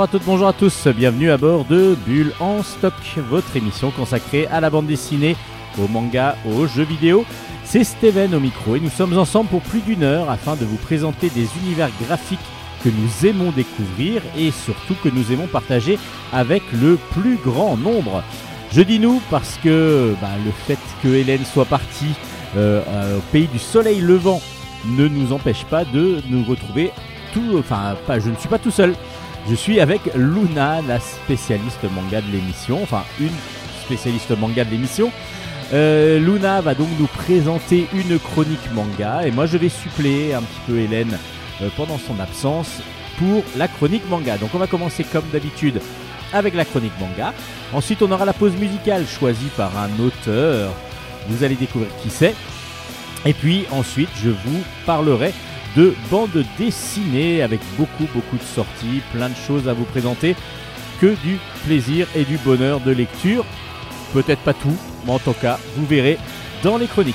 Bonjour 0.00 0.14
à 0.14 0.18
toutes, 0.18 0.26
bonjour 0.26 0.48
à 0.48 0.52
tous, 0.54 0.88
bienvenue 0.96 1.30
à 1.30 1.36
bord 1.36 1.66
de 1.66 1.94
Bulle 2.06 2.32
en 2.40 2.62
stock, 2.62 2.94
votre 3.28 3.54
émission 3.54 3.90
consacrée 3.90 4.46
à 4.46 4.58
la 4.58 4.70
bande 4.70 4.86
dessinée, 4.86 5.36
au 5.78 5.88
manga, 5.88 6.36
aux 6.46 6.66
jeux 6.66 6.84
vidéo. 6.84 7.26
C'est 7.64 7.84
Steven 7.84 8.34
au 8.34 8.40
micro 8.40 8.76
et 8.76 8.80
nous 8.80 8.88
sommes 8.88 9.18
ensemble 9.18 9.50
pour 9.50 9.60
plus 9.60 9.82
d'une 9.82 10.02
heure 10.02 10.30
afin 10.30 10.56
de 10.56 10.64
vous 10.64 10.78
présenter 10.78 11.28
des 11.28 11.46
univers 11.62 11.90
graphiques 12.00 12.40
que 12.82 12.88
nous 12.88 13.28
aimons 13.28 13.50
découvrir 13.50 14.22
et 14.38 14.50
surtout 14.52 14.94
que 15.04 15.10
nous 15.10 15.32
aimons 15.32 15.48
partager 15.48 15.98
avec 16.32 16.62
le 16.72 16.96
plus 17.10 17.36
grand 17.36 17.76
nombre. 17.76 18.22
Je 18.72 18.80
dis 18.80 19.00
nous 19.00 19.20
parce 19.30 19.58
que 19.62 20.14
bah, 20.22 20.28
le 20.42 20.50
fait 20.50 20.80
que 21.02 21.08
Hélène 21.08 21.44
soit 21.44 21.66
partie 21.66 22.14
euh, 22.56 22.80
euh, 22.88 23.18
au 23.18 23.22
pays 23.32 23.48
du 23.48 23.58
soleil 23.58 24.00
levant 24.00 24.40
ne 24.86 25.08
nous 25.08 25.34
empêche 25.34 25.66
pas 25.66 25.84
de 25.84 26.22
nous 26.30 26.42
retrouver 26.44 26.90
tout. 27.34 27.58
Enfin, 27.58 27.96
je 28.18 28.30
ne 28.30 28.36
suis 28.36 28.48
pas 28.48 28.58
tout 28.58 28.70
seul. 28.70 28.94
Je 29.48 29.54
suis 29.54 29.80
avec 29.80 30.02
Luna, 30.14 30.80
la 30.86 31.00
spécialiste 31.00 31.84
manga 31.94 32.20
de 32.20 32.30
l'émission, 32.30 32.80
enfin 32.82 33.04
une 33.18 33.32
spécialiste 33.84 34.30
manga 34.38 34.64
de 34.64 34.70
l'émission. 34.70 35.10
Euh, 35.72 36.18
Luna 36.18 36.60
va 36.60 36.74
donc 36.74 36.88
nous 36.98 37.06
présenter 37.06 37.86
une 37.94 38.18
chronique 38.18 38.72
manga 38.74 39.26
et 39.26 39.30
moi 39.30 39.46
je 39.46 39.56
vais 39.56 39.68
suppléer 39.68 40.34
un 40.34 40.42
petit 40.42 40.60
peu 40.66 40.78
Hélène 40.78 41.16
euh, 41.62 41.68
pendant 41.76 41.98
son 41.98 42.18
absence 42.20 42.80
pour 43.18 43.42
la 43.56 43.66
chronique 43.68 44.08
manga. 44.08 44.36
Donc 44.36 44.50
on 44.54 44.58
va 44.58 44.66
commencer 44.66 45.04
comme 45.04 45.24
d'habitude 45.32 45.80
avec 46.32 46.54
la 46.54 46.64
chronique 46.64 46.98
manga. 47.00 47.32
Ensuite 47.72 48.02
on 48.02 48.10
aura 48.10 48.24
la 48.24 48.32
pause 48.32 48.54
musicale 48.56 49.06
choisie 49.06 49.50
par 49.56 49.72
un 49.78 49.90
auteur. 50.00 50.70
Vous 51.28 51.44
allez 51.44 51.56
découvrir 51.56 51.90
qui 52.02 52.10
c'est. 52.10 52.34
Et 53.24 53.32
puis 53.32 53.64
ensuite 53.72 54.10
je 54.22 54.30
vous 54.30 54.62
parlerai 54.86 55.32
de 55.76 55.94
bande 56.10 56.44
dessinée 56.58 57.42
avec 57.42 57.60
beaucoup 57.78 58.06
beaucoup 58.14 58.36
de 58.36 58.42
sorties, 58.42 59.02
plein 59.12 59.28
de 59.28 59.36
choses 59.36 59.68
à 59.68 59.72
vous 59.72 59.84
présenter. 59.84 60.36
Que 61.00 61.14
du 61.22 61.38
plaisir 61.64 62.06
et 62.14 62.24
du 62.24 62.36
bonheur 62.38 62.80
de 62.80 62.90
lecture. 62.90 63.44
Peut-être 64.12 64.42
pas 64.42 64.52
tout, 64.52 64.76
mais 65.06 65.12
en 65.12 65.18
tout 65.18 65.32
cas, 65.32 65.58
vous 65.76 65.86
verrez 65.86 66.18
dans 66.62 66.76
les 66.76 66.86
chroniques. 66.86 67.14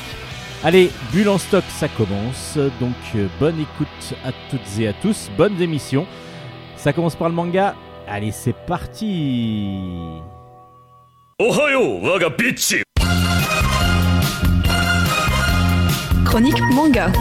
Allez, 0.64 0.90
Bulle 1.12 1.30
en 1.30 1.38
stock, 1.38 1.64
ça 1.70 1.88
commence. 1.88 2.58
Donc, 2.80 2.96
euh, 3.16 3.28
bonne 3.40 3.60
écoute 3.60 4.18
à 4.24 4.32
toutes 4.50 4.80
et 4.80 4.88
à 4.88 4.94
tous. 4.94 5.30
Bonnes 5.38 5.62
émissions. 5.62 6.08
Ça 6.76 6.94
commence 6.94 7.16
par 7.16 7.30
le 7.30 7.36
manga. 7.36 7.76
Allez, 8.08 8.32
c'est 8.32 8.56
parti. 8.66 9.78
Chronique 16.26 16.60
manga. 16.74 17.12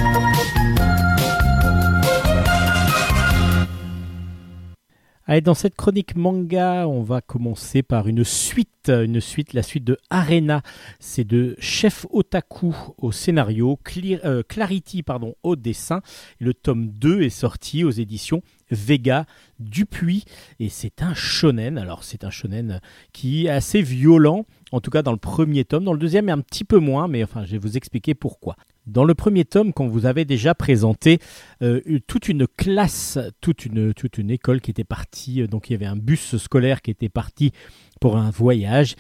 Allez, 5.27 5.41
dans 5.41 5.55
cette 5.55 5.75
chronique 5.75 6.17
manga, 6.17 6.87
on 6.87 7.01
va 7.01 7.23
commencer 7.23 7.83
par 7.83 8.09
une 8.09 8.25
suite, 8.25 8.91
une 8.91 9.23
suite, 9.23 9.55
la 9.55 9.63
suite 9.63 9.85
de 9.85 9.97
Arena. 10.11 10.61
C'est 11.01 11.25
de 11.25 11.57
Chef 11.59 12.05
Otaku 12.11 12.77
au 12.99 13.11
scénario, 13.11 13.79
euh, 14.23 14.43
Clarity 14.47 15.03
pardon, 15.03 15.35
au 15.43 15.57
dessin. 15.57 16.03
Le 16.41 16.53
tome 16.53 16.89
2 16.89 17.23
est 17.23 17.31
sorti 17.31 17.85
aux 17.85 17.91
éditions 17.91 18.43
Vega 18.71 19.25
Dupuis 19.61 20.27
et 20.61 20.69
c'est 20.69 21.01
un 21.01 21.15
shonen. 21.15 21.79
Alors 21.79 22.05
c'est 22.05 22.25
un 22.25 22.31
shonen 22.31 22.83
qui 23.15 23.47
est 23.47 23.51
assez 23.51 23.81
violent, 23.81 24.45
en 24.73 24.83
tout 24.83 24.91
cas 24.91 25.01
dans 25.01 25.13
le 25.13 25.17
premier 25.17 25.65
tome. 25.65 25.85
Dans 25.85 25.95
le 25.95 25.99
deuxième, 25.99 26.29
un 26.29 26.41
petit 26.41 26.65
peu 26.65 26.79
moins, 26.79 27.09
mais 27.09 27.25
enfin 27.25 27.47
je 27.47 27.53
vais 27.53 27.59
vous 27.59 27.79
expliquer 27.79 28.15
pourquoi. 28.15 28.57
Dans 28.87 29.05
le 29.05 29.15
premier 29.15 29.47
tome, 29.47 29.73
qu'on 29.73 29.89
vous 29.89 30.05
avait 30.05 30.27
déjà 30.27 30.55
présenté 30.55 31.19
euh, 31.63 31.81
toute 32.07 32.29
une 32.29 32.47
classe, 32.47 33.19
toute 33.41 33.65
une, 33.65 33.95
école 34.31 34.61
qui 34.61 34.71
était 34.71 34.85
partie, 34.85 35.41
euh, 35.41 35.47
donc 35.47 35.71
il 35.71 35.73
y 35.73 35.77
avait 35.77 35.87
un 35.87 35.97
bus 35.97 36.37
scolaire 36.37 36.83
qui 36.83 36.91
était 36.91 37.09
parti 37.09 37.53
pour 37.99 38.19
un 38.19 38.31
voyage, 38.31 38.97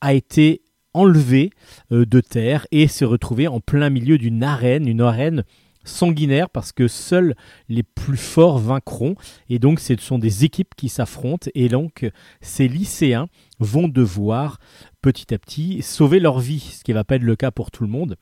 a 0.00 0.12
été 0.12 0.62
enlevé 0.92 1.50
euh, 1.92 2.04
de 2.04 2.20
terre 2.20 2.66
et 2.72 2.88
s'est 2.88 3.04
retrouvé 3.04 3.46
en 3.46 3.60
plein 3.60 3.90
milieu 3.90 4.18
d'une 4.18 4.42
arène, 4.42 4.88
une 4.88 5.02
arène 5.02 5.44
sanguinaire 5.84 6.50
parce 6.50 6.72
que 6.72 6.88
seuls 6.88 7.36
les 7.68 7.84
plus 7.84 8.16
forts 8.16 8.58
vaincront 8.58 9.14
et 9.48 9.60
donc 9.60 9.78
ce 9.78 9.96
sont 9.96 10.18
des 10.18 10.44
équipes 10.44 10.74
qui 10.76 10.88
s'affrontent 10.88 11.48
et 11.54 11.68
donc 11.68 12.10
ces 12.40 12.66
lycéens 12.66 13.28
vont 13.60 13.86
devoir 13.86 14.58
petit 15.00 15.32
à 15.32 15.38
petit 15.38 15.80
sauver 15.82 16.18
leur 16.18 16.40
vie, 16.40 16.60
ce 16.60 16.82
qui 16.82 16.90
ne 16.90 16.96
va 16.96 17.04
pas 17.04 17.16
être 17.16 17.22
le 17.22 17.36
cas 17.36 17.52
pour 17.52 17.70
tout 17.70 17.84
le 17.84 17.88
monde. 17.88 18.16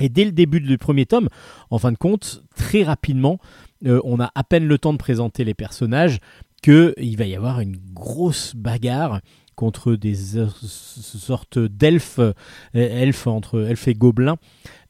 Et 0.00 0.08
dès 0.08 0.24
le 0.24 0.32
début 0.32 0.60
du 0.60 0.78
premier 0.78 1.06
tome, 1.06 1.28
en 1.70 1.78
fin 1.78 1.92
de 1.92 1.96
compte, 1.96 2.42
très 2.56 2.82
rapidement, 2.82 3.38
euh, 3.86 4.00
on 4.04 4.18
a 4.20 4.30
à 4.34 4.44
peine 4.44 4.66
le 4.66 4.78
temps 4.78 4.92
de 4.92 4.98
présenter 4.98 5.44
les 5.44 5.54
personnages 5.54 6.18
qu'il 6.62 7.16
va 7.16 7.26
y 7.26 7.36
avoir 7.36 7.60
une 7.60 7.76
grosse 7.92 8.56
bagarre 8.56 9.20
contre 9.54 9.94
des 9.94 10.16
sortes 10.16 11.58
d'elfes, 11.60 12.18
euh, 12.18 12.32
elfes 12.72 13.28
entre 13.28 13.60
elfes 13.68 13.86
et 13.86 13.94
gobelins, 13.94 14.36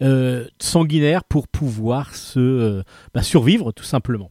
euh, 0.01 0.47
sanguinaires 0.59 1.25
pour 1.25 1.49
pouvoir 1.49 2.15
se 2.15 2.83
bah, 3.13 3.23
survivre 3.23 3.73
tout 3.73 3.85
simplement. 3.85 4.31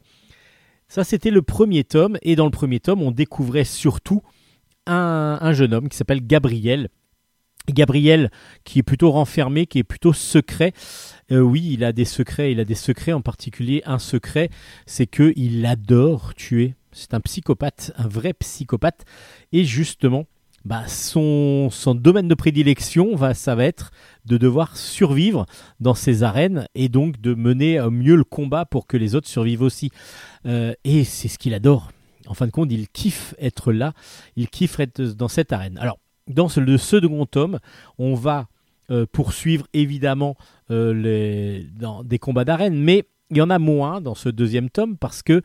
Ça, 0.87 1.03
c'était 1.03 1.31
le 1.31 1.41
premier 1.41 1.83
tome, 1.83 2.17
et 2.21 2.35
dans 2.35 2.45
le 2.45 2.51
premier 2.51 2.79
tome, 2.79 3.01
on 3.01 3.11
découvrait 3.11 3.63
surtout 3.63 4.21
un 4.85 5.53
jeune 5.53 5.73
homme 5.73 5.89
qui 5.89 5.97
s'appelle 5.97 6.25
Gabriel, 6.25 6.89
Gabriel, 7.71 8.29
qui 8.63 8.79
est 8.79 8.83
plutôt 8.83 9.11
renfermé, 9.11 9.65
qui 9.65 9.79
est 9.79 9.83
plutôt 9.83 10.13
secret. 10.13 10.73
Euh, 11.31 11.39
oui, 11.39 11.69
il 11.71 11.83
a 11.83 11.93
des 11.93 12.05
secrets. 12.05 12.51
Il 12.51 12.59
a 12.59 12.65
des 12.65 12.75
secrets, 12.75 13.13
en 13.13 13.21
particulier 13.21 13.81
un 13.85 13.99
secret, 13.99 14.49
c'est 14.85 15.07
que 15.07 15.33
il 15.35 15.65
adore 15.65 16.33
tuer. 16.35 16.75
C'est 16.91 17.13
un 17.13 17.21
psychopathe, 17.21 17.91
un 17.97 18.07
vrai 18.07 18.33
psychopathe. 18.33 19.05
Et 19.51 19.63
justement, 19.63 20.25
bah, 20.65 20.87
son, 20.87 21.69
son 21.71 21.95
domaine 21.95 22.27
de 22.27 22.35
prédilection, 22.35 23.15
va, 23.15 23.33
ça 23.33 23.55
va 23.55 23.65
être 23.65 23.91
de 24.25 24.37
devoir 24.37 24.77
survivre 24.77 25.45
dans 25.79 25.93
ces 25.93 26.23
arènes 26.23 26.67
et 26.75 26.89
donc 26.89 27.19
de 27.19 27.33
mener 27.33 27.79
au 27.81 27.91
mieux 27.91 28.15
le 28.15 28.23
combat 28.23 28.65
pour 28.65 28.87
que 28.87 28.97
les 28.97 29.15
autres 29.15 29.27
survivent 29.27 29.61
aussi. 29.61 29.89
Euh, 30.45 30.73
et 30.83 31.03
c'est 31.03 31.27
ce 31.27 31.37
qu'il 31.37 31.53
adore. 31.53 31.91
En 32.27 32.33
fin 32.33 32.45
de 32.45 32.51
compte, 32.51 32.71
il 32.71 32.87
kiffe 32.87 33.35
être 33.39 33.73
là, 33.73 33.93
il 34.37 34.47
kiffe 34.47 34.79
être 34.79 35.01
dans 35.01 35.27
cette 35.27 35.51
arène. 35.51 35.77
Alors, 35.77 35.99
dans 36.27 36.47
le 36.57 36.77
second 36.77 37.25
tome, 37.25 37.59
on 37.97 38.13
va 38.13 38.47
euh, 38.91 39.05
poursuivre 39.11 39.65
évidemment 39.73 40.35
euh, 40.69 41.63
des 42.03 42.19
combats 42.19 42.45
d'arène, 42.45 42.75
mais 42.75 43.05
il 43.29 43.37
y 43.37 43.41
en 43.41 43.49
a 43.49 43.59
moins 43.59 44.01
dans 44.01 44.15
ce 44.15 44.29
deuxième 44.29 44.69
tome 44.69 44.97
parce 44.97 45.23
que 45.23 45.41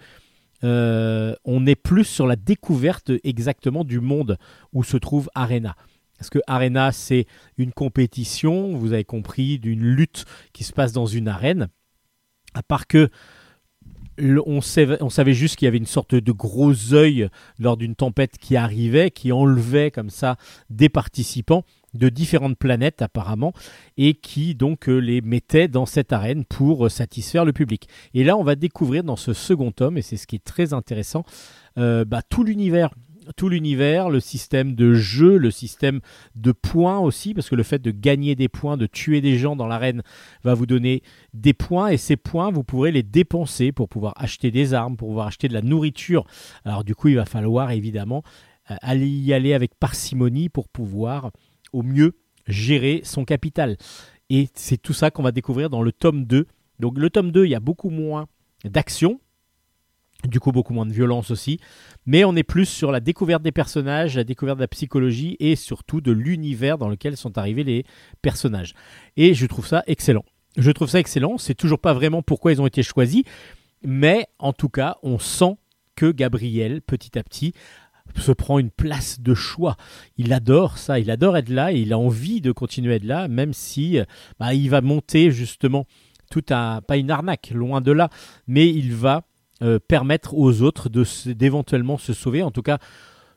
euh, 0.64 1.34
on 1.44 1.66
est 1.66 1.76
plus 1.76 2.04
sur 2.04 2.26
la 2.26 2.36
découverte 2.36 3.12
exactement 3.22 3.84
du 3.84 4.00
monde 4.00 4.38
où 4.72 4.82
se 4.82 4.96
trouve 4.96 5.30
Arena. 5.34 5.76
Parce 6.18 6.30
que 6.30 6.40
Arena, 6.48 6.90
c'est 6.90 7.26
une 7.58 7.72
compétition, 7.72 8.76
vous 8.76 8.92
avez 8.92 9.04
compris, 9.04 9.60
d'une 9.60 9.84
lutte 9.84 10.24
qui 10.52 10.64
se 10.64 10.72
passe 10.72 10.92
dans 10.92 11.06
une 11.06 11.28
arène. 11.28 11.68
À 12.54 12.62
part 12.64 12.88
que 12.88 13.08
on, 14.46 14.60
savait, 14.60 15.34
juste 15.34 15.56
qu'il 15.56 15.66
y 15.66 15.68
avait 15.68 15.78
une 15.78 15.86
sorte 15.86 16.14
de 16.14 16.32
gros 16.32 16.92
œil 16.92 17.28
lors 17.58 17.76
d'une 17.76 17.94
tempête 17.94 18.38
qui 18.38 18.56
arrivait, 18.56 19.10
qui 19.10 19.32
enlevait 19.32 19.90
comme 19.90 20.10
ça 20.10 20.36
des 20.70 20.88
participants 20.88 21.64
de 21.94 22.08
différentes 22.08 22.58
planètes 22.58 23.02
apparemment, 23.02 23.52
et 23.96 24.14
qui 24.14 24.54
donc 24.54 24.88
euh, 24.88 24.98
les 24.98 25.20
mettait 25.20 25.68
dans 25.68 25.86
cette 25.86 26.12
arène 26.12 26.44
pour 26.44 26.86
euh, 26.86 26.88
satisfaire 26.88 27.44
le 27.44 27.52
public. 27.52 27.88
Et 28.12 28.24
là, 28.24 28.36
on 28.36 28.44
va 28.44 28.56
découvrir 28.56 29.04
dans 29.04 29.16
ce 29.16 29.32
second 29.32 29.72
tome, 29.72 29.96
et 29.96 30.02
c'est 30.02 30.18
ce 30.18 30.26
qui 30.26 30.36
est 30.36 30.44
très 30.44 30.74
intéressant, 30.74 31.24
euh, 31.78 32.04
bah, 32.04 32.22
tout 32.22 32.44
l'univers 32.44 32.90
tout 33.36 33.48
l'univers, 33.48 34.10
le 34.10 34.20
système 34.20 34.74
de 34.74 34.94
jeu, 34.94 35.36
le 35.36 35.50
système 35.50 36.00
de 36.34 36.52
points 36.52 36.98
aussi, 36.98 37.34
parce 37.34 37.48
que 37.48 37.54
le 37.54 37.62
fait 37.62 37.80
de 37.80 37.90
gagner 37.90 38.34
des 38.34 38.48
points, 38.48 38.76
de 38.76 38.86
tuer 38.86 39.20
des 39.20 39.38
gens 39.38 39.56
dans 39.56 39.66
l'arène 39.66 40.02
va 40.44 40.54
vous 40.54 40.66
donner 40.66 41.02
des 41.34 41.54
points, 41.54 41.88
et 41.88 41.96
ces 41.96 42.16
points, 42.16 42.50
vous 42.50 42.64
pourrez 42.64 42.92
les 42.92 43.02
dépenser 43.02 43.72
pour 43.72 43.88
pouvoir 43.88 44.14
acheter 44.16 44.50
des 44.50 44.74
armes, 44.74 44.96
pour 44.96 45.08
pouvoir 45.08 45.26
acheter 45.26 45.48
de 45.48 45.54
la 45.54 45.62
nourriture. 45.62 46.24
Alors 46.64 46.84
du 46.84 46.94
coup, 46.94 47.08
il 47.08 47.16
va 47.16 47.24
falloir 47.24 47.70
évidemment 47.70 48.22
euh, 48.70 48.76
aller 48.82 49.08
y 49.08 49.32
aller 49.32 49.54
avec 49.54 49.74
parcimonie 49.74 50.48
pour 50.48 50.68
pouvoir 50.68 51.30
au 51.72 51.82
mieux 51.82 52.16
gérer 52.46 53.02
son 53.04 53.24
capital. 53.24 53.76
Et 54.30 54.48
c'est 54.54 54.80
tout 54.80 54.92
ça 54.92 55.10
qu'on 55.10 55.22
va 55.22 55.32
découvrir 55.32 55.70
dans 55.70 55.82
le 55.82 55.92
tome 55.92 56.24
2. 56.24 56.46
Donc 56.80 56.98
le 56.98 57.10
tome 57.10 57.30
2, 57.32 57.46
il 57.46 57.50
y 57.50 57.54
a 57.54 57.60
beaucoup 57.60 57.90
moins 57.90 58.26
d'action, 58.64 59.20
du 60.24 60.40
coup, 60.40 60.52
beaucoup 60.52 60.74
moins 60.74 60.86
de 60.86 60.92
violence 60.92 61.30
aussi. 61.30 61.60
Mais 62.06 62.24
on 62.24 62.34
est 62.34 62.42
plus 62.42 62.66
sur 62.66 62.90
la 62.90 63.00
découverte 63.00 63.42
des 63.42 63.52
personnages, 63.52 64.16
la 64.16 64.24
découverte 64.24 64.58
de 64.58 64.62
la 64.62 64.68
psychologie 64.68 65.36
et 65.38 65.56
surtout 65.56 66.00
de 66.00 66.12
l'univers 66.12 66.78
dans 66.78 66.88
lequel 66.88 67.16
sont 67.16 67.38
arrivés 67.38 67.64
les 67.64 67.84
personnages. 68.22 68.74
Et 69.16 69.34
je 69.34 69.46
trouve 69.46 69.66
ça 69.66 69.84
excellent. 69.86 70.24
Je 70.56 70.70
trouve 70.70 70.88
ça 70.88 70.98
excellent. 70.98 71.38
C'est 71.38 71.54
toujours 71.54 71.78
pas 71.78 71.94
vraiment 71.94 72.22
pourquoi 72.22 72.52
ils 72.52 72.60
ont 72.60 72.66
été 72.66 72.82
choisis. 72.82 73.22
Mais 73.84 74.26
en 74.38 74.52
tout 74.52 74.68
cas, 74.68 74.96
on 75.02 75.18
sent 75.18 75.56
que 75.94 76.10
Gabriel, 76.10 76.82
petit 76.82 77.16
à 77.18 77.22
petit, 77.22 77.52
se 78.16 78.32
prend 78.32 78.58
une 78.58 78.70
place 78.70 79.20
de 79.20 79.34
choix. 79.34 79.76
Il 80.16 80.32
adore 80.32 80.78
ça, 80.78 80.98
il 80.98 81.10
adore 81.10 81.36
être 81.36 81.50
là 81.50 81.72
et 81.72 81.78
il 81.78 81.92
a 81.92 81.98
envie 81.98 82.40
de 82.40 82.52
continuer 82.52 82.94
à 82.94 82.96
être 82.96 83.04
là, 83.04 83.28
même 83.28 83.52
si 83.52 83.98
bah, 84.40 84.54
il 84.54 84.70
va 84.70 84.80
monter 84.80 85.30
justement 85.30 85.86
tout 86.30 86.44
à, 86.50 86.80
pas 86.86 86.96
une 86.96 87.10
arnaque, 87.10 87.50
loin 87.54 87.80
de 87.80 87.92
là, 87.92 88.10
mais 88.46 88.68
il 88.68 88.94
va 88.94 89.27
permettre 89.88 90.34
aux 90.34 90.62
autres 90.62 90.88
d'éventuellement 90.88 91.98
se 91.98 92.12
sauver, 92.12 92.42
en 92.42 92.50
tout 92.50 92.62
cas 92.62 92.78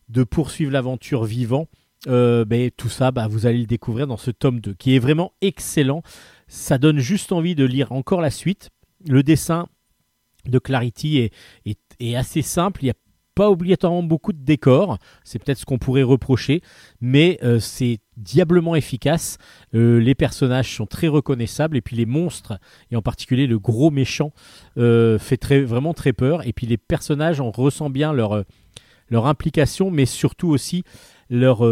de 0.09 0.23
poursuivre 0.23 0.71
l'aventure 0.71 1.23
vivant. 1.23 1.68
Ben, 2.06 2.71
tout 2.75 2.89
ça, 2.89 3.12
bah, 3.12 3.27
vous 3.27 3.45
allez 3.45 3.59
le 3.59 3.65
découvrir 3.65 4.07
dans 4.07 4.18
ce 4.18 4.31
tome 4.31 4.59
2, 4.59 4.73
qui 4.73 4.95
est 4.95 5.00
vraiment 5.00 5.33
excellent. 5.41 6.03
Ça 6.47 6.77
donne 6.77 7.00
juste 7.00 7.31
envie 7.31 7.56
de 7.56 7.65
lire 7.65 7.91
encore 7.91 8.21
la 8.21 8.31
suite. 8.31 8.69
Le 9.07 9.23
dessin 9.23 9.68
de 10.45 10.59
Clarity 10.59 11.29
est, 11.65 12.15
assez 12.15 12.41
simple. 12.41 12.83
Il 12.83 12.89
a 12.89 12.94
pas 13.42 13.50
obligatoirement 13.50 14.04
beaucoup 14.04 14.34
de 14.34 14.44
décors, 14.44 15.00
c'est 15.24 15.40
peut-être 15.40 15.58
ce 15.58 15.66
qu'on 15.66 15.80
pourrait 15.80 16.04
reprocher, 16.04 16.62
mais 17.02 17.40
euh, 17.42 17.60
c'est 17.60 17.98
diablement 18.16 18.76
efficace. 18.76 19.40
Euh, 19.74 20.00
les 20.00 20.14
personnages 20.14 20.76
sont 20.76 20.86
très 20.86 21.08
reconnaissables 21.08 21.76
et 21.76 21.82
puis 21.82 21.96
les 21.96 22.06
monstres, 22.06 22.60
et 22.92 22.96
en 22.96 23.02
particulier 23.02 23.48
le 23.48 23.58
gros 23.58 23.90
méchant, 23.90 24.32
euh, 24.78 25.18
fait 25.18 25.38
très, 25.38 25.62
vraiment 25.62 25.96
très 25.96 26.14
peur. 26.14 26.46
Et 26.46 26.54
puis 26.54 26.68
les 26.68 26.78
personnages, 26.78 27.42
on 27.42 27.50
ressent 27.50 27.90
bien 27.90 28.14
leur, 28.14 28.44
leur 29.10 29.26
implication, 29.26 29.90
mais 29.90 30.06
surtout 30.06 30.50
aussi 30.50 30.84
leur, 31.32 31.66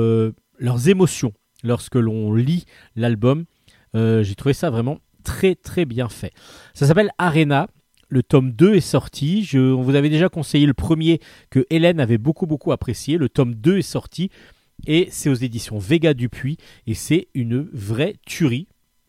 leurs 0.57 0.89
émotions 0.89 1.33
lorsque 1.63 1.97
l'on 1.97 2.33
lit 2.33 2.65
l'album. 2.95 3.45
J'ai 3.93 4.33
trouvé 4.35 4.53
ça 4.53 4.71
vraiment 4.71 4.97
très 5.23 5.53
très 5.53 5.85
bien 5.85 6.09
fait. 6.09 6.33
Ça 6.73 6.87
s'appelle 6.87 7.11
Arena. 7.19 7.67
Le 8.09 8.23
tome 8.23 8.51
2 8.51 8.75
est 8.75 8.81
sorti. 8.81 9.43
Je, 9.43 9.59
on 9.59 9.81
vous 9.81 9.95
avait 9.95 10.09
déjà 10.09 10.29
conseillé 10.29 10.65
le 10.65 10.73
premier 10.73 11.19
que 11.49 11.65
Hélène 11.69 11.99
avait 11.99 12.17
beaucoup 12.17 12.47
beaucoup 12.47 12.71
apprécié. 12.71 13.17
Le 13.17 13.29
tome 13.29 13.55
2 13.55 13.77
est 13.77 13.81
sorti 13.83 14.29
et 14.87 15.07
c'est 15.11 15.29
aux 15.29 15.35
éditions 15.35 15.77
Vega 15.77 16.13
Dupuis 16.13 16.57
et 16.87 16.95
c'est 16.95 17.27
une 17.33 17.69
vraie 17.71 18.15
tuerie 18.25 18.67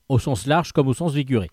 au 0.08 0.18
sens 0.18 0.46
large 0.46 0.72
comme 0.72 0.88
au 0.88 0.94
sens 0.94 1.14
figuré. 1.14 1.48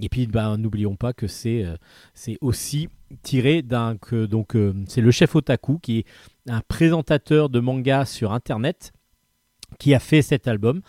Et 0.00 0.08
puis 0.08 0.26
ben, 0.26 0.56
n'oublions 0.56 0.96
pas 0.96 1.12
que 1.12 1.26
c'est 1.26 1.64
euh, 1.64 2.34
aussi 2.40 2.88
tiré 3.22 3.62
d'un 3.62 3.96
donc 4.28 4.56
euh, 4.56 4.74
c'est 4.88 5.00
le 5.00 5.10
chef 5.10 5.34
otaku 5.34 5.78
qui 5.78 5.98
est 5.98 6.06
un 6.48 6.60
présentateur 6.60 7.48
de 7.48 7.60
manga 7.60 8.04
sur 8.04 8.32
internet 8.32 8.92
qui 9.78 9.94
a 9.94 9.98
fait 9.98 10.22
cet 10.22 10.48
album 10.48 10.80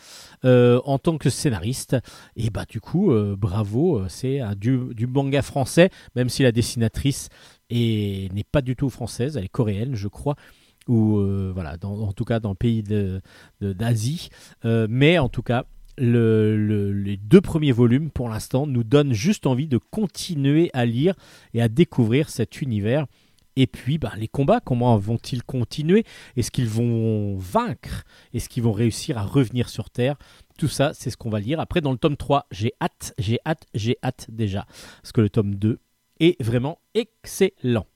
euh, 0.45 0.79
en 0.85 0.97
tant 0.97 1.17
que 1.17 1.29
scénariste. 1.29 1.97
Et 2.35 2.49
bah 2.49 2.65
du 2.67 2.79
coup, 2.79 3.11
euh, 3.11 3.35
bravo, 3.37 3.99
euh, 3.99 4.05
c'est 4.09 4.41
du, 4.55 4.79
du, 4.93 5.07
manga 5.07 5.41
français, 5.41 5.89
même 6.15 6.29
si 6.29 6.43
la 6.43 6.51
dessinatrice 6.51 7.29
n'est 7.69 8.29
pas 8.51 8.61
du 8.61 8.75
tout 8.75 8.89
française, 8.89 9.37
elle 9.37 9.45
est 9.45 9.49
coréenne, 9.49 9.95
je 9.95 10.07
crois. 10.07 10.35
Ou 10.87 11.21
voilà, 11.53 11.75
en 11.83 12.13
tout 12.13 12.23
cas 12.23 12.39
dans 12.39 12.51
le 12.51 12.55
pays 12.55 12.81
d'Asie. 13.59 14.29
mais 14.63 15.19
en 15.19 15.27
tout 15.27 15.41
cas, 15.41 15.65
les 15.97 17.17
deux 17.17 17.41
premiers 17.41 17.73
volumes, 17.73 18.09
pour 18.09 18.29
l'instant, 18.29 18.65
nous 18.65 18.85
donnent 18.85 19.11
juste 19.11 19.47
envie 19.47 19.67
de 19.67 19.77
continuer 19.77 20.69
à 20.71 20.85
lire 20.85 21.13
et 21.53 21.61
à 21.61 21.67
découvrir 21.67 22.29
cet 22.29 22.61
univers 22.61 23.05
et 23.57 23.65
puis, 23.65 23.97
bah, 23.97 24.13
les 24.15 24.27
combats, 24.27 24.59
comment 24.59 24.95
vont-ils 24.97 25.43
continuer? 25.43 26.05
Est-ce 26.35 26.51
qu'ils 26.51 26.69
vont 26.69 27.35
vaincre? 27.37 28.03
Est-ce 28.31 28.49
qu'ils 28.49 28.61
vont 28.61 28.71
réussir 28.71 29.17
à 29.17 29.23
revenir 29.23 29.67
sur 29.67 29.89
Terre? 29.89 30.15
Tout 30.59 30.67
ça, 30.67 30.91
c'est 30.93 31.09
ce 31.09 31.17
qu'on 31.17 31.31
va 31.31 31.39
lire. 31.39 31.59
Après, 31.59 31.81
dans 31.81 31.91
le 31.91 31.97
tome 31.97 32.17
3, 32.17 32.45
j'ai 32.51 32.73
hâte, 32.79 33.15
j'ai 33.17 33.39
hâte, 33.47 33.65
j'ai 33.73 33.97
hâte 34.03 34.27
déjà. 34.29 34.67
Parce 35.01 35.11
que 35.11 35.21
le 35.21 35.31
tome 35.31 35.55
2 35.55 35.79
est 36.19 36.39
vraiment 36.39 36.79
excellent. 36.93 37.87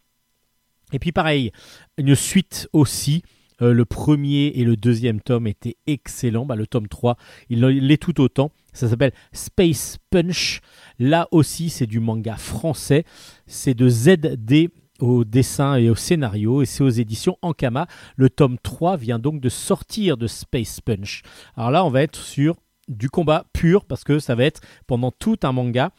Et 0.93 0.97
puis 0.97 1.11
pareil, 1.11 1.51
une 1.97 2.15
suite 2.15 2.67
aussi. 2.73 3.21
Euh, 3.61 3.73
le 3.73 3.85
premier 3.85 4.47
et 4.47 4.63
le 4.63 4.75
deuxième 4.75 5.21
tome 5.21 5.45
étaient 5.45 5.77
excellents. 5.85 6.47
Bah, 6.47 6.55
le 6.55 6.65
tome 6.65 6.87
3, 6.87 7.17
il 7.49 7.59
l'est 7.59 8.01
tout 8.01 8.19
autant. 8.19 8.51
Ça 8.73 8.89
s'appelle 8.89 9.13
Space 9.31 9.99
Punch. 10.09 10.61
Là 10.97 11.27
aussi, 11.29 11.69
c'est 11.69 11.85
du 11.85 11.99
manga 11.99 12.35
français. 12.35 13.03
C'est 13.45 13.75
de 13.75 13.87
ZD 13.87 14.71
au 15.01 15.23
dessin 15.23 15.75
et 15.75 15.89
au 15.89 15.95
scénario, 15.95 16.61
et 16.61 16.65
c'est 16.65 16.83
aux 16.83 16.89
éditions 16.89 17.37
Ankama. 17.41 17.87
Le 18.15 18.29
tome 18.29 18.57
3 18.61 18.97
vient 18.97 19.19
donc 19.19 19.41
de 19.41 19.49
sortir 19.49 20.17
de 20.17 20.27
Space 20.27 20.79
Punch. 20.81 21.23
Alors 21.55 21.71
là, 21.71 21.85
on 21.85 21.89
va 21.89 22.03
être 22.03 22.17
sur 22.17 22.55
du 22.87 23.09
combat 23.09 23.45
pur, 23.53 23.85
parce 23.85 24.03
que 24.03 24.19
ça 24.19 24.35
va 24.35 24.45
être 24.45 24.61
pendant 24.87 25.11
tout 25.11 25.37
un 25.43 25.51
manga 25.51 25.91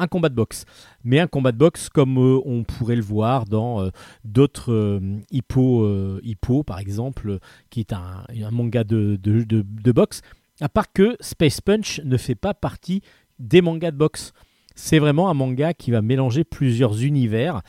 un 0.00 0.06
combat 0.06 0.30
de 0.30 0.34
boxe. 0.34 0.64
Mais 1.04 1.20
un 1.20 1.26
combat 1.26 1.52
de 1.52 1.58
boxe 1.58 1.88
comme 1.88 2.18
euh, 2.18 2.40
on 2.44 2.64
pourrait 2.64 2.96
le 2.96 3.02
voir 3.02 3.44
dans 3.44 3.82
euh, 3.82 3.90
d'autres 4.24 4.72
euh, 4.72 5.18
Hippo, 5.30 5.86
Hippo, 6.22 6.62
par 6.62 6.78
exemple, 6.78 7.38
qui 7.68 7.80
est 7.80 7.92
un, 7.92 8.24
manga 8.50 8.82
de, 8.82 9.16
de, 9.22 9.44
de, 9.44 9.92
boxe. 9.92 10.22
À 10.60 10.68
part 10.68 10.92
que 10.92 11.16
Space 11.20 11.60
Punch 11.60 12.00
ne 12.04 12.16
fait 12.16 12.34
pas 12.34 12.54
partie 12.54 13.02
des 13.38 13.60
mangas 13.60 13.90
de 13.90 13.96
boxe. 13.96 14.32
C'est 14.74 14.98
vraiment 14.98 15.28
un 15.28 15.34
manga 15.34 15.74
qui 15.74 15.90
va 15.90 16.00
mélanger 16.00 16.44
plusieurs 16.44 17.02
univers 17.02 17.60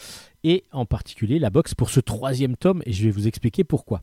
et 0.44 0.66
en 0.72 0.86
particulier 0.86 1.40
la 1.40 1.50
boxe 1.50 1.76
pour 1.76 1.90
ce 1.90 2.00
troisième 2.00 2.56
tome 2.56 2.82
et 2.86 2.94
je 2.94 3.04
vais 3.04 3.12
vous 3.12 3.28
expliquer 3.28 3.64
pourquoi. 3.64 4.02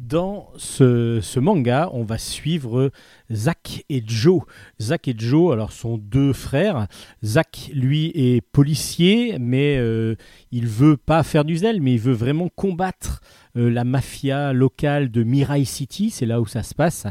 Dans 0.00 0.48
ce, 0.56 1.38
manga, 1.38 1.88
on 1.92 2.02
va 2.02 2.18
suivre 2.18 2.90
Zach 3.30 3.84
et 3.88 4.02
Joe. 4.04 4.42
Zach 4.80 5.06
et 5.06 5.14
Joe, 5.16 5.52
alors 5.52 5.70
sont 5.70 5.98
deux 5.98 6.32
frères. 6.32 6.88
Zach, 7.22 7.70
lui, 7.72 8.10
est 8.16 8.40
policier, 8.40 9.38
mais 9.38 9.76
euh, 9.78 10.16
il 10.50 10.66
veut 10.66 10.96
pas 10.96 11.22
faire 11.22 11.44
du 11.44 11.58
zèle, 11.58 11.80
mais 11.80 11.92
il 11.92 12.00
veut 12.00 12.12
vraiment 12.12 12.48
combattre 12.48 13.20
euh, 13.56 13.70
la 13.70 13.84
mafia 13.84 14.52
locale 14.52 15.12
de 15.12 15.22
Mirai 15.22 15.64
City. 15.64 16.10
C'est 16.10 16.26
là 16.26 16.40
où 16.40 16.46
ça 16.46 16.64
se 16.64 16.74
passe. 16.74 17.06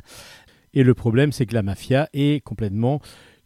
Et 0.74 0.84
le 0.84 0.94
problème, 0.94 1.32
c'est 1.32 1.46
que 1.46 1.54
la 1.54 1.64
mafia 1.64 2.10
est 2.12 2.44
complètement 2.44 3.00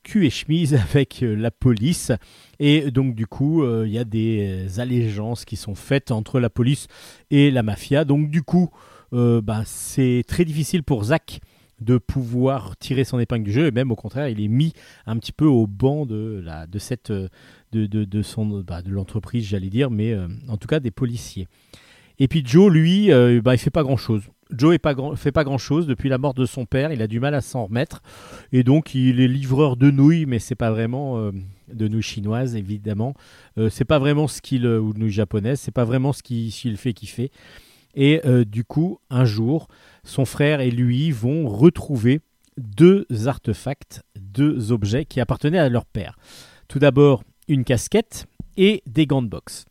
cul 0.08 0.26
et 0.26 0.30
chemise 0.30 0.74
avec 0.92 1.22
euh, 1.22 1.36
la 1.36 1.52
police. 1.52 2.12
Et 2.60 2.90
donc 2.92 3.14
du 3.14 3.28
coup, 3.28 3.64
euh, 3.64 3.84
il 3.86 3.94
y 3.94 4.00
a 4.00 4.06
des 4.06 4.68
euh, 4.68 4.82
allégeances 4.82 5.46
qui 5.46 5.58
sont 5.58 5.76
faites 5.76 6.12
entre 6.12 6.40
la 6.40 6.50
police 6.50 6.88
et 7.30 7.52
la 7.52 7.62
mafia. 7.62 8.06
Donc 8.06 8.30
du 8.30 8.42
coup, 8.42 8.70
bah, 9.12 9.64
c'est 9.66 10.24
très 10.28 10.44
difficile 10.44 10.84
pour 10.84 11.06
Zach 11.06 11.40
de 11.80 11.98
pouvoir 11.98 12.76
tirer 12.78 13.04
son 13.04 13.20
épingle 13.20 13.44
du 13.46 13.52
jeu 13.52 13.68
et 13.68 13.72
même 13.72 13.92
au 13.92 13.96
contraire 13.96 14.28
il 14.28 14.42
est 14.42 14.48
mis 14.48 14.74
un 15.06 15.16
petit 15.18 15.32
peu 15.32 15.46
au 15.46 15.68
banc 15.68 16.08
de 16.08 16.42
la 16.44 16.66
de 16.66 16.80
cette 16.80 17.12
de, 17.12 17.32
de, 17.86 18.22
son 18.24 18.62
bah, 18.62 18.82
de 18.82 18.90
l'entreprise 18.90 19.46
j'allais 19.46 19.70
dire 19.70 19.92
mais 19.92 20.18
en 20.50 20.58
tout 20.58 20.68
cas 20.68 20.80
des 20.80 20.90
policiers 20.90 21.48
et 22.18 22.28
puis 22.28 22.42
Joe 22.44 22.72
lui 22.72 23.12
bah, 23.42 23.54
il 23.54 23.60
fait 23.60 23.70
pas 23.70 23.84
grand 23.84 23.96
chose 23.96 24.24
Joe 24.56 24.78
pas 24.78 24.96
fait 25.16 25.32
pas 25.32 25.44
grand 25.44 25.58
chose 25.58 25.88
depuis 25.88 26.10
la 26.10 26.18
mort 26.18 26.34
de 26.34 26.46
son 26.46 26.66
père. 26.66 26.92
Il 26.92 27.02
a 27.02 27.08
du 27.08 27.20
mal 27.20 27.34
à 27.34 27.42
s'en 27.42 27.66
remettre. 27.66 28.02
Et 28.52 28.64
donc, 28.64 28.96
il 28.96 29.20
est 29.20 29.28
livreur 29.28 29.78
de 29.78 29.92
nouilles, 29.92 30.26
mais 30.26 30.40
c'est 30.40 30.56
pas 30.56 30.72
vraiment 30.72 31.18
euh, 31.18 31.32
de 31.74 31.88
nouilles 31.88 32.02
chinoises, 32.02 32.56
évidemment. 32.56 33.14
Euh, 33.58 33.70
c'est 33.70 33.86
pas 33.86 34.00
vraiment 34.00 34.28
ce 34.28 34.42
qu'il. 34.42 34.66
Euh, 34.66 34.80
ou 34.80 34.94
de 34.94 35.00
nouilles 35.00 35.12
japonaises. 35.12 35.60
C'est 35.60 35.72
pas 35.72 35.86
vraiment 35.86 36.14
ce 36.14 36.24
qu'il 36.24 36.78
fait 36.78 36.94
kiffer. 36.94 37.32
Et 38.00 38.22
du 38.46 38.64
coup, 38.64 39.00
un 39.10 39.26
jour, 39.26 39.70
son 40.04 40.24
frère 40.24 40.62
et 40.62 40.70
lui 40.70 41.10
vont 41.10 41.50
retrouver 41.50 42.20
deux 42.58 43.08
artefacts, 43.26 44.04
deux 44.16 44.72
objets 44.72 45.06
qui 45.06 45.20
appartenaient 45.20 45.58
à 45.58 45.68
leur 45.68 45.86
père. 45.86 46.16
Tout 46.68 46.78
d'abord, 46.78 47.24
une 47.48 47.64
casquette 47.64 48.28
et 48.56 48.84
des 48.86 49.08
gants 49.08 49.24
de 49.24 49.30
boxe. 49.30 49.66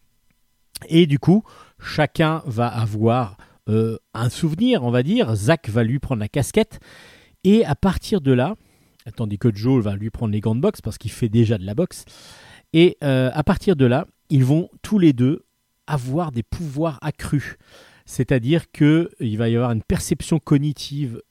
Et 0.88 1.06
du 1.06 1.20
coup, 1.20 1.44
chacun 1.78 2.42
va 2.46 2.66
avoir 2.66 3.36
euh, 3.68 3.98
un 4.14 4.28
souvenir, 4.28 4.82
on 4.82 4.90
va 4.90 5.02
dire. 5.02 5.34
Zach 5.34 5.68
va 5.68 5.84
lui 5.84 5.98
prendre 5.98 6.20
la 6.20 6.28
casquette. 6.28 6.80
Et 7.44 7.64
à 7.64 7.74
partir 7.74 8.20
de 8.20 8.32
là, 8.32 8.56
tandis 9.14 9.38
que 9.38 9.54
Joe 9.54 9.82
va 9.82 9.96
lui 9.96 10.10
prendre 10.10 10.32
les 10.32 10.40
gants 10.40 10.54
de 10.54 10.60
boxe 10.60 10.80
parce 10.80 10.98
qu'il 10.98 11.10
fait 11.10 11.28
déjà 11.28 11.58
de 11.58 11.64
la 11.64 11.74
boxe. 11.74 12.04
Et 12.72 12.96
euh, 13.04 13.30
à 13.32 13.44
partir 13.44 13.76
de 13.76 13.86
là, 13.86 14.06
ils 14.30 14.44
vont 14.44 14.68
tous 14.82 14.98
les 14.98 15.12
deux 15.12 15.44
avoir 15.86 16.32
des 16.32 16.42
pouvoirs 16.42 16.98
accrus. 17.02 17.56
C'est-à-dire 18.04 18.70
qu'il 18.70 19.36
va 19.38 19.48
y 19.48 19.56
avoir 19.56 19.72
une 19.72 19.82
perception 19.82 20.38
cognitive 20.38 21.22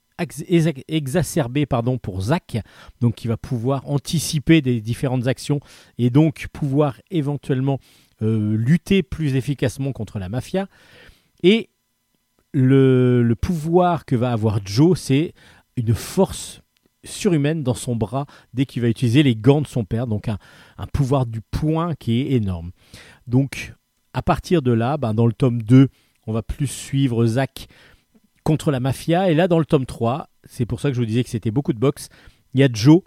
exacerbée 0.88 1.66
pardon, 1.66 1.98
pour 1.98 2.22
Zach, 2.22 2.58
donc 3.00 3.16
qui 3.16 3.28
va 3.28 3.36
pouvoir 3.36 3.86
anticiper 3.86 4.62
des 4.62 4.80
différentes 4.80 5.26
actions 5.26 5.60
et 5.98 6.08
donc 6.08 6.46
pouvoir 6.52 7.00
éventuellement 7.10 7.78
euh, 8.22 8.56
lutter 8.56 9.02
plus 9.02 9.36
efficacement 9.36 9.92
contre 9.92 10.18
la 10.18 10.28
mafia. 10.28 10.68
Et 11.42 11.68
le, 12.56 13.34
pouvoir 13.34 14.06
que 14.06 14.16
va 14.16 14.32
avoir 14.32 14.60
Joe, 14.64 14.98
c'est 14.98 15.34
une 15.76 15.94
force 15.94 16.62
surhumaine 17.04 17.62
dans 17.62 17.74
son 17.74 17.94
bras 17.94 18.26
dès 18.54 18.64
qu'il 18.64 18.82
va 18.82 18.88
utiliser 18.88 19.22
les 19.22 19.36
gants 19.36 19.60
de 19.60 19.66
son 19.66 19.84
père, 19.84 20.06
donc 20.06 20.28
un, 20.28 20.38
pouvoir 20.92 21.26
du 21.26 21.40
poing 21.42 21.94
qui 21.94 22.20
est 22.20 22.32
énorme. 22.32 22.70
Donc 23.26 23.74
à 24.14 24.22
partir 24.22 24.62
de 24.62 24.72
là, 24.72 24.96
ben, 24.96 25.12
dans 25.12 25.26
le 25.26 25.34
tome 25.34 25.62
2, 25.62 25.88
on 26.26 26.32
va 26.32 26.42
plus 26.42 26.66
suivre 26.66 27.26
Zach 27.26 27.68
contre 28.42 28.70
la 28.70 28.80
mafia, 28.80 29.30
et 29.30 29.34
là 29.34 29.48
dans 29.48 29.58
le 29.58 29.66
tome 29.66 29.86
3, 29.86 30.30
c'est 30.44 30.66
pour 30.66 30.80
ça 30.80 30.88
que 30.88 30.94
je 30.94 31.00
vous 31.00 31.06
disais 31.06 31.24
que 31.24 31.30
c'était 31.30 31.50
beaucoup 31.50 31.74
de 31.74 31.78
boxe, 31.78 32.08
il 32.54 32.60
y 32.60 32.64
a 32.64 32.68
Joe 32.72 33.02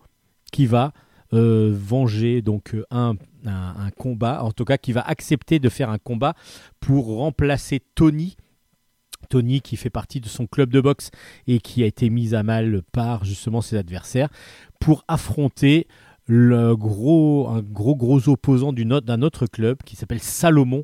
qui 0.52 0.68
va 0.68 0.94
euh, 1.34 1.74
venger 1.74 2.44
donc 2.44 2.76
un, 2.92 3.16
un, 3.46 3.90
combat, 3.98 4.44
en 4.44 4.52
tout 4.52 4.66
cas 4.66 4.78
qui 4.78 4.92
va 4.92 5.02
accepter 5.02 5.58
de 5.58 5.70
faire 5.70 5.90
un 5.90 5.98
combat 5.98 6.36
pour 6.80 7.08
remplacer 7.18 7.82
Tony 7.96 8.36
Tony 9.30 9.62
qui 9.62 9.78
fait 9.78 9.90
partie 9.90 10.20
de 10.20 10.28
son 10.28 10.48
club 10.48 10.72
de 10.72 10.82
boxe 10.82 11.12
et 11.48 11.60
qui 11.60 11.84
a 11.84 11.86
été 11.86 12.10
mis 12.10 12.36
à 12.36 12.44
mal 12.44 12.82
par 12.92 13.24
justement 13.24 13.62
ses 13.62 13.78
adversaires 13.78 14.30
pour 14.80 15.04
affronter 15.08 15.88
le 16.26 16.76
gros, 16.76 17.48
un 17.50 17.62
gros 17.62 17.96
gros 17.96 18.30
opposant 18.30 18.72
d'un 18.72 19.22
autre 19.24 19.48
club 19.48 19.78
qui 19.84 19.96
s'appelle 19.96 20.20
Salomon, 20.20 20.84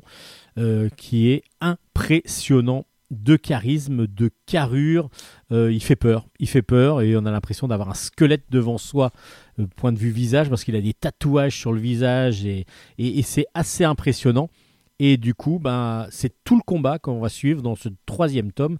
euh, 0.58 0.88
qui 0.96 1.28
est 1.28 1.44
impressionnant 1.60 2.84
de 3.12 3.36
charisme, 3.36 4.06
de 4.06 4.30
carrure. 4.46 5.08
Euh, 5.52 5.72
il 5.72 5.82
fait 5.82 5.94
peur, 5.94 6.26
il 6.40 6.48
fait 6.48 6.62
peur 6.62 7.00
et 7.00 7.16
on 7.16 7.24
a 7.26 7.30
l'impression 7.30 7.68
d'avoir 7.68 7.90
un 7.90 7.94
squelette 7.94 8.44
devant 8.50 8.78
soi, 8.78 9.12
euh, 9.60 9.66
point 9.76 9.92
de 9.92 9.98
vue 9.98 10.10
visage, 10.10 10.48
parce 10.48 10.64
qu'il 10.64 10.74
a 10.74 10.80
des 10.80 10.94
tatouages 10.94 11.56
sur 11.56 11.72
le 11.72 11.80
visage 11.80 12.44
et, 12.44 12.66
et, 12.98 13.22
c'est 13.22 13.46
assez 13.54 13.84
impressionnant. 13.84 14.50
Et 14.98 15.16
du 15.16 15.34
coup, 15.34 15.58
ben, 15.58 16.06
c'est 16.10 16.32
tout 16.44 16.56
le 16.56 16.62
combat 16.62 16.98
qu'on 16.98 17.20
va 17.20 17.28
suivre 17.28 17.62
dans 17.62 17.76
ce 17.76 17.88
troisième 18.06 18.52
tome 18.52 18.78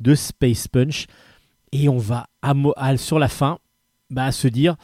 de 0.00 0.14
Space 0.14 0.68
Punch. 0.68 1.06
Et 1.72 1.88
on 1.88 1.98
va, 1.98 2.28
sur 2.96 3.18
la 3.18 3.28
fin, 3.28 3.58
bah, 4.10 4.32
se 4.32 4.48
dire 4.48 4.76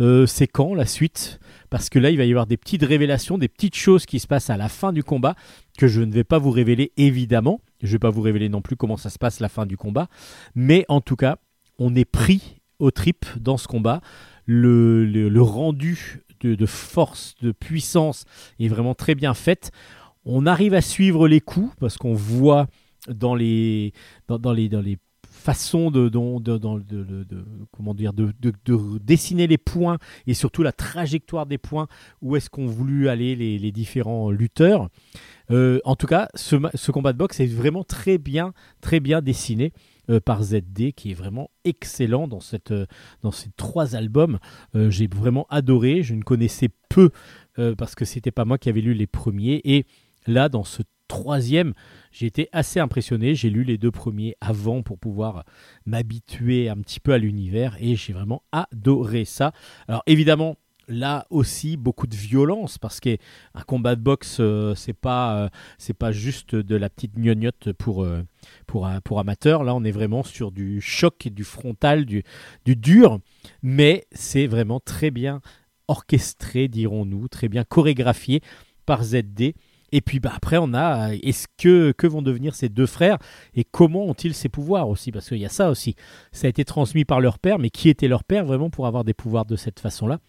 euh, 0.00 0.26
c'est 0.26 0.46
quand 0.46 0.74
la 0.74 0.86
suite? 0.86 1.38
Parce 1.68 1.90
que 1.90 1.98
là 1.98 2.10
il 2.10 2.16
va 2.16 2.24
y 2.24 2.30
avoir 2.30 2.46
des 2.46 2.56
petites 2.56 2.82
révélations, 2.82 3.36
des 3.36 3.48
petites 3.48 3.76
choses 3.76 4.06
qui 4.06 4.18
se 4.18 4.26
passent 4.26 4.50
à 4.50 4.56
la 4.56 4.68
fin 4.68 4.92
du 4.92 5.04
combat 5.04 5.34
que 5.78 5.86
je 5.86 6.00
ne 6.00 6.12
vais 6.12 6.24
pas 6.24 6.38
vous 6.38 6.50
révéler 6.50 6.92
évidemment. 6.96 7.60
Je 7.82 7.88
ne 7.88 7.92
vais 7.92 7.98
pas 7.98 8.10
vous 8.10 8.22
révéler 8.22 8.48
non 8.48 8.62
plus 8.62 8.76
comment 8.76 8.96
ça 8.96 9.10
se 9.10 9.18
passe 9.18 9.40
la 9.40 9.48
fin 9.48 9.66
du 9.66 9.76
combat, 9.76 10.08
mais 10.54 10.86
en 10.88 11.00
tout 11.00 11.16
cas 11.16 11.36
on 11.78 11.94
est 11.94 12.06
pris 12.06 12.56
au 12.78 12.90
trip 12.90 13.26
dans 13.38 13.56
ce 13.56 13.68
combat. 13.68 14.00
Le, 14.46 15.30
rendu 15.40 16.22
de, 16.40 16.66
force, 16.66 17.34
de 17.40 17.52
puissance 17.52 18.24
est 18.58 18.68
vraiment 18.68 18.94
très 18.94 19.14
bien 19.14 19.34
fait. 19.34 19.70
On 20.24 20.46
arrive 20.46 20.74
à 20.74 20.80
suivre 20.80 21.28
les 21.28 21.40
coups 21.40 21.74
parce 21.80 21.96
qu'on 21.96 22.14
voit 22.14 22.66
dans 23.08 23.34
les, 23.34 23.92
dans, 24.28 24.52
les, 24.52 24.68
dans 24.68 24.80
les 24.80 24.98
de, 25.90 27.44
comment 27.72 27.94
dire, 27.94 28.12
de, 28.12 28.32
dessiner 29.02 29.46
les 29.46 29.58
points 29.58 29.98
et 30.26 30.34
surtout 30.34 30.62
la 30.62 30.72
trajectoire 30.72 31.46
des 31.46 31.58
points, 31.58 31.88
où 32.20 32.36
est-ce 32.36 32.50
qu'ont 32.50 32.66
voulu 32.66 33.08
aller 33.08 33.36
les, 33.36 33.72
différents 33.72 34.30
lutteurs. 34.30 34.88
Euh, 35.50 35.80
en 35.84 35.96
tout 35.96 36.06
cas, 36.06 36.28
ce, 36.34 36.90
combat 36.90 37.12
de 37.12 37.18
boxe 37.18 37.40
est 37.40 37.46
vraiment 37.46 37.84
très 37.84 38.18
bien, 38.18 38.52
très 38.80 39.00
bien 39.00 39.22
dessiné 39.22 39.72
euh, 40.10 40.20
par 40.20 40.42
ZD, 40.42 40.92
qui 40.94 41.12
est 41.12 41.14
vraiment 41.14 41.50
excellent 41.64 42.28
dans, 42.28 42.40
cette, 42.40 42.72
euh, 42.72 42.86
dans 43.22 43.32
ces 43.32 43.50
trois 43.56 43.96
albums. 43.96 44.38
J'ai 44.74 45.08
vraiment 45.08 45.46
adoré. 45.50 46.02
Je 46.02 46.14
ne 46.14 46.22
connaissais 46.22 46.68
peu 46.88 47.10
parce 47.76 47.94
que 47.94 48.04
c'était 48.04 48.30
pas 48.30 48.44
moi 48.44 48.56
qui 48.56 48.68
avais 48.68 48.80
lu 48.80 48.94
les 48.94 49.06
premiers. 49.06 49.60
Et 49.64 49.84
là, 50.26 50.48
dans 50.48 50.64
ce 50.64 50.82
troisième, 51.08 51.74
j'ai 52.12 52.26
été 52.26 52.48
assez 52.52 52.78
impressionné. 52.78 53.34
J'ai 53.34 53.50
lu 53.50 53.64
les 53.64 53.78
deux 53.78 53.90
premiers 53.90 54.36
avant 54.40 54.82
pour 54.82 54.98
pouvoir 54.98 55.44
m'habituer 55.84 56.68
un 56.68 56.76
petit 56.76 57.00
peu 57.00 57.12
à 57.12 57.18
l'univers 57.18 57.76
et 57.80 57.96
j'ai 57.96 58.12
vraiment 58.12 58.42
adoré 58.52 59.24
ça. 59.24 59.52
Alors 59.88 60.02
évidemment, 60.06 60.56
là 60.90 61.26
aussi 61.30 61.76
beaucoup 61.76 62.06
de 62.06 62.14
violence 62.14 62.76
parce 62.76 63.00
qu'un 63.00 63.16
combat 63.66 63.94
de 63.94 64.00
boxe 64.00 64.38
euh, 64.40 64.74
c'est 64.74 64.92
pas 64.92 65.36
euh, 65.36 65.92
pas 65.98 66.12
juste 66.12 66.54
de 66.54 66.76
la 66.76 66.90
petite 66.90 67.16
gnognotte 67.16 67.72
pour 67.72 68.02
euh, 68.02 68.22
pour 68.66 68.88
pour 69.04 69.20
amateurs 69.20 69.62
là 69.62 69.74
on 69.74 69.84
est 69.84 69.92
vraiment 69.92 70.22
sur 70.22 70.50
du 70.50 70.80
choc 70.80 71.28
du 71.28 71.44
frontal 71.44 72.06
du 72.06 72.24
du 72.64 72.74
dur 72.74 73.20
mais 73.62 74.06
c'est 74.12 74.46
vraiment 74.48 74.80
très 74.80 75.10
bien 75.10 75.40
orchestré 75.86 76.66
dirons-nous 76.66 77.28
très 77.28 77.48
bien 77.48 77.62
chorégraphié 77.62 78.40
par 78.84 79.04
ZD 79.04 79.54
et 79.92 80.00
puis 80.00 80.20
bah, 80.20 80.32
après, 80.34 80.58
on 80.58 80.74
a 80.74 81.12
est-ce 81.14 81.46
que, 81.58 81.92
que 81.92 82.06
vont 82.06 82.22
devenir 82.22 82.54
ces 82.54 82.68
deux 82.68 82.86
frères 82.86 83.18
et 83.54 83.64
comment 83.64 84.04
ont-ils 84.06 84.34
ces 84.34 84.48
pouvoirs 84.48 84.88
aussi? 84.88 85.12
Parce 85.12 85.28
qu'il 85.28 85.38
y 85.38 85.46
a 85.46 85.50
ça 85.50 85.70
aussi. 85.70 85.94
Ça 86.32 86.46
a 86.46 86.50
été 86.50 86.64
transmis 86.64 87.04
par 87.04 87.20
leur 87.20 87.38
père, 87.38 87.58
mais 87.58 87.70
qui 87.70 87.88
était 87.88 88.08
leur 88.08 88.24
père 88.24 88.44
vraiment 88.44 88.70
pour 88.70 88.86
avoir 88.86 89.04
des 89.04 89.14
pouvoirs 89.14 89.46
de 89.46 89.56
cette 89.56 89.80
façon-là 89.80 90.20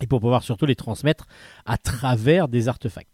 et 0.00 0.06
pour 0.06 0.20
pouvoir 0.20 0.42
surtout 0.42 0.66
les 0.66 0.76
transmettre 0.76 1.26
à 1.64 1.78
travers 1.78 2.48
des 2.48 2.68
artefacts. 2.68 3.12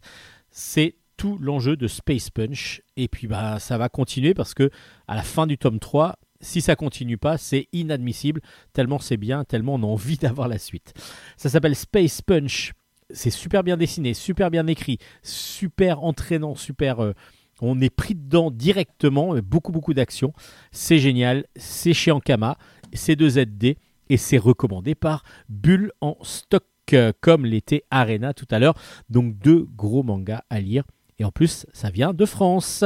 C'est 0.50 0.96
tout 1.16 1.38
l'enjeu 1.40 1.76
de 1.76 1.86
Space 1.86 2.30
Punch. 2.30 2.82
Et 2.96 3.08
puis 3.08 3.26
bah, 3.26 3.58
ça 3.58 3.78
va 3.78 3.88
continuer 3.88 4.34
parce 4.34 4.54
que 4.54 4.70
à 5.06 5.14
la 5.14 5.22
fin 5.22 5.46
du 5.46 5.58
tome 5.58 5.78
3, 5.78 6.16
si 6.40 6.60
ça 6.60 6.74
continue 6.74 7.18
pas, 7.18 7.38
c'est 7.38 7.68
inadmissible, 7.72 8.40
tellement 8.72 8.98
c'est 8.98 9.16
bien, 9.16 9.44
tellement 9.44 9.74
on 9.74 9.82
a 9.82 9.86
envie 9.86 10.16
d'avoir 10.20 10.48
la 10.48 10.58
suite. 10.58 10.92
Ça 11.36 11.48
s'appelle 11.48 11.76
Space 11.76 12.22
Punch 12.22 12.72
c'est 13.12 13.31
super 13.31 13.62
bien 13.62 13.76
dessiné, 13.76 14.14
super 14.14 14.50
bien 14.50 14.66
écrit, 14.66 14.99
super 15.23 16.02
entraînant, 16.02 16.54
super. 16.54 17.00
Euh, 17.00 17.12
on 17.61 17.81
est 17.81 17.90
pris 17.90 18.14
dedans 18.14 18.50
directement, 18.50 19.37
euh, 19.37 19.42
beaucoup 19.42 19.73
beaucoup 19.73 19.95
d'actions. 19.95 20.33
C'est 20.71 20.99
génial, 20.99 21.47
c'est 21.57 21.92
chez 21.92 22.11
Ankama, 22.11 22.57
c'est 22.92 23.16
de 23.16 23.28
ZD 23.28 23.76
et 24.09 24.16
c'est 24.16 24.38
recommandé 24.38 24.95
par 24.95 25.23
Bulle 25.49 25.92
en 26.00 26.16
stock, 26.23 26.64
euh, 26.92 27.12
comme 27.21 27.47
l'était 27.47 27.85
Arena 27.90 28.35
tout 28.35 28.49
à 28.50 28.59
l'heure. 28.59 28.75
Donc 29.09 29.38
deux 29.38 29.66
gros 29.76 30.02
mangas 30.02 30.42
à 30.50 30.61
lire. 30.61 30.85
Et 31.19 31.25
en 31.25 31.31
plus, 31.31 31.66
ça 31.73 31.90
vient 31.90 32.12
de 32.12 32.26
France. 32.26 32.85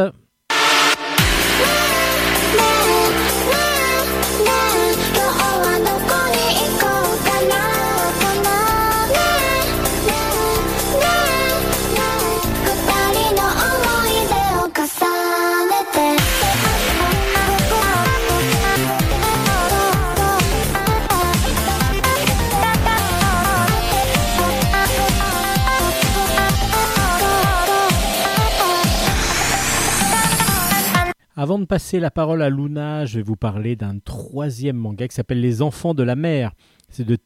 Avant 31.46 31.60
de 31.60 31.64
passer 31.64 32.00
la 32.00 32.10
parole 32.10 32.42
à 32.42 32.50
Luna, 32.50 33.04
je 33.04 33.18
vais 33.18 33.22
vous 33.22 33.36
parler 33.36 33.76
d'un 33.76 34.00
troisième 34.00 34.74
manga 34.74 35.06
qui 35.06 35.14
s'appelle 35.14 35.40
Les 35.40 35.62
Enfants 35.62 35.94
de 35.94 36.02
la 36.02 36.16
Mer. 36.16 36.50
C'est 36.88 37.06
de 37.06 37.16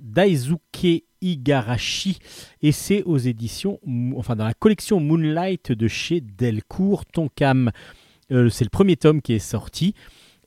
Daisuke 0.00 1.04
Igarashi 1.20 2.18
et 2.62 2.72
c'est 2.72 3.02
aux 3.02 3.18
éditions, 3.18 3.78
enfin 4.16 4.36
dans 4.36 4.46
la 4.46 4.54
collection 4.54 5.00
Moonlight 5.00 5.70
de 5.70 5.86
chez 5.86 6.22
Delcourt 6.22 7.04
Tonkam. 7.04 7.72
Euh, 8.30 8.48
c'est 8.48 8.64
le 8.64 8.70
premier 8.70 8.96
tome 8.96 9.20
qui 9.20 9.34
est 9.34 9.38
sorti 9.38 9.92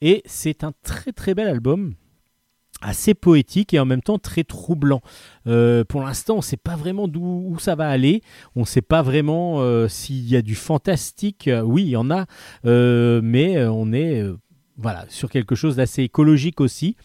et 0.02 0.24
c'est 0.26 0.64
un 0.64 0.72
très 0.82 1.12
très 1.12 1.36
bel 1.36 1.48
album 1.48 1.94
assez 2.86 3.16
poétique 3.16 3.74
et 3.74 3.80
en 3.80 3.86
même 3.86 4.02
temps 4.02 4.20
très 4.20 4.44
troublant. 4.44 5.02
Euh, 5.48 5.84
pour 5.84 6.04
l'instant, 6.04 6.36
on 6.36 6.38
ne 6.38 6.44
sait 6.44 6.58
pas 6.58 6.76
vraiment 6.76 7.08
d'où 7.08 7.58
ça 7.60 7.76
va 7.76 7.90
aller. 7.90 8.22
On 8.56 8.62
ne 8.62 8.66
sait 8.66 8.84
pas 8.84 9.02
vraiment 9.02 9.62
euh, 9.62 9.88
s'il 9.88 10.30
y 10.30 10.36
a 10.36 10.42
du 10.42 10.56
fantastique. 10.56 11.50
Oui, 11.64 11.84
il 11.84 11.90
y 11.90 11.98
en 11.98 12.12
a, 12.12 12.26
euh, 12.66 13.22
mais 13.24 13.66
on 13.66 13.92
est 13.92 14.24
voilà 14.78 15.06
sur 15.10 15.30
quelque 15.30 15.56
chose 15.56 15.78
d'assez 15.78 16.04
écologique 16.04 16.62
aussi. 16.62 16.96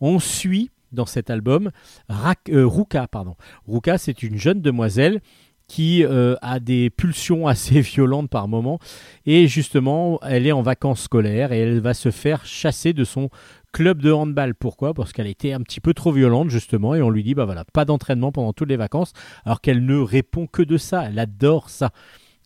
On 0.00 0.18
suit 0.18 0.70
dans 0.92 1.06
cet 1.06 1.30
album 1.30 1.70
Ruka. 2.08 3.06
Pardon. 3.06 3.36
Ruka, 3.68 3.98
c'est 3.98 4.22
une 4.22 4.38
jeune 4.38 4.62
demoiselle 4.62 5.20
qui 5.68 6.04
a 6.04 6.60
des 6.60 6.90
pulsions 6.90 7.46
assez 7.46 7.80
violentes 7.82 8.30
par 8.30 8.48
moment. 8.48 8.78
Et 9.26 9.46
justement, 9.46 10.20
elle 10.22 10.46
est 10.46 10.52
en 10.52 10.62
vacances 10.62 11.02
scolaires 11.02 11.52
et 11.52 11.58
elle 11.58 11.80
va 11.80 11.94
se 11.94 12.10
faire 12.10 12.44
chasser 12.46 12.92
de 12.92 13.04
son 13.04 13.30
club 13.72 14.02
de 14.02 14.12
handball. 14.12 14.54
Pourquoi? 14.54 14.94
Parce 14.94 15.12
qu'elle 15.12 15.26
était 15.26 15.52
un 15.52 15.60
petit 15.60 15.80
peu 15.80 15.94
trop 15.94 16.12
violente 16.12 16.50
justement 16.50 16.94
et 16.94 17.02
on 17.02 17.10
lui 17.10 17.22
dit 17.22 17.34
bah 17.34 17.44
voilà, 17.44 17.64
pas 17.64 17.84
d'entraînement 17.84 18.32
pendant 18.32 18.52
toutes 18.52 18.68
les 18.68 18.76
vacances 18.76 19.12
alors 19.44 19.60
qu'elle 19.60 19.84
ne 19.84 19.98
répond 19.98 20.46
que 20.46 20.62
de 20.62 20.76
ça, 20.76 21.04
elle 21.06 21.18
adore 21.18 21.70
ça. 21.70 21.90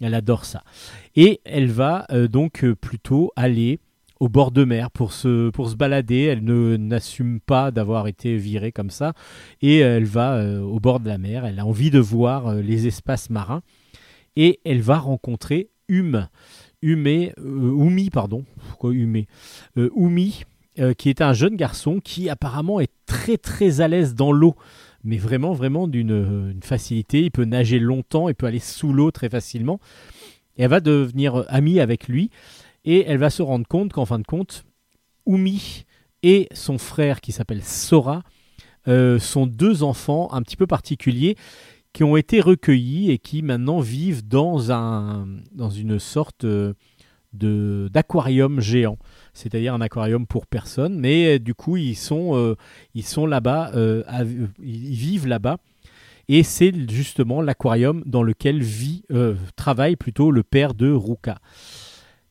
Elle 0.00 0.14
adore 0.14 0.44
ça. 0.44 0.62
Et 1.14 1.40
elle 1.44 1.70
va 1.70 2.06
euh, 2.10 2.28
donc 2.28 2.64
euh, 2.64 2.74
plutôt 2.74 3.32
aller 3.34 3.78
au 4.20 4.28
bord 4.28 4.50
de 4.50 4.64
mer 4.64 4.90
pour 4.90 5.12
se, 5.12 5.50
pour 5.50 5.70
se 5.70 5.74
balader. 5.74 6.22
Elle 6.24 6.44
ne 6.44 6.76
n'assume 6.76 7.40
pas 7.40 7.70
d'avoir 7.70 8.06
été 8.06 8.36
virée 8.36 8.72
comme 8.72 8.90
ça. 8.90 9.14
Et 9.62 9.78
elle 9.78 10.04
va 10.04 10.34
euh, 10.34 10.60
au 10.60 10.80
bord 10.80 11.00
de 11.00 11.08
la 11.08 11.18
mer. 11.18 11.44
Elle 11.46 11.58
a 11.58 11.66
envie 11.66 11.90
de 11.90 11.98
voir 11.98 12.54
les 12.54 12.86
espaces 12.86 13.30
marins. 13.30 13.62
Et 14.36 14.60
elle 14.64 14.82
va 14.82 14.98
rencontrer 14.98 15.70
Hume. 15.88 16.28
Hume, 16.82 17.30
Umi, 17.38 18.10
pardon. 18.10 18.44
Pourquoi 18.68 18.92
Hume? 18.92 19.24
Umi, 19.76 20.44
euh, 20.78 20.92
qui 20.92 21.08
est 21.08 21.22
un 21.22 21.32
jeune 21.32 21.56
garçon 21.56 22.00
qui 22.02 22.28
apparemment 22.28 22.80
est 22.80 22.92
très 23.06 23.38
très 23.38 23.80
à 23.80 23.88
l'aise 23.88 24.14
dans 24.14 24.30
l'eau, 24.30 24.54
mais 25.04 25.16
vraiment 25.16 25.52
vraiment 25.52 25.88
d'une 25.88 26.12
euh, 26.12 26.52
facilité. 26.62 27.22
Il 27.22 27.30
peut 27.30 27.44
nager 27.44 27.78
longtemps, 27.78 28.28
il 28.28 28.34
peut 28.34 28.46
aller 28.46 28.58
sous 28.58 28.92
l'eau 28.92 29.10
très 29.10 29.30
facilement. 29.30 29.80
Et 30.56 30.64
elle 30.64 30.70
va 30.70 30.80
devenir 30.80 31.44
amie 31.48 31.80
avec 31.80 32.08
lui 32.08 32.30
et 32.84 33.04
elle 33.06 33.18
va 33.18 33.30
se 33.30 33.42
rendre 33.42 33.66
compte 33.66 33.92
qu'en 33.92 34.04
fin 34.04 34.18
de 34.18 34.24
compte, 34.24 34.64
Umi 35.26 35.84
et 36.22 36.48
son 36.52 36.78
frère 36.78 37.20
qui 37.20 37.32
s'appelle 37.32 37.62
Sora 37.62 38.22
euh, 38.86 39.18
sont 39.18 39.46
deux 39.46 39.82
enfants 39.82 40.28
un 40.32 40.42
petit 40.42 40.56
peu 40.56 40.66
particuliers 40.66 41.36
qui 41.92 42.04
ont 42.04 42.16
été 42.16 42.42
recueillis 42.42 43.10
et 43.10 43.18
qui 43.18 43.40
maintenant 43.40 43.80
vivent 43.80 44.28
dans, 44.28 44.70
un, 44.72 45.26
dans 45.52 45.70
une 45.70 45.98
sorte 45.98 46.44
d'aquarium 47.32 48.60
géant, 48.60 48.98
c'est-à-dire 49.36 49.74
un 49.74 49.80
aquarium 49.80 50.26
pour 50.26 50.46
personne, 50.46 50.98
mais 50.98 51.38
du 51.38 51.54
coup 51.54 51.76
ils 51.76 51.94
sont 51.94 52.56
sont 53.02 53.26
là-bas, 53.26 53.72
ils 53.74 54.96
vivent 54.96 55.26
là-bas. 55.26 55.58
Et 56.28 56.42
c'est 56.42 56.72
justement 56.90 57.40
l'aquarium 57.40 58.02
dans 58.04 58.22
lequel 58.22 58.62
vit, 58.62 59.04
travaille 59.54 59.96
plutôt 59.96 60.30
le 60.30 60.42
père 60.42 60.74
de 60.74 60.90
Ruka. 60.90 61.38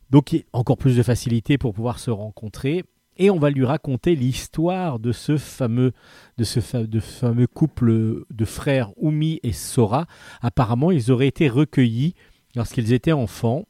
Donc 0.09 0.35
encore 0.53 0.77
plus 0.77 0.97
de 0.97 1.03
facilité 1.03 1.57
pour 1.57 1.73
pouvoir 1.73 1.99
se 1.99 2.11
rencontrer 2.11 2.83
et 3.17 3.29
on 3.29 3.39
va 3.39 3.49
lui 3.49 3.65
raconter 3.65 4.15
l'histoire 4.15 4.99
de 4.99 5.11
ce 5.11 5.37
fameux 5.37 5.93
de 6.37 6.43
ce 6.43 6.59
fameux 6.59 7.47
couple 7.47 8.23
de 8.29 8.45
frères 8.45 8.91
Oumi 8.97 9.39
et 9.43 9.53
Sora. 9.53 10.05
Apparemment, 10.41 10.91
ils 10.91 11.11
auraient 11.11 11.27
été 11.27 11.47
recueillis 11.47 12.13
lorsqu'ils 12.55 12.93
étaient 12.93 13.13
enfants 13.13 13.65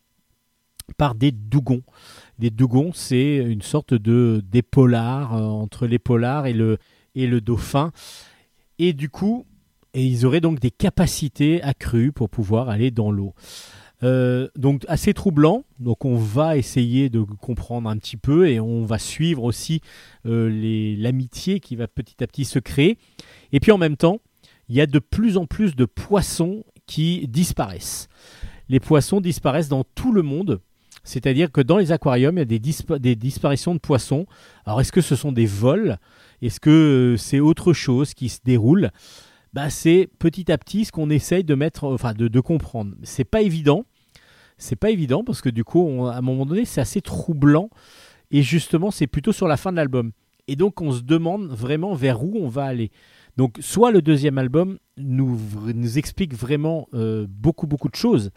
par 0.98 1.16
des 1.16 1.32
dougons. 1.32 1.84
Des 2.40 2.50
dougons, 2.50 2.92
c'est 2.94 3.38
une 3.38 3.62
sorte 3.62 3.94
de 3.94 4.44
d'épolar 4.52 5.36
euh, 5.36 5.44
entre 5.44 5.88
l'épolar 5.88 6.48
et 6.48 6.54
le 6.54 6.78
et 7.16 7.28
le 7.28 7.42
dauphin. 7.42 7.92
Et 8.78 8.94
du 8.94 9.10
coup, 9.10 9.46
ils 9.94 10.26
auraient 10.26 10.42
donc 10.42 10.60
des 10.60 10.72
capacités 10.72 11.62
accrues 11.64 12.12
pour 12.12 12.30
pouvoir 12.30 12.70
aller 12.70 12.92
dans 12.92 13.12
l'eau. 13.12 13.34
Euh, 14.04 14.50
donc 14.56 14.84
assez 14.88 15.14
troublant. 15.14 15.64
Donc 15.80 16.06
on 16.06 16.16
va 16.16 16.58
essayer 16.58 17.10
de 17.10 17.22
comprendre 17.22 17.90
un 17.90 17.98
petit 17.98 18.18
peu 18.18 18.50
et 18.50 18.60
on 18.60 18.84
va 18.86 19.00
suivre 19.00 19.44
aussi 19.44 19.82
euh, 20.26 20.96
l'amitié 20.98 21.60
qui 21.60 21.76
va 21.76 21.88
petit 21.88 22.24
à 22.24 22.28
petit 22.28 22.46
se 22.46 22.60
créer. 22.60 22.98
Et 23.52 23.60
puis 23.60 23.72
en 23.72 23.78
même 23.78 23.98
temps, 23.98 24.20
il 24.68 24.76
y 24.76 24.82
a 24.82 24.88
de 24.88 25.00
plus 25.00 25.38
en 25.38 25.46
plus 25.46 25.76
de 25.76 25.86
poissons 25.86 26.64
qui 26.86 27.28
disparaissent. 27.28 28.10
Les 28.68 28.80
poissons 28.80 29.22
disparaissent 29.22 29.70
dans 29.70 29.84
tout 29.84 30.12
le 30.12 30.24
monde. 30.24 30.60
C'est-à-dire 31.06 31.52
que 31.52 31.62
dans 31.62 31.78
les 31.78 31.92
aquariums, 31.92 32.36
il 32.36 32.40
y 32.40 32.42
a 32.42 33.00
des, 33.00 33.16
disparitions 33.16 33.74
de 33.74 33.80
poissons. 33.80 34.26
Alors 34.66 34.82
est-ce 34.82 34.92
que 34.92 35.02
ce 35.02 35.16
sont 35.16 35.32
des 35.32 35.46
vols? 35.46 35.98
Est-ce 36.42 36.60
que 36.60 36.70
euh, 36.70 37.18
c'est 37.18 37.40
autre 37.40 37.72
chose 37.72 38.14
qui 38.14 38.28
se 38.28 38.40
déroule? 38.44 38.92
Bah, 39.54 39.70
c'est 39.70 40.10
petit 40.20 40.52
à 40.52 40.58
petit 40.58 40.84
ce 40.84 40.92
qu'on 40.92 41.10
essaye 41.10 41.46
de 41.46 41.56
mettre, 41.56 41.86
enfin 41.86 42.14
de, 42.14 42.40
comprendre. 42.42 42.94
C'est 43.04 43.24
pas 43.24 43.42
évident, 43.42 43.86
c'est 44.58 44.76
pas 44.76 44.90
évident 44.90 45.24
parce 45.24 45.42
que 45.42 45.50
du 45.50 45.64
coup, 45.64 46.08
à 46.08 46.18
un 46.18 46.22
moment 46.22 46.46
donné, 46.46 46.66
c'est 46.66 46.82
assez 46.82 47.02
troublant 47.02 47.70
et 48.32 48.42
justement, 48.42 48.92
c'est 48.92 49.08
plutôt 49.08 49.32
sur 49.32 49.48
la 49.48 49.56
fin 49.56 49.72
de 49.72 49.78
l'album. 49.78 50.12
Et 50.48 50.56
donc, 50.56 50.82
on 50.82 50.92
se 50.92 51.02
demande 51.02 51.48
vraiment 51.48 51.94
vers 51.94 52.24
où 52.24 52.38
on 52.38 52.50
va 52.50 52.66
aller. 52.66 52.92
Donc, 53.38 53.58
soit 53.60 53.92
le 53.92 54.02
deuxième 54.02 54.38
album 54.38 54.78
nous, 54.98 55.40
nous 55.74 55.98
explique 55.98 56.34
vraiment 56.34 56.88
euh, 56.94 57.26
beaucoup, 57.30 57.68
beaucoup 57.68 57.90
de 57.90 57.96
choses, 57.96 58.32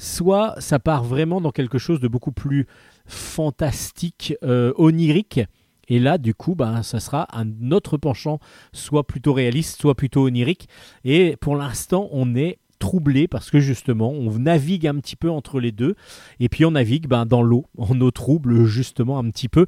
soit 0.00 0.54
ça 0.58 0.78
part 0.78 1.04
vraiment 1.04 1.42
dans 1.42 1.50
quelque 1.50 1.78
chose 1.78 2.00
de 2.00 2.08
beaucoup 2.08 2.32
plus 2.32 2.66
fantastique, 3.06 4.34
euh, 4.42 4.72
onirique, 4.76 5.40
et 5.88 5.98
là, 5.98 6.16
du 6.18 6.34
coup, 6.34 6.54
ben, 6.54 6.82
ça 6.82 7.00
sera 7.00 7.26
un 7.36 7.72
autre 7.72 7.98
penchant, 7.98 8.38
soit 8.72 9.06
plutôt 9.06 9.32
réaliste, 9.32 9.80
soit 9.80 9.96
plutôt 9.96 10.22
onirique. 10.22 10.68
Et 11.04 11.36
pour 11.40 11.56
l'instant, 11.56 12.08
on 12.12 12.36
est 12.36 12.58
troublé 12.78 13.26
parce 13.26 13.50
que 13.50 13.58
justement, 13.58 14.10
on 14.10 14.30
navigue 14.38 14.86
un 14.86 14.94
petit 14.94 15.16
peu 15.16 15.28
entre 15.28 15.58
les 15.58 15.72
deux. 15.72 15.96
Et 16.38 16.48
puis, 16.48 16.64
on 16.64 16.70
navigue 16.70 17.08
ben, 17.08 17.26
dans 17.26 17.42
l'eau, 17.42 17.66
en 17.76 18.00
eau 18.00 18.12
trouble, 18.12 18.66
justement, 18.66 19.18
un 19.18 19.28
petit 19.30 19.48
peu. 19.48 19.66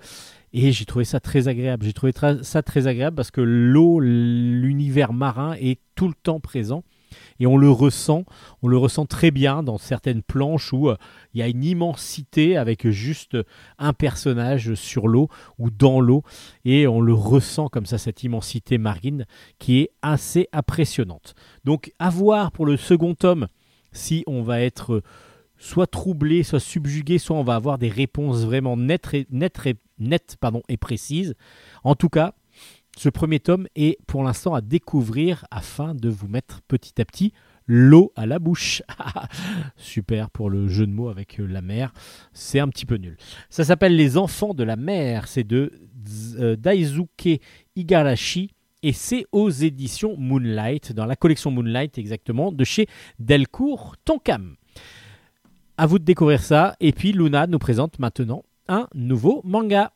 Et 0.52 0.70
j'ai 0.70 0.84
trouvé 0.84 1.04
ça 1.04 1.18
très 1.18 1.48
agréable. 1.48 1.84
J'ai 1.84 1.92
trouvé 1.92 2.12
ça 2.42 2.62
très 2.62 2.86
agréable 2.86 3.16
parce 3.16 3.32
que 3.32 3.40
l'eau, 3.40 3.98
l'univers 3.98 5.12
marin 5.12 5.54
est 5.54 5.80
tout 5.96 6.06
le 6.06 6.14
temps 6.14 6.38
présent 6.38 6.84
et 7.40 7.46
on 7.46 7.56
le 7.56 7.70
ressent, 7.70 8.24
on 8.62 8.68
le 8.68 8.76
ressent 8.76 9.06
très 9.06 9.30
bien 9.30 9.62
dans 9.62 9.78
certaines 9.78 10.22
planches 10.22 10.72
où 10.72 10.88
euh, 10.88 10.96
il 11.34 11.40
y 11.40 11.42
a 11.42 11.48
une 11.48 11.64
immensité 11.64 12.56
avec 12.56 12.88
juste 12.88 13.36
un 13.78 13.92
personnage 13.92 14.74
sur 14.74 15.08
l'eau 15.08 15.28
ou 15.58 15.70
dans 15.70 16.00
l'eau 16.00 16.22
et 16.64 16.86
on 16.86 17.00
le 17.00 17.14
ressent 17.14 17.68
comme 17.68 17.86
ça 17.86 17.98
cette 17.98 18.22
immensité 18.22 18.78
marine 18.78 19.26
qui 19.58 19.80
est 19.80 19.90
assez 20.02 20.48
impressionnante. 20.52 21.34
Donc 21.64 21.92
à 21.98 22.10
voir 22.10 22.52
pour 22.52 22.66
le 22.66 22.76
second 22.76 23.14
tome 23.14 23.48
si 23.92 24.24
on 24.26 24.42
va 24.42 24.60
être 24.60 24.94
euh, 24.94 25.02
soit 25.58 25.86
troublé, 25.86 26.42
soit 26.42 26.60
subjugué, 26.60 27.18
soit 27.18 27.36
on 27.36 27.44
va 27.44 27.54
avoir 27.54 27.78
des 27.78 27.88
réponses 27.88 28.44
vraiment 28.44 28.76
nettes 28.76 29.14
et, 29.14 29.26
nettes, 29.30 30.36
pardon, 30.40 30.62
et 30.68 30.76
précises. 30.76 31.34
En 31.84 31.94
tout 31.94 32.08
cas, 32.08 32.34
ce 32.96 33.08
premier 33.08 33.40
tome 33.40 33.66
est 33.74 33.98
pour 34.06 34.22
l'instant 34.22 34.54
à 34.54 34.60
découvrir 34.60 35.46
afin 35.50 35.94
de 35.94 36.08
vous 36.08 36.28
mettre 36.28 36.60
petit 36.68 37.00
à 37.00 37.04
petit 37.04 37.32
l'eau 37.66 38.12
à 38.16 38.26
la 38.26 38.38
bouche. 38.38 38.82
Super 39.76 40.30
pour 40.30 40.50
le 40.50 40.68
jeu 40.68 40.86
de 40.86 40.92
mots 40.92 41.08
avec 41.08 41.40
euh, 41.40 41.46
la 41.46 41.62
mer. 41.62 41.92
C'est 42.32 42.58
un 42.58 42.68
petit 42.68 42.86
peu 42.86 42.96
nul. 42.96 43.16
Ça 43.48 43.64
s'appelle 43.64 43.96
Les 43.96 44.18
enfants 44.18 44.54
de 44.54 44.64
la 44.64 44.76
mer. 44.76 45.26
C'est 45.26 45.44
de 45.44 45.72
euh, 46.38 46.56
Daisuke 46.56 47.40
Igarashi. 47.76 48.50
Et 48.84 48.92
c'est 48.92 49.26
aux 49.30 49.48
éditions 49.48 50.16
Moonlight, 50.18 50.92
dans 50.92 51.06
la 51.06 51.14
collection 51.14 51.52
Moonlight 51.52 51.98
exactement, 51.98 52.50
de 52.50 52.64
chez 52.64 52.88
Delcourt 53.20 53.94
Tonkam. 54.04 54.56
À 55.76 55.86
vous 55.86 56.00
de 56.00 56.04
découvrir 56.04 56.42
ça. 56.42 56.74
Et 56.80 56.90
puis 56.90 57.12
Luna 57.12 57.46
nous 57.46 57.60
présente 57.60 58.00
maintenant 58.00 58.42
un 58.66 58.88
nouveau 58.92 59.40
manga. 59.44 59.92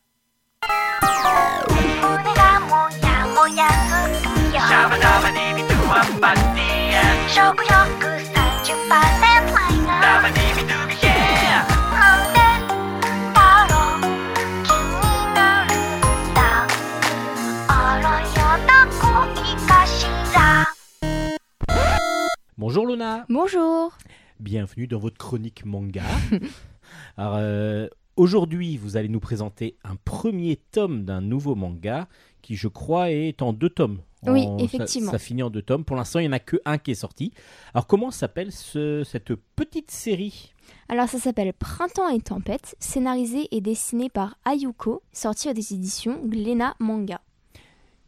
Bonjour 22.58 22.86
Luna. 22.86 23.24
Bonjour. 23.28 23.96
Bienvenue 24.40 24.86
dans 24.86 24.98
votre 24.98 25.16
chronique 25.16 25.64
manga. 25.64 26.02
Alors 27.16 27.36
euh, 27.38 27.88
aujourd'hui, 28.16 28.76
vous 28.76 28.96
allez 28.96 29.08
nous 29.08 29.20
présenter 29.20 29.76
un 29.84 29.96
premier 29.96 30.56
tome 30.56 31.04
d'un 31.04 31.20
nouveau 31.20 31.54
manga 31.54 32.08
qui, 32.42 32.56
je 32.56 32.68
crois, 32.68 33.10
est 33.10 33.42
en 33.42 33.52
deux 33.52 33.70
tomes. 33.70 33.98
Oui, 34.22 34.46
effectivement. 34.58 35.12
Ça, 35.12 35.18
finit 35.18 35.42
en 35.42 35.50
deux 35.50 35.62
tomes. 35.62 35.84
Pour 35.84 35.96
l'instant, 35.96 36.18
il 36.18 36.22
n'y 36.22 36.28
en 36.28 36.32
a 36.32 36.40
que 36.40 36.56
un 36.64 36.78
qui 36.78 36.90
est 36.90 36.96
sorti. 36.96 37.32
Alors, 37.74 37.86
comment 37.86 38.10
s'appelle 38.10 38.50
ce, 38.50 39.04
cette 39.04 39.34
petite 39.34 39.90
série? 39.90 40.52
Alors, 40.88 41.08
ça 41.08 41.18
s'appelle 41.18 41.52
Printemps 41.52 42.08
et 42.08 42.20
Tempête, 42.20 42.74
scénarisé 42.80 43.48
et 43.52 43.60
dessiné 43.60 44.08
par 44.08 44.36
Ayuko, 44.44 45.02
sorti 45.12 45.52
des 45.54 45.74
éditions 45.74 46.20
Glena 46.24 46.74
Manga. 46.80 47.20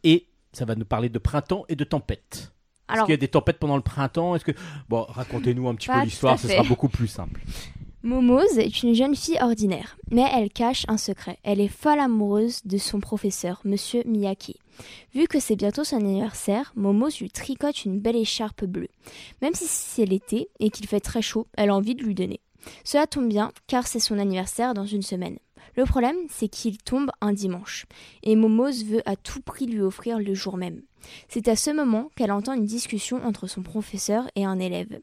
Et 0.03 0.27
ça 0.51 0.65
va 0.65 0.75
nous 0.75 0.85
parler 0.85 1.09
de 1.09 1.19
printemps 1.19 1.63
et 1.69 1.75
de 1.75 1.83
tempête. 1.83 2.53
Est-ce 2.91 3.01
qu'il 3.01 3.11
y 3.11 3.13
a 3.13 3.17
des 3.17 3.27
tempêtes 3.27 3.59
pendant 3.59 3.75
le 3.75 3.83
printemps? 3.83 4.35
Est-ce 4.35 4.45
que 4.45 4.51
bon, 4.89 5.05
racontez-nous 5.07 5.67
un 5.69 5.75
petit 5.75 5.89
peu 5.89 6.01
l'histoire, 6.01 6.39
ce 6.39 6.47
sera 6.47 6.63
beaucoup 6.63 6.89
plus 6.89 7.07
simple. 7.07 7.41
Momose 8.01 8.57
est 8.57 8.81
une 8.81 8.95
jeune 8.95 9.13
fille 9.13 9.37
ordinaire, 9.41 9.97
mais 10.09 10.25
elle 10.33 10.49
cache 10.49 10.85
un 10.87 10.95
secret. 10.95 11.37
Elle 11.43 11.59
est 11.59 11.67
folle 11.67 11.99
amoureuse 11.99 12.61
de 12.63 12.77
son 12.77 13.01
professeur, 13.01 13.59
Monsieur 13.65 14.03
Miyake. 14.05 14.57
Vu 15.13 15.27
que 15.27 15.41
c'est 15.41 15.57
bientôt 15.57 15.83
son 15.83 15.97
anniversaire, 15.97 16.71
Momose 16.77 17.19
lui 17.19 17.29
tricote 17.29 17.83
une 17.83 17.99
belle 17.99 18.15
écharpe 18.15 18.63
bleue. 18.63 18.87
Même 19.41 19.53
si 19.53 19.65
c'est 19.67 20.05
l'été 20.05 20.47
et 20.61 20.69
qu'il 20.69 20.87
fait 20.87 21.01
très 21.01 21.21
chaud, 21.21 21.47
elle 21.57 21.71
a 21.71 21.75
envie 21.75 21.95
de 21.95 22.03
lui 22.03 22.15
donner. 22.15 22.39
Cela 22.85 23.05
tombe 23.05 23.27
bien, 23.27 23.51
car 23.67 23.85
c'est 23.85 23.99
son 23.99 24.17
anniversaire 24.17 24.73
dans 24.73 24.85
une 24.85 25.01
semaine. 25.01 25.37
Le 25.75 25.85
problème, 25.85 26.17
c'est 26.29 26.47
qu'il 26.47 26.77
tombe 26.77 27.11
un 27.21 27.33
dimanche, 27.33 27.85
et 28.23 28.35
Momose 28.35 28.85
veut 28.85 29.01
à 29.05 29.15
tout 29.15 29.41
prix 29.41 29.65
lui 29.65 29.81
offrir 29.81 30.19
le 30.19 30.33
jour 30.33 30.57
même. 30.57 30.81
C'est 31.27 31.47
à 31.47 31.55
ce 31.55 31.71
moment 31.71 32.09
qu'elle 32.15 32.31
entend 32.31 32.53
une 32.53 32.65
discussion 32.65 33.23
entre 33.25 33.47
son 33.47 33.61
professeur 33.61 34.29
et 34.35 34.45
un 34.45 34.59
élève. 34.59 34.99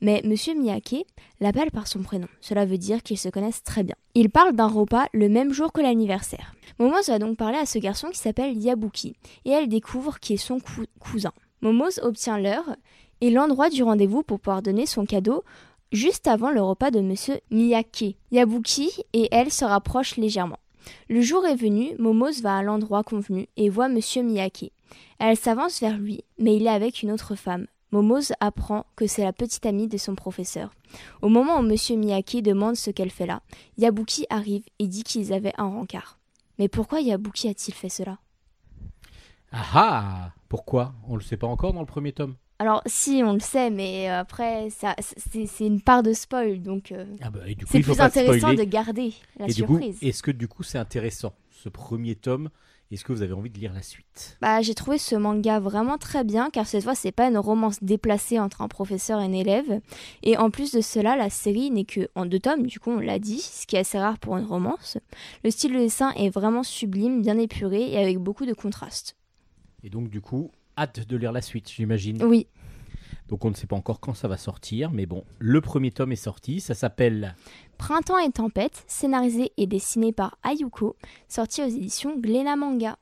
Mais 0.00 0.22
Monsieur 0.24 0.54
Miyake 0.54 1.06
l'appelle 1.40 1.70
par 1.70 1.86
son 1.86 2.02
prénom. 2.02 2.28
Cela 2.40 2.64
veut 2.64 2.78
dire 2.78 3.02
qu'ils 3.02 3.18
se 3.18 3.28
connaissent 3.28 3.62
très 3.62 3.82
bien. 3.82 3.96
Ils 4.14 4.30
parlent 4.30 4.54
d'un 4.54 4.68
repas 4.68 5.06
le 5.12 5.28
même 5.28 5.52
jour 5.52 5.72
que 5.72 5.80
l'anniversaire. 5.80 6.54
Momose 6.78 7.08
va 7.08 7.18
donc 7.18 7.36
parler 7.36 7.58
à 7.58 7.66
ce 7.66 7.78
garçon 7.78 8.10
qui 8.10 8.18
s'appelle 8.18 8.56
Yabuki, 8.56 9.14
et 9.44 9.50
elle 9.50 9.68
découvre 9.68 10.18
qui 10.18 10.34
est 10.34 10.36
son 10.36 10.60
cousin. 10.98 11.32
Momose 11.62 12.00
obtient 12.02 12.38
l'heure 12.38 12.76
et 13.20 13.30
l'endroit 13.30 13.68
du 13.68 13.82
rendez-vous 13.82 14.22
pour 14.22 14.40
pouvoir 14.40 14.62
donner 14.62 14.86
son 14.86 15.04
cadeau 15.04 15.44
juste 15.92 16.26
avant 16.26 16.50
le 16.50 16.62
repas 16.62 16.90
de 16.90 17.00
Monsieur 17.00 17.40
Miyake. 17.50 18.16
Yabuki 18.30 18.90
et 19.12 19.28
elle 19.32 19.50
se 19.50 19.64
rapprochent 19.64 20.16
légèrement. 20.16 20.58
Le 21.08 21.20
jour 21.20 21.46
est 21.46 21.56
venu, 21.56 21.94
Momose 21.98 22.42
va 22.42 22.56
à 22.56 22.62
l'endroit 22.62 23.02
convenu 23.02 23.48
et 23.56 23.68
voit 23.68 23.88
Monsieur 23.88 24.22
Miyake. 24.22 24.72
Elle 25.18 25.36
s'avance 25.36 25.80
vers 25.80 25.98
lui, 25.98 26.24
mais 26.38 26.56
il 26.56 26.66
est 26.66 26.70
avec 26.70 27.02
une 27.02 27.12
autre 27.12 27.34
femme. 27.34 27.66
Momose 27.92 28.32
apprend 28.40 28.86
que 28.96 29.06
c'est 29.06 29.24
la 29.24 29.32
petite 29.32 29.66
amie 29.66 29.88
de 29.88 29.98
son 29.98 30.14
professeur. 30.14 30.70
Au 31.22 31.28
moment 31.28 31.58
où 31.58 31.62
Monsieur 31.62 31.96
Miyake 31.96 32.42
demande 32.42 32.76
ce 32.76 32.90
qu'elle 32.90 33.10
fait 33.10 33.26
là, 33.26 33.42
Yabuki 33.78 34.26
arrive 34.30 34.64
et 34.78 34.86
dit 34.86 35.02
qu'ils 35.02 35.32
avaient 35.32 35.54
un 35.58 35.66
rencard. 35.66 36.18
Mais 36.58 36.68
pourquoi 36.68 37.00
Yabuki 37.00 37.48
a-t-il 37.48 37.74
fait 37.74 37.88
cela? 37.88 38.18
Ah 39.52 39.64
ah 39.74 40.30
Pourquoi? 40.48 40.94
On 41.08 41.14
ne 41.14 41.18
le 41.18 41.24
sait 41.24 41.36
pas 41.36 41.48
encore 41.48 41.72
dans 41.72 41.80
le 41.80 41.86
premier 41.86 42.12
tome. 42.12 42.36
Alors 42.60 42.82
si, 42.84 43.22
on 43.24 43.32
le 43.32 43.40
sait, 43.40 43.70
mais 43.70 44.08
après, 44.08 44.68
ça, 44.68 44.94
c'est, 44.98 45.46
c'est 45.46 45.66
une 45.66 45.80
part 45.80 46.02
de 46.02 46.12
spoil, 46.12 46.60
donc 46.60 46.92
euh, 46.92 47.06
Ah 47.22 47.30
bah, 47.30 47.40
et 47.46 47.54
du 47.54 47.64
coup, 47.64 47.72
c'est 47.72 47.80
plus 47.80 47.98
intéressant 47.98 48.52
de 48.52 48.62
garder 48.64 49.14
la 49.38 49.46
et 49.46 49.52
du 49.54 49.64
coup, 49.64 49.78
surprise. 49.78 49.98
est-ce 50.02 50.22
que 50.22 50.30
du 50.30 50.46
coup 50.46 50.62
c'est 50.62 50.76
intéressant 50.76 51.32
ce 51.50 51.70
premier 51.70 52.16
tome? 52.16 52.50
Est-ce 52.90 53.02
que 53.02 53.12
vous 53.12 53.22
avez 53.22 53.32
envie 53.32 53.48
de 53.48 53.58
lire 53.58 53.72
la 53.72 53.80
suite? 53.80 54.36
Bah, 54.42 54.60
j'ai 54.60 54.74
trouvé 54.74 54.98
ce 54.98 55.14
manga 55.14 55.58
vraiment 55.58 55.96
très 55.96 56.22
bien 56.22 56.50
car 56.50 56.66
cette 56.66 56.84
fois 56.84 56.94
c'est 56.94 57.12
pas 57.12 57.28
une 57.28 57.38
romance 57.38 57.82
déplacée 57.82 58.38
entre 58.38 58.60
un 58.60 58.68
professeur 58.68 59.20
et 59.20 59.24
un 59.24 59.32
élève 59.32 59.80
et 60.22 60.36
en 60.36 60.50
plus 60.50 60.72
de 60.72 60.82
cela 60.82 61.16
la 61.16 61.30
série 61.30 61.70
n'est 61.70 61.84
que 61.84 62.08
en 62.14 62.26
deux 62.26 62.40
tomes 62.40 62.66
du 62.66 62.78
coup 62.80 62.90
on 62.90 62.98
l'a 62.98 63.20
dit 63.20 63.38
ce 63.38 63.66
qui 63.66 63.76
est 63.76 63.80
assez 63.80 63.98
rare 63.98 64.18
pour 64.18 64.36
une 64.36 64.44
romance. 64.44 64.98
Le 65.44 65.50
style 65.50 65.72
de 65.72 65.78
dessin 65.78 66.10
est 66.16 66.30
vraiment 66.30 66.64
sublime, 66.64 67.22
bien 67.22 67.38
épuré 67.38 67.92
et 67.92 67.96
avec 67.96 68.18
beaucoup 68.18 68.44
de 68.44 68.52
contrastes. 68.52 69.16
Et 69.82 69.88
donc 69.88 70.10
du 70.10 70.20
coup, 70.20 70.50
hâte 70.80 71.06
de 71.06 71.16
lire 71.16 71.32
la 71.32 71.42
suite, 71.42 71.70
j'imagine. 71.70 72.22
Oui, 72.24 72.46
Donc 73.28 73.44
on 73.44 73.50
ne 73.50 73.54
sait 73.54 73.66
pas 73.66 73.76
encore 73.76 74.00
quand 74.00 74.14
ça 74.14 74.26
va 74.28 74.36
sortir, 74.36 74.90
mais 74.90 75.06
bon, 75.06 75.24
le 75.38 75.60
premier 75.60 75.90
tome 75.90 76.12
est 76.12 76.16
sorti, 76.16 76.60
ça 76.60 76.74
s'appelle 76.74 77.34
Printemps 77.78 78.18
et 78.18 78.30
tempête, 78.30 78.82
scénarisé 78.86 79.52
et 79.56 79.66
dessiné 79.66 80.12
par 80.12 80.38
Ayuko, 80.42 80.96
sorti 81.28 81.62
aux 81.62 81.68
éditions 81.68 82.18
Glénat 82.18 82.56
Manga. 82.56 82.96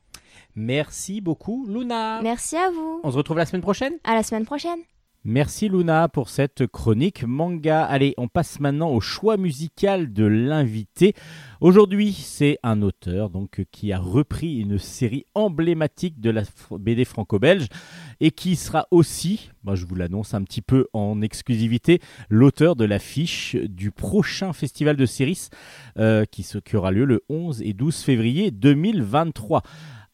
Merci 0.55 1.21
beaucoup 1.21 1.65
Luna. 1.67 2.21
Merci 2.21 2.57
à 2.57 2.69
vous. 2.69 2.99
On 3.03 3.11
se 3.11 3.17
retrouve 3.17 3.37
la 3.37 3.45
semaine 3.45 3.61
prochaine? 3.61 3.93
À 4.03 4.13
la 4.13 4.23
semaine 4.23 4.45
prochaine. 4.45 4.79
Merci 5.25 5.67
Luna 5.67 6.07
pour 6.07 6.29
cette 6.29 6.65
chronique 6.65 7.25
manga. 7.25 7.83
Allez, 7.83 8.13
on 8.15 8.29
passe 8.29 8.61
maintenant 8.61 8.89
au 8.91 9.01
choix 9.01 9.35
musical 9.35 10.13
de 10.13 10.23
l'invité. 10.23 11.13
Aujourd'hui, 11.59 12.13
c'est 12.13 12.57
un 12.63 12.81
auteur 12.81 13.29
donc 13.29 13.65
qui 13.69 13.91
a 13.91 13.99
repris 13.99 14.59
une 14.59 14.79
série 14.79 15.25
emblématique 15.35 16.21
de 16.21 16.29
la 16.29 16.43
BD 16.71 17.03
franco-belge 17.03 17.67
et 18.21 18.31
qui 18.31 18.55
sera 18.55 18.87
aussi, 18.91 19.51
moi 19.63 19.75
je 19.75 19.85
vous 19.85 19.95
l'annonce 19.95 20.33
un 20.33 20.43
petit 20.43 20.61
peu 20.61 20.87
en 20.93 21.21
exclusivité, 21.21 21.99
l'auteur 22.29 22.77
de 22.77 22.85
l'affiche 22.85 23.57
du 23.57 23.91
prochain 23.91 24.53
festival 24.53 24.95
de 24.95 25.05
Céris 25.05 25.49
euh, 25.97 26.23
qui, 26.23 26.47
qui 26.63 26.75
aura 26.77 26.91
lieu 26.91 27.03
le 27.03 27.25
11 27.27 27.61
et 27.61 27.73
12 27.73 27.97
février 27.97 28.51
2023. 28.51 29.63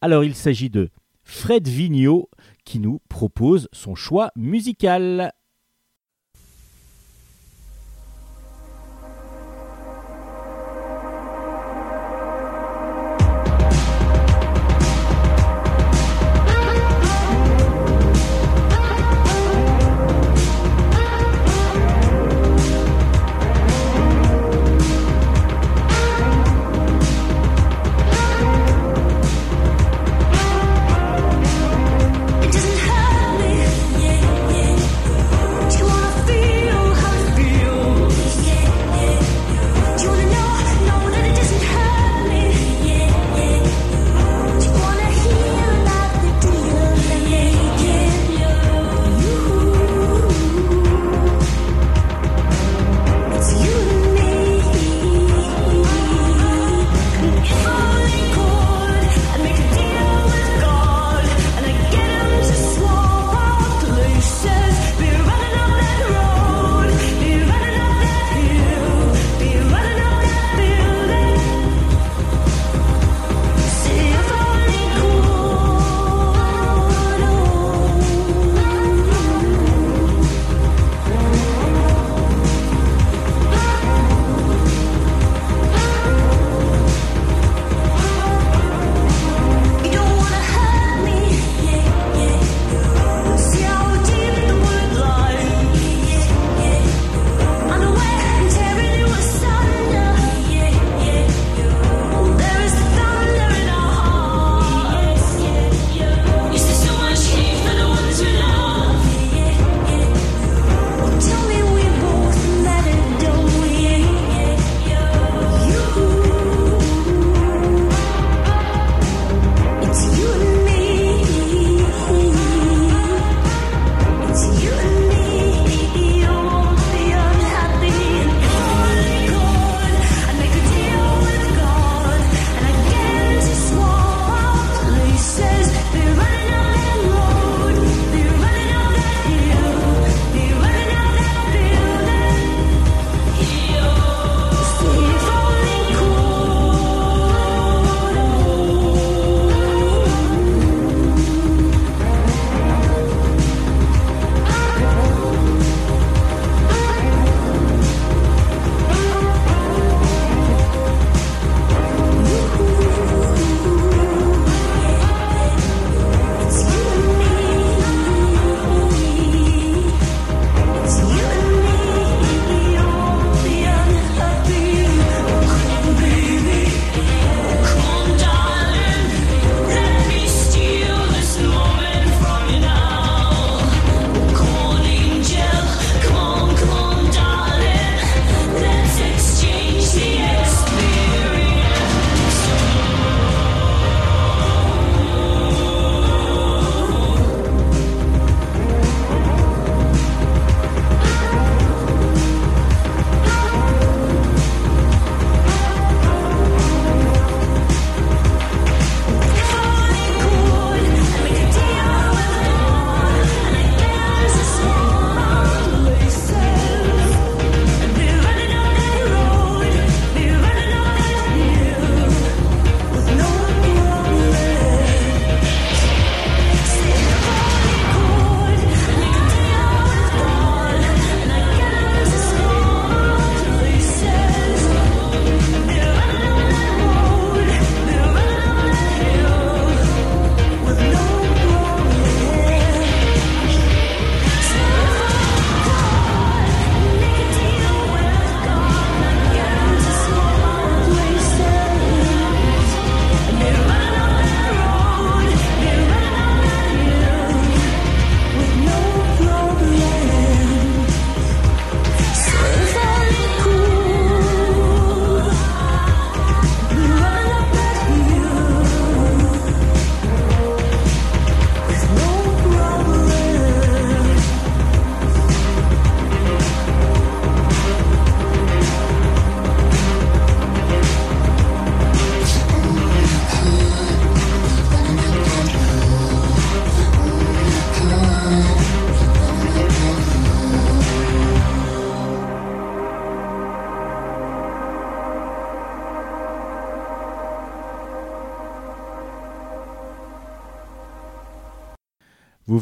Alors, 0.00 0.24
il 0.24 0.34
s'agit 0.34 0.68
de 0.68 0.90
Fred 1.22 1.66
Vigneault 1.68 2.28
qui 2.66 2.80
nous 2.80 3.00
propose 3.08 3.68
son 3.72 3.94
choix 3.94 4.30
musical. 4.36 5.32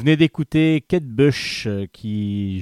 Venez 0.05 0.19
d'écouter 0.19 0.85
Kate 0.87 1.07
Bush 1.07 1.67
euh, 1.67 1.87
qui, 1.91 2.61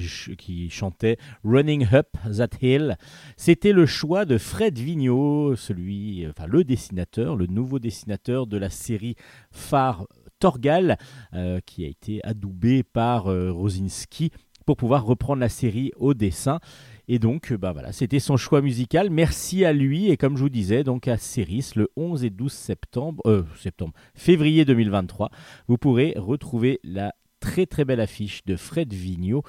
chantait 0.69 1.17
Running 1.43 1.85
Up 1.91 2.07
That 2.37 2.57
Hill. 2.61 2.97
C'était 3.35 3.73
le 3.73 3.85
choix 3.85 4.23
de 4.23 4.37
Fred 4.37 4.79
Vigneault, 4.79 5.57
celui, 5.57 6.25
enfin 6.25 6.47
le 6.47 6.63
dessinateur, 6.63 7.35
le 7.35 7.47
nouveau 7.47 7.79
dessinateur 7.79 8.47
de 8.47 8.55
la 8.55 8.69
série 8.69 9.15
phare 9.51 10.07
Torgal, 10.39 10.97
euh, 11.33 11.59
qui 11.65 11.83
a 11.83 11.89
été 11.89 12.21
adoubé 12.23 12.81
par 12.81 13.27
euh, 13.27 13.51
Rosinski 13.51 14.31
pour 14.65 14.77
pouvoir 14.77 15.03
reprendre 15.03 15.41
la 15.41 15.49
série 15.49 15.91
au 15.97 16.13
dessin. 16.13 16.61
Et 17.09 17.19
donc, 17.19 17.51
bah 17.51 17.73
voilà, 17.73 17.91
c'était 17.91 18.21
son 18.21 18.37
choix 18.37 18.61
musical. 18.61 19.09
Merci 19.09 19.65
à 19.65 19.73
lui 19.73 20.09
et 20.09 20.15
comme 20.15 20.37
je 20.37 20.43
vous 20.43 20.49
disais, 20.49 20.85
donc 20.85 21.09
à 21.09 21.17
Ceris 21.17 21.71
le 21.75 21.89
11 21.97 22.23
et 22.23 22.29
12 22.29 22.53
septembre, 22.53 23.45
septembre, 23.57 23.91
février 24.15 24.63
2023, 24.63 25.29
vous 25.67 25.77
pourrez 25.77 26.13
retrouver 26.15 26.79
la 26.85 27.13
très 27.43 27.65
très 27.65 27.83
belle 27.83 27.99
affiche 27.99 28.45
de 28.45 28.55
Fred 28.55 28.93
Vigneault 28.93 29.43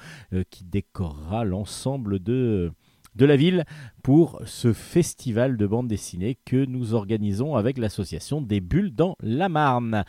qui 0.49 0.65
décorera 0.65 1.45
l'ensemble 1.45 2.19
de 2.19 2.73
de 3.15 3.25
la 3.25 3.37
ville 3.37 3.63
pour 4.03 4.41
ce 4.45 4.73
festival 4.73 5.55
de 5.55 5.65
bande 5.65 5.87
dessinée 5.87 6.37
que 6.43 6.65
nous 6.65 6.93
organisons 6.93 7.55
avec 7.55 7.77
l'association 7.77 8.41
des 8.41 8.59
Bulles 8.59 8.93
dans 8.93 9.15
la 9.21 9.47
Marne. 9.47 10.03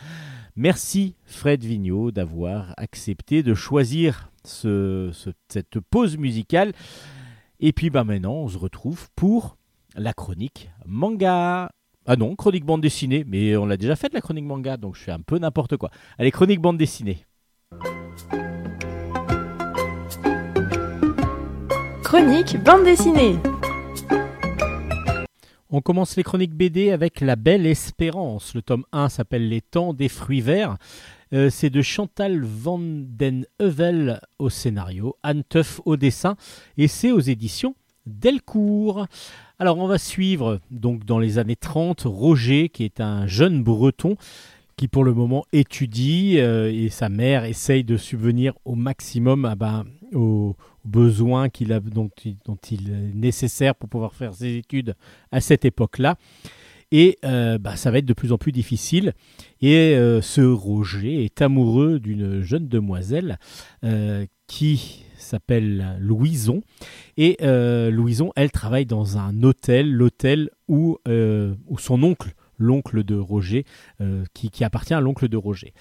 Merci 0.57 1.15
Fred 1.25 1.63
Vigneault 1.63 2.11
d'avoir 2.11 2.75
accepté 2.77 3.45
de 3.45 3.55
choisir 3.55 4.33
cette 4.43 5.81
pause 5.89 6.17
musicale. 6.17 6.73
Et 7.61 7.73
puis 7.73 7.91
bah 7.91 8.03
maintenant, 8.03 8.35
on 8.35 8.49
se 8.49 8.59
retrouve 8.59 9.09
pour 9.15 9.57
la 9.95 10.13
chronique 10.13 10.69
manga. 10.85 11.71
Ah 12.07 12.17
non, 12.17 12.35
chronique 12.35 12.65
bande 12.65 12.81
dessinée, 12.81 13.25
mais 13.25 13.57
on 13.57 13.67
l'a 13.67 13.77
déjà 13.77 13.95
faite 13.95 14.15
la 14.15 14.21
chronique 14.21 14.45
manga, 14.45 14.77
donc 14.77 14.97
je 14.97 15.01
fais 15.03 15.13
un 15.13 15.21
peu 15.21 15.39
n'importe 15.39 15.77
quoi. 15.77 15.91
Allez, 16.19 16.33
chronique 16.33 16.61
bande 16.61 16.79
dessinée. 16.79 17.25
Chronique 22.07 22.63
bande 22.63 22.85
dessinée. 22.85 23.35
On 25.71 25.81
commence 25.81 26.17
les 26.17 26.23
chroniques 26.23 26.55
BD 26.55 26.93
avec 26.93 27.21
La 27.21 27.35
Belle 27.35 27.67
Espérance. 27.67 28.55
Le 28.55 28.63
tome 28.63 28.85
1 28.93 29.09
s'appelle 29.09 29.49
Les 29.49 29.61
temps 29.61 29.93
des 29.93 30.09
fruits 30.09 30.41
verts. 30.41 30.77
Euh, 31.33 31.51
c'est 31.51 31.69
de 31.69 31.83
Chantal 31.83 32.45
Van 32.45 32.79
Den 32.81 33.45
Heuvel 33.61 34.21
au 34.39 34.51
scénario, 34.51 35.17
Anne 35.25 35.43
Tuff 35.49 35.81
au 35.85 35.97
dessin, 35.97 36.37
et 36.79 36.87
c'est 36.87 37.11
aux 37.11 37.19
éditions 37.19 37.75
Delcourt. 38.07 39.09
Alors 39.59 39.79
on 39.79 39.89
va 39.89 39.99
suivre 39.99 40.61
donc 40.71 41.05
dans 41.05 41.19
les 41.19 41.39
années 41.39 41.57
30 41.57 42.03
Roger 42.03 42.69
qui 42.69 42.85
est 42.85 43.01
un 43.01 43.27
jeune 43.27 43.65
breton 43.65 44.17
qui 44.77 44.87
pour 44.87 45.03
le 45.03 45.13
moment 45.13 45.45
étudie 45.53 46.39
euh, 46.39 46.71
et 46.71 46.89
sa 46.89 47.09
mère 47.09 47.45
essaye 47.45 47.83
de 47.83 47.97
subvenir 47.97 48.53
au 48.65 48.77
maximum 48.77 49.45
ah 49.45 49.57
ben, 49.57 49.85
besoins 50.87 51.49
qu'il 51.49 51.73
a, 51.73 51.81
dont, 51.81 52.11
dont, 52.45 52.59
il 52.71 52.91
est 52.91 53.15
nécessaire 53.15 53.75
pour 53.75 53.89
pouvoir 53.89 54.15
faire 54.15 54.35
ses 54.35 54.57
études 54.57 54.95
à 55.33 55.41
cette 55.41 55.65
époque-là. 55.65 56.17
Et 56.93 57.19
euh, 57.25 57.59
bah, 57.59 57.75
ça 57.75 57.91
va 57.91 57.99
être 57.99 58.07
de 58.07 58.13
plus 58.13 58.33
en 58.33 58.39
plus 58.39 58.53
difficile. 58.53 59.13
Et 59.61 59.95
euh, 59.97 60.23
ce 60.23 60.41
Roger 60.41 61.25
est 61.25 61.43
amoureux 61.43 61.99
d'une 61.99 62.43
jeune 62.43 62.69
demoiselle 62.69 63.39
qui 64.47 65.05
s'appelle 65.19 65.97
Louison. 65.99 66.63
Et 67.17 67.37
Louison, 67.43 68.33
elle 68.37 68.53
travaille 68.53 68.87
dans 68.87 69.19
un 69.19 69.43
hôtel, 69.43 69.93
l'hôtel 69.93 70.51
où, 70.69 70.99
où 71.07 71.79
son 71.79 72.03
oncle 72.03 72.35
l'oncle 72.59 73.05
de 73.05 73.17
Roger, 73.17 73.65
euh, 74.01 74.25
qui, 74.35 74.65
appartient 74.65 74.95
à 74.95 75.01
l'oncle 75.01 75.29
de 75.29 75.37
Roger. 75.37 75.73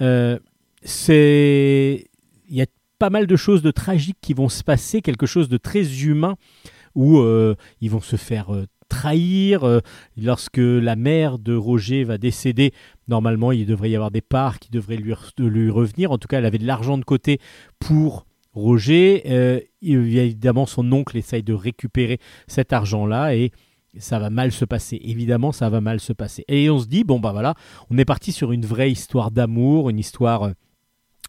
Euh, 0.00 0.38
c'est, 0.82 2.08
il 2.48 2.56
y 2.56 2.62
a 2.62 2.66
pas 3.00 3.10
mal 3.10 3.26
de 3.26 3.34
choses 3.34 3.62
de 3.62 3.72
tragiques 3.72 4.18
qui 4.20 4.34
vont 4.34 4.48
se 4.48 4.62
passer, 4.62 5.02
quelque 5.02 5.26
chose 5.26 5.48
de 5.48 5.56
très 5.56 6.04
humain 6.04 6.36
où 6.94 7.18
euh, 7.18 7.56
ils 7.80 7.90
vont 7.90 8.00
se 8.00 8.14
faire 8.14 8.48
trahir. 8.88 9.80
lorsque 10.16 10.58
la 10.58 10.96
mère 10.96 11.38
de 11.38 11.54
Roger 11.54 12.04
va 12.04 12.18
décéder, 12.18 12.72
normalement, 13.08 13.52
il 13.52 13.66
devrait 13.66 13.90
y 13.90 13.96
avoir 13.96 14.10
des 14.10 14.20
parts 14.20 14.58
qui 14.58 14.70
devraient 14.70 14.96
lui, 14.96 15.14
lui 15.38 15.70
revenir. 15.70 16.12
En 16.12 16.18
tout 16.18 16.28
cas, 16.28 16.38
elle 16.38 16.46
avait 16.46 16.58
de 16.58 16.66
l'argent 16.66 16.98
de 16.98 17.04
côté 17.04 17.38
pour 17.78 18.26
Roger. 18.52 19.62
évidemment, 19.80 20.66
son 20.66 20.90
oncle 20.92 21.16
essaye 21.16 21.44
de 21.44 21.54
récupérer 21.54 22.18
cet 22.48 22.72
argent-là 22.72 23.34
et 23.36 23.52
ça 23.98 24.18
va 24.18 24.30
mal 24.30 24.52
se 24.52 24.64
passer. 24.64 25.00
Évidemment, 25.02 25.52
ça 25.52 25.68
va 25.68 25.80
mal 25.80 26.00
se 26.00 26.12
passer. 26.12 26.44
Et 26.48 26.70
on 26.70 26.78
se 26.78 26.86
dit, 26.86 27.04
bon, 27.04 27.18
bah 27.18 27.32
voilà, 27.32 27.54
on 27.90 27.98
est 27.98 28.04
parti 28.04 28.32
sur 28.32 28.52
une 28.52 28.64
vraie 28.64 28.90
histoire 28.90 29.30
d'amour, 29.30 29.90
une 29.90 29.98
histoire 29.98 30.44
euh, 30.44 30.52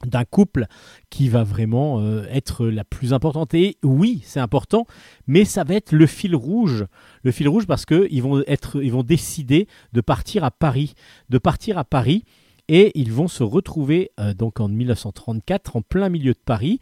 d'un 0.06 0.26
couple 0.26 0.66
qui 1.10 1.30
va 1.30 1.44
vraiment 1.44 2.00
euh, 2.00 2.26
être 2.30 2.66
la 2.68 2.84
plus 2.84 3.14
importante. 3.14 3.54
Et 3.54 3.78
oui, 3.84 4.22
c'est 4.24 4.40
important, 4.40 4.86
mais 5.28 5.46
ça 5.46 5.64
va 5.64 5.76
être 5.76 5.92
le 5.92 6.06
fil 6.06 6.36
rouge. 6.36 6.86
Le 7.24 7.32
fil 7.32 7.48
rouge 7.48 7.68
parce 7.68 7.86
qu'ils 7.86 8.22
vont, 8.24 8.44
être, 8.48 8.82
ils 8.82 8.92
vont 8.92 9.04
décider 9.04 9.68
de 9.94 10.02
partir 10.02 10.44
à 10.44 10.52
Paris. 10.52 10.94
De 11.30 11.38
partir 11.38 11.78
à 11.78 11.84
Paris. 11.84 12.24
Et 12.68 12.92
ils 12.96 13.12
vont 13.12 13.28
se 13.28 13.44
retrouver 13.44 14.12
euh, 14.20 14.34
donc 14.34 14.60
en 14.62 14.70
1934 14.70 15.76
en 15.76 15.82
plein 15.82 16.08
milieu 16.08 16.32
de 16.32 16.40
Paris. 16.44 16.80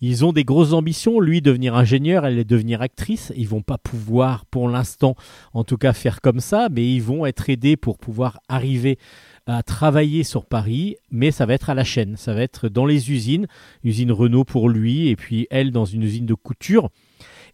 Ils 0.00 0.24
ont 0.24 0.32
des 0.32 0.44
grosses 0.44 0.72
ambitions, 0.72 1.20
lui 1.20 1.40
devenir 1.40 1.74
ingénieur, 1.74 2.26
elle 2.26 2.44
devenir 2.44 2.82
actrice. 2.82 3.32
Ils 3.36 3.48
vont 3.48 3.62
pas 3.62 3.78
pouvoir 3.78 4.46
pour 4.46 4.68
l'instant 4.68 5.14
en 5.52 5.64
tout 5.64 5.78
cas 5.78 5.92
faire 5.92 6.20
comme 6.20 6.40
ça, 6.40 6.68
mais 6.70 6.92
ils 6.92 7.02
vont 7.02 7.26
être 7.26 7.50
aidés 7.50 7.76
pour 7.76 7.98
pouvoir 7.98 8.40
arriver 8.48 8.98
à 9.46 9.62
travailler 9.62 10.24
sur 10.24 10.46
Paris, 10.46 10.96
mais 11.10 11.30
ça 11.30 11.46
va 11.46 11.54
être 11.54 11.70
à 11.70 11.74
la 11.74 11.84
chaîne, 11.84 12.16
ça 12.16 12.34
va 12.34 12.42
être 12.42 12.68
dans 12.68 12.86
les 12.86 13.10
usines, 13.10 13.46
usine 13.82 14.12
Renault 14.12 14.44
pour 14.44 14.68
lui 14.68 15.08
et 15.08 15.16
puis 15.16 15.46
elle 15.50 15.72
dans 15.72 15.84
une 15.84 16.02
usine 16.02 16.26
de 16.26 16.34
couture. 16.34 16.90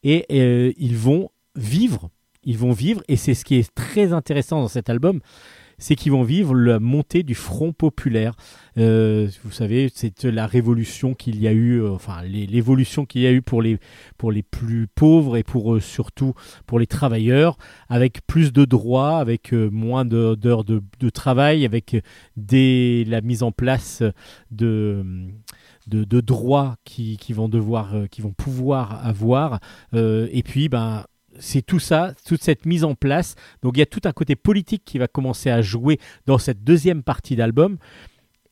Et 0.03 0.27
euh, 0.31 0.73
ils 0.77 0.97
vont 0.97 1.31
vivre, 1.57 2.11
ils 2.45 2.59
vont 2.59 2.73
vivre 2.73 3.03
et 3.09 3.17
c'est 3.17 3.35
ce 3.35 3.45
qui 3.45 3.57
est 3.57 3.75
très 3.75 4.13
intéressant 4.13 4.61
dans 4.61 4.69
cet 4.69 4.91
album, 4.91 5.21
c'est 5.79 5.95
qu'ils 5.95 6.13
vont 6.13 6.25
vivre 6.25 6.55
la 6.55 6.81
montée 6.81 7.23
du 7.23 7.35
Front 7.35 7.73
populaire. 7.73 8.35
Euh, 8.77 9.29
vous 9.45 9.53
savez, 9.53 9.91
c'est 9.95 10.25
la 10.25 10.47
révolution 10.47 11.15
qu'il 11.15 11.41
y 11.41 11.49
a 11.49 11.53
eu, 11.53 11.81
euh, 11.81 11.93
enfin 11.93 12.23
l'évolution 12.23 13.07
qu'il 13.07 13.23
y 13.23 13.27
a 13.27 13.33
eu 13.33 13.43
pour 13.43 13.63
les, 13.63 13.79
pour 14.19 14.33
les 14.33 14.43
plus 14.43 14.89
pauvres 14.89 15.37
et 15.37 15.43
pour 15.43 15.75
euh, 15.75 15.81
surtout 15.81 16.35
pour 16.67 16.79
les 16.79 16.87
travailleurs, 16.87 17.57
avec 17.89 18.27
plus 18.27 18.53
de 18.53 18.65
droits, 18.65 19.19
avec 19.19 19.53
moins 19.53 20.05
d'heures 20.05 20.65
de, 20.65 21.11
travail, 21.11 21.65
avec 21.65 22.03
des, 22.37 23.05
la 23.07 23.21
mise 23.21 23.43
en 23.43 23.53
place 23.53 24.03
de 24.51 25.05
de, 25.87 26.05
de, 26.05 26.21
droits 26.21 26.77
qui, 26.85 27.17
qui, 27.17 27.33
vont 27.33 27.49
devoir, 27.49 27.95
qui 28.11 28.21
vont 28.21 28.33
pouvoir 28.33 29.07
avoir. 29.07 29.59
et 29.95 30.43
puis, 30.45 30.69
ben, 30.69 31.05
c'est 31.39 31.63
tout 31.63 31.79
ça, 31.79 32.15
toute 32.27 32.43
cette 32.43 32.67
mise 32.67 32.85
en 32.85 32.95
place. 32.95 33.35
Donc 33.63 33.77
il 33.77 33.81
y 33.81 33.83
a 33.83 33.87
tout 33.87 34.03
un 34.05 34.13
côté 34.13 34.37
politique 34.37 34.83
qui 34.85 34.99
va 34.99 35.09
commencer 35.09 35.51
à 35.51 35.63
jouer 35.63 35.99
dans 36.27 36.39
cette 36.39 36.65
deuxième 36.65 37.03
partie 37.03 37.37
d'album. 37.37 37.79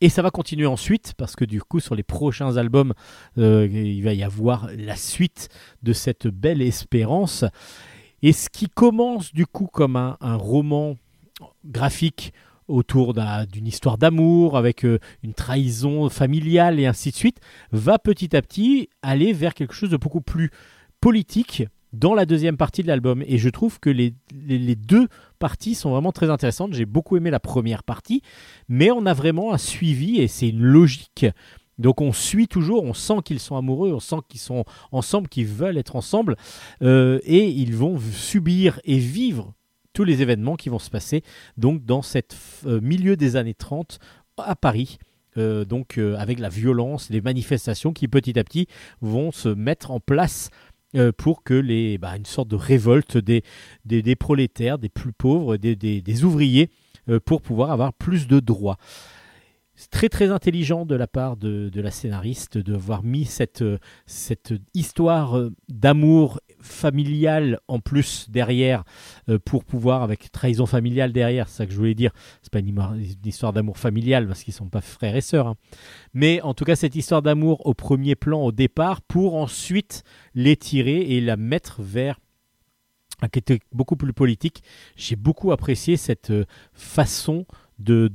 Et 0.02 0.10
ça 0.10 0.20
va 0.20 0.30
continuer 0.30 0.66
ensuite, 0.66 1.14
parce 1.16 1.36
que 1.36 1.44
du 1.46 1.62
coup, 1.62 1.80
sur 1.80 1.94
les 1.94 2.02
prochains 2.02 2.58
albums, 2.58 2.92
euh, 3.38 3.66
il 3.66 4.02
va 4.02 4.12
y 4.12 4.22
avoir 4.22 4.68
la 4.76 4.94
suite 4.94 5.48
de 5.82 5.94
cette 5.94 6.26
belle 6.26 6.60
espérance. 6.60 7.44
Et 8.22 8.32
ce 8.32 8.50
qui 8.50 8.68
commence 8.68 9.32
du 9.32 9.46
coup 9.46 9.68
comme 9.72 9.96
un, 9.96 10.16
roman 10.36 10.96
graphique 11.64 12.34
autour 12.68 13.14
d'une 13.14 13.66
histoire 13.66 13.96
d'amour, 13.96 14.58
avec 14.58 14.84
euh, 14.84 14.98
une 15.22 15.32
trahison 15.32 16.10
familiale 16.10 16.78
et 16.78 16.86
ainsi 16.86 17.10
de 17.10 17.16
suite, 17.16 17.40
va 17.72 17.98
petit 17.98 18.36
à 18.36 18.42
petit 18.42 18.90
aller 19.00 19.32
vers 19.32 19.54
quelque 19.54 19.74
chose 19.74 19.90
de 19.90 19.96
beaucoup 19.96 20.20
plus 20.20 20.50
politique, 21.00 21.64
dans 21.92 22.14
la 22.14 22.26
deuxième 22.26 22.56
partie 22.56 22.82
de 22.82 22.88
l'album. 22.88 23.22
Et 23.26 23.38
je 23.38 23.48
trouve 23.48 23.80
que 23.80 23.90
les, 23.90 24.14
deux 24.76 25.08
parties 25.38 25.74
sont 25.74 25.90
vraiment 25.90 26.12
très 26.12 26.30
intéressantes. 26.30 26.74
J'ai 26.74 26.86
beaucoup 26.86 27.16
aimé 27.16 27.30
la 27.30 27.40
première 27.40 27.82
partie, 27.82 28.22
mais 28.68 28.90
on 28.90 29.06
a 29.06 29.14
vraiment 29.14 29.52
un 29.52 29.58
suivi 29.58 30.20
et 30.20 30.28
c'est 30.28 30.48
une 30.48 30.62
logique. 30.62 31.26
Donc 31.78 32.00
on 32.00 32.12
suit 32.12 32.48
toujours, 32.48 32.84
on 32.84 32.94
sent 32.94 33.18
qu'ils 33.24 33.40
sont 33.40 33.56
amoureux, 33.56 33.92
on 33.92 34.00
sent 34.00 34.16
qu'ils 34.28 34.40
sont 34.40 34.64
ensemble, 34.92 35.28
qu'ils 35.28 35.46
veulent 35.46 35.76
être 35.76 35.96
ensemble, 35.96 36.36
euh, 36.82 37.18
et 37.24 37.48
ils 37.48 37.74
vont 37.76 37.98
subir 37.98 38.80
et 38.84 38.98
vivre 38.98 39.52
tous 39.92 40.04
les 40.04 40.22
événements 40.22 40.56
qui 40.56 40.68
vont 40.68 40.78
se 40.78 40.90
passer 40.90 41.22
donc 41.56 41.84
dans 41.84 42.02
cette 42.02 42.36
euh, 42.66 42.80
milieu 42.80 43.16
des 43.16 43.36
années 43.36 43.54
30 43.54 43.98
à 44.38 44.56
Paris. 44.56 44.98
Euh, 45.38 45.66
donc 45.66 45.98
avec 45.98 46.38
la 46.38 46.48
violence, 46.48 47.10
les 47.10 47.20
manifestations 47.20 47.92
qui 47.92 48.08
petit 48.08 48.38
à 48.38 48.44
petit 48.44 48.68
vont 49.02 49.32
se 49.32 49.50
mettre 49.50 49.90
en 49.90 50.00
place 50.00 50.48
pour 51.18 51.42
que 51.42 51.54
les, 51.54 51.98
bah, 51.98 52.16
une 52.16 52.24
sorte 52.24 52.48
de 52.48 52.56
révolte 52.56 53.18
des, 53.18 53.42
prolétaires, 54.16 54.78
des 54.78 54.88
plus 54.88 55.12
pauvres, 55.12 55.56
des, 55.56 55.76
des 55.76 56.24
ouvriers, 56.24 56.70
euh, 57.08 57.20
pour 57.20 57.40
pouvoir 57.40 57.70
avoir 57.70 57.92
plus 57.92 58.26
de 58.26 58.40
droits. 58.40 58.78
C'est 59.76 59.90
très 59.90 60.08
très 60.08 60.30
intelligent 60.30 60.86
de 60.86 60.94
la 60.94 61.06
part 61.06 61.36
de, 61.36 61.70
la 61.74 61.90
scénariste 61.90 62.58
d'avoir 62.58 63.02
mis 63.02 63.26
cette, 63.26 63.62
cette 64.06 64.54
histoire 64.74 65.38
d'amour 65.68 66.40
familial 66.60 67.60
en 67.68 67.78
plus 67.78 68.30
derrière 68.30 68.84
pour 69.44 69.64
pouvoir, 69.64 70.02
avec 70.02 70.32
trahison 70.32 70.66
familiale 70.66 71.12
derrière, 71.12 71.48
c'est 71.48 71.58
ça 71.58 71.66
que 71.66 71.72
je 71.72 71.76
voulais 71.76 71.94
dire. 71.94 72.10
C'est 72.42 72.52
pas 72.52 72.60
une, 72.60 73.16
histoire 73.24 73.52
d'amour 73.52 73.78
familial 73.78 74.26
parce 74.26 74.42
qu'ils 74.42 74.54
sont 74.54 74.68
pas 74.68 74.80
frères 74.80 75.14
et 75.14 75.20
sœurs. 75.20 75.48
Hein. 75.48 75.56
Mais 76.14 76.40
en 76.40 76.54
tout 76.54 76.64
cas, 76.64 76.76
cette 76.76 76.96
histoire 76.96 77.22
d'amour 77.22 77.66
au 77.66 77.74
premier 77.74 78.14
plan 78.14 78.40
au 78.42 78.52
départ 78.52 79.02
pour 79.02 79.36
ensuite 79.36 80.02
l'étirer 80.34 81.00
et 81.00 81.20
la 81.20 81.36
mettre 81.36 81.82
vers 81.82 82.18
qui 83.32 83.38
était 83.38 83.60
beaucoup 83.72 83.96
plus 83.96 84.12
politique. 84.12 84.62
J'ai 84.94 85.16
beaucoup 85.16 85.52
apprécié 85.52 85.96
cette 85.96 86.32
façon 86.74 87.46
de, 87.78 88.10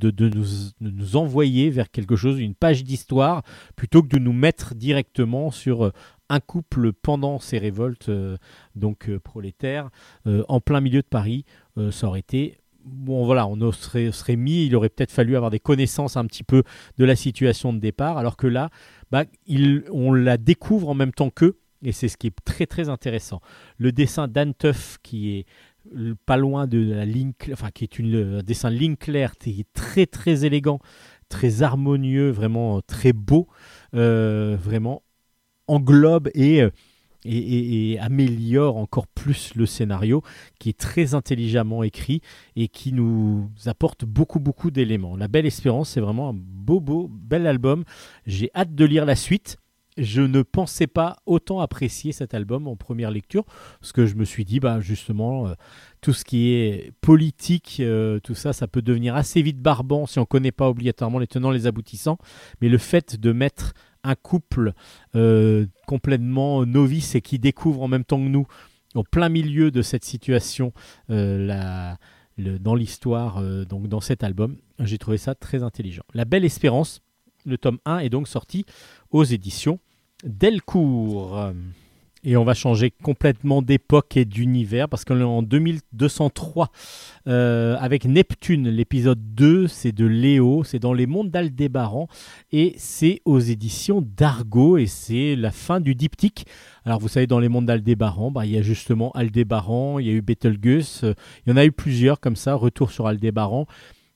nous, 0.81 1.15
envoyer 1.15 1.69
vers 1.69 1.91
quelque 1.91 2.15
chose, 2.15 2.39
une 2.39 2.55
page 2.55 2.83
d'histoire, 2.83 3.43
plutôt 3.75 4.01
que 4.01 4.07
de 4.07 4.19
nous 4.19 4.33
mettre 4.33 4.75
directement 4.75 5.51
sur 5.51 5.85
euh, 5.85 5.91
un 6.29 6.39
couple 6.39 6.93
pendant 6.93 7.39
ces 7.39 7.57
révoltes 7.57 8.09
euh, 8.09 8.37
donc 8.75 9.09
euh, 9.09 9.19
prolétaires 9.19 9.89
en 10.25 10.59
plein 10.59 10.81
milieu 10.81 11.01
de 11.01 11.07
Paris. 11.07 11.45
ça 11.91 12.07
aurait 12.07 12.19
été 12.19 12.57
bon 12.83 13.25
voilà, 13.25 13.47
on 13.47 13.71
serait, 13.71 14.11
serait 14.11 14.35
mis, 14.35 14.65
il 14.65 14.75
aurait 14.75 14.89
peut-être 14.89 15.11
fallu 15.11 15.35
avoir 15.35 15.51
des 15.51 15.59
connaissances 15.59 16.17
un 16.17 16.25
petit 16.25 16.43
peu 16.43 16.63
de 16.97 17.05
la 17.05 17.15
situation 17.15 17.73
de 17.73 17.79
départ, 17.79 18.17
alors 18.17 18.37
que 18.37 18.47
là, 18.47 18.69
bah, 19.11 19.25
on 19.91 20.13
la 20.13 20.37
découvre 20.37 20.89
en 20.89 20.95
même 20.95 21.11
temps 21.11 21.29
qu'eux, 21.29 21.59
et 21.83 21.91
c'est 21.91 22.07
ce 22.07 22.17
qui 22.17 22.27
est 22.27 22.35
très 22.43 22.65
très 22.65 22.89
intéressant. 22.89 23.41
Le 23.77 23.91
dessin 23.91 24.27
d'Anteuf 24.27 24.97
qui 25.03 25.37
est 25.37 25.45
pas 26.25 26.37
loin 26.37 26.67
de 26.67 26.91
la 26.93 27.05
ligne, 27.05 27.33
enfin 27.51 27.69
qui 27.71 27.83
est 27.83 27.99
une, 27.99 28.39
un 28.39 28.43
dessin 28.43 28.69
ligne 28.69 28.95
claire, 28.95 29.35
qui 29.37 29.61
est 29.61 29.73
très 29.73 30.05
très 30.05 30.45
élégant, 30.45 30.79
très 31.29 31.63
harmonieux, 31.63 32.29
vraiment 32.29 32.77
euh, 32.77 32.81
très 32.85 33.13
beau, 33.13 33.47
euh, 33.95 34.57
vraiment 34.59 35.03
englobe 35.67 36.27
euh, 36.35 36.69
et, 37.23 37.37
et, 37.37 37.91
et, 37.91 37.99
améliore 37.99 38.77
encore 38.77 39.07
plus 39.07 39.55
le 39.55 39.65
scénario, 39.65 40.21
qui 40.59 40.69
est 40.69 40.77
très 40.77 41.13
intelligemment 41.13 41.83
écrit 41.83 42.21
et 42.55 42.67
qui 42.67 42.93
nous 42.93 43.49
apporte 43.65 44.05
beaucoup 44.05 44.39
beaucoup 44.39 44.71
d'éléments. 44.71 45.15
La 45.15 45.27
Belle 45.27 45.45
Espérance, 45.45 45.89
c'est 45.89 46.01
vraiment 46.01 46.29
un 46.29 46.35
beau 46.35 46.79
beau 46.79 47.09
bel 47.11 47.47
album. 47.47 47.83
J'ai 48.25 48.49
hâte 48.55 48.75
de 48.75 48.85
lire 48.85 49.05
la 49.05 49.15
suite 49.15 49.57
je 49.97 50.21
ne 50.21 50.41
pensais 50.41 50.87
pas 50.87 51.17
autant 51.25 51.59
apprécier 51.59 52.11
cet 52.11 52.33
album 52.33 52.67
en 52.67 52.75
première 52.75 53.11
lecture, 53.11 53.43
parce 53.79 53.91
que 53.91 54.05
je 54.05 54.15
me 54.15 54.25
suis 54.25 54.45
dit, 54.45 54.59
bah, 54.59 54.79
justement, 54.79 55.47
euh, 55.47 55.53
tout 55.99 56.13
ce 56.13 56.23
qui 56.23 56.53
est 56.53 56.93
politique, 57.01 57.77
euh, 57.79 58.19
tout 58.19 58.35
ça, 58.35 58.53
ça 58.53 58.67
peut 58.67 58.81
devenir 58.81 59.15
assez 59.15 59.41
vite 59.41 59.59
barbant 59.59 60.05
si 60.05 60.19
on 60.19 60.23
ne 60.23 60.25
connaît 60.25 60.51
pas 60.51 60.69
obligatoirement 60.69 61.19
les 61.19 61.27
tenants, 61.27 61.51
les 61.51 61.67
aboutissants. 61.67 62.17
Mais 62.61 62.69
le 62.69 62.77
fait 62.77 63.19
de 63.19 63.31
mettre 63.31 63.73
un 64.03 64.15
couple 64.15 64.73
euh, 65.15 65.67
complètement 65.87 66.65
novice 66.65 67.15
et 67.15 67.21
qui 67.21 67.37
découvre 67.37 67.83
en 67.83 67.87
même 67.87 68.05
temps 68.05 68.17
que 68.17 68.29
nous, 68.29 68.47
au 68.95 69.03
plein 69.03 69.29
milieu 69.29 69.71
de 69.71 69.81
cette 69.81 70.03
situation, 70.03 70.73
dans 71.07 72.75
l'histoire, 72.75 73.41
donc 73.65 73.87
dans 73.87 74.01
cet 74.01 74.23
album, 74.23 74.57
j'ai 74.79 74.97
trouvé 74.97 75.17
ça 75.17 75.35
très 75.35 75.63
intelligent. 75.63 76.03
La 76.13 76.25
Belle 76.25 76.43
Espérance, 76.43 77.01
le 77.45 77.57
tome 77.57 77.77
1 77.85 77.99
est 77.99 78.09
donc 78.09 78.27
sorti 78.27 78.65
aux 79.11 79.23
éditions 79.23 79.79
Delcourt. 80.23 81.53
Et 82.23 82.37
on 82.37 82.43
va 82.43 82.53
changer 82.53 82.91
complètement 82.91 83.63
d'époque 83.63 84.15
et 84.15 84.25
d'univers 84.25 84.87
parce 84.87 85.05
qu'on 85.05 85.19
est 85.19 85.23
en 85.23 85.41
2203 85.41 86.69
euh, 87.25 87.75
avec 87.79 88.05
Neptune. 88.05 88.69
L'épisode 88.69 89.33
2, 89.33 89.67
c'est 89.67 89.91
de 89.91 90.05
Léo, 90.05 90.63
c'est 90.63 90.77
dans 90.77 90.93
les 90.93 91.07
mondes 91.07 91.31
d'Aldébaran 91.31 92.07
et 92.51 92.75
c'est 92.77 93.21
aux 93.25 93.39
éditions 93.39 94.05
d'Argo 94.15 94.77
et 94.77 94.85
c'est 94.85 95.35
la 95.35 95.49
fin 95.49 95.79
du 95.79 95.95
diptyque. 95.95 96.45
Alors 96.85 96.99
vous 96.99 97.07
savez, 97.07 97.25
dans 97.25 97.39
les 97.39 97.49
mondes 97.49 97.65
d'Aldébaran, 97.65 98.29
bah, 98.29 98.45
il 98.45 98.51
y 98.51 98.57
a 98.57 98.61
justement 98.61 99.09
Aldébaran, 99.13 99.97
il 99.97 100.05
y 100.05 100.09
a 100.11 100.13
eu 100.13 100.21
Betelgeuse, 100.21 101.01
euh, 101.03 101.13
il 101.45 101.49
y 101.49 101.53
en 101.53 101.57
a 101.57 101.65
eu 101.65 101.71
plusieurs 101.71 102.19
comme 102.19 102.35
ça, 102.35 102.53
retour 102.53 102.91
sur 102.91 103.07
Aldébaran. 103.07 103.65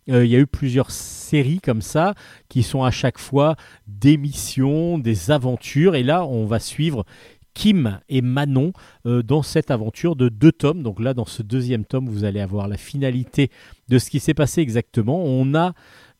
Euh, 0.09 0.25
il 0.25 0.31
y 0.31 0.35
a 0.35 0.39
eu 0.39 0.47
plusieurs 0.47 0.91
séries 0.91 1.59
comme 1.59 1.81
ça 1.81 2.13
qui 2.49 2.63
sont 2.63 2.83
à 2.83 2.91
chaque 2.91 3.17
fois 3.17 3.55
des 3.87 4.17
missions, 4.17 4.97
des 4.97 5.31
aventures. 5.31 5.95
Et 5.95 6.03
là, 6.03 6.25
on 6.25 6.45
va 6.45 6.59
suivre 6.59 7.05
Kim 7.53 7.99
et 8.09 8.21
Manon 8.21 8.73
euh, 9.05 9.23
dans 9.23 9.41
cette 9.41 9.71
aventure 9.71 10.15
de 10.15 10.29
deux 10.29 10.51
tomes. 10.51 10.83
Donc 10.83 10.99
là, 10.99 11.13
dans 11.13 11.25
ce 11.25 11.41
deuxième 11.41 11.85
tome, 11.85 12.07
vous 12.07 12.23
allez 12.23 12.39
avoir 12.39 12.67
la 12.67 12.77
finalité 12.77 13.49
de 13.87 13.97
ce 13.97 14.09
qui 14.09 14.19
s'est 14.19 14.33
passé 14.33 14.61
exactement. 14.61 15.23
On 15.23 15.55
a 15.55 15.73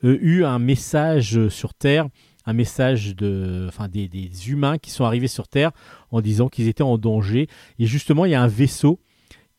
euh, 0.04 0.18
eu 0.22 0.44
un 0.44 0.60
message 0.60 1.50
sur 1.50 1.74
Terre 1.74 2.08
un 2.48 2.54
message 2.54 3.16
de, 3.16 3.66
enfin 3.68 3.88
des, 3.88 4.08
des, 4.08 4.30
humains 4.50 4.78
qui 4.78 4.92
sont 4.92 5.04
arrivés 5.04 5.28
sur 5.28 5.48
Terre 5.48 5.72
en 6.12 6.22
disant 6.22 6.48
qu'ils 6.48 6.68
étaient 6.68 6.84
en 6.84 7.00
danger. 7.00 7.48
Et 7.80 7.88
justement, 7.88 8.26
il 8.26 8.32
y 8.32 8.36
a 8.36 8.42
un 8.44 8.48
vaisseau 8.48 9.00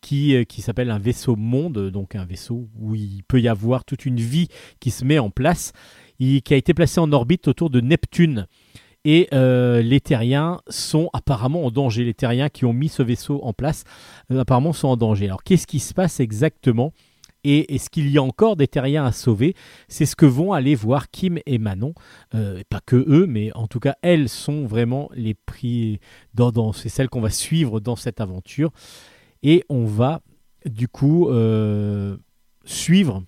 qui, 0.00 0.34
euh, 0.34 0.44
qui 0.44 0.62
s'appelle 0.62 0.90
un 0.90 0.98
vaisseau 0.98 1.36
monde, 1.36 1.90
donc 1.90 2.14
un 2.14 2.24
vaisseau 2.24 2.68
où 2.78 2.94
il 2.94 3.22
peut 3.26 3.40
y 3.40 3.48
avoir 3.48 3.84
toute 3.84 4.06
une 4.06 4.20
vie 4.20 4.48
qui 4.80 4.90
se 4.90 5.04
met 5.04 5.18
en 5.18 5.30
place, 5.30 5.72
qui 6.18 6.42
a 6.50 6.56
été 6.56 6.74
placé 6.74 7.00
en 7.00 7.12
orbite 7.12 7.48
autour 7.48 7.70
de 7.70 7.80
Neptune. 7.80 8.46
Et 9.04 9.28
euh, 9.32 9.82
les 9.82 10.00
terriens 10.00 10.60
sont 10.68 11.10
apparemment 11.12 11.64
en 11.64 11.70
danger. 11.70 12.04
Les 12.04 12.14
terriens 12.14 12.48
qui 12.48 12.64
ont 12.64 12.72
mis 12.72 12.88
ce 12.88 13.02
vaisseau 13.02 13.40
en 13.44 13.52
place, 13.52 13.84
euh, 14.32 14.40
apparemment, 14.40 14.72
sont 14.72 14.88
en 14.88 14.96
danger. 14.96 15.26
Alors, 15.26 15.44
qu'est-ce 15.44 15.66
qui 15.66 15.78
se 15.78 15.94
passe 15.94 16.18
exactement? 16.18 16.92
Et 17.44 17.74
est-ce 17.76 17.88
qu'il 17.88 18.10
y 18.10 18.18
a 18.18 18.22
encore 18.22 18.56
des 18.56 18.66
terriens 18.66 19.04
à 19.04 19.12
sauver? 19.12 19.54
C'est 19.86 20.06
ce 20.06 20.16
que 20.16 20.26
vont 20.26 20.52
aller 20.52 20.74
voir 20.74 21.08
Kim 21.10 21.38
et 21.46 21.58
Manon. 21.58 21.94
pas 22.32 22.80
que 22.84 22.96
eux, 22.96 23.26
mais 23.28 23.52
en 23.54 23.68
tout 23.68 23.78
cas, 23.78 23.94
elles 24.02 24.28
sont 24.28 24.66
vraiment 24.66 25.08
les 25.14 25.34
prix. 25.34 26.00
Dans, 26.34 26.72
c'est 26.72 26.88
celles 26.88 27.08
qu'on 27.08 27.20
va 27.20 27.30
suivre 27.30 27.78
dans 27.78 27.94
cette 27.94 28.20
aventure. 28.20 28.72
Et 29.42 29.64
on 29.68 29.84
va 29.84 30.22
du 30.64 30.88
coup 30.88 31.28
euh, 31.28 32.16
suivre 32.64 33.22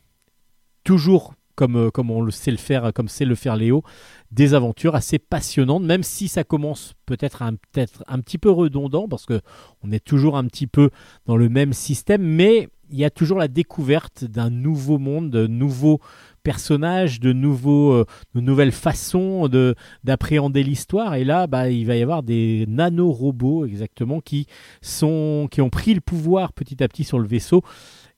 toujours 0.85 1.35
comme, 1.59 1.77
euh, 1.77 1.91
comme 1.91 2.13
on 2.13 2.21
le 2.21 2.31
sait 2.31 2.53
le 2.53 2.57
faire, 2.57 2.93
comme 2.95 3.09
sait 3.09 3.25
le 3.25 3.35
faire 3.35 3.57
Léo, 3.57 3.83
des 4.31 4.55
aventures 4.55 4.95
assez 4.95 5.19
passionnantes, 5.19 5.83
même 5.83 6.05
si 6.05 6.29
ça 6.29 6.45
commence 6.45 6.95
peut-être 7.05 7.43
un, 7.43 7.55
peut 7.73 7.87
un 8.07 8.21
petit 8.21 8.39
peu 8.39 8.49
redondant, 8.49 9.09
parce 9.09 9.27
que 9.27 9.41
on 9.83 9.91
est 9.91 10.05
toujours 10.05 10.37
un 10.37 10.45
petit 10.45 10.69
peu 10.69 10.91
dans 11.27 11.37
le 11.37 11.49
même 11.49 11.73
système, 11.73 12.23
mais 12.23 12.69
il 12.91 12.99
y 12.99 13.05
a 13.05 13.11
toujours 13.11 13.39
la 13.39 13.49
découverte 13.49 14.25
d'un 14.25 14.51
nouveau 14.51 14.99
monde, 14.99 15.31
de 15.31 15.49
nouveaux 15.49 16.01
personnages, 16.45 17.19
de, 17.19 17.33
nouveaux, 17.33 17.93
euh, 17.93 18.05
nouvelles 18.35 18.73
façons 18.73 19.49
de, 19.49 19.75
d'appréhender 20.05 20.63
l'histoire. 20.63 21.17
Et 21.17 21.25
là, 21.25 21.49
bah, 21.49 21.71
il 21.71 21.87
va 21.87 21.97
y 21.97 22.03
avoir 22.03 22.23
des 22.23 22.67
nanorobots 22.69 23.67
exactement 23.67 24.21
qui, 24.21 24.47
sont, 24.81 25.49
qui 25.51 25.61
ont 25.61 25.71
pris 25.71 25.93
le 25.93 26.01
pouvoir 26.01 26.53
petit 26.53 26.83
à 26.85 26.89
petit 26.89 27.03
sur 27.03 27.19
le 27.19 27.27
vaisseau. 27.27 27.63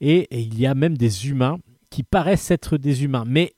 Et, 0.02 0.28
il 0.30 0.58
y 0.58 0.66
a 0.66 0.74
même 0.74 0.96
des 0.96 1.28
humains 1.28 1.58
qui 1.90 2.02
paraissent 2.02 2.50
être 2.50 2.78
des 2.78 3.04
humains. 3.04 3.24
Mais 3.26 3.54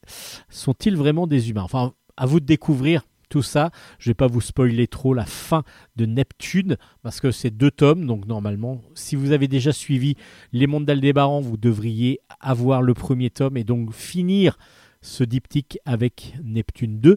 sont-ils 0.48 0.96
vraiment 0.96 1.26
des 1.26 1.50
humains? 1.50 1.62
Enfin, 1.62 1.92
à 2.16 2.26
vous 2.26 2.40
de 2.40 2.46
découvrir 2.46 3.02
tout 3.32 3.42
ça. 3.42 3.70
Je 3.98 4.10
vais 4.10 4.14
pas 4.14 4.26
vous 4.26 4.42
spoiler 4.42 4.86
trop 4.86 5.14
la 5.14 5.24
fin 5.24 5.62
de 5.96 6.04
Neptune 6.04 6.76
parce 7.02 7.18
que 7.18 7.30
c'est 7.30 7.50
deux 7.50 7.70
tomes. 7.70 8.06
Donc 8.06 8.26
normalement, 8.26 8.82
si 8.94 9.16
vous 9.16 9.32
avez 9.32 9.48
déjà 9.48 9.72
suivi 9.72 10.16
Les 10.52 10.66
Mondes 10.66 10.84
d'Aldébaran, 10.84 11.40
vous 11.40 11.56
devriez 11.56 12.20
avoir 12.40 12.82
le 12.82 12.92
premier 12.92 13.30
tome 13.30 13.56
et 13.56 13.64
donc 13.64 13.92
finir 13.92 14.58
ce 15.00 15.24
diptyque 15.24 15.78
avec 15.86 16.34
Neptune 16.44 17.00
2. 17.00 17.16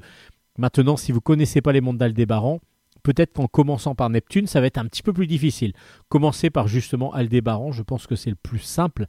Maintenant, 0.58 0.96
si 0.96 1.12
vous 1.12 1.20
connaissez 1.20 1.62
pas 1.62 1.74
Les 1.74 1.82
Mondes 1.82 1.98
d'Aldébaran, 1.98 2.62
peut-être 3.04 3.34
qu'en 3.34 3.48
commençant 3.48 3.94
par 3.94 4.10
Neptune, 4.10 4.48
ça 4.48 4.62
va 4.62 4.68
être 4.68 4.78
un 4.78 4.86
petit 4.86 5.04
peu 5.04 5.12
plus 5.12 5.28
difficile. 5.28 5.74
Commencez 6.08 6.50
par 6.50 6.70
justement 6.70 7.12
Aldébaran, 7.14 7.74
je 7.74 7.84
pense 7.84 8.08
que 8.08 8.16
c'est 8.16 8.30
le 8.30 8.38
plus 8.38 8.60
simple. 8.60 9.06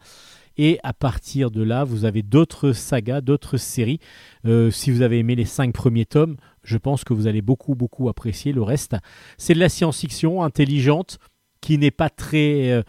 Et 0.59 0.79
à 0.83 0.93
partir 0.93 1.51
de 1.51 1.63
là, 1.63 1.85
vous 1.85 2.05
avez 2.05 2.23
d'autres 2.23 2.73
sagas, 2.73 3.21
d'autres 3.21 3.57
séries. 3.57 4.01
Euh, 4.47 4.71
si 4.71 4.91
vous 4.91 5.03
avez 5.03 5.19
aimé 5.19 5.35
les 5.35 5.45
cinq 5.45 5.73
premiers 5.73 6.07
tomes, 6.07 6.37
je 6.63 6.79
pense 6.79 7.05
que 7.05 7.15
vous 7.15 7.27
allez 7.27 7.43
beaucoup, 7.43 7.75
beaucoup 7.75 8.09
apprécier 8.09 8.53
le 8.53 8.63
reste. 8.63 8.97
C'est 9.39 9.55
de 9.55 9.61
la 9.61 9.69
science-fiction 9.69 10.43
intelligente 10.43 11.19
qui 11.61 11.79
n'est 11.79 11.91
pas 11.91 12.11
très... 12.11 12.71
Euh, 12.71 12.83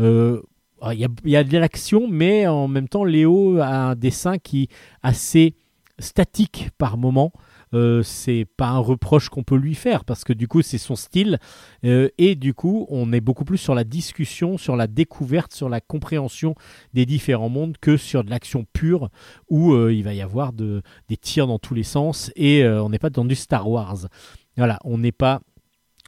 euh, 0.00 0.42
il 0.90 0.98
y, 0.98 1.04
a, 1.04 1.08
y, 1.24 1.36
a, 1.36 1.44
de 1.44 1.58
l'action, 1.58 2.08
mais 2.10 2.48
en 2.48 2.66
même 2.66 2.88
temps, 2.88 3.04
Léo 3.04 3.58
a 3.58 3.90
un 3.90 3.94
dessin 3.94 4.38
qui 4.38 4.64
est 4.64 4.68
assez 5.04 5.54
statique 6.00 6.70
par 6.76 6.96
moment. 6.96 7.32
Euh, 7.74 8.02
c'est 8.02 8.46
pas 8.56 8.68
un 8.68 8.78
reproche 8.78 9.28
qu'on 9.28 9.42
peut 9.42 9.56
lui 9.56 9.74
faire 9.74 10.04
parce 10.04 10.24
que 10.24 10.32
du 10.32 10.46
coup 10.46 10.60
c'est 10.62 10.78
son 10.78 10.94
style 10.94 11.38
euh, 11.84 12.08
et 12.18 12.34
du 12.34 12.52
coup 12.52 12.86
on 12.90 13.12
est 13.12 13.20
beaucoup 13.20 13.44
plus 13.44 13.58
sur 13.58 13.74
la 13.74 13.84
discussion, 13.84 14.58
sur 14.58 14.76
la 14.76 14.86
découverte, 14.86 15.54
sur 15.54 15.68
la 15.68 15.80
compréhension 15.80 16.54
des 16.92 17.06
différents 17.06 17.48
mondes 17.48 17.78
que 17.78 17.96
sur 17.96 18.24
de 18.24 18.30
l'action 18.30 18.66
pure 18.72 19.08
où 19.48 19.72
euh, 19.72 19.92
il 19.92 20.04
va 20.04 20.12
y 20.12 20.20
avoir 20.20 20.52
de, 20.52 20.82
des 21.08 21.16
tirs 21.16 21.46
dans 21.46 21.58
tous 21.58 21.74
les 21.74 21.82
sens 21.82 22.30
et 22.36 22.66
on 22.66 22.90
n'est 22.90 22.98
pas 22.98 23.10
dans 23.10 23.24
du 23.24 23.34
Star 23.34 23.68
Wars. 23.68 24.08
Voilà, 24.56 24.78
on 24.84 24.98
n'est 24.98 25.12
pas 25.12 25.40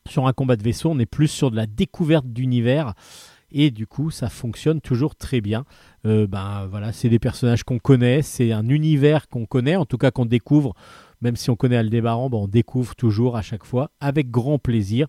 sur 0.08 0.26
un 0.26 0.32
combat 0.32 0.56
de 0.56 0.62
vaisseau, 0.62 0.90
on 0.90 0.98
est 0.98 1.06
plus 1.06 1.28
sur 1.28 1.50
de 1.50 1.56
la 1.56 1.66
découverte 1.66 2.26
d'univers 2.26 2.94
Et 3.50 3.70
du 3.70 3.86
coup, 3.86 4.10
ça 4.10 4.28
fonctionne 4.28 4.80
toujours 4.80 5.14
très 5.14 5.40
bien. 5.40 5.64
Euh, 6.06 6.26
ben 6.26 6.66
voilà, 6.66 6.92
c'est 6.92 7.08
des 7.08 7.18
personnages 7.18 7.64
qu'on 7.64 7.78
connaît, 7.78 8.20
c'est 8.20 8.52
un 8.52 8.68
univers 8.68 9.28
qu'on 9.28 9.46
connaît, 9.46 9.76
en 9.76 9.86
tout 9.86 9.96
cas 9.96 10.10
qu'on 10.10 10.26
découvre, 10.26 10.74
même 11.24 11.36
si 11.36 11.50
on 11.50 11.56
connaît 11.56 11.76
Aldébaran, 11.76 12.30
ben 12.30 12.38
on 12.38 12.48
découvre 12.48 12.94
toujours 12.94 13.36
à 13.36 13.42
chaque 13.42 13.64
fois 13.64 13.90
avec 13.98 14.30
grand 14.30 14.58
plaisir 14.58 15.08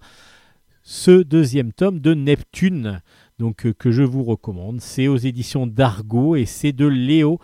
ce 0.82 1.24
deuxième 1.24 1.74
tome 1.74 2.00
de 2.00 2.14
Neptune, 2.14 3.02
donc 3.40 3.66
euh, 3.66 3.74
que 3.74 3.92
je 3.92 4.04
vous 4.04 4.24
recommande. 4.24 4.82
C'est 4.82 5.08
aux 5.08 5.18
éditions 5.18 5.66
d'Argo 5.68 6.36
et 6.36 6.46
c'est 6.46 6.74
de 6.74 6.86
Léo. 6.86 7.40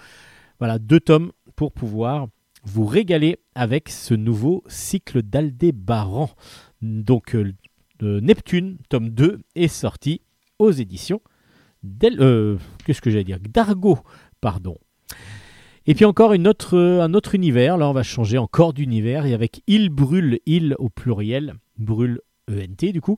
Voilà, 0.60 0.78
deux 0.78 1.00
tomes 1.00 1.32
pour 1.56 1.72
pouvoir 1.72 2.28
vous 2.64 2.86
régaler 2.86 3.40
avec 3.56 3.90
ce 3.90 4.14
nouveau 4.14 4.64
cycle 4.68 5.24
d'Aldébaran. 5.24 6.30
Donc 6.82 7.36
euh, 7.36 7.52
Neptune, 8.02 8.78
tome 8.90 9.10
2, 9.10 9.42
est 9.56 9.68
sorti 9.68 10.22
aux 10.60 10.72
éditions 10.72 11.22
euh, 12.04 12.58
D'Argo, 13.50 14.00
pardon. 14.40 14.78
Et 15.88 15.96
puis 15.96 16.06
encore 16.06 16.34
un 16.34 16.46
autre 16.46 17.36
univers, 17.36 17.78
là 17.78 17.90
on 17.90 17.94
va 17.94 18.04
changer 18.04 18.38
encore 18.38 18.74
d'univers, 18.74 19.26
et 19.26 19.34
avec 19.34 19.64
Il 19.66 19.90
brûle, 19.90 20.40
Il 20.46 20.76
au 20.78 20.90
pluriel, 20.90 21.56
brûle 21.78 22.22
ENT 22.50 22.92
du 22.92 23.02
coup. 23.02 23.18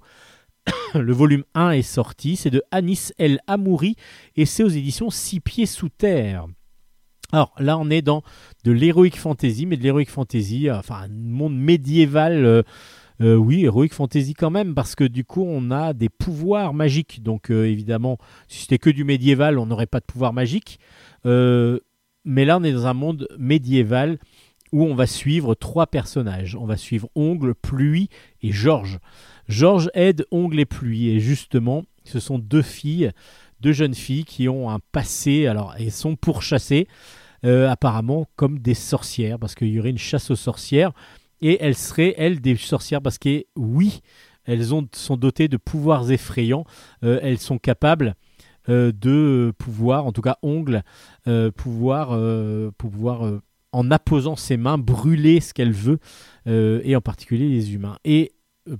Le 0.93 1.11
volume 1.11 1.43
1 1.55 1.72
est 1.72 1.82
sorti, 1.82 2.38
c'est 2.38 2.49
de 2.49 2.64
Anis 2.72 3.14
El 3.18 3.39
Amouri, 3.47 3.95
et 4.38 4.45
c'est 4.45 4.64
aux 4.64 4.70
éditions 4.70 5.09
Six 5.09 5.41
Pieds 5.41 5.66
Sous 5.66 5.89
Terre. 5.89 6.47
Alors 7.34 7.51
là, 7.57 7.80
on 7.80 7.89
est 7.89 8.03
dans 8.03 8.22
de 8.64 8.72
l'héroïque 8.72 9.18
fantasy, 9.18 9.66
mais 9.66 9.76
de 9.76 9.84
l'héroïque 9.84 10.11
fantasy, 10.11 10.70
euh, 10.70 10.78
enfin 10.78 11.01
un 11.03 11.07
monde 11.09 11.57
médiéval. 11.57 12.45
Euh, 12.45 12.61
euh, 13.22 13.36
oui, 13.36 13.64
Heroic 13.66 13.89
Fantasy 13.93 14.34
quand 14.34 14.49
même, 14.49 14.74
parce 14.74 14.95
que 14.95 15.03
du 15.03 15.24
coup, 15.24 15.43
on 15.47 15.70
a 15.72 15.93
des 15.93 16.09
pouvoirs 16.09 16.74
magiques. 16.74 17.22
Donc, 17.22 17.51
évidemment, 17.51 18.18
si 18.47 18.61
c'était 18.61 18.80
que 18.80 18.89
du 18.89 19.03
médiéval, 19.03 19.59
on 19.59 19.68
n'aurait 19.68 19.86
pas 19.86 19.99
de 19.99 20.05
pouvoir 20.05 20.34
magique. 20.34 20.80
Euh, 22.26 22.30
mais 22.30 22.45
là, 22.45 22.57
on 22.57 22.63
est 22.63 22.71
dans 22.71 22.88
un 22.88 22.93
monde 22.93 23.28
médiéval 23.38 24.19
où 24.71 24.84
on 24.86 24.95
va 24.95 25.05
suivre 25.05 25.55
trois 25.55 25.88
personnages. 25.88 26.55
On 26.55 26.65
va 26.65 26.78
suivre 26.78 27.09
Ongle, 27.15 27.53
Pluie 27.53 28.09
et 28.41 28.51
Georges. 28.51 28.99
Georges 29.47 29.89
aide 29.93 30.26
Ongle 30.32 30.59
et 30.59 30.65
Pluie. 30.65 31.09
Et 31.09 31.19
justement, 31.19 31.84
ce 32.05 32.19
sont 32.19 32.39
deux 32.39 32.63
filles, 32.63 33.11
deux 33.59 33.74
jeunes 33.74 33.93
filles 33.93 34.26
qui 34.26 34.49
ont 34.49 34.69
un 34.69 34.80
passé. 34.91 35.45
Alors, 35.45 35.76
elles 35.78 35.91
sont 35.91 36.15
pourchassées, 36.15 36.88
apparemment, 37.43 38.26
comme 38.36 38.59
des 38.59 38.74
sorcières, 38.74 39.38
parce 39.38 39.53
qu'il 39.53 39.67
y 39.67 39.80
aurait 39.80 39.89
une 39.89 39.97
chasse 39.97 40.32
aux 40.32 40.36
sorcières 40.36 40.93
et 41.43 41.57
elles 41.61 41.76
seraient, 41.76 42.15
elles, 42.17 42.39
des 42.41 42.55
sorcières 42.55 43.01
parce 43.01 43.19
que, 43.19 43.43
oui, 43.55 43.99
elles 44.45 44.74
ont, 44.74 44.88
sont 44.93 45.17
dotées 45.17 45.49
de 45.49 45.57
pouvoirs 45.57 46.09
effrayants. 46.09 46.65
Euh, 47.03 47.19
elles 47.21 47.38
sont 47.38 47.57
capables 47.57 48.07
euh, 48.07 48.13
de 48.68 49.53
pouvoir, 49.57 50.05
en 50.05 50.11
tout 50.11 50.22
cas 50.22 50.38
ongles, 50.41 50.84
euh, 51.28 51.51
pouvoir, 51.51 52.18
pouvoir 52.78 53.41
en 53.72 53.91
apposant 53.91 54.36
ses 54.36 54.57
mains, 54.57 54.78
brûler 54.78 55.39
ce 55.39 55.53
qu'elle 55.53 55.74
veut, 55.74 55.99
et 56.45 56.95
en 56.95 57.01
particulier 57.01 57.49
les 57.49 57.74
humains. 57.74 57.97
Et 58.05 58.32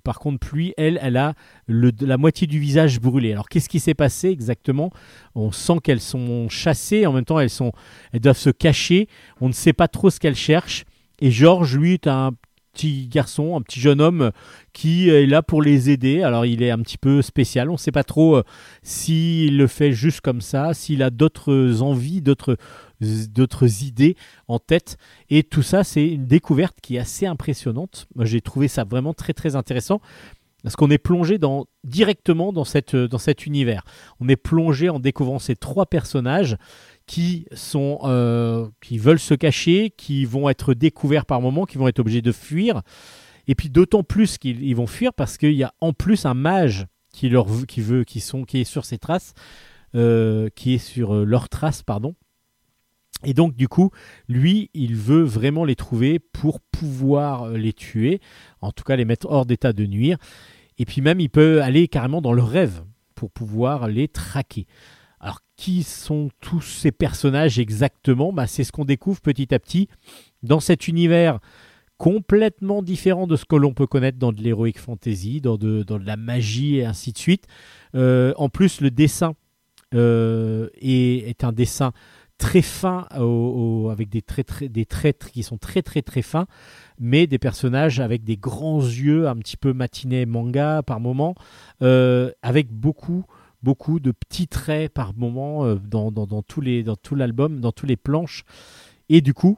par 0.04 0.20
contre, 0.20 0.40
Pluie, 0.40 0.74
elle, 0.78 0.98
elle 1.02 1.18
a 1.18 1.34
le, 1.68 1.92
la 2.00 2.18
moitié 2.18 2.48
du 2.48 2.60
visage 2.60 3.02
brûlé. 3.02 3.34
Alors, 3.34 3.50
qu'est-ce 3.50 3.68
qui 3.68 3.80
s'est 3.80 3.94
passé 3.94 4.30
exactement? 4.30 4.92
On 5.36 5.52
sent 5.52 5.80
qu'elles 5.84 6.00
sont 6.00 6.48
chassées, 6.48 7.06
en 7.06 7.12
même 7.12 7.26
temps, 7.26 7.40
elles, 7.40 7.50
sont, 7.50 7.72
elles 8.12 8.22
doivent 8.22 8.38
se 8.38 8.50
cacher. 8.50 9.08
On 9.42 9.48
ne 9.50 9.54
sait 9.54 9.74
pas 9.74 9.88
trop 9.88 10.10
ce 10.10 10.20
qu'elles 10.20 10.36
cherchent. 10.36 10.86
Et 11.20 11.32
Georges, 11.32 11.78
lui, 11.78 11.96
est 11.96 12.08
un 12.08 12.32
petit 12.74 13.08
garçon, 13.08 13.56
un 13.56 13.62
petit 13.62 13.80
jeune 13.80 14.02
homme 14.02 14.32
qui 14.74 15.10
est 15.10 15.26
là 15.26 15.42
pour 15.42 15.62
les 15.62 15.90
aider. 15.90 16.24
Alors 16.24 16.46
il 16.46 16.64
est 16.64 16.72
un 16.72 16.80
petit 16.80 16.98
peu 16.98 17.22
spécial, 17.22 17.70
on 17.70 17.74
ne 17.74 17.78
sait 17.78 17.92
pas 17.92 18.04
trop 18.04 18.38
euh, 18.38 18.44
s'il 18.82 19.58
le 19.58 19.68
fait 19.68 19.92
juste 19.92 20.22
comme 20.22 20.42
ça, 20.42 20.74
s'il 20.74 21.04
a 21.04 21.10
d'autres 21.10 21.82
envies, 21.82 22.22
d'autres 22.22 22.58
d'autres 23.02 23.84
idées 23.84 24.16
en 24.48 24.60
tête. 24.60 24.98
Et 25.30 25.44
tout 25.44 25.62
ça, 25.62 25.84
c'est 25.84 26.08
une 26.08 26.26
découverte 26.26 26.78
qui 26.82 26.96
est 26.96 27.00
assez 27.00 27.26
impressionnante. 27.26 28.08
J'ai 28.22 28.40
trouvé 28.40 28.70
ça 28.70 28.86
vraiment 28.86 29.14
très 29.14 29.34
très 29.34 29.56
intéressant. 29.56 30.00
Parce 30.64 30.78
qu'on 30.78 30.90
est 30.90 30.98
plongé 30.98 31.38
dans, 31.38 31.66
directement 31.84 32.54
dans, 32.54 32.64
cette, 32.64 32.96
dans 32.96 33.18
cet 33.18 33.46
univers. 33.46 33.84
On 34.22 34.30
est 34.30 34.38
plongé 34.38 34.90
en 34.90 35.00
découvrant 35.00 35.38
ces 35.38 35.58
trois 35.58 35.86
personnages 35.86 36.56
qui, 37.06 37.46
sont, 37.54 38.00
euh, 38.04 38.68
qui 38.82 38.98
veulent 38.98 39.20
se 39.20 39.34
cacher, 39.34 39.94
qui 39.96 40.26
vont 40.26 40.50
être 40.50 40.74
découverts 40.74 41.26
par 41.26 41.42
moments, 41.42 41.66
qui 41.66 41.78
vont 41.78 41.88
être 41.88 42.00
obligés 42.00 42.22
de 42.22 42.32
fuir. 42.32 42.82
Et 43.48 43.56
puis 43.56 43.70
d'autant 43.70 44.04
plus 44.04 44.38
qu'ils 44.38 44.76
vont 44.76 44.88
fuir 44.88 45.14
parce 45.14 45.38
qu'il 45.38 45.54
y 45.54 45.64
a 45.64 45.74
en 45.82 45.94
plus 45.94 46.26
un 46.26 46.34
mage 46.34 46.88
qui, 47.14 47.30
leur, 47.30 47.48
qui, 47.68 47.82
veut, 47.82 48.04
qui, 48.04 48.20
sont, 48.20 48.44
qui 48.44 48.62
est 48.62 48.64
sur 48.64 48.86
ses 48.86 48.98
traces, 48.98 49.34
euh, 49.96 50.50
qui 50.56 50.76
est 50.76 50.80
sur 50.80 51.14
euh, 51.14 51.26
leurs 51.26 51.50
traces, 51.50 51.84
pardon. 51.84 52.16
Et 53.26 53.34
donc 53.34 53.56
du 53.56 53.68
coup, 53.68 53.92
lui, 54.28 54.70
il 54.74 54.96
veut 54.96 55.24
vraiment 55.24 55.66
les 55.66 55.76
trouver 55.76 56.20
pour 56.20 56.60
pouvoir 56.60 57.50
les 57.50 57.74
tuer, 57.74 58.20
en 58.62 58.72
tout 58.72 58.84
cas 58.84 58.96
les 58.96 59.06
mettre 59.06 59.28
hors 59.30 59.46
d'état 59.46 59.72
de 59.72 59.86
nuire. 59.86 60.18
Et 60.78 60.86
puis 60.86 61.02
même, 61.02 61.20
il 61.20 61.30
peut 61.30 61.62
aller 61.62 61.88
carrément 61.88 62.22
dans 62.22 62.34
le 62.34 62.44
rêve 62.44 62.84
pour 63.16 63.32
pouvoir 63.32 63.88
les 63.88 64.08
traquer. 64.08 64.66
Qui 65.56 65.84
sont 65.84 66.30
tous 66.42 66.62
ces 66.62 66.92
personnages 66.92 67.60
exactement 67.60 68.34
bah, 68.34 68.48
C'est 68.48 68.64
ce 68.64 68.72
qu'on 68.72 68.86
découvre 68.86 69.22
petit 69.22 69.54
à 69.54 69.60
petit 69.60 69.88
dans 70.42 70.60
cet 70.60 70.88
univers 70.88 71.40
complètement 71.98 72.82
différent 72.82 73.28
de 73.28 73.36
ce 73.36 73.46
que 73.46 73.56
l'on 73.56 73.74
peut 73.74 73.88
connaître 73.88 74.18
dans 74.18 74.34
de 74.34 74.44
l'heroic 74.44 74.74
fantasy, 74.78 75.42
dans 75.42 75.58
de, 75.58 75.86
la 75.96 76.18
magie 76.18 76.78
et 76.78 76.86
ainsi 76.86 77.14
de 77.14 77.18
suite. 77.18 77.46
Euh, 77.96 78.34
en 78.36 78.50
plus, 78.50 78.82
le 78.82 78.92
dessin 78.92 79.36
euh, 79.94 80.70
est, 80.82 81.44
un 81.44 81.54
dessin 81.54 81.94
très 82.38 82.62
fin, 82.62 83.08
avec 83.90 84.10
des 84.10 84.22
traits, 84.22 84.50
traits 84.90 85.32
qui 85.32 85.44
sont 85.44 85.58
très 85.58 85.82
très 85.82 86.02
très 86.02 86.22
fins, 86.22 86.48
mais 87.00 87.26
des 87.26 87.40
personnages 87.40 88.00
avec 88.00 88.24
des 88.24 88.36
grands 88.38 88.82
yeux, 88.82 89.28
un 89.28 89.38
petit 89.38 89.56
peu 89.56 89.72
matinés 89.72 90.26
manga 90.26 90.82
par 90.84 91.00
moment, 91.00 91.36
euh, 91.82 92.32
avec 92.42 92.72
beaucoup 92.72 93.24
beaucoup 93.64 94.00
de 94.00 94.12
petits 94.12 94.48
traits 94.48 94.94
par 94.94 95.16
moment 95.16 95.66
euh, 95.66 95.76
dans, 95.76 96.12
tout 96.44 96.62
l'album, 97.16 97.60
dans 97.60 97.72
toutes 97.72 97.90
les 97.90 97.98
planches. 97.98 98.44
Et 99.10 99.22
du 99.22 99.34
coup, 99.34 99.58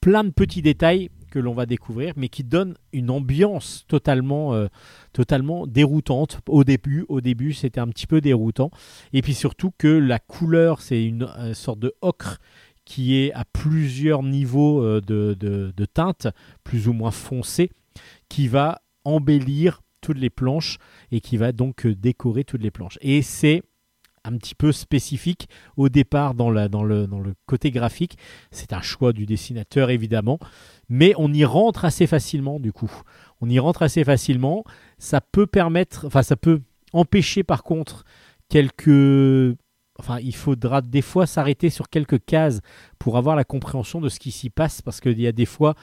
plein 0.00 0.24
de 0.24 0.30
petits 0.30 0.62
détails 0.62 1.10
que 1.30 1.38
l'on 1.38 1.54
va 1.54 1.66
découvrir, 1.66 2.14
mais 2.16 2.28
qui 2.28 2.42
donnent 2.42 2.74
une 2.92 3.10
ambiance 3.10 3.84
totalement, 3.88 4.54
euh, 4.54 4.66
déroutante. 5.66 6.40
Au 6.48 6.64
début, 6.64 7.52
c'était 7.52 7.80
un 7.80 7.88
petit 7.88 8.06
peu 8.06 8.20
déroutant. 8.20 8.70
Et 9.12 9.22
puis 9.22 9.34
surtout 9.34 9.72
que 9.76 9.88
la 9.88 10.18
couleur, 10.18 10.80
c'est 10.80 11.04
une, 11.04 11.28
sorte 11.54 11.78
de 11.78 11.94
ocre 12.00 12.38
qui 12.84 13.16
est 13.16 13.32
à 13.34 13.44
plusieurs 13.44 14.22
niveaux 14.24 14.82
euh, 14.82 15.00
de, 15.00 15.36
de, 15.38 15.72
de 15.76 15.84
teinte, 15.84 16.26
plus 16.64 16.88
ou 16.88 16.92
moins 16.92 17.12
foncé, 17.12 17.70
qui 18.28 18.48
va 18.48 18.80
embellir 19.04 19.80
toutes 20.00 20.18
les 20.18 20.30
planches 20.30 20.78
et 21.10 21.20
qui 21.20 21.36
va 21.36 21.52
donc 21.52 21.86
euh, 21.86 21.94
décorer 21.94 22.44
toutes 22.44 22.62
les 22.62 22.70
planches. 22.70 22.98
Et 23.00 23.22
c'est 23.22 23.62
un 24.24 24.36
petit 24.36 24.54
peu 24.54 24.72
spécifique 24.72 25.48
au 25.76 25.88
départ 25.88 26.34
dans, 26.34 26.50
le 26.50 27.34
côté 27.46 27.70
graphique. 27.70 28.18
C'est 28.50 28.72
un 28.72 28.82
choix 28.82 29.12
du 29.12 29.26
dessinateur 29.26 29.90
évidemment, 29.90 30.38
mais 30.88 31.14
on 31.16 31.32
y 31.32 31.44
rentre 31.44 31.84
assez 31.84 32.06
facilement 32.06 32.60
du 32.60 32.72
coup. 32.72 32.90
On 33.40 33.48
y 33.48 33.58
rentre 33.58 33.82
assez 33.82 34.04
facilement. 34.04 34.64
Ça 34.98 35.20
peut 35.20 35.46
permettre, 35.46 36.06
enfin 36.06 36.22
ça 36.22 36.36
peut 36.36 36.60
empêcher 36.92 37.44
par 37.44 37.62
contre 37.62 38.04
quelques 38.48 39.56
enfin, 40.00 40.18
il 40.20 40.34
faudra 40.34 40.80
des 40.80 41.02
fois 41.02 41.26
s'arrêter 41.26 41.70
sur 41.70 41.88
quelques 41.88 42.24
cases 42.24 42.60
pour 42.98 43.16
avoir 43.16 43.36
la 43.36 43.44
compréhension 43.44 44.00
de 44.00 44.08
ce 44.08 44.18
qui 44.18 44.32
s'y 44.32 44.50
passe, 44.50 44.82
parce 44.82 45.00
qu'il 45.00 45.20
y 45.20 45.26
a 45.26 45.32
des 45.32 45.46
fois, 45.46 45.74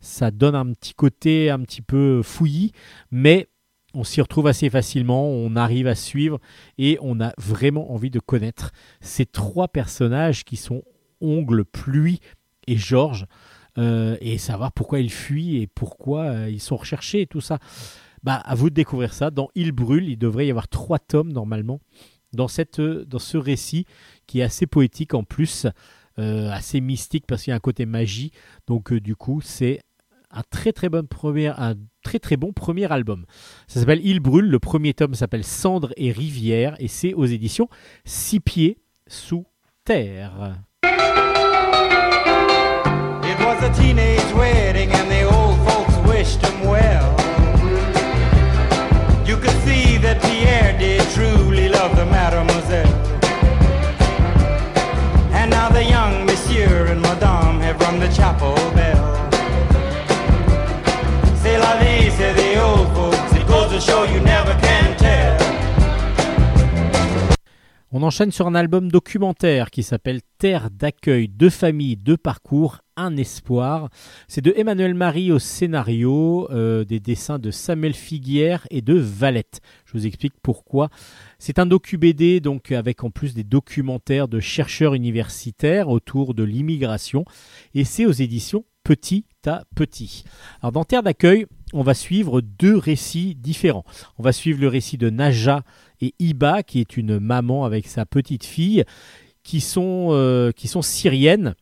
ça 0.00 0.30
donne 0.30 0.54
un 0.54 0.72
petit 0.72 0.94
côté 0.94 1.50
un 1.50 1.60
petit 1.60 1.82
peu 1.82 2.22
fouillis, 2.22 2.72
mais 3.10 3.48
on 3.94 4.04
s'y 4.04 4.20
retrouve 4.20 4.46
assez 4.46 4.68
facilement, 4.68 5.28
on 5.28 5.56
arrive 5.56 5.86
à 5.86 5.94
suivre 5.94 6.40
et 6.78 6.98
on 7.00 7.20
a 7.20 7.32
vraiment 7.38 7.92
envie 7.92 8.10
de 8.10 8.18
connaître 8.18 8.72
ces 9.00 9.24
trois 9.24 9.68
personnages 9.68 10.44
qui 10.44 10.56
sont 10.56 10.82
Ongle, 11.20 11.64
Pluie 11.64 12.20
et 12.66 12.76
Georges 12.76 13.26
euh, 13.78 14.16
et 14.20 14.38
savoir 14.38 14.72
pourquoi 14.72 15.00
ils 15.00 15.10
fuient 15.10 15.62
et 15.62 15.66
pourquoi 15.66 16.22
euh, 16.22 16.50
ils 16.50 16.60
sont 16.60 16.76
recherchés 16.76 17.22
et 17.22 17.26
tout 17.26 17.40
ça. 17.40 17.58
Bah, 18.22 18.36
à 18.36 18.54
vous 18.54 18.70
de 18.70 18.74
découvrir 18.74 19.12
ça. 19.12 19.30
Dans 19.30 19.48
Il 19.54 19.72
brûle, 19.72 20.08
il 20.08 20.16
devrait 20.16 20.46
y 20.46 20.50
avoir 20.50 20.68
trois 20.68 20.98
tomes 20.98 21.32
normalement 21.32 21.80
dans, 22.32 22.48
cette, 22.48 22.80
dans 22.80 23.18
ce 23.18 23.36
récit 23.36 23.86
qui 24.26 24.40
est 24.40 24.42
assez 24.42 24.66
poétique 24.66 25.14
en 25.14 25.24
plus, 25.24 25.66
euh, 26.18 26.50
assez 26.50 26.80
mystique 26.80 27.26
parce 27.26 27.42
qu'il 27.42 27.50
y 27.50 27.52
a 27.52 27.56
un 27.56 27.60
côté 27.60 27.86
magie. 27.86 28.32
Donc 28.66 28.92
du 28.92 29.14
coup, 29.14 29.40
c'est 29.42 29.80
un 30.34 30.42
très 30.50 30.72
très 30.72 30.88
bon 30.88 31.06
premier, 31.06 31.52
un 31.56 31.74
très 32.02 32.18
très 32.18 32.36
bon 32.36 32.52
premier 32.52 32.90
album. 32.92 33.24
Ça 33.68 33.80
s'appelle 33.80 34.00
Il 34.04 34.20
brûle, 34.20 34.48
le 34.48 34.58
premier 34.58 34.92
tome 34.92 35.14
s'appelle 35.14 35.44
Cendres 35.44 35.92
et 35.96 36.12
rivières 36.12 36.74
et 36.78 36.88
c'est 36.88 37.14
aux 37.14 37.26
éditions 37.26 37.68
Six 38.04 38.40
pieds 38.40 38.78
sous 39.06 39.46
terre. 39.84 40.56
It 43.22 43.40
was 43.40 43.62
a 43.62 43.70
teenage 43.70 44.32
wedding 44.34 44.90
and 44.92 45.08
the 45.08 45.24
old 45.24 45.56
folks 45.68 45.96
wished 46.08 46.42
him 46.44 46.68
well. 46.68 47.14
You 49.26 49.36
could 49.36 49.58
see 49.64 49.98
that 49.98 50.20
Pierre 50.22 50.76
did 50.78 51.00
truly 51.14 51.68
love 51.68 51.96
the 51.96 52.06
mademoiselle. 52.06 52.86
And 55.32 55.50
now 55.50 55.68
the 55.68 55.84
young 55.84 56.26
monsieur 56.26 56.86
and 56.86 57.00
madame 57.00 57.60
have 57.60 57.80
rung 57.80 57.98
the 58.00 58.08
chapel 58.08 58.54
bell. 58.74 58.93
On 67.96 68.02
enchaîne 68.02 68.32
sur 68.32 68.48
un 68.48 68.56
album 68.56 68.90
documentaire 68.90 69.70
qui 69.70 69.84
s'appelle 69.84 70.20
Terre 70.38 70.68
d'accueil, 70.68 71.28
deux 71.28 71.48
familles, 71.48 71.96
deux 71.96 72.16
parcours, 72.16 72.80
un 72.96 73.16
espoir. 73.16 73.88
C'est 74.26 74.40
de 74.40 74.52
Emmanuel 74.56 74.94
Marie 74.94 75.30
au 75.30 75.38
scénario, 75.38 76.48
euh, 76.50 76.84
des 76.84 76.98
dessins 76.98 77.38
de 77.38 77.52
Samuel 77.52 77.94
Figuière 77.94 78.66
et 78.70 78.82
de 78.82 78.94
Valette. 78.94 79.60
Je 79.84 79.92
vous 79.92 80.08
explique 80.08 80.34
pourquoi. 80.42 80.88
C'est 81.38 81.60
un 81.60 81.66
docu-BD, 81.66 82.40
donc 82.40 82.72
avec 82.72 83.04
en 83.04 83.10
plus 83.10 83.32
des 83.32 83.44
documentaires 83.44 84.26
de 84.26 84.40
chercheurs 84.40 84.94
universitaires 84.94 85.88
autour 85.88 86.34
de 86.34 86.42
l'immigration. 86.42 87.24
Et 87.74 87.84
c'est 87.84 88.06
aux 88.06 88.10
éditions 88.10 88.64
Petit 88.82 89.24
à 89.46 89.62
Petit. 89.76 90.24
Alors 90.60 90.72
dans 90.72 90.84
Terre 90.84 91.04
d'accueil, 91.04 91.46
on 91.72 91.82
va 91.82 91.94
suivre 91.94 92.40
deux 92.40 92.76
récits 92.76 93.34
différents. 93.34 93.84
On 94.18 94.22
va 94.22 94.32
suivre 94.32 94.60
le 94.60 94.68
récit 94.68 94.98
de 94.98 95.10
Naja 95.10 95.62
et 96.00 96.14
Iba, 96.18 96.62
qui 96.62 96.80
est 96.80 96.96
une 96.96 97.18
maman 97.18 97.64
avec 97.64 97.86
sa 97.86 98.06
petite 98.06 98.44
fille, 98.44 98.84
qui 99.44 99.60
sont, 99.60 100.08
euh, 100.10 100.50
qui 100.50 100.66
sont 100.66 100.82
syriennes 100.82 101.54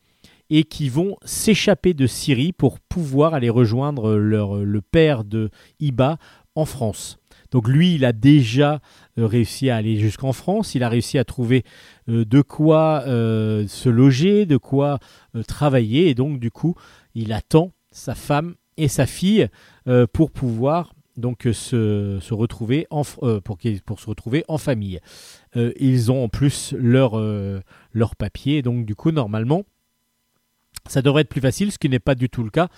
et 0.49 0.65
qui 0.65 0.89
vont 0.89 1.17
s'échapper 1.25 1.95
de 1.95 2.07
Syrie 2.07 2.53
pour 2.53 2.79
pouvoir 2.81 3.35
aller 3.35 3.51
rejoindre 3.51 4.15
leur, 4.15 4.57
le 4.57 4.81
père 4.81 5.25
de 5.25 5.51
Iba 5.81 6.19
en 6.55 6.65
France. 6.65 7.19
Donc 7.51 7.69
lui, 7.69 7.95
il 7.95 8.05
a 8.05 8.13
déjà 8.13 8.81
euh, 9.19 9.27
réussi 9.27 9.69
à 9.69 9.77
aller 9.77 9.97
jusqu'en 9.97 10.33
France, 10.33 10.75
il 10.75 10.83
a 10.83 10.89
réussi 10.89 11.19
à 11.19 11.25
trouver 11.25 11.65
euh, 12.09 12.25
de 12.25 12.41
quoi 12.41 13.03
se 13.07 13.89
loger, 13.89 14.47
de 14.47 14.57
quoi 14.57 14.99
travailler, 15.47 16.09
et 16.09 16.15
donc 16.15 16.39
du 16.39 16.51
coup, 16.51 16.75
il 17.15 17.33
attend 17.33 17.73
sa 17.91 18.15
femme 18.15 18.55
et 18.77 18.89
sa 18.89 19.07
fille 19.07 19.49
pour 20.13 20.31
pouvoir 20.31 20.95
donc 21.17 21.47
euh, 21.47 22.21
se, 22.21 22.35
retrouver 22.35 22.87
en, 22.91 23.03
euh, 23.23 23.41
pour, 23.41 23.59
pour 23.85 24.01
se 24.01 24.07
retrouver 24.07 24.45
en 24.49 24.59
famille. 24.59 25.01
Euh, 25.57 25.73
ils 25.79 26.11
ont 26.11 26.25
en 26.25 26.29
plus 26.29 26.75
leur, 26.79 27.21
leur 27.93 28.17
papier, 28.17 28.63
donc 28.63 28.87
du 28.87 28.95
coup, 28.95 29.11
normalement, 29.11 29.65
ça 30.89 31.01
devrait 31.01 31.23
être 31.23 31.29
plus 31.29 31.41
facile, 31.41 31.71
ce 31.71 31.79
qui 31.79 31.89
n'est 31.89 32.01
pas 32.01 32.17
du 32.17 32.29
tout 32.29 32.43
le 32.43 32.51
cas. 32.51 32.69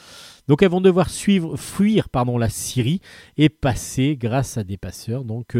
Donc 0.47 0.62
elles 0.62 0.70
vont 0.70 0.82
devoir 0.82 1.09
suivre, 1.09 1.57
fuir 1.57 2.11
pardon, 2.11 2.37
la 2.37 2.51
Syrie 2.51 3.01
et 3.39 3.49
passer 3.49 4.16
grâce 4.16 4.59
à 4.59 4.64
des 4.64 4.76
passeurs, 4.76 5.24
donc 5.24 5.57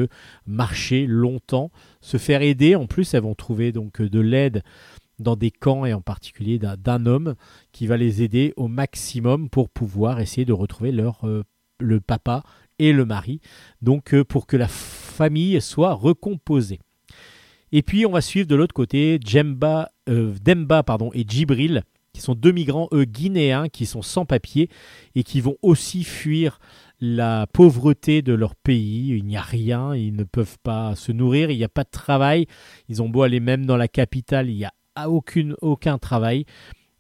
marcher 0.47 1.07
longtemps, 1.07 1.71
se 2.03 2.19
faire 2.19 2.43
aider. 2.43 2.75
En 2.75 2.87
plus, 2.87 3.15
elles 3.15 3.23
vont 3.23 3.35
trouver 3.35 3.73
donc 3.73 4.03
de 4.03 4.21
l'aide 4.21 4.63
dans 5.21 5.37
des 5.37 5.53
camps 5.53 5.87
et 5.87 5.95
en 5.95 6.03
particulier 6.03 6.59
d'un, 6.59 7.07
homme 7.07 7.35
qui 7.73 7.87
va 7.87 7.97
les 7.97 8.23
aider 8.23 8.53
au 8.57 8.69
maximum 8.69 9.49
pour 9.49 9.71
pouvoir 9.71 10.21
essayer 10.21 10.45
de 10.45 10.53
retrouver 10.53 10.93
leur 10.93 11.25
le 11.79 12.01
papa 12.01 12.43
et 12.79 12.93
le 12.93 13.05
mari, 13.05 13.41
donc 13.83 14.15
euh, 14.15 14.25
pour 14.25 14.47
que 14.47 14.57
la 14.57 14.69
famille 14.69 15.61
soit 15.61 15.95
recomposée. 15.95 16.81
Et 17.73 17.83
puis 17.83 18.07
on 18.07 18.13
va 18.13 18.21
suivre 18.21 18.47
de 18.47 18.55
l'autre 18.55 18.75
côté 18.75 19.19
Djemba, 19.25 19.91
euh, 20.09 20.35
Demba 20.43 20.83
pardon, 20.83 21.11
et 21.13 21.25
Djibril, 21.27 21.83
qui 22.13 22.21
sont 22.21 22.35
deux 22.35 22.53
migrants 22.53 22.89
eux, 22.93 23.05
guinéens 23.05 23.69
qui 23.69 23.87
sont 23.87 24.03
sans 24.03 24.25
papier 24.25 24.71
et 25.15 25.25
qui 25.25 25.41
vont 25.41 25.57
aussi 25.63 26.05
fuir 26.05 26.61
la 27.01 27.47
pauvreté 27.49 28.23
de 28.23 28.33
leur 28.33 28.55
pays. 28.55 29.09
Il 29.19 29.25
n'y 29.25 29.37
a 29.37 29.43
rien, 29.43 29.95
ils 29.95 30.15
ne 30.15 30.25
peuvent 30.25 30.59
pas 30.63 30.95
se 30.95 31.13
nourrir, 31.13 31.51
il 31.51 31.59
n'y 31.59 31.65
a 31.65 31.69
pas 31.69 31.85
de 31.85 31.91
travail. 31.91 32.47
Ils 32.89 33.03
ont 33.03 33.09
beau 33.09 33.23
aller 33.23 33.41
même 33.41 33.67
dans 33.67 33.77
la 33.77 33.89
capitale, 33.89 34.49
il 34.49 34.57
n'y 34.57 34.65
a 34.65 35.11
aucune, 35.11 35.57
aucun 35.61 35.99
travail. 35.99 36.47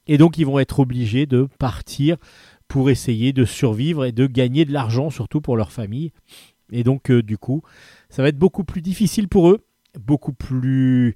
Et 0.06 0.18
donc 0.18 0.36
ils 0.36 0.44
vont 0.44 0.58
être 0.58 0.80
obligés 0.80 1.26
de 1.26 1.48
partir 1.58 2.16
pour 2.74 2.90
essayer 2.90 3.32
de 3.32 3.44
survivre 3.44 4.04
et 4.04 4.10
de 4.10 4.26
gagner 4.26 4.64
de 4.64 4.72
l'argent, 4.72 5.08
surtout 5.08 5.40
pour 5.40 5.56
leur 5.56 5.70
famille. 5.70 6.10
Et 6.72 6.82
donc 6.82 7.08
euh, 7.08 7.22
du 7.22 7.38
coup, 7.38 7.62
ça 8.08 8.20
va 8.20 8.30
être 8.30 8.36
beaucoup 8.36 8.64
plus 8.64 8.82
difficile 8.82 9.28
pour 9.28 9.48
eux, 9.48 9.64
beaucoup 9.96 10.32
plus 10.32 11.14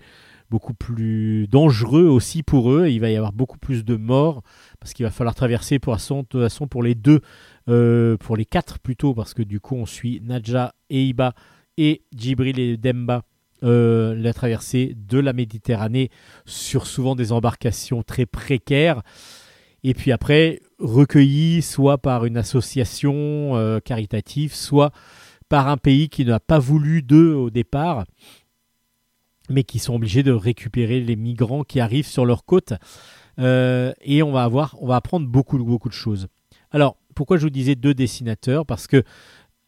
beaucoup 0.50 0.72
plus 0.72 1.48
dangereux 1.48 2.04
aussi 2.04 2.44
pour 2.44 2.70
eux. 2.70 2.86
Il 2.86 3.00
va 3.00 3.10
y 3.10 3.16
avoir 3.16 3.32
beaucoup 3.32 3.58
plus 3.58 3.84
de 3.84 3.96
morts 3.96 4.44
parce 4.78 4.92
qu'il 4.92 5.04
va 5.04 5.10
falloir 5.10 5.34
traverser 5.34 5.80
pour, 5.80 5.96
de 5.96 6.22
toute 6.28 6.40
façon 6.40 6.68
pour 6.68 6.84
les 6.84 6.94
deux, 6.94 7.22
euh, 7.68 8.16
pour 8.18 8.36
les 8.36 8.44
quatre 8.44 8.78
plutôt, 8.78 9.12
parce 9.12 9.34
que 9.34 9.42
du 9.42 9.58
coup 9.58 9.74
on 9.74 9.84
suit 9.84 10.20
Nadja 10.22 10.74
et 10.90 11.06
Iba 11.06 11.34
et 11.76 12.04
Djibril 12.16 12.60
et 12.60 12.76
Demba. 12.76 13.24
euh, 13.64 14.14
la 14.14 14.32
traversée 14.32 14.94
de 14.96 15.18
la 15.18 15.32
Méditerranée 15.32 16.10
sur 16.46 16.86
souvent 16.86 17.16
des 17.16 17.32
embarcations 17.32 18.04
très 18.04 18.26
précaires 18.26 19.02
et 19.84 19.94
puis 19.94 20.12
après 20.12 20.60
recueillis 20.78 21.62
soit 21.62 21.98
par 21.98 22.24
une 22.24 22.36
association 22.36 23.56
euh, 23.56 23.80
caritative 23.80 24.54
soit 24.54 24.92
par 25.48 25.68
un 25.68 25.76
pays 25.76 26.08
qui 26.08 26.24
n'a 26.24 26.40
pas 26.40 26.58
voulu 26.58 27.02
d'eux 27.02 27.34
au 27.34 27.50
départ 27.50 28.04
mais 29.48 29.64
qui 29.64 29.78
sont 29.78 29.94
obligés 29.94 30.22
de 30.22 30.32
récupérer 30.32 31.00
les 31.00 31.16
migrants 31.16 31.64
qui 31.64 31.80
arrivent 31.80 32.06
sur 32.06 32.26
leur 32.26 32.44
côte. 32.44 32.74
Euh, 33.38 33.92
et 34.02 34.22
on 34.22 34.32
va 34.32 34.44
avoir, 34.44 34.76
on 34.80 34.86
va 34.86 34.96
apprendre 34.96 35.26
beaucoup, 35.26 35.58
de 35.88 35.94
choses. 35.94 36.28
Alors, 36.70 36.96
pourquoi 37.14 37.36
je 37.36 37.44
vous 37.44 37.50
disais 37.50 37.74
deux 37.74 37.94
dessinateurs? 37.94 38.66
Parce 38.66 38.86
que 38.86 39.02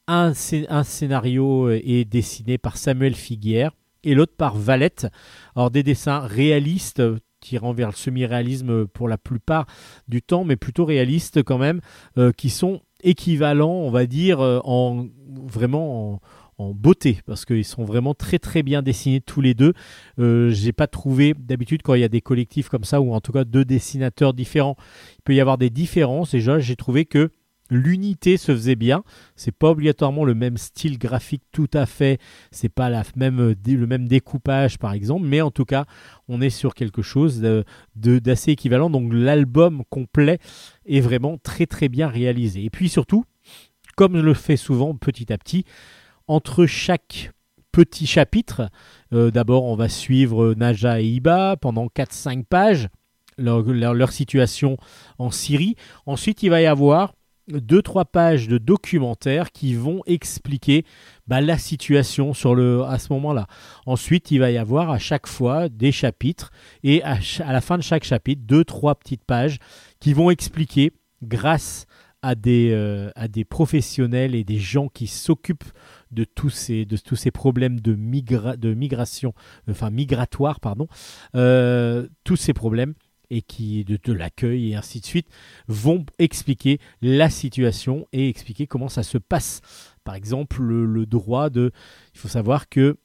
un, 0.07 0.33
scé- 0.33 0.67
un 0.69 0.83
scénario 0.83 1.71
est 1.71 2.05
dessiné 2.05 2.59
par 2.59 2.77
Samuel 2.77 3.15
Figuière 3.15 3.73
et 4.03 4.15
l'autre 4.15 4.35
par 4.37 4.57
Valette. 4.57 5.07
Alors, 5.55 5.71
des 5.71 5.83
dessins 5.83 6.21
réalistes 6.21 7.03
tirant 7.41 7.73
vers 7.73 7.89
le 7.89 7.97
semi-réalisme 7.97 8.87
pour 8.87 9.09
la 9.09 9.19
plupart 9.19 9.67
du 10.09 10.23
temps, 10.23 10.45
mais 10.45 10.57
plutôt 10.57 10.85
réalistes 10.85 11.43
quand 11.43 11.59
même, 11.59 11.81
euh, 12.19 12.33
qui 12.33 12.51
sont 12.51 12.81
équivalents, 13.03 13.73
on 13.73 13.91
va 13.91 14.07
dire, 14.07 14.41
euh, 14.41 14.61
en 14.65 15.07
vraiment 15.47 16.21
en, 16.59 16.75
beauté 16.75 17.21
parce 17.25 17.47
qu'ils 17.47 17.65
sont 17.65 17.87
vraiment 17.87 18.13
très 18.13 18.39
très 18.39 18.63
bien 18.63 18.83
dessinés 18.83 19.23
tous 19.23 19.41
les 19.41 19.55
deux. 19.55 19.73
Euh, 20.19 20.51
j'ai 20.51 20.73
pas 20.73 20.87
trouvé 20.87 21.35
d'habitude 21.39 21.81
quand 21.81 21.95
il 21.95 22.03
y 22.03 22.05
a 22.05 22.09
des 22.09 22.21
collectifs 22.21 22.69
comme 22.69 22.85
ça 22.85 23.01
ou 23.01 23.15
en 23.15 23.23
tout 23.23 23.33
cas 23.33 23.45
deux 23.45 23.65
dessinateurs 23.65 24.35
différents, 24.35 24.77
il 25.17 25.23
peut 25.23 25.35
y 25.35 25.41
avoir 25.41 25.57
des 25.57 25.71
différences. 25.71 26.33
Déjà, 26.33 26.59
j'ai 26.59 26.77
trouvé 26.77 27.07
que 27.07 27.31
l'unité 27.71 28.37
se 28.37 28.53
faisait 28.53 28.77
bien. 28.77 29.03
C'est 29.37 29.55
pas 29.55 29.71
obligatoirement 29.71 30.25
le 30.25 30.35
même 30.35 30.57
style 30.57 30.99
graphique 30.99 31.43
tout 31.53 31.71
à 31.73 31.87
fait. 31.87 32.19
C'est 32.51 32.69
pas 32.69 32.91
même 33.17 33.55
le 33.67 33.87
même 33.87 34.09
découpage 34.09 34.79
par 34.79 34.93
exemple, 34.93 35.27
mais 35.27 35.41
en 35.41 35.51
tout 35.51 35.65
cas, 35.65 35.87
on 36.29 36.41
est 36.41 36.51
sur 36.51 36.75
quelque 36.75 37.03
chose 37.03 37.41
d'assez 37.95 38.53
équivalent. 38.53 38.91
Donc 38.91 39.13
l'album 39.13 39.83
complet 39.89 40.39
est 40.87 41.01
vraiment 41.01 41.39
très 41.39 41.67
très 41.67 41.89
bien 41.89 42.09
réalisé. 42.09 42.65
Et 42.65 42.71
puis 42.71 42.89
surtout, 42.89 43.25
comme 43.97 44.17
je 44.17 44.23
le 44.23 44.35
fais 44.35 44.57
souvent 44.57 44.95
petit 44.95 45.33
à 45.33 45.39
petit, 45.39 45.65
entre 46.27 46.67
chaque 46.67 47.33
petit 47.73 48.07
chapitre, 48.07 48.69
euh, 49.13 49.31
d'abord 49.31 49.65
on 49.65 49.77
va 49.77 49.89
suivre 49.89 50.55
Naja 50.55 51.01
et 51.01 51.07
Iba 51.07 51.57
pendant 51.57 51.87
4-5 51.87 52.45
pages, 52.45 52.89
leur 53.39 54.13
situation 54.13 54.77
en 55.19 55.31
Syrie. 55.31 55.77
Ensuite 56.07 56.43
il 56.43 56.51
va 56.51 56.61
y 56.61 56.67
avoir 56.67 57.15
2-3 57.53 58.05
pages 58.05 58.49
de 58.49 58.59
documentaires 58.59 59.53
qui 59.53 59.75
vont 59.75 60.03
expliquer 60.07 60.85
bah, 61.27 61.41
la 61.41 61.59
situation 61.59 62.35
sur 62.35 62.55
le, 62.55 62.83
à 62.85 62.99
ce 62.99 63.13
moment-là. 63.13 63.47
Ensuite 63.87 64.31
il 64.31 64.39
va 64.39 64.51
y 64.51 64.59
avoir 64.59 64.91
à 64.91 64.99
chaque 64.99 65.27
fois 65.27 65.69
des 65.69 65.93
chapitres 65.93 66.51
et 66.83 67.03
à, 67.03 67.19
la 67.47 67.61
fin 67.61 67.79
de 67.79 67.83
chaque 67.83 68.05
chapitre, 68.05 68.43
2-3 68.47 68.97
petites 68.97 69.25
pages 69.25 69.59
qui 70.01 70.13
vont 70.13 70.31
expliquer 70.31 70.93
grâce 71.23 71.87
à 72.23 72.35
des, 72.35 72.71
euh, 72.73 73.11
des 73.29 73.45
professionnels 73.45 74.35
et 74.35 74.45
des 74.45 74.59
gens 74.59 74.89
qui 74.89 75.07
s'occupent 75.07 75.65
de 76.11 76.25
tous 76.25 76.51
ces, 76.51 76.85
de 76.85 76.97
tous 76.97 77.17
ces 77.17 77.31
problèmes 77.31 77.81
de, 77.81 77.95
migra- 77.95 78.57
de 78.57 78.75
migration, 78.75 79.33
enfin 79.71 79.91
migratoire, 79.91 80.61
pardon, 80.61 80.87
euh, 81.35 82.09
tous 82.25 82.37
ces 82.37 82.53
problèmes 82.53 82.95
et 83.31 83.43
qui 83.43 83.85
de, 83.85 83.99
de 84.03 84.13
l'accueil 84.13 84.71
et 84.71 84.75
ainsi 84.75 85.01
de 85.01 85.07
suite 85.07 85.29
vont 85.69 86.05
expliquer 86.19 86.79
la 87.03 87.31
situation 87.31 88.07
et 88.13 88.29
expliquer 88.29 88.67
comment 88.67 88.89
ça 88.89 89.03
se 89.03 89.19
passe. 89.19 89.61
Par 90.05 90.15
exemple, 90.15 90.63
le, 90.63 91.07
droit 91.07 91.51
de, 91.51 91.73
il 92.15 92.19
faut 92.19 92.29
savoir 92.29 92.69
que 92.69 92.97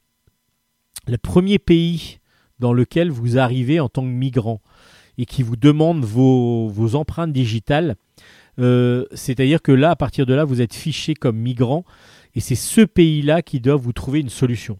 le 1.08 1.18
premier 1.18 1.60
pays 1.60 2.20
dans 2.60 2.74
lequel 2.74 3.12
vous 3.12 3.38
arrivez 3.38 3.80
en 3.80 3.90
tant 3.90 4.02
que 4.02 4.08
migrant 4.08 4.62
et 5.18 5.26
qui 5.26 5.44
vous 5.44 5.56
demande 5.56 6.04
vos, 6.04 6.68
vos 6.70 6.96
empreintes 6.96 7.34
digitales, 7.34 7.96
euh, 8.60 9.06
c'est-à-dire 9.14 9.62
que 9.62 9.72
là, 9.72 9.92
à 9.92 9.96
partir 9.96 10.26
de 10.26 10.34
là, 10.34 10.46
vous 10.46 10.62
êtes 10.62 10.74
fiché 10.74 11.14
comme 11.14 11.38
migrant 11.38 11.86
et 12.34 12.40
c'est 12.40 12.56
ce 12.56 12.82
pays-là 12.82 13.42
qui 13.42 13.60
doit 13.60 13.76
vous 13.76 13.94
trouver 13.94 14.20
une 14.20 14.30
solution. 14.30 14.80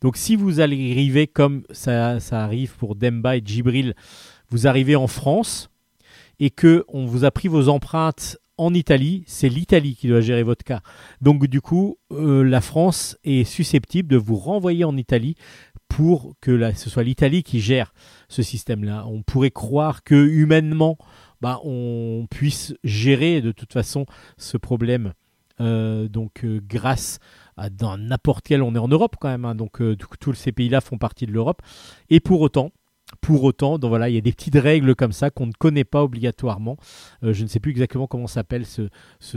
Donc 0.00 0.16
si 0.16 0.34
vous 0.34 0.60
arrivez 0.60 1.26
comme 1.26 1.62
ça, 1.70 2.20
ça 2.20 2.42
arrive 2.42 2.76
pour 2.76 2.94
Demba 2.94 3.36
et 3.36 3.42
Djibril, 3.44 3.94
vous 4.50 4.66
arrivez 4.66 4.96
en 4.96 5.06
France 5.06 5.70
et 6.38 6.50
que 6.50 6.84
on 6.88 7.06
vous 7.06 7.24
a 7.24 7.30
pris 7.30 7.48
vos 7.48 7.68
empreintes 7.68 8.38
en 8.56 8.74
Italie, 8.74 9.24
c'est 9.26 9.48
l'Italie 9.48 9.96
qui 9.96 10.06
doit 10.06 10.20
gérer 10.20 10.42
votre 10.42 10.64
cas. 10.64 10.80
Donc 11.22 11.46
du 11.46 11.62
coup, 11.62 11.98
euh, 12.12 12.42
la 12.42 12.60
France 12.60 13.16
est 13.24 13.44
susceptible 13.44 14.08
de 14.08 14.18
vous 14.18 14.36
renvoyer 14.36 14.84
en 14.84 14.98
Italie 14.98 15.34
pour 15.88 16.34
que 16.42 16.72
ce 16.74 16.90
soit 16.90 17.02
l'Italie 17.02 17.42
qui 17.42 17.60
gère 17.60 17.94
ce 18.28 18.42
système-là. 18.42 19.06
On 19.06 19.22
pourrait 19.22 19.50
croire 19.50 20.04
que 20.04 20.14
humainement, 20.14 20.98
bah, 21.40 21.58
on 21.64 22.26
puisse 22.30 22.74
gérer 22.84 23.40
de 23.40 23.50
toute 23.50 23.72
façon 23.72 24.04
ce 24.36 24.58
problème. 24.58 25.14
euh, 25.60 26.08
donc 26.08 26.44
euh, 26.44 26.60
grâce 26.66 27.18
à 27.56 27.68
n'importe 27.98 28.46
quel, 28.46 28.62
on 28.62 28.74
est 28.74 28.78
en 28.78 28.88
Europe 28.88 29.16
quand 29.20 29.28
même, 29.28 29.44
hein, 29.44 29.54
donc 29.54 29.82
tous 30.18 30.34
ces 30.34 30.52
pays-là 30.52 30.80
font 30.80 30.96
partie 30.98 31.26
de 31.26 31.32
l'Europe. 31.32 31.60
Et 32.08 32.20
pour 32.20 32.40
autant, 32.40 32.72
pour 33.20 33.44
autant, 33.44 33.78
donc 33.78 33.88
voilà, 33.90 34.08
il 34.08 34.14
y 34.14 34.18
a 34.18 34.20
des 34.20 34.32
petites 34.32 34.56
règles 34.56 34.94
comme 34.94 35.12
ça 35.12 35.30
qu'on 35.30 35.46
ne 35.46 35.52
connaît 35.52 35.84
pas 35.84 36.02
obligatoirement. 36.02 36.76
Euh, 37.24 37.32
je 37.32 37.42
ne 37.42 37.48
sais 37.48 37.60
plus 37.60 37.70
exactement 37.70 38.06
comment 38.06 38.26
s'appelle 38.26 38.64
ce, 38.66 38.88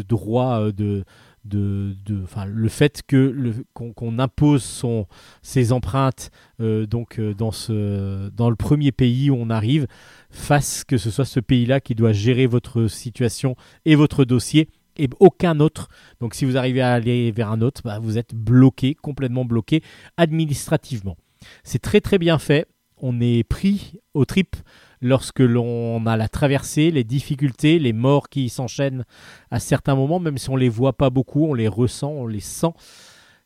droit 0.01 0.59
euh, 0.59 0.71
de, 0.71 1.03
de, 1.45 1.95
de- 2.05 2.23
le 2.45 2.69
fait 2.69 3.01
que 3.05 3.53
qu'on 3.73 4.19
impose 4.19 4.63
son, 4.63 5.07
ses 5.41 5.71
empreintes 5.71 6.31
euh, 6.61 6.85
donc 6.85 7.19
dans 7.19 7.51
ce, 7.51 8.29
dans 8.29 8.49
le 8.49 8.55
premier 8.55 8.91
pays 8.91 9.29
où 9.29 9.35
on 9.35 9.49
arrive, 9.49 9.87
fasse 10.29 10.83
que 10.83 10.97
ce 10.97 11.09
soit 11.11 11.25
ce 11.25 11.39
pays-là 11.39 11.81
qui 11.81 11.95
doit 11.95 12.13
gérer 12.13 12.45
votre 12.47 12.87
situation 12.87 13.55
et 13.85 13.95
votre 13.95 14.23
dossier 14.23 14.69
et 14.97 15.09
aucun 15.19 15.59
autre. 15.59 15.87
Donc 16.19 16.35
si 16.35 16.45
vous 16.45 16.57
arrivez 16.57 16.81
à 16.81 16.93
aller 16.93 17.31
vers 17.31 17.49
un 17.51 17.61
autre, 17.61 17.81
bah, 17.83 17.99
vous 17.99 18.17
êtes 18.17 18.35
bloqué, 18.35 18.93
complètement 18.95 19.45
bloqué 19.45 19.81
administrativement. 20.17 21.17
C'est 21.63 21.79
très 21.81 21.99
très 21.99 22.17
bien 22.19 22.37
fait. 22.39 22.67
On 23.05 23.19
est 23.19 23.43
pris 23.43 23.99
au 24.13 24.23
trip 24.23 24.55
lorsque 25.01 25.41
l'on 25.41 26.05
a 26.05 26.15
la 26.15 26.29
traversée, 26.29 26.89
les 26.89 27.03
difficultés, 27.03 27.77
les 27.77 27.91
morts 27.91 28.29
qui 28.29 28.47
s'enchaînent 28.47 29.03
à 29.51 29.59
certains 29.59 29.93
moments, 29.93 30.21
même 30.21 30.37
si 30.37 30.49
on 30.49 30.55
les 30.55 30.69
voit 30.69 30.93
pas 30.93 31.09
beaucoup, 31.09 31.45
on 31.47 31.53
les 31.53 31.67
ressent, 31.67 32.09
on 32.09 32.27
les 32.27 32.39
sent. 32.39 32.71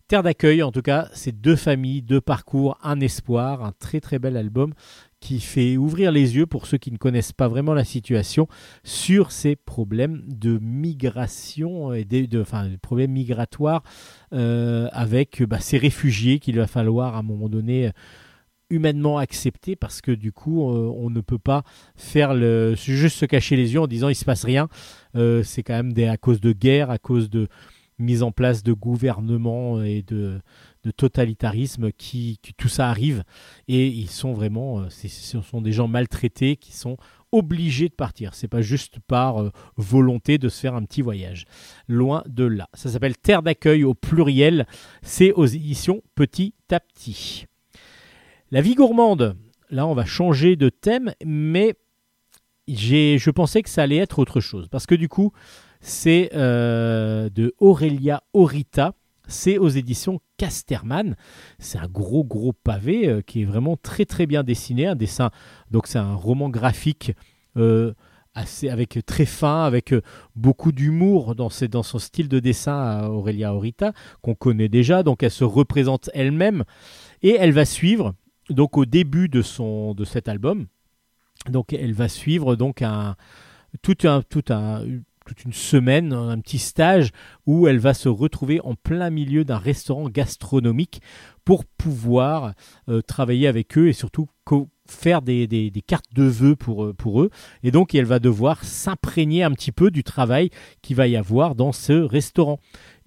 Terre 0.07 0.21
d'accueil, 0.21 0.61
en 0.61 0.71
tout 0.71 0.83
cas, 0.83 1.09
c'est 1.11 1.41
deux 1.41 1.55
familles, 1.55 2.03
deux 2.03 2.21
parcours, 2.21 2.77
un 2.83 2.99
espoir, 2.99 3.63
un 3.63 3.71
très 3.79 3.99
très 3.99 4.19
bel 4.19 4.37
album 4.37 4.75
qui 5.21 5.39
fait 5.39 5.75
ouvrir 5.75 6.11
les 6.11 6.35
yeux 6.35 6.45
pour 6.45 6.67
ceux 6.67 6.77
qui 6.77 6.91
ne 6.91 6.97
connaissent 6.97 7.33
pas 7.33 7.47
vraiment 7.47 7.73
la 7.73 7.83
situation 7.83 8.47
sur 8.83 9.31
ces 9.31 9.55
problèmes 9.55 10.21
de 10.27 10.59
migration 10.61 11.93
et 11.93 12.05
de, 12.05 12.39
enfin, 12.39 12.69
problèmes 12.83 13.11
migratoires 13.11 13.81
euh, 14.33 14.87
avec 14.91 15.41
bah, 15.41 15.59
ces 15.59 15.79
réfugiés 15.79 16.37
qu'il 16.37 16.57
va 16.57 16.67
falloir 16.67 17.15
à 17.15 17.19
un 17.19 17.23
moment 17.23 17.49
donné 17.49 17.91
humainement 18.69 19.17
accepter 19.17 19.75
parce 19.75 20.01
que 20.01 20.11
du 20.11 20.31
coup 20.31 20.69
euh, 20.69 20.91
on 20.95 21.09
ne 21.09 21.21
peut 21.21 21.39
pas 21.39 21.63
faire 21.95 22.33
le 22.33 22.75
juste 22.75 23.17
se 23.17 23.25
cacher 23.25 23.55
les 23.55 23.73
yeux 23.73 23.81
en 23.81 23.87
disant 23.87 24.09
il 24.09 24.15
se 24.15 24.25
passe 24.25 24.43
rien. 24.43 24.67
Euh, 25.15 25.43
c'est 25.43 25.63
quand 25.63 25.81
même 25.81 26.09
à 26.09 26.17
cause 26.17 26.41
de 26.41 26.51
guerre 26.51 26.89
à 26.91 26.97
cause 26.97 27.29
de 27.29 27.47
mise 27.99 28.21
en 28.21 28.31
place 28.31 28.61
de 28.61 28.73
gouvernements 28.73 29.81
et 29.81 30.03
de, 30.03 30.39
totalitarisme 30.95 31.91
qui, 31.91 32.39
tout 32.55 32.69
ça 32.69 32.89
arrive. 32.89 33.23
Et 33.67 33.87
ils 33.87 34.09
sont 34.09 34.33
vraiment 34.33 34.79
euh, 34.79 34.89
ce 34.89 35.41
sont 35.41 35.61
des 35.61 35.71
gens 35.71 35.87
maltraités 35.87 36.55
qui 36.55 36.73
sont 36.73 36.97
obligés 37.31 37.89
de 37.89 37.93
partir. 37.93 38.33
C'est 38.35 38.47
pas 38.47 38.61
juste 38.61 38.99
par 39.07 39.51
volonté 39.75 40.37
de 40.37 40.47
se 40.47 40.59
faire 40.61 40.75
un 40.75 40.83
petit 40.83 41.01
voyage. 41.01 41.45
Loin 41.87 42.23
de 42.27 42.45
là. 42.45 42.69
Ça 42.73 42.89
s'appelle 42.89 43.17
terre 43.17 43.43
d'accueil 43.43 43.83
au 43.83 43.95
pluriel. 43.95 44.65
C'est 45.01 45.33
aux 45.33 45.45
éditions 45.45 46.03
petit 46.15 46.53
à 46.71 46.79
petit 46.79 47.46
la 48.51 48.61
vie 48.61 48.75
gourmande. 48.75 49.35
Là 49.69 49.85
on 49.85 49.93
va 49.93 50.05
changer 50.05 50.55
de 50.55 50.69
thème 50.69 51.13
mais 51.25 51.75
je 52.67 53.29
pensais 53.29 53.61
que 53.61 53.69
ça 53.69 53.83
allait 53.83 53.97
être 53.97 54.19
autre 54.19 54.39
chose. 54.39 54.67
Parce 54.69 54.85
que 54.85 54.95
du 54.95 55.09
coup 55.09 55.31
c'est 55.81 56.31
euh, 56.33 57.29
de 57.29 57.53
Aurélia 57.59 58.23
Orita 58.33 58.93
c'est 59.29 59.57
aux 59.57 59.67
éditions 59.67 60.21
Casterman. 60.37 61.15
C'est 61.59 61.77
un 61.77 61.87
gros 61.87 62.23
gros 62.23 62.53
pavé 62.53 63.09
euh, 63.09 63.21
qui 63.21 63.41
est 63.41 63.45
vraiment 63.45 63.75
très 63.75 64.05
très 64.05 64.25
bien 64.25 64.43
dessiné. 64.43 64.87
Un 64.87 64.95
dessin 64.95 65.31
donc 65.71 65.87
c'est 65.87 65.99
un 65.99 66.15
roman 66.15 66.49
graphique 66.49 67.11
euh, 67.57 67.93
assez 68.33 68.69
avec 68.69 68.99
très 69.05 69.25
fin 69.25 69.63
avec 69.63 69.93
beaucoup 70.35 70.71
d'humour 70.71 71.35
dans, 71.35 71.49
dans 71.69 71.83
son 71.83 71.99
style 71.99 72.29
de 72.29 72.39
dessin 72.39 72.79
à 72.79 73.09
Aurélia 73.09 73.53
Orita 73.53 73.91
qu'on 74.21 74.35
connaît 74.35 74.69
déjà. 74.69 75.03
Donc 75.03 75.23
elle 75.23 75.31
se 75.31 75.43
représente 75.43 76.09
elle-même. 76.13 76.63
Et 77.23 77.35
elle 77.37 77.51
va 77.51 77.65
suivre 77.65 78.13
donc 78.49 78.77
au 78.77 78.85
début 78.85 79.29
de 79.29 79.41
son 79.41 79.93
de 79.93 80.05
cet 80.05 80.27
album 80.27 80.67
donc 81.49 81.73
elle 81.73 81.93
va 81.93 82.07
suivre 82.07 82.55
donc 82.55 82.81
un 82.81 83.15
tout 83.81 83.97
un 84.03 84.21
tout 84.21 84.45
un 84.49 84.83
toute 85.27 85.43
une 85.43 85.53
semaine, 85.53 86.13
un 86.13 86.39
petit 86.39 86.57
stage 86.57 87.11
où 87.45 87.67
elle 87.67 87.79
va 87.79 87.93
se 87.93 88.09
retrouver 88.09 88.61
en 88.61 88.75
plein 88.75 89.09
milieu 89.09 89.43
d'un 89.43 89.57
restaurant 89.57 90.09
gastronomique 90.09 91.01
pour 91.45 91.65
pouvoir 91.65 92.53
euh, 92.89 93.01
travailler 93.01 93.47
avec 93.47 93.77
eux 93.77 93.89
et 93.89 93.93
surtout 93.93 94.27
faire 94.89 95.21
des, 95.21 95.71
cartes 95.85 96.13
de 96.13 96.23
vœux 96.23 96.55
pour, 96.55 96.85
eux- 96.85 96.93
pour 96.93 97.21
eux. 97.21 97.29
Et 97.61 97.71
donc 97.71 97.93
elle 97.93 98.05
va 98.05 98.19
devoir 98.19 98.63
s'imprégner 98.63 99.43
un 99.43 99.51
petit 99.51 99.71
peu 99.73 99.91
du 99.91 100.03
travail 100.03 100.49
qu'il 100.81 100.95
va 100.95 101.07
y 101.07 101.17
avoir 101.17 101.55
dans 101.55 101.73
ce 101.73 101.93
restaurant. 101.93 102.59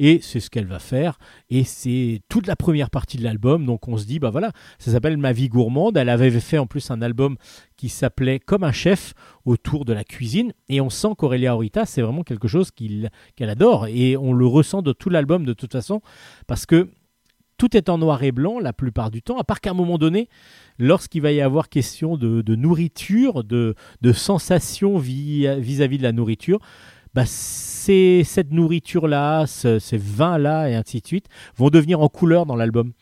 Et 0.02 0.18
c'est 0.22 0.40
ce 0.40 0.48
qu'elle 0.48 0.66
va 0.66 0.78
faire. 0.78 1.18
Et 1.50 1.62
c'est 1.62 2.22
toute 2.30 2.46
la 2.46 2.56
première 2.56 2.88
partie 2.88 3.18
de 3.18 3.22
l'album. 3.22 3.66
Donc 3.66 3.86
on 3.86 3.98
se 3.98 4.06
dit, 4.06 4.18
bah 4.18 4.30
voilà, 4.30 4.50
ça 4.78 4.90
s'appelle 4.90 5.18
Ma 5.18 5.32
vie 5.32 5.50
gourmande. 5.50 5.98
Elle 5.98 6.08
avait 6.08 6.30
fait 6.40 6.56
en 6.56 6.66
plus 6.66 6.90
un 6.90 7.02
album 7.02 7.36
qui 7.76 7.90
s'appelait 7.90 8.38
Comme 8.40 8.64
un 8.64 8.72
chef 8.72 9.12
autour 9.44 9.84
de 9.84 9.92
la 9.92 10.02
cuisine. 10.02 10.54
Et 10.70 10.80
on 10.80 10.88
sent 10.88 11.10
qu'Aurélia 11.18 11.54
Aurita, 11.54 11.84
c'est 11.84 12.00
vraiment 12.00 12.22
quelque 12.22 12.48
chose 12.48 12.70
qu'elle 12.70 13.50
adore. 13.50 13.88
Et 13.88 14.16
on 14.16 14.32
le 14.32 14.46
ressent 14.46 14.80
de 14.80 14.94
tout 14.94 15.10
l'album 15.10 15.44
de 15.44 15.52
toute 15.52 15.72
façon. 15.72 16.00
Parce 16.46 16.64
que 16.64 16.88
tout 17.58 17.76
est 17.76 17.90
en 17.90 17.98
noir 17.98 18.22
et 18.22 18.32
blanc 18.32 18.58
la 18.58 18.72
plupart 18.72 19.10
du 19.10 19.20
temps, 19.20 19.36
à 19.36 19.44
part 19.44 19.60
qu'à 19.60 19.72
un 19.72 19.74
moment 19.74 19.98
donné, 19.98 20.30
lorsqu'il 20.78 21.20
va 21.20 21.30
y 21.30 21.42
avoir 21.42 21.68
question 21.68 22.16
de, 22.16 22.54
nourriture, 22.54 23.44
de, 23.44 23.74
de 24.00 24.12
sensations 24.12 24.96
vi- 24.96 25.46
vis-à-vis 25.60 25.98
de 25.98 26.02
la 26.02 26.12
nourriture, 26.12 26.58
bah, 27.14 27.24
cette 27.26 28.52
nourriture-là, 28.52 29.46
ce- 29.46 29.78
ces 29.78 29.96
vins-là 29.96 30.68
et 30.68 30.74
ainsi 30.74 31.00
de 31.00 31.06
suite 31.06 31.26
vont 31.56 31.70
devenir 31.70 32.00
en 32.00 32.08
couleur 32.08 32.46
dans 32.46 32.56
l'album. 32.56 32.92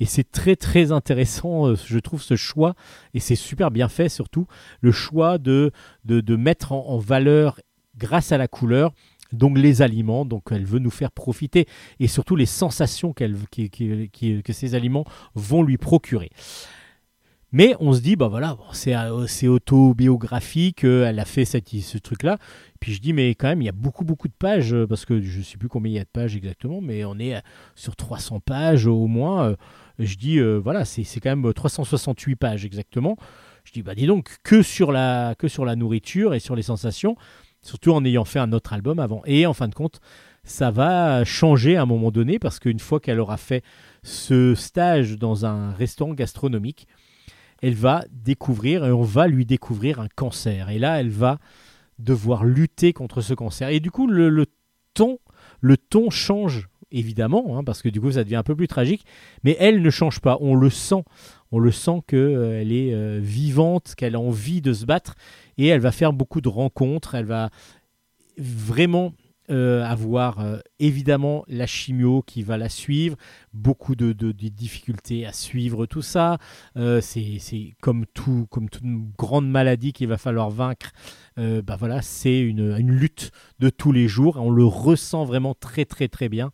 Et 0.00 0.06
c'est 0.06 0.30
très 0.30 0.56
très 0.56 0.92
intéressant, 0.92 1.68
euh, 1.68 1.76
je 1.76 1.98
trouve, 1.98 2.20
ce 2.22 2.36
choix, 2.36 2.74
et 3.14 3.20
c'est 3.20 3.36
super 3.36 3.70
bien 3.70 3.88
fait 3.88 4.08
surtout, 4.08 4.46
le 4.80 4.92
choix 4.92 5.38
de, 5.38 5.70
de, 6.04 6.36
mettre 6.36 6.72
en, 6.72 6.98
valeur, 6.98 7.60
grâce 7.96 8.32
à 8.32 8.38
la 8.38 8.48
couleur, 8.48 8.92
donc 9.32 9.56
les 9.56 9.82
aliments, 9.82 10.24
donc 10.24 10.42
elle 10.50 10.64
veut 10.64 10.80
nous 10.80 10.90
faire 10.90 11.12
profiter, 11.12 11.66
et 12.00 12.08
surtout 12.08 12.34
les 12.34 12.46
sensations 12.46 13.12
que 13.12 14.52
ces 14.52 14.74
aliments 14.74 15.04
vont 15.34 15.62
lui 15.62 15.78
procurer. 15.78 16.30
Mais 17.56 17.76
on 17.78 17.92
se 17.92 18.00
dit, 18.00 18.16
bah 18.16 18.26
voilà, 18.26 18.58
c'est, 18.72 18.96
euh, 18.96 19.28
c'est 19.28 19.46
autobiographique, 19.46 20.84
euh, 20.84 21.06
elle 21.06 21.20
a 21.20 21.24
fait 21.24 21.44
ce 21.44 21.98
truc-là. 21.98 22.38
Puis 22.80 22.92
je 22.92 23.00
dis, 23.00 23.12
mais 23.12 23.30
quand 23.36 23.46
même, 23.46 23.62
il 23.62 23.66
y 23.66 23.68
a 23.68 23.72
beaucoup, 23.72 24.04
beaucoup 24.04 24.26
de 24.26 24.34
pages, 24.36 24.74
euh, 24.74 24.88
parce 24.88 25.04
que 25.04 25.22
je 25.22 25.38
ne 25.38 25.44
sais 25.44 25.56
plus 25.56 25.68
combien 25.68 25.92
il 25.92 25.94
y 25.94 26.00
a 26.00 26.02
de 26.02 26.08
pages 26.08 26.34
exactement, 26.34 26.80
mais 26.80 27.04
on 27.04 27.16
est 27.20 27.40
sur 27.76 27.94
300 27.94 28.40
pages 28.40 28.88
au 28.88 29.06
moins. 29.06 29.54
je 30.00 30.16
dis, 30.16 30.40
voilà, 30.40 30.84
c'est, 30.84 31.04
c'est 31.04 31.20
quand 31.20 31.30
même 31.30 31.54
368 31.54 32.34
pages 32.34 32.64
exactement. 32.64 33.16
Je 33.62 33.70
dis, 33.70 33.82
bah 33.82 33.94
dis 33.94 34.06
donc, 34.06 34.38
que 34.42 34.62
sur, 34.62 34.90
la, 34.90 35.36
que 35.38 35.46
sur 35.46 35.64
la 35.64 35.76
nourriture 35.76 36.34
et 36.34 36.40
sur 36.40 36.56
les 36.56 36.62
sensations, 36.62 37.16
surtout 37.62 37.92
en 37.92 38.04
ayant 38.04 38.24
fait 38.24 38.40
un 38.40 38.52
autre 38.52 38.72
album 38.72 38.98
avant. 38.98 39.22
Et 39.26 39.46
en 39.46 39.54
fin 39.54 39.68
de 39.68 39.76
compte, 39.76 40.00
ça 40.42 40.72
va 40.72 41.24
changer 41.24 41.76
à 41.76 41.82
un 41.82 41.86
moment 41.86 42.10
donné, 42.10 42.40
parce 42.40 42.58
qu'une 42.58 42.80
fois 42.80 42.98
qu'elle 42.98 43.20
aura 43.20 43.36
fait 43.36 43.62
ce 44.02 44.56
stage 44.56 45.18
dans 45.18 45.46
un 45.46 45.70
restaurant 45.70 46.14
gastronomique, 46.14 46.88
elle 47.66 47.74
va 47.74 48.04
découvrir 48.10 48.84
et 48.84 48.92
on 48.92 49.02
va 49.02 49.26
lui 49.26 49.46
découvrir 49.46 49.98
un 49.98 50.08
cancer. 50.08 50.68
Et 50.68 50.78
là, 50.78 51.00
elle 51.00 51.08
va 51.08 51.38
devoir 51.98 52.44
lutter 52.44 52.92
contre 52.92 53.22
ce 53.22 53.32
cancer. 53.32 53.70
Et 53.70 53.80
du 53.80 53.90
coup, 53.90 54.06
le, 54.06 54.46
ton, 54.92 55.18
change 56.10 56.68
évidemment, 56.90 57.56
hein, 57.56 57.64
parce 57.64 57.80
que 57.80 57.88
du 57.88 58.02
coup, 58.02 58.12
ça 58.12 58.22
devient 58.22 58.36
un 58.36 58.42
peu 58.42 58.54
plus 58.54 58.68
tragique. 58.68 59.06
Mais 59.44 59.56
elle 59.58 59.80
ne 59.80 59.88
change 59.88 60.20
pas. 60.20 60.36
On 60.42 60.54
le 60.54 60.68
sent. 60.68 61.04
On 61.52 61.58
le 61.58 61.72
sent 61.72 62.02
qu'elle 62.06 62.70
est 62.70 62.92
euh, 62.92 63.18
vivante, 63.22 63.94
qu'elle 63.96 64.14
a 64.14 64.20
envie 64.20 64.60
de 64.60 64.74
se 64.74 64.84
battre, 64.84 65.14
et 65.56 65.68
elle 65.68 65.80
va 65.80 65.92
faire 65.92 66.12
beaucoup 66.12 66.42
de 66.42 66.48
rencontres. 66.50 67.14
Elle 67.14 67.26
va 67.26 67.48
vraiment 68.36 69.14
euh, 69.50 69.84
avoir 69.84 70.40
euh, 70.40 70.58
évidemment 70.78 71.44
la 71.48 71.66
chimio 71.66 72.22
qui 72.22 72.42
va 72.42 72.56
la 72.56 72.68
suivre, 72.68 73.16
beaucoup 73.52 73.94
de, 73.94 74.12
difficultés 74.32 75.26
à 75.26 75.32
suivre 75.32 75.86
tout 75.86 76.02
ça. 76.02 76.38
Euh, 76.76 77.00
c'est 77.00 77.74
comme 77.80 78.06
tout, 78.06 78.46
comme 78.50 78.68
toute 78.68 78.84
grande 79.18 79.48
maladie 79.48 79.92
qu'il 79.92 80.08
va 80.08 80.18
falloir 80.18 80.50
vaincre. 80.50 80.92
Euh, 81.38 81.62
bah 81.62 81.76
voilà, 81.78 82.00
c'est 82.02 82.40
une, 82.40 82.76
une 82.78 82.92
lutte 82.92 83.32
de 83.58 83.70
tous 83.70 83.92
les 83.92 84.08
jours. 84.08 84.36
On 84.38 84.50
le 84.50 84.64
ressent 84.64 85.24
vraiment 85.24 85.54
très 85.54 85.84
très 85.84 86.08
très 86.08 86.28
bien. 86.28 86.50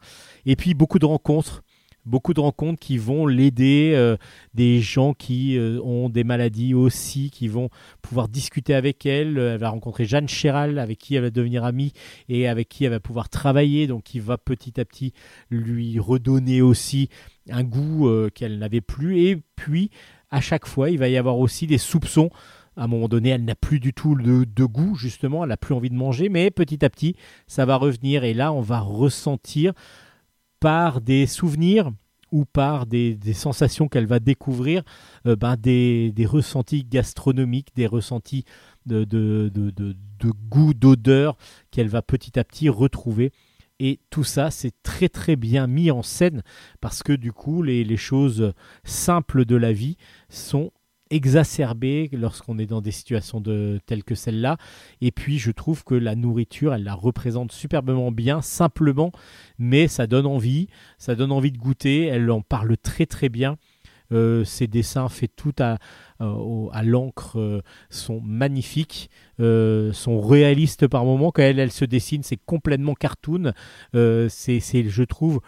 Et 0.46 0.56
puis 0.56 0.74
beaucoup 0.74 0.98
de 0.98 1.06
rencontres. 1.06 1.62
Beaucoup 2.06 2.32
de 2.32 2.40
rencontres 2.40 2.80
qui 2.80 2.96
vont 2.96 3.26
l'aider, 3.26 3.92
euh, 3.94 4.16
des 4.54 4.80
gens 4.80 5.12
qui 5.12 5.58
euh, 5.58 5.78
ont 5.82 6.08
des 6.08 6.24
maladies 6.24 6.72
aussi, 6.72 7.30
qui 7.30 7.46
vont 7.46 7.68
pouvoir 8.00 8.28
discuter 8.28 8.74
avec 8.74 9.04
elle. 9.04 9.36
Elle 9.38 9.58
va 9.58 9.68
rencontrer 9.68 10.06
Jeanne 10.06 10.28
Chéral, 10.28 10.78
avec 10.78 10.98
qui 10.98 11.14
elle 11.14 11.22
va 11.22 11.30
devenir 11.30 11.64
amie 11.64 11.92
et 12.28 12.48
avec 12.48 12.68
qui 12.68 12.84
elle 12.84 12.92
va 12.92 13.00
pouvoir 13.00 13.28
travailler, 13.28 13.86
donc 13.86 14.04
qui 14.04 14.18
va 14.18 14.38
petit 14.38 14.80
à 14.80 14.84
petit 14.84 15.12
lui 15.50 15.98
redonner 15.98 16.62
aussi 16.62 17.10
un 17.50 17.64
goût 17.64 18.08
euh, 18.08 18.30
qu'elle 18.34 18.58
n'avait 18.58 18.80
plus. 18.80 19.20
Et 19.20 19.42
puis, 19.56 19.90
à 20.30 20.40
chaque 20.40 20.66
fois, 20.66 20.90
il 20.90 20.98
va 20.98 21.08
y 21.08 21.16
avoir 21.16 21.38
aussi 21.38 21.66
des 21.66 21.78
soupçons 21.78 22.30
À 22.76 22.84
un 22.84 22.86
moment 22.86 23.08
donné, 23.08 23.30
elle 23.30 23.44
n'a 23.44 23.54
plus 23.54 23.80
du 23.80 23.92
tout 23.92 24.14
de, 24.14 24.44
de 24.44 24.64
goût, 24.64 24.94
justement, 24.94 25.42
elle 25.44 25.50
n'a 25.50 25.56
plus 25.56 25.74
envie 25.74 25.90
de 25.90 25.96
manger, 25.96 26.28
mais 26.28 26.50
petit 26.50 26.82
à 26.84 26.88
petit, 26.88 27.14
ça 27.46 27.66
va 27.66 27.76
revenir 27.76 28.24
et 28.24 28.32
là, 28.32 28.52
on 28.52 28.62
va 28.62 28.80
ressentir 28.80 29.74
par 30.60 31.00
des 31.00 31.26
souvenirs 31.26 31.90
ou 32.30 32.44
par 32.44 32.86
des, 32.86 33.18
sensations 33.34 33.88
qu'elle 33.88 34.06
va 34.06 34.20
découvrir, 34.20 34.82
euh, 35.26 35.34
ben, 35.34 35.56
des, 35.56 36.12
ressentis 36.26 36.84
gastronomiques, 36.84 37.74
des 37.74 37.86
ressentis 37.86 38.44
de, 38.86 39.50
goût, 40.48 40.74
d'odeur 40.74 41.36
qu'elle 41.70 41.88
va 41.88 42.02
petit 42.02 42.38
à 42.38 42.44
petit 42.44 42.68
retrouver. 42.68 43.32
Et 43.80 43.98
tout 44.10 44.24
ça, 44.24 44.50
c'est 44.50 44.74
très 44.82 45.08
très 45.08 45.36
bien 45.36 45.66
mis 45.66 45.90
en 45.90 46.02
scène 46.02 46.42
parce 46.80 47.02
que 47.02 47.14
du 47.14 47.32
coup, 47.32 47.62
les 47.62 47.96
choses 47.96 48.52
simples 48.84 49.46
de 49.46 49.56
la 49.56 49.72
vie 49.72 49.96
sont 50.28 50.70
exacerbées 51.10 52.08
lorsqu'on 52.12 52.58
est 52.58 52.66
dans 52.66 52.80
des 52.80 52.90
situations 52.90 53.40
de, 53.40 53.80
telles 53.86 54.04
que 54.04 54.14
celle-là. 54.14 54.56
Et 55.00 55.10
puis, 55.10 55.38
je 55.38 55.50
trouve 55.50 55.84
que 55.84 55.94
la 55.94 56.14
nourriture, 56.14 56.74
elle 56.74 56.84
la 56.84 56.94
représente 56.94 57.52
superbement 57.52 58.12
bien, 58.12 58.40
simplement, 58.42 59.12
mais 59.58 59.88
ça 59.88 60.06
donne 60.06 60.26
envie, 60.26 60.68
ça 60.98 61.14
donne 61.14 61.32
envie 61.32 61.52
de 61.52 61.58
goûter. 61.58 62.06
Elle 62.06 62.30
en 62.30 62.40
parle 62.40 62.76
très 62.76 63.06
très 63.06 63.28
bien. 63.28 63.56
Euh, 64.12 64.44
ses 64.44 64.66
dessins 64.66 65.08
faits 65.08 65.30
tout 65.36 65.54
à, 65.60 65.78
euh, 66.20 66.66
à 66.72 66.82
l'encre 66.82 67.38
euh, 67.38 67.62
sont 67.90 68.20
magnifiques, 68.20 69.08
sont 69.38 70.20
réalistes 70.20 70.86
par 70.86 71.04
moments. 71.04 71.30
Quand 71.30 71.42
elle, 71.42 71.58
elle 71.58 71.70
se 71.70 71.84
dessine, 71.84 72.22
c'est 72.22 72.40
complètement 72.44 72.94
cartoon. 72.94 73.52
C'est, 73.94 74.60
je 74.60 75.02
trouve, 75.02 75.40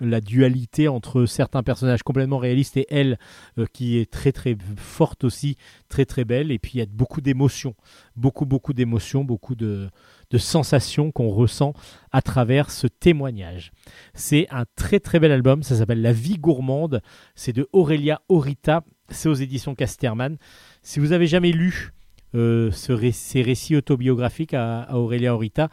la 0.00 0.20
dualité 0.20 0.88
entre 0.88 1.26
certains 1.26 1.62
personnages 1.62 2.02
complètement 2.02 2.38
réalistes 2.38 2.76
et 2.76 2.86
elle 2.88 3.18
euh, 3.58 3.66
qui 3.72 3.98
est 3.98 4.10
très 4.10 4.32
très 4.32 4.56
forte 4.76 5.24
aussi, 5.24 5.56
très 5.88 6.04
très 6.04 6.24
belle. 6.24 6.50
Et 6.50 6.58
puis 6.58 6.72
il 6.74 6.78
y 6.78 6.82
a 6.82 6.86
beaucoup 6.86 7.20
d'émotions, 7.20 7.74
beaucoup 8.16 8.46
beaucoup 8.46 8.72
d'émotions, 8.72 9.24
beaucoup 9.24 9.54
de, 9.54 9.88
sensations 10.36 11.10
qu'on 11.10 11.28
ressent 11.28 11.72
à 12.12 12.22
travers 12.22 12.70
ce 12.70 12.86
témoignage. 12.86 13.72
C'est 14.14 14.46
un 14.50 14.64
très 14.76 15.00
très 15.00 15.18
bel 15.18 15.32
album, 15.32 15.62
ça 15.62 15.76
s'appelle 15.76 16.02
La 16.02 16.12
vie 16.12 16.38
gourmande, 16.38 17.00
c'est 17.34 17.52
de 17.52 17.68
Aurélia 17.72 18.20
Orita, 18.28 18.84
c'est 19.08 19.28
aux 19.28 19.34
éditions 19.34 19.74
Casterman. 19.74 20.36
Si 20.82 21.00
vous 21.00 21.12
avez 21.12 21.26
jamais 21.26 21.52
lu 21.52 21.92
euh, 22.34 22.70
ces 22.70 23.42
récits 23.42 23.76
autobiographiques 23.76 24.54
à, 24.54 24.82
à 24.82 24.96
Aurélia 24.96 25.34
Orita, 25.34 25.70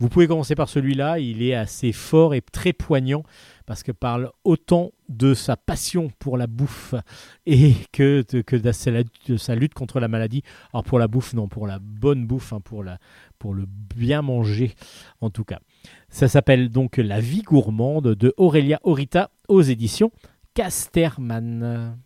vous 0.00 0.08
pouvez 0.08 0.26
commencer 0.26 0.54
par 0.54 0.68
celui-là, 0.68 1.18
il 1.18 1.42
est 1.42 1.54
assez 1.54 1.92
fort 1.92 2.34
et 2.34 2.40
très 2.40 2.72
poignant 2.72 3.22
parce 3.66 3.82
que 3.82 3.92
parle 3.92 4.30
autant 4.44 4.92
de 5.08 5.34
sa 5.34 5.56
passion 5.56 6.10
pour 6.18 6.36
la 6.36 6.46
bouffe 6.46 6.94
et 7.46 7.74
que, 7.92 8.24
de, 8.30 8.42
de, 8.58 9.36
sa, 9.36 9.54
lutte 9.54 9.74
contre 9.74 10.00
la 10.00 10.08
maladie. 10.08 10.42
Alors 10.72 10.84
pour 10.84 10.98
la 10.98 11.08
bouffe, 11.08 11.34
non, 11.34 11.48
pour 11.48 11.66
la 11.66 11.78
bonne 11.78 12.26
bouffe, 12.26 12.52
hein, 12.52 12.60
pour, 12.60 12.82
le 12.82 13.66
bien 13.66 14.22
manger 14.22 14.74
en 15.20 15.30
tout 15.30 15.44
cas. 15.44 15.60
Ça 16.08 16.28
s'appelle 16.28 16.70
donc 16.70 16.96
La 16.96 17.20
vie 17.20 17.42
gourmande 17.42 18.14
de 18.14 18.32
Aurélia 18.36 18.80
Orita 18.82 19.30
aux 19.48 19.62
éditions 19.62 20.10
Casterman. 20.54 21.96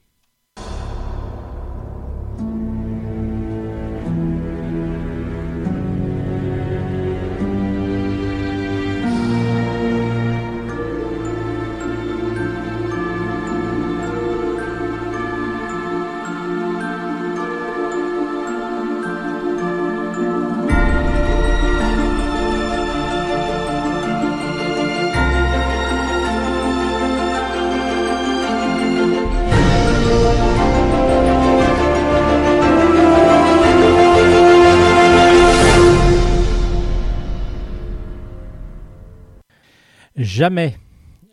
Jamais, 40.29 40.77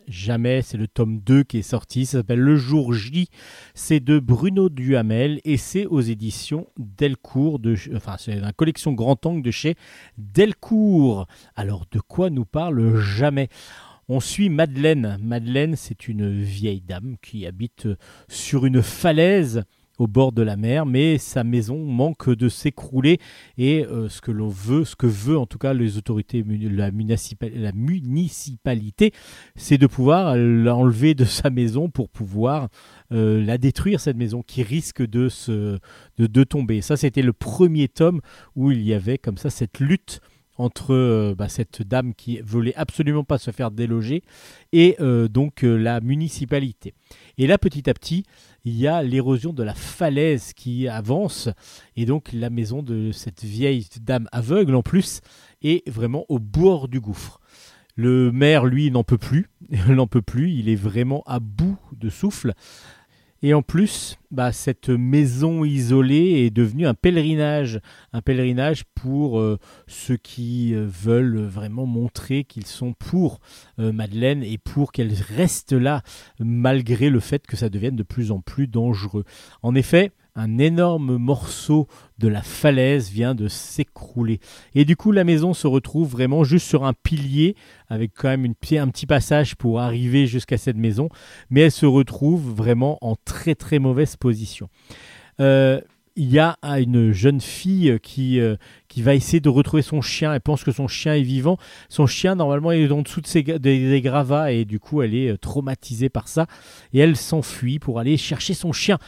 jamais, 0.08 0.62
c'est 0.62 0.78
le 0.78 0.88
tome 0.88 1.18
2 1.18 1.42
qui 1.42 1.58
est 1.58 1.62
sorti, 1.62 2.06
ça 2.06 2.18
s'appelle 2.18 2.38
Le 2.38 2.56
jour 2.56 2.94
J, 2.94 3.28
c'est 3.74 4.00
de 4.00 4.18
Bruno 4.18 4.70
Duhamel 4.70 5.38
et 5.44 5.58
c'est 5.58 5.84
aux 5.84 6.00
éditions 6.00 6.66
Delcourt, 6.78 7.58
de, 7.58 7.76
enfin 7.94 8.16
c'est 8.18 8.40
la 8.40 8.52
collection 8.52 8.94
Grand 8.94 9.26
Angle 9.26 9.42
de 9.42 9.50
chez 9.50 9.74
Delcourt. 10.16 11.26
Alors 11.56 11.84
de 11.90 12.00
quoi 12.00 12.30
nous 12.30 12.46
parle 12.46 12.98
Jamais? 12.98 13.50
On 14.08 14.18
suit 14.18 14.48
Madeleine. 14.48 15.18
Madeleine, 15.20 15.76
c'est 15.76 16.08
une 16.08 16.42
vieille 16.42 16.80
dame 16.80 17.16
qui 17.20 17.44
habite 17.44 17.88
sur 18.28 18.64
une 18.64 18.80
falaise 18.80 19.62
au 19.98 20.06
bord 20.06 20.32
de 20.32 20.42
la 20.42 20.56
mer, 20.56 20.86
mais 20.86 21.18
sa 21.18 21.44
maison 21.44 21.84
manque 21.84 22.30
de 22.30 22.48
s'écrouler 22.48 23.18
et 23.56 23.84
euh, 23.84 24.08
ce 24.08 24.20
que 24.20 24.30
l'on 24.30 24.48
veut, 24.48 24.84
ce 24.84 24.96
que 24.96 25.06
veut 25.06 25.38
en 25.38 25.46
tout 25.46 25.58
cas 25.58 25.72
les 25.72 25.96
autorités, 25.96 26.44
la, 26.46 26.90
municipa- 26.90 27.52
la 27.54 27.72
municipalité, 27.72 29.12
c'est 29.54 29.78
de 29.78 29.86
pouvoir 29.86 30.36
l'enlever 30.36 31.14
de 31.14 31.24
sa 31.24 31.50
maison 31.50 31.88
pour 31.88 32.10
pouvoir 32.10 32.68
euh, 33.12 33.44
la 33.44 33.58
détruire 33.58 34.00
cette 34.00 34.16
maison 34.16 34.42
qui 34.42 34.62
risque 34.62 35.02
de 35.02 35.28
se 35.28 35.78
de, 36.18 36.44
tomber. 36.44 36.80
Ça, 36.80 36.96
c'était 36.96 37.22
le 37.22 37.32
premier 37.32 37.88
tome 37.88 38.20
où 38.54 38.70
il 38.70 38.82
y 38.82 38.94
avait 38.94 39.18
comme 39.18 39.36
ça 39.36 39.50
cette 39.50 39.80
lutte 39.80 40.20
entre 40.58 40.94
euh, 40.94 41.34
bah, 41.36 41.48
cette 41.48 41.82
dame 41.82 42.14
qui 42.14 42.40
voulait 42.40 42.74
absolument 42.76 43.24
pas 43.24 43.38
se 43.38 43.50
faire 43.50 43.70
déloger 43.70 44.22
et 44.72 44.96
donc 45.30 45.62
la 45.62 46.00
municipalité. 46.00 46.94
Et 47.38 47.46
là, 47.46 47.58
petit 47.58 47.88
à 47.88 47.94
petit, 47.94 48.24
il 48.66 48.76
y 48.76 48.88
a 48.88 49.00
l'érosion 49.00 49.52
de 49.52 49.62
la 49.62 49.74
falaise 49.74 50.52
qui 50.52 50.88
avance 50.88 51.48
et 51.94 52.04
donc 52.04 52.30
la 52.32 52.50
maison 52.50 52.82
de 52.82 53.12
cette 53.12 53.44
vieille 53.44 53.86
dame 54.00 54.28
aveugle 54.32 54.74
en 54.74 54.82
plus 54.82 55.20
est 55.62 55.88
vraiment 55.88 56.26
au 56.28 56.40
bord 56.40 56.88
du 56.88 57.00
gouffre. 57.00 57.40
Le 57.94 58.32
maire, 58.32 58.66
lui, 58.66 58.90
n'en 58.90 59.04
peut 59.04 59.18
plus, 59.18 59.50
n'en 59.88 60.08
peut 60.08 60.20
plus, 60.20 60.50
il 60.50 60.68
est 60.68 60.74
vraiment 60.74 61.22
à 61.26 61.38
bout 61.38 61.78
de 61.92 62.10
souffle. 62.10 62.54
Et 63.42 63.52
en 63.52 63.62
plus, 63.62 64.18
bah, 64.30 64.52
cette 64.52 64.88
maison 64.88 65.64
isolée 65.64 66.44
est 66.46 66.50
devenue 66.50 66.86
un 66.86 66.94
pèlerinage, 66.94 67.80
un 68.12 68.22
pèlerinage 68.22 68.84
pour 68.94 69.38
euh, 69.38 69.58
ceux 69.86 70.16
qui 70.16 70.74
euh, 70.74 70.86
veulent 70.88 71.38
vraiment 71.38 71.86
montrer 71.86 72.44
qu'ils 72.44 72.66
sont 72.66 72.94
pour 72.94 73.40
euh, 73.78 73.92
Madeleine 73.92 74.42
et 74.42 74.58
pour 74.58 74.90
qu'elle 74.90 75.12
reste 75.12 75.72
là 75.72 76.02
malgré 76.38 77.10
le 77.10 77.20
fait 77.20 77.46
que 77.46 77.56
ça 77.56 77.68
devienne 77.68 77.96
de 77.96 78.02
plus 78.02 78.32
en 78.32 78.40
plus 78.40 78.66
dangereux. 78.66 79.24
En 79.62 79.74
effet, 79.74 80.12
un 80.36 80.58
énorme 80.58 81.16
morceau 81.16 81.88
de 82.18 82.28
la 82.28 82.42
falaise 82.42 83.10
vient 83.10 83.34
de 83.34 83.48
s'écrouler. 83.48 84.38
Et 84.74 84.84
du 84.84 84.94
coup, 84.94 85.10
la 85.10 85.24
maison 85.24 85.54
se 85.54 85.66
retrouve 85.66 86.10
vraiment 86.10 86.44
juste 86.44 86.66
sur 86.66 86.84
un 86.84 86.92
pilier, 86.92 87.56
avec 87.88 88.12
quand 88.14 88.28
même 88.28 88.44
un 88.44 88.88
petit 88.88 89.06
passage 89.06 89.56
pour 89.56 89.80
arriver 89.80 90.26
jusqu'à 90.26 90.58
cette 90.58 90.76
maison, 90.76 91.08
mais 91.50 91.62
elle 91.62 91.72
se 91.72 91.86
retrouve 91.86 92.54
vraiment 92.54 92.98
en 93.00 93.16
très 93.24 93.54
très 93.54 93.78
mauvaise 93.78 94.16
position. 94.16 94.68
Euh, 95.40 95.80
il 96.18 96.30
y 96.30 96.38
a 96.38 96.56
ah, 96.62 96.80
une 96.80 97.12
jeune 97.12 97.42
fille 97.42 97.98
qui, 98.02 98.40
euh, 98.40 98.56
qui 98.88 99.02
va 99.02 99.14
essayer 99.14 99.40
de 99.40 99.50
retrouver 99.50 99.82
son 99.82 100.00
chien. 100.00 100.32
Elle 100.32 100.40
pense 100.40 100.64
que 100.64 100.72
son 100.72 100.88
chien 100.88 101.14
est 101.14 101.22
vivant. 101.22 101.58
Son 101.90 102.06
chien, 102.06 102.34
normalement, 102.34 102.72
est 102.72 102.90
en 102.90 103.02
dessous 103.02 103.20
de 103.20 103.58
des 103.58 104.00
gravats 104.00 104.50
et 104.50 104.64
du 104.64 104.80
coup, 104.80 105.02
elle 105.02 105.14
est 105.14 105.28
euh, 105.28 105.36
traumatisée 105.36 106.08
par 106.08 106.28
ça. 106.28 106.46
Et 106.94 107.00
elle 107.00 107.16
s'enfuit 107.16 107.78
pour 107.78 107.98
aller 107.98 108.16
chercher 108.16 108.54
son 108.54 108.72
chien. 108.72 108.98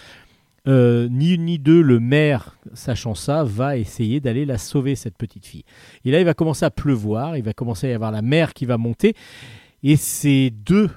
Euh, 0.68 1.08
ni 1.10 1.34
une 1.34 1.46
ni 1.46 1.58
deux, 1.58 1.80
le 1.80 1.98
maire, 1.98 2.58
sachant 2.74 3.14
ça, 3.14 3.42
va 3.42 3.78
essayer 3.78 4.20
d'aller 4.20 4.44
la 4.44 4.58
sauver, 4.58 4.96
cette 4.96 5.16
petite 5.16 5.46
fille. 5.46 5.64
Et 6.04 6.10
là, 6.10 6.20
il 6.20 6.26
va 6.26 6.34
commencer 6.34 6.66
à 6.66 6.70
pleuvoir, 6.70 7.36
il 7.38 7.42
va 7.42 7.54
commencer 7.54 7.86
à 7.86 7.90
y 7.90 7.94
avoir 7.94 8.12
la 8.12 8.20
mer 8.20 8.52
qui 8.52 8.66
va 8.66 8.76
monter, 8.76 9.14
et 9.82 9.96
ces 9.96 10.50
deux, 10.50 10.90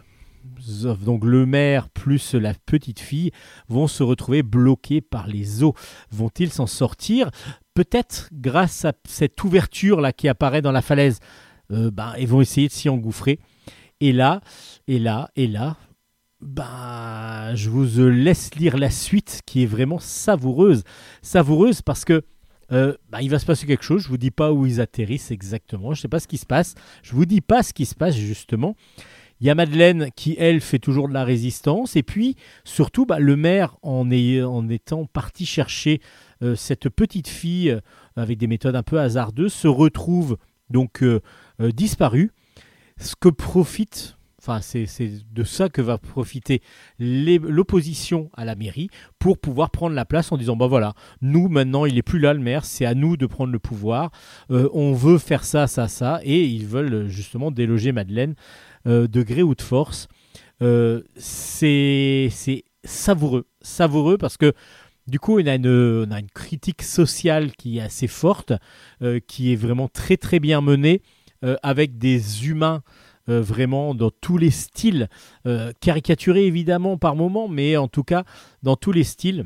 donc 1.05 1.23
le 1.23 1.45
maire 1.45 1.89
plus 1.89 2.33
la 2.33 2.53
petite 2.53 2.99
fille, 2.99 3.31
vont 3.69 3.87
se 3.87 4.03
retrouver 4.03 4.43
bloqués 4.43 4.99
par 4.99 5.27
les 5.27 5.63
eaux. 5.63 5.73
Vont-ils 6.11 6.51
s'en 6.51 6.67
sortir? 6.67 7.29
Peut-être 7.73 8.29
grâce 8.33 8.83
à 8.83 8.93
cette 9.07 9.41
ouverture-là 9.43 10.11
qui 10.11 10.27
apparaît 10.27 10.61
dans 10.61 10.71
la 10.71 10.81
falaise. 10.81 11.19
Euh, 11.71 11.91
ben, 11.91 12.13
ils 12.19 12.27
vont 12.27 12.41
essayer 12.41 12.67
de 12.67 12.73
s'y 12.73 12.89
engouffrer. 12.89 13.39
Et 14.01 14.11
là, 14.11 14.41
et 14.87 14.99
là, 14.99 15.29
et 15.35 15.47
là, 15.47 15.77
bah, 16.41 17.53
je 17.55 17.69
vous 17.69 17.99
euh, 17.99 18.09
laisse 18.09 18.55
lire 18.55 18.77
la 18.77 18.89
suite 18.89 19.41
qui 19.45 19.63
est 19.63 19.67
vraiment 19.67 19.99
savoureuse. 19.99 20.83
Savoureuse 21.21 21.81
parce 21.81 22.03
que 22.03 22.23
euh, 22.71 22.95
bah, 23.09 23.21
il 23.21 23.29
va 23.29 23.37
se 23.37 23.45
passer 23.45 23.67
quelque 23.67 23.83
chose. 23.83 24.03
Je 24.03 24.07
vous 24.07 24.17
dis 24.17 24.31
pas 24.31 24.51
où 24.51 24.65
ils 24.65 24.81
atterrissent 24.81 25.31
exactement. 25.31 25.93
Je 25.93 26.01
sais 26.01 26.07
pas 26.07 26.19
ce 26.19 26.27
qui 26.27 26.37
se 26.37 26.45
passe. 26.45 26.73
Je 27.03 27.13
vous 27.13 27.25
dis 27.25 27.41
pas 27.41 27.63
ce 27.63 27.73
qui 27.73 27.85
se 27.85 27.95
passe 27.95 28.15
justement. 28.15 28.75
Il 29.39 29.47
y 29.47 29.49
a 29.49 29.55
Madeleine 29.55 30.09
qui, 30.15 30.35
elle, 30.37 30.61
fait 30.61 30.79
toujours 30.79 31.07
de 31.07 31.13
la 31.13 31.23
résistance. 31.23 31.95
Et 31.95 32.03
puis, 32.03 32.35
surtout, 32.63 33.07
bah, 33.07 33.19
le 33.19 33.35
maire, 33.35 33.75
en, 33.81 34.09
étant 34.11 35.05
parti 35.05 35.47
chercher 35.47 35.99
euh, 36.43 36.55
cette 36.55 36.89
petite 36.89 37.27
fille, 37.27 37.75
avec 38.15 38.37
des 38.37 38.45
méthodes 38.45 38.75
un 38.75 38.83
peu 38.83 38.99
hasardeuses, 38.99 39.53
se 39.53 39.67
retrouve 39.67 40.37
donc 40.69 41.03
disparue. 41.59 42.31
Ce 42.97 43.15
que 43.19 43.29
profite, 43.29 44.15
enfin 44.41 44.59
c'est 44.61 44.87
de 45.31 45.43
ça 45.43 45.69
que 45.69 45.81
va 45.81 45.97
profiter 45.97 46.61
l'opposition 46.99 48.29
à 48.35 48.43
la 48.43 48.55
mairie 48.55 48.89
pour 49.19 49.37
pouvoir 49.37 49.69
prendre 49.69 49.95
la 49.95 50.05
place 50.05 50.31
en 50.31 50.37
disant 50.37 50.55
bah 50.55 50.67
voilà, 50.67 50.93
nous 51.21 51.47
maintenant 51.47 51.85
il 51.85 51.97
est 51.97 52.01
plus 52.01 52.19
là 52.19 52.33
le 52.33 52.39
maire, 52.39 52.65
c'est 52.65 52.85
à 52.85 52.95
nous 52.95 53.17
de 53.17 53.25
prendre 53.27 53.51
le 53.51 53.59
pouvoir. 53.59 54.11
Euh, 54.49 54.67
on 54.73 54.93
veut 54.93 55.19
faire 55.19 55.43
ça, 55.43 55.67
ça, 55.67 55.87
ça, 55.87 56.19
et 56.23 56.43
ils 56.43 56.65
veulent 56.65 57.07
justement 57.07 57.51
déloger 57.51 57.91
Madeleine 57.91 58.35
euh, 58.87 59.07
de 59.07 59.21
gré 59.21 59.43
ou 59.43 59.53
de 59.53 59.61
force. 59.61 60.07
Euh, 60.63 61.01
c'est 61.15 62.29
savoureux, 62.83 63.45
savoureux 63.61 64.17
parce 64.17 64.37
que 64.37 64.53
du 65.07 65.19
coup, 65.19 65.39
on 65.39 65.45
a 65.45 65.55
une, 65.55 65.67
on 66.07 66.11
a 66.11 66.19
une 66.19 66.29
critique 66.29 66.81
sociale 66.83 67.51
qui 67.53 67.79
est 67.79 67.81
assez 67.81 68.07
forte, 68.07 68.53
qui 69.27 69.51
est 69.51 69.55
vraiment 69.55 69.87
très 69.87 70.15
très 70.15 70.39
bien 70.39 70.61
menée, 70.61 71.01
avec 71.63 71.97
des 71.97 72.47
humains 72.47 72.83
euh, 73.31 73.41
vraiment 73.41 73.95
dans 73.95 74.11
tous 74.11 74.37
les 74.37 74.51
styles, 74.51 75.07
euh, 75.47 75.71
caricaturés 75.79 76.45
évidemment 76.45 76.97
par 76.97 77.15
moments, 77.15 77.47
mais 77.47 77.77
en 77.77 77.87
tout 77.87 78.03
cas 78.03 78.25
dans 78.61 78.75
tous 78.75 78.91
les 78.91 79.05
styles. 79.05 79.45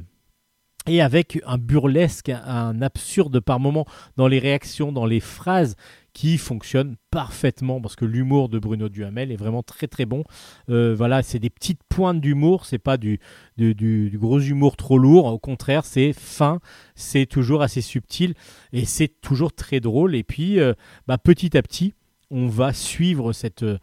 Et 0.88 1.02
avec 1.02 1.40
un 1.46 1.58
burlesque, 1.58 2.30
un 2.30 2.82
absurde 2.82 3.40
par 3.40 3.60
moments 3.60 3.86
dans 4.18 4.28
les 4.28 4.38
réactions, 4.40 4.92
dans 4.92 5.06
les 5.06 5.20
phrases 5.20 5.76
qui 6.14 6.38
fonctionnent 6.38 6.96
parfaitement 7.12 7.82
parce 7.82 7.96
que 7.96 8.06
l'humour 8.06 8.50
de 8.50 8.60
Bruno 8.60 8.88
Duhamel 8.88 9.32
est 9.32 9.36
vraiment 9.36 9.64
très 9.64 9.88
très 9.88 10.06
bon. 10.06 10.24
Euh, 10.70 10.96
voilà, 10.96 11.24
c'est 11.24 11.40
des 11.40 11.50
petites 11.50 11.82
pointes 11.90 12.22
d'humour, 12.22 12.66
c'est 12.66 12.80
pas 12.80 12.98
du, 12.98 13.20
gros 13.58 14.40
humour 14.40 14.78
trop 14.78 14.98
lourd. 14.98 15.26
Au 15.26 15.40
contraire, 15.40 15.86
c'est 15.86 16.14
fin, 16.14 16.60
c'est 16.96 17.26
toujours 17.26 17.62
assez 17.62 17.82
subtil 17.82 18.34
et 18.72 18.86
c'est 18.86 19.22
toujours 19.22 19.54
très 19.54 19.80
drôle. 19.80 20.16
Et 20.16 20.24
puis, 20.24 20.60
bah, 21.08 21.18
petit 21.18 21.58
à 21.58 21.64
petit, 21.64 21.94
on 22.32 22.48
va 22.48 22.74
suivre 22.74 23.34
cette, 23.34 23.64
euh, 23.64 23.78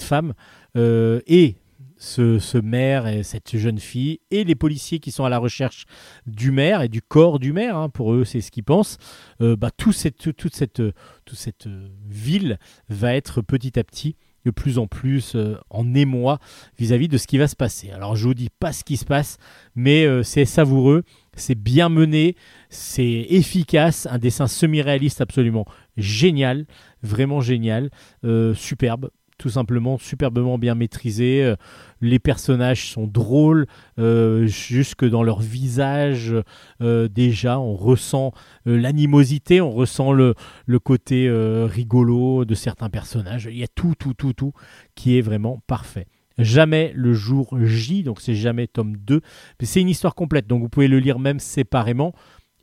femme 0.00 0.34
euh, 0.76 1.20
et 1.26 1.56
ce, 1.96 2.58
maire 2.58 3.06
et 3.06 3.22
cette 3.22 3.56
jeune 3.56 3.78
fille 3.78 4.20
et 4.30 4.44
les 4.44 4.54
policiers 4.54 4.98
qui 4.98 5.10
sont 5.10 5.24
à 5.24 5.28
la 5.28 5.38
recherche 5.38 5.86
du 6.26 6.50
maire 6.50 6.82
et 6.82 6.88
du 6.88 7.00
corps 7.00 7.38
du 7.38 7.52
maire. 7.52 7.76
hein, 7.76 7.88
pour 7.88 8.12
eux, 8.12 8.24
c'est 8.24 8.40
ce 8.40 8.50
qu'ils 8.50 8.64
pensent. 8.64 8.98
Euh, 9.40 9.56
bah, 9.56 9.70
cette, 9.92 10.34
toute 10.36 10.54
cette, 10.54 11.68
ville 12.06 12.58
va 12.88 13.14
être 13.14 13.40
petit 13.40 13.78
à 13.78 13.84
petit 13.84 14.16
de 14.44 14.50
plus 14.50 14.76
en 14.78 14.86
plus 14.86 15.38
en 15.70 15.94
émoi 15.94 16.38
vis-à-vis 16.78 17.08
de 17.08 17.16
ce 17.16 17.26
qui 17.26 17.38
va 17.38 17.48
se 17.48 17.56
passer. 17.56 17.90
Alors 17.92 18.14
je 18.14 18.26
vous 18.26 18.34
dis 18.34 18.50
pas 18.50 18.74
ce 18.74 18.84
qui 18.84 18.98
se 18.98 19.06
passe, 19.06 19.38
mais 19.74 20.06
c'est 20.22 20.44
savoureux, 20.44 21.02
c'est 21.36 21.54
bien 21.54 21.88
mené, 21.88 22.36
c'est 22.68 23.26
efficace, 23.28 24.06
un 24.10 24.18
dessin 24.18 24.46
semi-réaliste 24.46 25.20
absolument 25.20 25.66
génial, 25.96 26.66
vraiment 27.02 27.40
génial, 27.40 27.90
euh, 28.24 28.54
superbe. 28.54 29.10
Tout 29.36 29.50
simplement 29.50 29.98
superbement 29.98 30.58
bien 30.58 30.76
maîtrisé. 30.76 31.42
Euh, 31.42 31.56
Les 32.00 32.20
personnages 32.20 32.90
sont 32.92 33.08
drôles, 33.08 33.66
euh, 33.98 34.46
jusque 34.46 35.04
dans 35.04 35.24
leur 35.24 35.40
visage. 35.40 36.34
déjà, 36.80 37.58
on 37.58 37.74
ressent 37.74 38.32
l'animosité, 38.64 39.60
on 39.60 39.72
ressent 39.72 40.12
le, 40.12 40.34
le 40.66 40.78
côté 40.78 41.28
rigolo 41.66 42.44
de 42.44 42.54
certains 42.54 42.90
personnages. 42.90 43.48
Il 43.50 43.58
y 43.58 43.64
a 43.64 43.68
tout, 43.68 43.94
tout, 43.98 44.14
tout, 44.14 44.34
tout 44.34 44.52
qui 44.94 45.18
est 45.18 45.22
vraiment 45.22 45.60
parfait. 45.66 46.06
Jamais 46.38 46.92
le 46.94 47.14
jour 47.14 47.56
J, 47.62 48.02
donc 48.02 48.20
c'est 48.20 48.34
jamais 48.34 48.66
tome 48.66 48.96
2, 48.96 49.20
mais 49.60 49.66
c'est 49.66 49.80
une 49.80 49.88
histoire 49.88 50.14
complète, 50.14 50.46
donc 50.46 50.62
vous 50.62 50.68
pouvez 50.68 50.88
le 50.88 50.98
lire 50.98 51.18
même 51.18 51.38
séparément. 51.38 52.12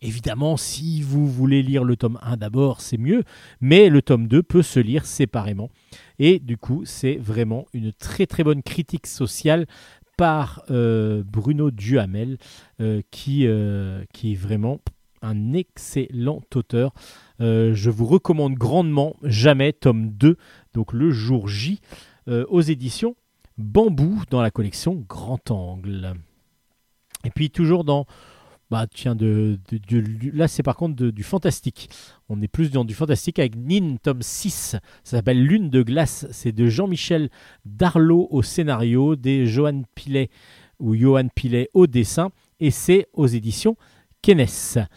Évidemment, 0.03 0.57
si 0.57 1.03
vous 1.03 1.28
voulez 1.28 1.61
lire 1.61 1.84
le 1.84 1.95
tome 1.95 2.17
1 2.24 2.38
d'abord, 2.38 2.82
c'est 2.82 2.97
mieux, 2.97 3.24
mais 3.61 3.88
le 3.88 4.01
tome 4.01 4.28
2 4.28 4.41
peut 4.41 4.63
se 4.63 4.80
lire 4.80 5.05
séparément. 5.05 5.69
Et 6.17 6.39
du 6.39 6.57
coup, 6.57 6.82
c'est 6.86 7.17
vraiment 7.17 7.67
une 7.72 7.93
très 7.93 8.26
très 8.26 8.43
bonne 8.43 8.63
critique 8.63 9.05
sociale 9.05 9.67
par 10.17 10.63
euh, 10.69 11.24
Bruno 11.26 11.72
Duhamel, 11.72 12.38
euh, 12.80 13.01
qui, 13.11 13.45
euh, 13.45 14.03
qui 14.11 14.34
est 14.34 14.36
vraiment 14.36 14.82
un 15.22 15.53
excellent 15.53 16.41
auteur. 16.55 16.93
Je 17.39 17.89
vous 17.89 18.05
recommande 18.05 18.55
grandement 18.55 19.15
Jamais, 19.24 19.72
tome 19.72 20.09
2, 20.09 20.36
donc 20.74 20.93
le 20.93 21.11
jour 21.11 21.47
J, 21.47 21.80
aux 22.28 22.61
éditions 22.61 23.15
Bambou 23.62 24.24
dans 24.30 24.41
la 24.41 24.51
collection 24.51 25.05
Grand 25.07 25.51
Angle. 25.51 26.16
Et 27.24 27.30
puis 27.30 27.49
toujours 27.49 27.84
dans... 27.84 28.05
Bah 28.70 28.88
tiens, 28.88 29.16
de, 29.16 29.59
là 30.34 30.47
c'est 30.47 30.64
par 30.64 30.78
contre 30.78 30.95
du 30.95 31.24
fantastique. 31.24 31.89
On 32.30 32.41
est 32.41 32.47
plus 32.47 32.72
dans 32.72 32.86
du 32.86 32.93
fantastique 32.93 33.38
avec 33.38 33.57
Nin, 33.57 33.97
tome 34.01 34.22
6. 34.22 34.78
Ça 35.03 35.18
s'appelle 35.18 35.45
Lune 35.45 35.70
de 35.70 35.84
glace. 35.84 36.26
C'est 36.32 36.53
de 36.53 36.68
Jean-Michel 36.68 37.30
Darlot 37.66 38.30
au 38.32 38.41
scénario, 38.41 39.18
des 39.18 39.45
Johan 39.45 39.82
Pilet 39.93 40.30
ou 40.80 40.95
Johan 40.95 41.28
Pilet 41.36 41.70
au 41.74 41.86
dessin. 41.86 42.32
Et 42.62 42.72
c'est 42.72 43.07
aux 43.12 43.28
éditions 43.28 43.76
Kenes. 44.22 44.88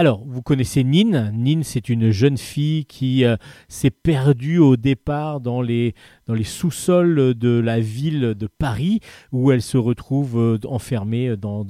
Alors, 0.00 0.24
vous 0.26 0.40
connaissez 0.40 0.82
Nin. 0.82 1.30
Nin, 1.30 1.60
c'est 1.62 1.90
une 1.90 2.10
jeune 2.10 2.38
fille 2.38 2.86
qui 2.86 3.22
euh, 3.26 3.36
s'est 3.68 3.90
perdue 3.90 4.56
au 4.56 4.78
départ 4.78 5.42
dans 5.42 5.60
les, 5.60 5.94
sous-sols 6.42 7.34
de 7.34 7.60
la 7.60 7.80
ville 7.80 8.32
de 8.34 8.46
Paris, 8.46 9.00
où 9.30 9.52
elle 9.52 9.60
se 9.60 9.76
retrouve 9.76 10.38
euh, 10.38 10.58
enfermée 10.66 11.36
dans, 11.36 11.66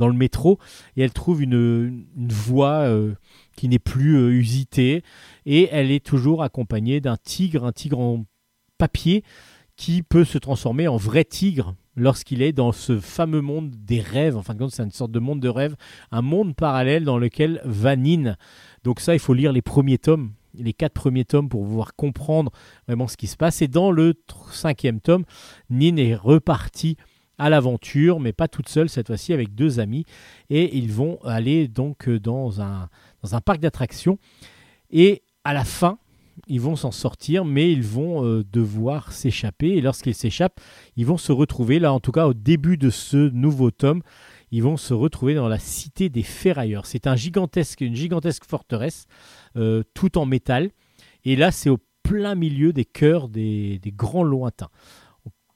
le 0.00 0.12
métro, 0.14 0.58
et 0.96 1.02
elle 1.02 1.12
trouve 1.12 1.40
une, 1.40 2.06
voie 2.16 2.88
euh, 2.88 3.14
qui 3.54 3.68
n'est 3.68 3.78
plus 3.78 4.18
usitée, 4.36 5.04
et 5.46 5.68
elle 5.70 5.92
est 5.92 6.04
toujours 6.04 6.42
accompagnée 6.42 7.00
d'un 7.00 7.16
tigre, 7.16 7.64
un 7.64 7.70
tigre 7.70 8.00
en 8.00 8.24
papier, 8.78 9.22
qui 9.76 10.02
peut 10.02 10.24
se 10.24 10.38
transformer 10.38 10.88
en 10.88 10.96
vrai 10.96 11.22
tigre 11.22 11.76
lorsqu'il 11.98 12.42
est 12.42 12.52
dans 12.52 12.72
ce 12.72 12.98
fameux 12.98 13.40
monde 13.40 13.70
des 13.70 14.00
rêves. 14.00 14.36
En 14.36 14.42
fin 14.42 14.54
de 14.54 14.60
compte, 14.60 14.70
c'est 14.70 14.82
une 14.82 14.90
sorte 14.90 15.10
de 15.10 15.18
monde 15.18 15.40
de 15.40 15.48
rêve, 15.48 15.76
un 16.10 16.22
monde 16.22 16.54
parallèle 16.54 17.04
dans 17.04 17.18
lequel 17.18 17.60
va 17.64 17.96
Nin. 17.96 18.36
Donc 18.84 19.00
ça, 19.00 19.14
il 19.14 19.18
faut 19.18 19.34
lire 19.34 19.52
les 19.52 19.62
premiers 19.62 19.98
tomes, 19.98 20.32
les 20.54 20.72
quatre 20.72 20.94
premiers 20.94 21.24
tomes 21.24 21.48
pour 21.48 21.62
pouvoir 21.64 21.94
comprendre 21.94 22.52
vraiment 22.86 23.08
ce 23.08 23.16
qui 23.16 23.26
se 23.26 23.36
passe. 23.36 23.60
Et 23.62 23.68
dans 23.68 23.90
le 23.90 24.14
cinquième 24.50 25.00
tome, 25.00 25.24
Nin 25.70 25.96
est 25.96 26.14
reparti 26.14 26.96
à 27.36 27.50
l'aventure, 27.50 28.20
mais 28.20 28.32
pas 28.32 28.48
toute 28.48 28.68
seule 28.68 28.88
cette 28.88 29.08
fois-ci, 29.08 29.32
avec 29.32 29.54
deux 29.54 29.80
amis. 29.80 30.04
Et 30.50 30.76
ils 30.76 30.92
vont 30.92 31.18
aller 31.24 31.68
donc 31.68 32.08
euh, 32.08 32.18
dans 32.18 32.60
un, 32.60 32.88
dans 33.22 33.34
un 33.34 33.40
parc 33.40 33.60
d'attractions. 33.60 34.18
Et 34.90 35.22
à 35.44 35.52
la 35.54 35.64
fin, 35.64 35.98
ils 36.46 36.60
vont 36.60 36.76
s'en 36.76 36.90
sortir, 36.90 37.44
mais 37.44 37.72
ils 37.72 37.82
vont 37.82 38.24
euh, 38.24 38.44
devoir 38.44 39.12
s'échapper. 39.12 39.70
Et 39.70 39.80
lorsqu'ils 39.80 40.14
s'échappent, 40.14 40.60
ils 40.96 41.06
vont 41.06 41.18
se 41.18 41.32
retrouver, 41.32 41.78
là 41.78 41.92
en 41.92 42.00
tout 42.00 42.12
cas 42.12 42.26
au 42.26 42.34
début 42.34 42.76
de 42.76 42.90
ce 42.90 43.30
nouveau 43.30 43.70
tome, 43.70 44.02
ils 44.50 44.62
vont 44.62 44.76
se 44.76 44.94
retrouver 44.94 45.34
dans 45.34 45.48
la 45.48 45.58
cité 45.58 46.08
des 46.08 46.22
ferrailleurs. 46.22 46.86
C'est 46.86 47.06
une 47.06 47.94
gigantesque 47.94 48.44
forteresse, 48.44 49.06
euh, 49.56 49.82
tout 49.94 50.18
en 50.18 50.26
métal. 50.26 50.70
Et 51.24 51.36
là, 51.36 51.50
c'est 51.50 51.70
au 51.70 51.78
plein 52.02 52.34
milieu 52.34 52.72
des 52.72 52.86
cœurs 52.86 53.28
des, 53.28 53.78
des 53.78 53.92
grands 53.92 54.22
lointains. 54.22 54.70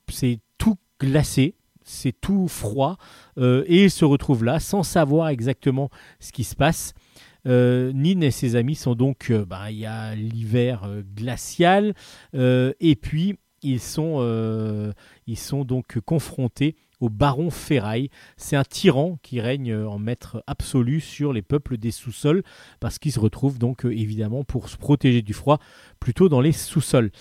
C'est 0.09 0.41
tout 0.59 0.77
glacé, 1.01 1.55
c'est 1.85 2.13
tout 2.13 2.49
froid, 2.49 2.99
euh, 3.39 3.65
et 3.67 3.85
ils 3.85 3.91
se 3.91 4.05
retrouvent 4.05 4.45
là 4.45 4.61
sans 4.61 4.83
savoir 4.83 5.29
exactement 5.29 5.89
ce 6.21 6.33
qui 6.33 6.45
se 6.45 6.55
passe. 6.55 6.93
Euh, 7.47 7.93
Nin 7.93 8.21
et 8.21 8.31
ses 8.31 8.57
amis 8.57 8.75
sont 8.75 8.95
donc, 8.95 9.31
euh, 9.31 9.45
bah, 9.45 9.71
il 9.71 9.79
y 9.79 9.87
a 9.87 10.15
l'hiver 10.15 10.85
euh, 10.85 11.03
glacial, 11.03 11.95
et 12.35 12.97
puis 12.97 13.39
ils 13.63 13.81
sont, 13.81 14.93
ils 15.27 15.39
sont 15.39 15.65
donc 15.65 16.01
confrontés 16.01 16.77
au 17.01 17.09
baron 17.09 17.51
Ferraille. 17.51 18.11
C'est 18.37 18.57
un 18.57 18.65
tyran 18.65 19.19
qui 19.23 19.41
règne 19.41 19.75
en 19.75 19.99
maître 19.99 20.43
absolu 20.47 21.01
sur 21.01 21.33
les 21.33 21.43
peuples 21.43 21.77
des 21.77 21.93
sous-sols, 21.93 22.43
parce 22.81 22.99
qu'il 22.99 23.13
se 23.13 23.21
retrouve 23.21 23.59
donc 23.59 23.85
évidemment 23.85 24.43
pour 24.43 24.69
se 24.69 24.77
protéger 24.77 25.23
du 25.23 25.33
froid 25.33 25.61
plutôt 26.01 26.29
dans 26.29 26.41
les 26.41 26.53
sous-sols. 26.53 27.13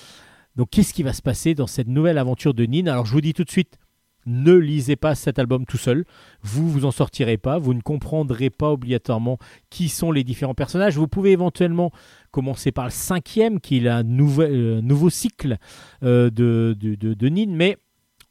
Donc 0.56 0.72
qu'est-ce 0.72 0.94
qui 0.94 1.04
va 1.04 1.14
se 1.14 1.22
passer 1.22 1.54
dans 1.54 1.68
cette 1.68 1.88
nouvelle 1.88 2.18
aventure 2.18 2.54
de 2.54 2.66
Nin? 2.66 2.88
Alors 2.88 3.06
je 3.06 3.14
vous 3.14 3.22
dis 3.22 3.34
tout 3.34 3.44
de 3.44 3.52
suite, 3.52 3.78
ne 4.26 4.54
lisez 4.54 4.96
pas 4.96 5.16
cet 5.16 5.40
album 5.40 5.66
tout 5.66 5.78
seul. 5.78 6.06
Vous 6.42 6.70
vous 6.70 6.86
en 6.86 6.92
sortirez 6.92 7.38
pas. 7.38 7.58
Vous 7.58 7.74
ne 7.74 7.82
comprendrez 7.82 8.50
pas 8.50 8.72
obligatoirement 8.72 9.38
qui 9.70 9.90
sont 9.90 10.12
les 10.12 10.24
différents 10.24 10.54
personnages. 10.54 10.98
Vous 10.98 11.08
pouvez 11.08 11.32
éventuellement 11.32 11.92
commencer 12.32 12.72
par 12.72 12.86
le 12.86 12.92
cinquième, 12.92 13.60
qui 13.60 13.78
est 13.78 13.90
un 13.90 14.04
nouvel, 14.04 14.52
euh, 14.54 14.82
nouveau 14.82 15.10
cycle 15.10 15.58
euh, 16.04 16.30
de, 16.30 16.76
de, 16.80 16.96
de, 16.96 17.14
de 17.14 17.30
Nin, 17.30 17.50
mais 17.50 17.78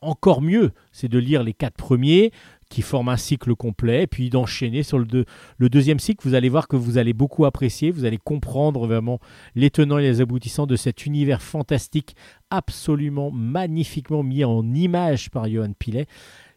encore 0.01 0.41
mieux, 0.41 0.73
c'est 0.93 1.09
de 1.09 1.19
lire 1.19 1.43
les 1.43 1.53
quatre 1.53 1.77
premiers 1.77 2.33
qui 2.71 2.81
forment 2.83 3.11
un 3.11 3.17
cycle 3.19 3.55
complet, 3.55 4.07
puis 4.07 4.31
d'enchaîner 4.31 4.83
sur 4.83 4.99
le, 4.99 5.05
deux- 5.05 5.27
le 5.59 5.69
deuxième 5.69 5.99
cycle. 5.99 6.27
Vous 6.27 6.35
allez 6.35 6.49
voir 6.49 6.69
que 6.69 6.77
vous 6.77 6.97
allez 6.97 7.13
beaucoup 7.13 7.45
apprécier, 7.45 7.91
vous 7.91 8.07
allez 8.07 8.17
comprendre 8.17 8.87
vraiment 8.87 9.19
les 9.55 9.69
tenants 9.71 9.99
et 9.99 10.03
les 10.03 10.21
aboutissants 10.23 10.67
de 10.67 10.77
cet 10.77 11.05
univers 11.05 11.43
fantastique 11.43 12.15
absolument 12.49 13.31
magnifiquement 13.31 14.23
mis 14.23 14.45
en 14.45 14.73
image 14.73 15.31
par 15.31 15.49
Johan 15.49 15.73
Pilet. 15.79 16.07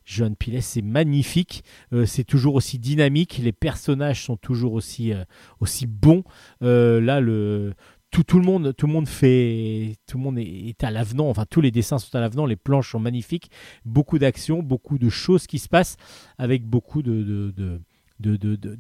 Johan 0.06 0.34
Pilet, 0.34 0.62
c'est 0.62 0.82
magnifique, 0.82 1.64
euh, 1.94 2.06
c'est 2.06 2.26
toujours 2.26 2.56
aussi 2.56 2.78
dynamique, 2.78 3.40
les 3.42 3.54
personnages 3.54 4.24
sont 4.26 4.36
toujours 4.36 4.74
aussi, 4.74 5.14
euh, 5.14 5.24
bons. 5.88 6.24
Euh, 6.62 7.00
là, 7.00 7.22
le, 7.22 7.74
tout, 8.22 8.40
le 8.40 8.46
monde, 8.46 9.08
fait, 9.08 9.96
tout 10.06 10.18
le 10.18 10.24
monde 10.24 10.38
est, 10.38 10.84
à 10.84 10.92
l'avenant. 10.92 11.30
Enfin, 11.30 11.46
tous 11.50 11.62
les 11.62 11.72
dessins 11.72 11.98
sont 11.98 12.16
à 12.16 12.20
l'avenant. 12.20 12.46
Les 12.46 12.56
planches 12.56 12.92
sont 12.92 13.00
magnifiques. 13.00 13.50
Beaucoup 13.86 14.20
d'actions, 14.20 14.62
beaucoup 14.62 14.98
de 14.98 15.10
choses 15.10 15.48
qui 15.48 15.60
se 15.60 15.68
passent, 15.68 15.98
avec 16.38 16.66
beaucoup 16.66 17.02
de 17.02 17.80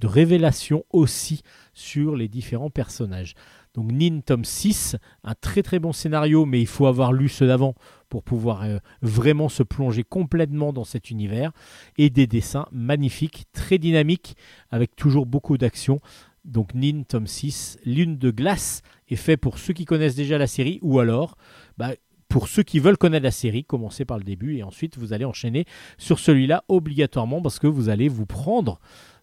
révélations 0.03 0.85
aussi 0.91 1.41
sur 1.73 2.15
les 2.15 2.27
différents 2.27 2.69
personnages. 2.69 3.35
Donc 3.73 3.91
Nin 3.91 4.19
tome 4.19 4.45
6, 4.45 4.97
un 5.23 5.33
très 5.33 5.63
très 5.63 5.79
bon 5.79 5.93
scénario, 5.93 6.45
mais 6.45 6.61
il 6.61 6.67
faut 6.67 6.85
avoir 6.85 7.11
lu 7.11 7.27
ceux 7.27 7.47
d'avant 7.47 7.73
pour 8.07 8.21
pouvoir 8.21 8.63
euh, 8.63 8.77
vraiment 9.01 9.49
se 9.49 9.63
plonger 9.63 10.03
complètement 10.03 10.73
dans 10.73 10.83
cet 10.83 11.09
univers. 11.09 11.51
Et 11.97 12.11
des 12.11 12.27
dessins 12.27 12.67
magnifiques, 12.71 13.45
très 13.51 13.79
dynamiques, 13.79 14.37
avec 14.69 14.95
toujours 14.95 15.25
beaucoup 15.25 15.57
d'action. 15.57 15.99
Donc 16.45 16.73
Nin 16.73 17.03
tome 17.03 17.27
6, 17.27 17.79
Lune 17.85 18.17
de 18.17 18.31
glace 18.31 18.81
est 19.07 19.15
fait 19.15 19.37
pour 19.37 19.59
ceux 19.59 19.73
qui 19.73 19.85
connaissent 19.85 20.15
déjà 20.15 20.37
la 20.37 20.47
série, 20.47 20.79
ou 20.81 20.99
alors 20.99 21.37
bah, 21.77 21.91
pour 22.27 22.47
ceux 22.47 22.63
qui 22.63 22.79
veulent 22.79 22.97
connaître 22.97 23.23
la 23.23 23.31
série, 23.31 23.63
commencez 23.63 24.05
par 24.05 24.17
le 24.17 24.23
début 24.23 24.57
et 24.57 24.63
ensuite 24.63 24.97
vous 24.97 25.13
allez 25.13 25.25
enchaîner 25.25 25.65
sur 25.97 26.19
celui-là 26.19 26.63
obligatoirement 26.67 27.41
parce 27.41 27.59
que 27.59 27.67
vous 27.67 27.89
allez 27.89 28.09
vous 28.09 28.25
prendre 28.25 28.79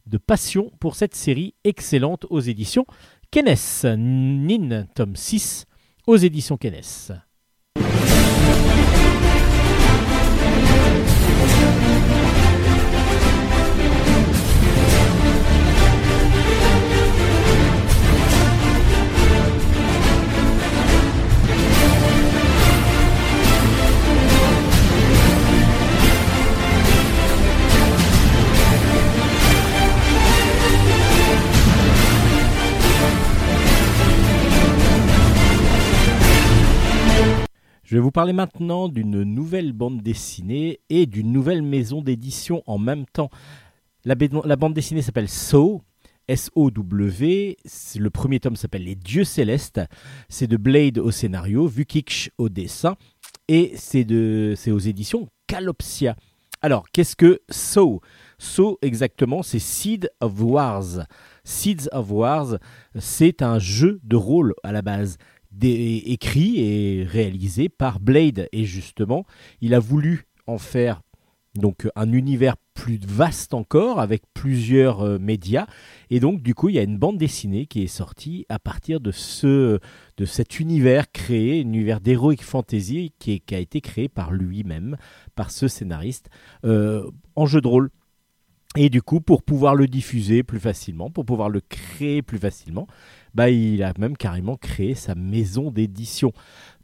de 0.07 0.17
passion 0.17 0.71
pour 0.81 0.97
cette 0.97 1.15
série 1.15 1.55
excellente 1.65 2.27
aux 2.31 2.41
éditions 2.41 2.87
Kenes. 3.31 3.57
Nin, 3.85 4.87
tome 4.95 5.17
6, 5.17 5.67
aux 6.07 6.17
éditions 6.17 6.57
Kenes. 6.57 7.21
Je 37.91 37.97
vais 37.97 38.01
vous 38.01 38.13
parler 38.13 38.33
maintenant 38.33 38.89
d'une 38.89 39.25
nouvelle 39.25 39.73
bande 39.73 40.01
dessinée 40.01 40.79
et 40.91 41.07
d'une 41.07 41.33
nouvelle 41.33 41.61
maison 41.61 42.03
d'édition 42.03 42.63
en 42.69 42.79
même 42.79 43.05
temps. 43.05 43.31
La, 44.05 44.15
ba- 44.15 44.27
la 44.45 44.55
bande 44.55 44.75
dessinée 44.75 45.03
s'appelle 45.03 45.29
So, 45.29 45.83
S-O-W. 46.29 47.57
Le 47.97 48.11
premier 48.11 48.39
tome 48.39 48.55
s'appelle 48.55 48.85
Les 48.85 48.95
Dieux 48.95 49.25
Célestes. 49.25 49.81
C'est 50.29 50.47
de 50.47 50.57
Blade 50.57 50.99
au 50.99 51.11
scénario, 51.11 51.67
Vukich 51.67 52.31
au 52.39 52.49
dessin. 52.49 52.95
Et 53.49 53.73
c'est 53.75 54.05
de- 54.05 54.55
aux 54.69 54.79
éditions 54.79 55.27
Calopsia. 55.49 56.15
Alors, 56.63 56.85
qu'est-ce 56.93 57.17
que 57.17 57.41
So 57.51 58.01
So, 58.39 58.79
exactement, 58.83 59.43
c'est 59.43 59.59
Seed 59.59 60.09
of 60.21 60.41
Wars. 60.41 61.07
Seeds 61.43 61.89
of 61.91 62.09
Wars, 62.13 62.59
c'est 62.97 63.43
un 63.43 63.59
jeu 63.59 63.99
de 64.05 64.15
rôle 64.15 64.55
à 64.63 64.71
la 64.71 64.83
base 64.83 65.17
écrit 65.63 66.61
et 66.61 67.05
réalisé 67.05 67.69
par 67.69 68.01
Blade. 68.01 68.49
Et 68.53 68.65
justement, 68.65 69.25
il 69.61 69.75
a 69.75 69.79
voulu 69.79 70.27
en 70.47 70.59
faire 70.59 71.03
donc 71.57 71.89
un 71.97 72.13
univers 72.13 72.57
plus 72.75 72.99
vaste 73.05 73.55
encore 73.55 74.01
avec 74.01 74.23
plusieurs 74.35 75.03
euh, 75.03 75.19
médias. 75.19 75.67
Et 76.09 76.21
donc, 76.21 76.43
du 76.43 76.55
coup, 76.55 76.69
il 76.69 76.77
y 76.77 76.79
a 76.79 76.83
une 76.83 76.99
bande 76.99 77.19
dessinée 77.19 77.67
qui 77.67 77.83
est 77.83 77.89
sortie 77.89 78.47
à 78.49 78.59
partir 78.59 79.01
de, 79.01 79.11
ce, 79.11 79.81
de 80.17 80.25
cet 80.25 80.61
univers 80.61 81.11
créé, 81.11 81.59
un 81.59 81.63
univers 81.63 82.01
d'heroic 82.01 82.43
fantasy 82.43 83.13
qui 83.19 83.43
a 83.51 83.59
été 83.59 83.81
créé 83.81 84.09
par 84.09 84.33
lui-même, 84.33 84.97
par 85.35 85.51
ce 85.51 85.69
scénariste, 85.69 86.31
euh, 86.65 87.11
en 87.35 87.47
jeu 87.47 87.61
de 87.61 87.69
rôle. 87.69 87.91
Et 88.77 88.89
du 88.89 89.03
coup, 89.03 89.21
pour 89.21 89.43
pouvoir 89.43 89.75
le 89.75 89.89
diffuser 89.89 90.45
plus 90.45 90.61
facilement, 90.61 91.11
pour 91.11 91.25
pouvoir 91.25 91.49
le 91.49 91.61
créer 91.61 92.23
plus 92.23 92.39
facilement, 92.39 92.87
bah, 93.35 93.51
il 93.51 93.83
a 93.83 93.93
même 93.99 94.17
carrément 94.17 94.57
créé 94.57 94.95
sa 94.95 95.17
maison 95.17 95.73
d'édition. 95.73 96.33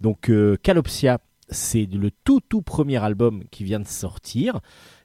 Donc 0.00 0.28
euh, 0.28 0.56
Calopsia, 0.60 1.20
c'est 1.48 1.86
le 1.86 2.10
tout 2.10 2.40
tout 2.40 2.60
premier 2.60 2.96
album 2.96 3.44
qui 3.52 3.62
vient 3.62 3.78
de 3.78 3.86
sortir. 3.86 4.58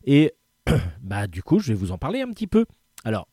Et 0.05 0.33
bah, 1.03 1.27
du 1.27 1.43
coup, 1.43 1.59
je 1.59 1.67
vais 1.67 1.77
vous 1.77 1.91
en 1.91 1.99
parler 1.99 2.21
un 2.21 2.31
petit 2.31 2.47
peu. 2.47 2.65
Alors, 3.05 3.27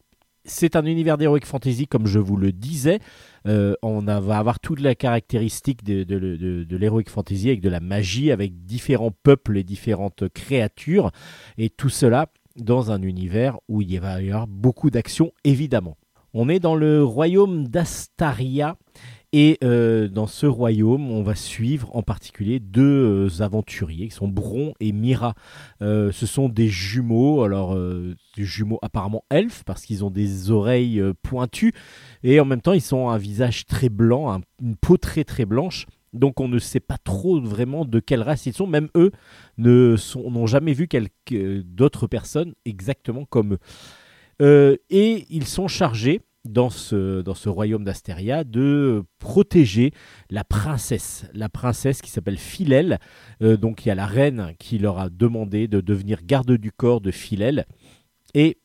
c'est 0.45 0.77
un 0.77 0.85
univers 0.85 1.17
d'Heroic 1.17 1.47
Fantasy, 1.47 1.87
comme 1.87 2.07
je 2.07 2.19
vous 2.19 2.37
le 2.37 2.53
disais. 2.53 2.99
Euh, 3.47 3.75
on 3.83 4.03
va 4.03 4.39
avoir 4.39 4.61
toute 4.61 4.81
la 4.81 4.95
caractéristique 4.95 5.85
de 5.85 6.77
l'Heroic 6.77 7.09
Fantasy 7.09 7.49
avec 7.49 7.61
de 7.63 7.69
la 7.71 7.81
magie, 7.81 8.31
avec 8.31 8.65
différents 8.65 9.11
peuples 9.11 9.57
et 9.57 9.65
différentes 9.65 10.29
créatures. 10.29 11.13
Et 11.57 11.71
tout 11.71 11.91
cela 11.91 12.29
dans 12.59 12.91
un 12.91 13.03
univers 13.03 13.59
où 13.69 13.83
il 13.83 13.99
va 14.01 14.21
y 14.23 14.31
avoir 14.31 14.47
beaucoup 14.47 14.91
d'actions, 14.91 15.33
évidemment. 15.45 15.97
On 16.35 16.49
est 16.49 16.61
dans 16.61 16.75
le 16.75 17.03
royaume 17.03 17.69
d'Astaria. 17.69 18.77
Et 19.35 19.59
euh, 19.63 20.09
dans 20.09 20.27
ce 20.27 20.47
royaume, 20.47 21.11
on 21.11 21.23
va 21.23 21.35
suivre 21.35 21.95
en 21.95 22.03
particulier 22.03 22.61
deux 22.61 23.29
euh, 23.29 23.43
aventuriers 23.43 24.09
qui 24.09 24.15
sont 24.15 24.27
Bron 24.27 24.73
et 24.81 24.91
Mira. 24.93 25.35
Euh, 25.83 26.11
ce 26.13 26.25
sont 26.25 26.49
des 26.49 26.69
jumeaux, 26.69 27.43
alors 27.43 27.77
des 27.77 28.45
jumeaux 28.45 28.79
apparemment 28.81 29.25
elfes 29.31 29.65
parce 29.65 29.85
qu'ils 29.85 30.03
ont 30.03 30.11
des 30.11 30.51
oreilles 30.51 31.03
pointues 31.23 31.75
et 32.23 32.41
en 32.41 32.47
même 32.47 32.63
temps 32.63 32.73
ils 32.73 32.95
ont 32.95 33.11
un 33.11 33.19
visage 33.19 33.67
très 33.67 33.91
blanc, 33.91 34.33
un- 34.33 34.41
une 34.63 34.77
peau 34.77 34.97
très 34.97 35.25
très 35.25 35.45
blanche. 35.45 35.85
Donc 36.13 36.41
on 36.41 36.49
ne 36.49 36.59
sait 36.59 36.81
pas 36.81 36.99
trop 36.99 37.41
vraiment 37.41 37.85
de 37.85 38.01
quelle 38.01 38.23
race 38.23 38.47
ils 38.47 38.55
sont. 38.55 38.67
Même 38.67 38.89
eux 38.95 39.13
ne 39.59 39.97
n'ont 40.17 40.47
jamais 40.47 40.73
vu 40.73 40.89
d'autres 41.65 42.07
personnes 42.07 42.55
exactement 42.65 43.25
comme 43.25 43.55
eux. 43.55 43.59
Euh, 44.41 44.77
et 44.91 45.27
ils 45.31 45.47
sont 45.47 45.69
chargés 45.69 46.21
dans 46.45 46.71
ce, 46.71 47.49
royaume 47.49 47.85
d'Astéria 47.85 48.45
de 48.45 49.05
protéger 49.19 49.93
la 50.31 50.45
princesse, 50.45 51.27
la 51.35 51.49
princesse 51.49 52.01
qui 52.01 52.11
s'appelle 52.11 52.39
Philelle. 52.39 52.99
Euh, 53.43 53.57
donc 53.57 53.85
il 53.85 53.89
y 53.89 53.93
a 53.93 53.95
la 53.95 54.07
reine 54.07 54.55
qui 54.59 54.79
leur 54.79 54.99
a 54.99 55.11
demandé 55.11 55.69
de 55.69 55.81
devenir 55.81 56.21
garde 56.25 56.53
du 56.53 56.73
corps 56.73 57.01
de 57.01 57.11
Philelle. 57.11 57.67
Et 58.35 58.59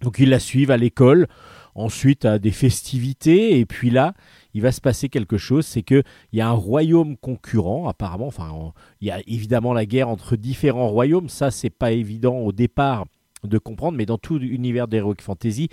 donc 0.00 0.18
ils 0.18 0.30
la 0.30 0.38
suivent 0.38 0.70
à 0.70 0.76
l'école, 0.76 1.26
ensuite 1.74 2.24
à 2.24 2.38
des 2.38 2.50
festivités, 2.50 3.58
et 3.58 3.66
puis 3.66 3.90
là, 3.90 4.14
il 4.54 4.62
va 4.62 4.72
se 4.72 4.80
passer 4.80 5.08
quelque 5.08 5.36
chose, 5.36 5.66
c'est 5.66 5.82
que 5.82 6.02
il 6.32 6.38
y 6.38 6.42
a 6.42 6.48
un 6.48 6.52
royaume 6.52 7.16
concurrent 7.16 7.88
apparemment. 7.88 8.26
Enfin, 8.28 8.50
en- 8.50 8.72
il 9.00 9.08
y 9.08 9.10
a 9.10 9.20
évidemment 9.26 9.72
la 9.72 9.86
guerre 9.86 10.08
entre 10.08 10.36
différents 10.36 10.88
royaumes. 10.88 11.28
Ça, 11.28 11.50
c'est 11.50 11.70
pas 11.70 11.92
évident 11.92 12.36
au 12.38 12.52
départ 12.52 13.06
de 13.42 13.58
comprendre, 13.58 13.96
mais 13.98 14.06
dans 14.06 14.18
tout 14.18 14.38
l'univers 14.38 14.88
d'Heroic 14.88 15.16
Fantasy, 15.20 15.68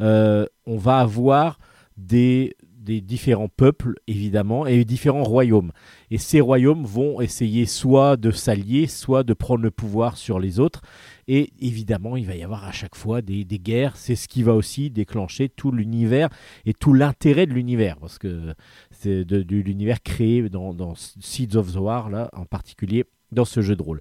euh, 0.00 0.46
on 0.66 0.76
va 0.76 0.98
avoir 0.98 1.58
des, 1.96 2.54
des 2.86 3.00
différents 3.00 3.48
peuples, 3.48 3.94
évidemment, 4.06 4.66
et 4.66 4.84
différents 4.84 5.24
royaumes. 5.24 5.72
Et 6.10 6.18
ces 6.18 6.40
royaumes 6.40 6.84
vont 6.84 7.20
essayer 7.20 7.66
soit 7.66 8.16
de 8.16 8.30
s'allier, 8.30 8.86
soit 8.86 9.24
de 9.24 9.34
prendre 9.34 9.62
le 9.62 9.72
pouvoir 9.72 10.16
sur 10.16 10.38
les 10.38 10.60
autres. 10.60 10.80
Et 11.26 11.52
évidemment, 11.60 12.16
il 12.16 12.24
va 12.24 12.36
y 12.36 12.44
avoir 12.44 12.64
à 12.64 12.72
chaque 12.72 12.94
fois 12.94 13.20
des, 13.20 13.44
guerres. 13.44 13.96
C'est 13.96 14.14
ce 14.14 14.28
qui 14.28 14.44
va 14.44 14.54
aussi 14.54 14.88
déclencher 14.90 15.48
tout 15.48 15.72
l'univers 15.72 16.28
et 16.64 16.72
tout 16.72 16.92
l'intérêt 16.92 17.46
de 17.46 17.52
l'univers. 17.52 17.96
Parce 17.98 18.18
que 18.18 18.54
c'est 18.92 19.24
de, 19.24 19.42
l'univers 19.56 20.02
créé 20.02 20.48
dans, 20.48 20.94
Seeds 20.94 21.56
of 21.56 21.72
the 21.72 21.76
War, 21.76 22.08
là, 22.08 22.30
en 22.32 22.46
particulier 22.46 23.04
dans 23.32 23.44
ce 23.44 23.60
jeu 23.60 23.74
de 23.74 23.82
rôle. 23.82 24.00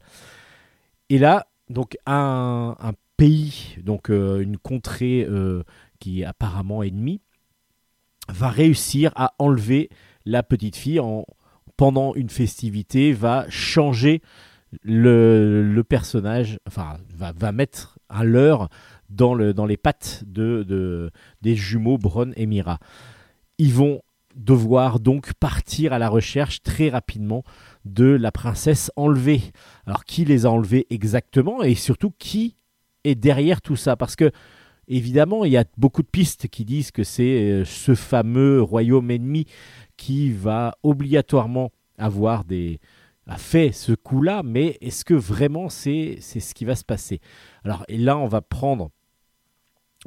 Et 1.10 1.18
là, 1.18 1.48
donc, 1.70 1.98
un, 2.06 2.76
un 2.80 2.94
pays, 3.18 3.78
donc 3.82 4.12
euh, 4.12 4.42
une 4.42 4.58
contrée 4.58 5.26
euh, 5.28 5.64
qui 6.00 6.22
est 6.22 6.26
apparemment 6.26 6.84
ennemie, 6.84 7.22
va 8.28 8.50
réussir 8.50 9.12
à 9.16 9.34
enlever 9.40 9.90
la 10.26 10.44
petite 10.44 10.76
fille 10.76 11.00
en, 11.00 11.26
pendant 11.78 12.16
une 12.16 12.30
festivité, 12.30 13.14
va 13.14 13.46
changer 13.50 14.22
le, 14.82 15.64
le 15.64 15.84
personnage, 15.84 16.60
enfin, 16.68 16.98
va, 17.16 17.32
va 17.32 17.52
mettre 17.52 18.00
un 18.10 18.24
leurre 18.24 18.70
dans, 19.10 19.34
le, 19.34 19.54
dans 19.54 19.66
les 19.66 19.78
pattes 19.78 20.24
de, 20.26 20.64
de- 20.64 21.12
des 21.42 21.56
jumeaux 21.56 21.98
Bron 21.98 22.32
et 22.36 22.46
Mira. 22.46 22.80
Ils 23.58 23.74
vont 23.74 24.02
devoir 24.36 25.00
donc 25.00 25.34
partir 25.34 25.94
à 25.94 26.00
la 26.00 26.10
recherche 26.10 26.62
très 26.62 26.90
rapidement 26.90 27.44
de 27.86 28.06
la 28.06 28.32
princesse 28.32 28.92
enlevée. 28.98 29.42
Alors, 29.86 30.04
qui 30.04 30.26
les 30.26 30.46
a 30.46 30.52
enlevés 30.52 30.88
exactement 30.90 31.64
et 31.64 31.76
surtout 31.76 32.12
qui 32.18 32.58
est 33.06 33.16
derrière 33.16 33.62
tout 33.62 33.78
ça? 33.78 33.96
Parce 33.96 34.18
que 34.18 34.32
Évidemment, 34.88 35.46
il 35.46 35.52
y 35.52 35.58
a 35.58 35.66
beaucoup 35.78 36.04
de 36.04 36.08
pistes 36.08 36.48
qui 36.48 36.66
disent 36.66 36.92
que 36.92 37.04
c'est 37.04 37.52
euh, 37.52 37.66
ce 37.66 37.96
fameux 37.96 38.62
royaume 38.62 39.10
ennemi 39.12 39.46
qui 39.98 40.32
va 40.32 40.78
obligatoirement 40.84 41.72
avoir 41.98 42.44
des, 42.44 42.80
a 43.28 43.38
fait 43.38 43.72
ce 43.72 43.94
coup-là, 43.94 44.44
mais 44.44 44.78
est-ce 44.82 45.04
que 45.04 45.14
vraiment 45.14 45.70
c'est 45.70 46.20
ce 46.22 46.54
qui 46.54 46.66
va 46.66 46.76
se 46.76 46.84
passer? 46.84 47.22
Alors, 47.64 47.84
et 47.88 47.98
là, 47.98 48.18
on 48.18 48.28
va 48.28 48.42
prendre 48.42 48.92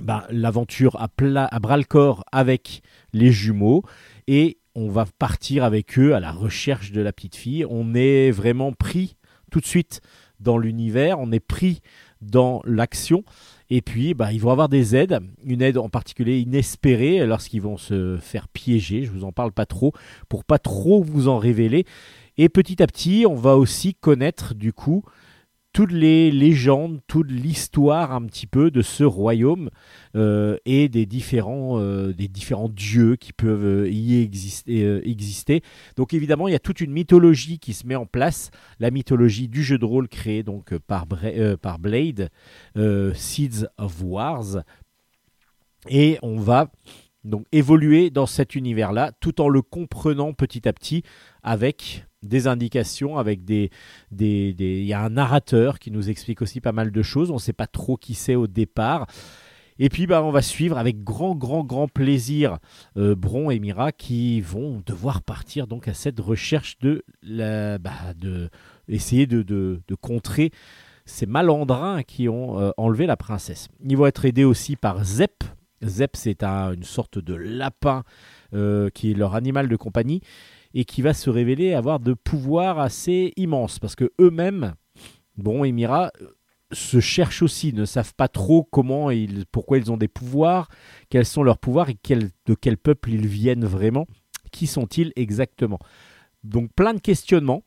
ben, 0.01 0.24
l'aventure 0.31 0.97
à, 1.01 1.09
à 1.09 1.59
bras-le-corps 1.59 2.24
avec 2.31 2.83
les 3.12 3.33
jumeaux 3.33 3.83
et 4.29 4.59
on 4.74 4.89
va 4.89 5.07
partir 5.18 5.64
avec 5.64 5.99
eux 5.99 6.14
à 6.14 6.20
la 6.20 6.31
recherche 6.31 6.93
de 6.93 7.01
la 7.01 7.12
petite 7.12 7.35
fille. 7.35 7.64
On 7.68 7.95
est 7.95 8.31
vraiment 8.31 8.72
pris 8.72 9.16
tout 9.51 9.61
de 9.61 9.66
suite 9.66 10.01
dans 10.39 10.59
l'univers, 10.59 11.18
on 11.18 11.33
est 11.33 11.41
pris 11.41 11.81
dans 12.20 12.62
l'action. 12.64 13.24
Et 13.70 13.82
puis, 13.82 14.14
bah, 14.14 14.32
ils 14.32 14.40
vont 14.40 14.50
avoir 14.50 14.68
des 14.68 14.96
aides, 14.96 15.20
une 15.44 15.60
aide 15.60 15.76
en 15.76 15.88
particulier 15.88 16.38
inespérée 16.40 17.26
lorsqu'ils 17.26 17.60
vont 17.60 17.76
se 17.76 18.16
faire 18.18 18.48
piéger. 18.48 19.04
Je 19.04 19.10
vous 19.10 19.24
en 19.24 19.32
parle 19.32 19.52
pas 19.52 19.66
trop 19.66 19.92
pour 20.28 20.44
pas 20.44 20.58
trop 20.58 21.02
vous 21.02 21.28
en 21.28 21.38
révéler. 21.38 21.84
Et 22.38 22.48
petit 22.48 22.82
à 22.82 22.86
petit, 22.86 23.26
on 23.28 23.34
va 23.34 23.56
aussi 23.56 23.94
connaître 23.94 24.54
du 24.54 24.72
coup 24.72 25.04
toutes 25.79 25.93
les 25.93 26.33
légendes, 26.33 26.99
toute 27.07 27.31
l'histoire 27.31 28.11
un 28.11 28.22
petit 28.22 28.49
peu 28.49 28.72
de 28.72 28.83
ce 28.83 29.05
royaume 29.05 29.70
euh, 30.16 30.57
et 30.64 30.89
des 30.89 31.07
différents, 31.07 31.79
euh, 31.79 32.12
des 32.12 32.26
différents 32.26 32.68
dieux 32.68 33.14
qui 33.14 33.33
peuvent 33.33 33.85
euh, 33.85 33.89
y 33.89 34.20
exister. 34.20 35.62
Donc 35.95 36.14
évidemment, 36.14 36.49
il 36.49 36.51
y 36.51 36.57
a 36.57 36.59
toute 36.59 36.81
une 36.81 36.91
mythologie 36.91 37.61
qui 37.61 37.74
se 37.74 37.87
met 37.87 37.95
en 37.95 38.07
place, 38.07 38.51
la 38.81 38.91
mythologie 38.91 39.47
du 39.47 39.62
jeu 39.62 39.79
de 39.79 39.85
rôle 39.85 40.09
créé 40.09 40.43
donc 40.43 40.76
par, 40.79 41.07
Blade, 41.79 42.31
Seeds 43.14 43.68
of 43.76 44.03
Wars, 44.03 44.64
et 45.89 46.18
on 46.22 46.41
va 46.41 46.72
donc 47.22 47.47
évoluer 47.53 48.11
dans 48.11 48.26
cet 48.26 48.57
univers-là, 48.57 49.12
tout 49.20 49.41
en 49.41 49.49
le 49.49 49.62
comprenant 49.62 50.33
petit 50.33 50.68
à 50.68 50.72
petit 50.72 51.05
avec 51.45 52.07
des 52.22 52.46
indications, 52.46 53.18
avec 53.18 53.44
des, 53.44 53.70
des, 54.10 54.54
il 54.58 54.84
y 54.84 54.92
a 54.92 55.02
un 55.02 55.10
narrateur 55.10 55.78
qui 55.78 55.90
nous 55.90 56.10
explique 56.10 56.42
aussi 56.42 56.60
pas 56.60 56.72
mal 56.72 56.90
de 56.90 57.02
choses. 57.02 57.30
On 57.30 57.34
ne 57.34 57.38
sait 57.40 57.52
pas 57.52 57.66
trop 57.66 57.96
qui 57.96 58.14
c'est 58.14 58.34
au 58.34 58.46
départ. 58.46 59.06
Et 59.80 59.88
puis 59.90 60.08
bah, 60.08 60.24
on 60.24 60.32
va 60.32 60.42
suivre 60.42 60.76
avec 60.76 61.04
grand 61.04 61.36
grand 61.36 61.62
grand 61.62 61.86
plaisir 61.86 62.58
euh, 62.96 63.14
Bron 63.14 63.50
et 63.50 63.60
Mira 63.60 63.92
qui 63.92 64.40
vont 64.40 64.82
devoir 64.84 65.22
partir 65.22 65.68
donc 65.68 65.86
à 65.86 65.94
cette 65.94 66.18
recherche 66.18 66.78
de, 66.80 67.04
la, 67.22 67.78
bah, 67.78 67.92
de 68.16 68.50
essayer 68.88 69.28
de, 69.28 69.42
de, 69.42 69.80
de 69.86 69.94
contrer 69.94 70.50
ces 71.04 71.26
malandrins 71.26 72.02
qui 72.02 72.28
ont 72.28 72.58
euh, 72.58 72.70
enlevé 72.76 73.06
la 73.06 73.16
princesse. 73.16 73.68
Ils 73.88 73.96
vont 73.96 74.06
être 74.06 74.24
aidés 74.24 74.42
aussi 74.44 74.74
par 74.74 75.04
Zep. 75.04 75.44
Zep 75.84 76.16
c'est 76.16 76.42
un- 76.42 76.72
une 76.72 76.82
sorte 76.82 77.20
de 77.20 77.34
lapin 77.34 78.02
euh, 78.54 78.90
qui 78.90 79.12
est 79.12 79.14
leur 79.14 79.36
animal 79.36 79.68
de 79.68 79.76
compagnie 79.76 80.22
et 80.74 80.84
qui 80.84 81.02
va 81.02 81.14
se 81.14 81.30
révéler 81.30 81.74
avoir 81.74 82.00
de 82.00 82.14
pouvoirs 82.14 82.78
assez 82.78 83.32
immenses 83.36 83.78
parce 83.78 83.96
que 83.96 84.12
eux-mêmes, 84.20 84.74
Bron 85.36 85.64
et 85.64 85.72
Mira, 85.72 86.10
euh, 86.20 86.28
se 86.72 87.00
cherchent 87.00 87.42
aussi, 87.42 87.72
ne 87.72 87.84
savent 87.84 88.14
pas 88.14 88.28
trop 88.28 88.62
comment 88.64 89.10
ils, 89.10 89.46
pourquoi 89.50 89.78
ils 89.78 89.90
ont 89.90 89.96
des 89.96 90.08
pouvoirs, 90.08 90.68
quels 91.08 91.24
sont 91.24 91.42
leurs 91.42 91.58
pouvoirs 91.58 91.88
et 91.88 91.96
de 91.96 92.54
quel 92.54 92.76
peuple 92.76 93.10
ils 93.10 93.26
viennent 93.26 93.64
vraiment, 93.64 94.06
qui 94.52 94.66
sont-ils 94.66 95.12
exactement. 95.16 95.78
Donc 96.44 96.70
plein 96.74 96.94
de 96.94 97.00
questionnements, 97.00 97.62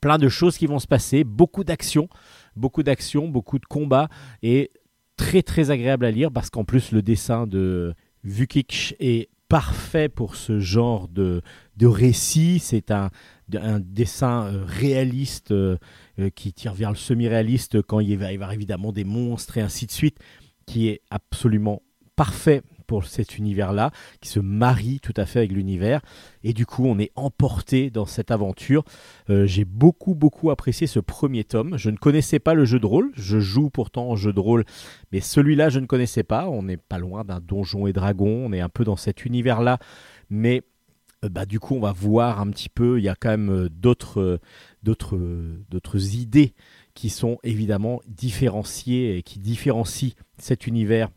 plein 0.00 0.18
de 0.18 0.28
choses 0.28 0.58
qui 0.58 0.66
vont 0.66 0.78
se 0.78 0.86
passer, 0.86 1.24
beaucoup 1.24 1.64
d'actions, 1.64 2.08
beaucoup 2.56 2.82
d'actions, 2.82 3.28
beaucoup 3.28 3.58
de 3.58 3.66
combats 3.66 4.08
et 4.42 4.70
très 5.16 5.42
très 5.42 5.70
agréable 5.70 6.04
à 6.04 6.10
lire 6.10 6.30
parce 6.30 6.50
qu'en 6.50 6.64
plus 6.64 6.92
le 6.92 7.02
dessin 7.02 7.46
de 7.46 7.94
Vukic 8.24 8.94
est 9.00 9.30
parfait 9.48 10.08
pour 10.08 10.36
ce 10.36 10.60
genre 10.60 11.08
de, 11.08 11.42
de 11.76 11.86
récit. 11.86 12.58
C'est 12.58 12.90
un, 12.90 13.10
un 13.54 13.80
dessin 13.80 14.46
euh, 14.46 14.64
réaliste 14.66 15.52
euh, 15.52 15.78
euh, 16.18 16.30
qui 16.30 16.52
tire 16.52 16.74
vers 16.74 16.90
le 16.90 16.96
semi-réaliste 16.96 17.82
quand 17.82 18.00
il 18.00 18.16
va 18.18 18.30
y 18.30 18.34
avoir 18.34 18.52
évidemment 18.52 18.92
des 18.92 19.04
monstres 19.04 19.58
et 19.58 19.60
ainsi 19.60 19.86
de 19.86 19.90
suite, 19.90 20.18
qui 20.66 20.88
est 20.88 21.00
absolument 21.10 21.82
parfait 22.16 22.62
pour 22.88 23.04
cet 23.04 23.38
univers-là, 23.38 23.92
qui 24.20 24.28
se 24.28 24.40
marie 24.40 24.98
tout 24.98 25.12
à 25.16 25.26
fait 25.26 25.40
avec 25.40 25.52
l'univers. 25.52 26.00
Et 26.42 26.52
du 26.52 26.66
coup, 26.66 26.86
on 26.86 26.98
est 26.98 27.12
emporté 27.14 27.90
dans 27.90 28.06
cette 28.06 28.32
aventure. 28.32 28.82
Euh, 29.30 29.46
J'ai 29.46 29.64
beaucoup, 29.64 30.14
beaucoup 30.14 30.50
apprécié 30.50 30.88
ce 30.88 30.98
premier 30.98 31.44
tome. 31.44 31.76
Je 31.76 31.90
ne 31.90 31.96
connaissais 31.96 32.38
pas 32.40 32.54
le 32.54 32.64
jeu 32.64 32.80
de 32.80 32.86
rôle. 32.86 33.12
Je 33.14 33.38
joue 33.38 33.70
pourtant 33.70 34.08
en 34.08 34.16
jeu 34.16 34.32
de 34.32 34.40
rôle, 34.40 34.64
mais 35.12 35.20
celui-là, 35.20 35.68
je 35.68 35.78
ne 35.78 35.86
connaissais 35.86 36.24
pas. 36.24 36.48
On 36.48 36.64
n'est 36.64 36.78
pas 36.78 36.98
loin 36.98 37.24
d'un 37.24 37.40
donjon 37.40 37.86
et 37.86 37.92
dragon. 37.92 38.46
On 38.46 38.52
est 38.52 38.60
un 38.60 38.70
peu 38.70 38.84
dans 38.84 38.96
cet 38.96 39.24
univers-là. 39.24 39.78
Mais 40.30 40.62
euh, 41.24 41.28
bah, 41.28 41.44
du 41.44 41.60
coup, 41.60 41.74
on 41.74 41.80
va 41.80 41.92
voir 41.92 42.40
un 42.40 42.50
petit 42.50 42.70
peu. 42.70 42.98
Il 42.98 43.04
y 43.04 43.08
a 43.08 43.14
quand 43.14 43.30
même 43.30 43.50
euh, 43.50 43.68
d'autres, 43.68 44.40
idées 46.14 46.54
qui 46.94 47.10
sont 47.10 47.38
évidemment 47.44 48.00
différenciées 48.08 49.18
et 49.18 49.22
qui 49.22 49.38
différencient 49.38 50.14
cet 50.38 50.66
univers 50.66 51.10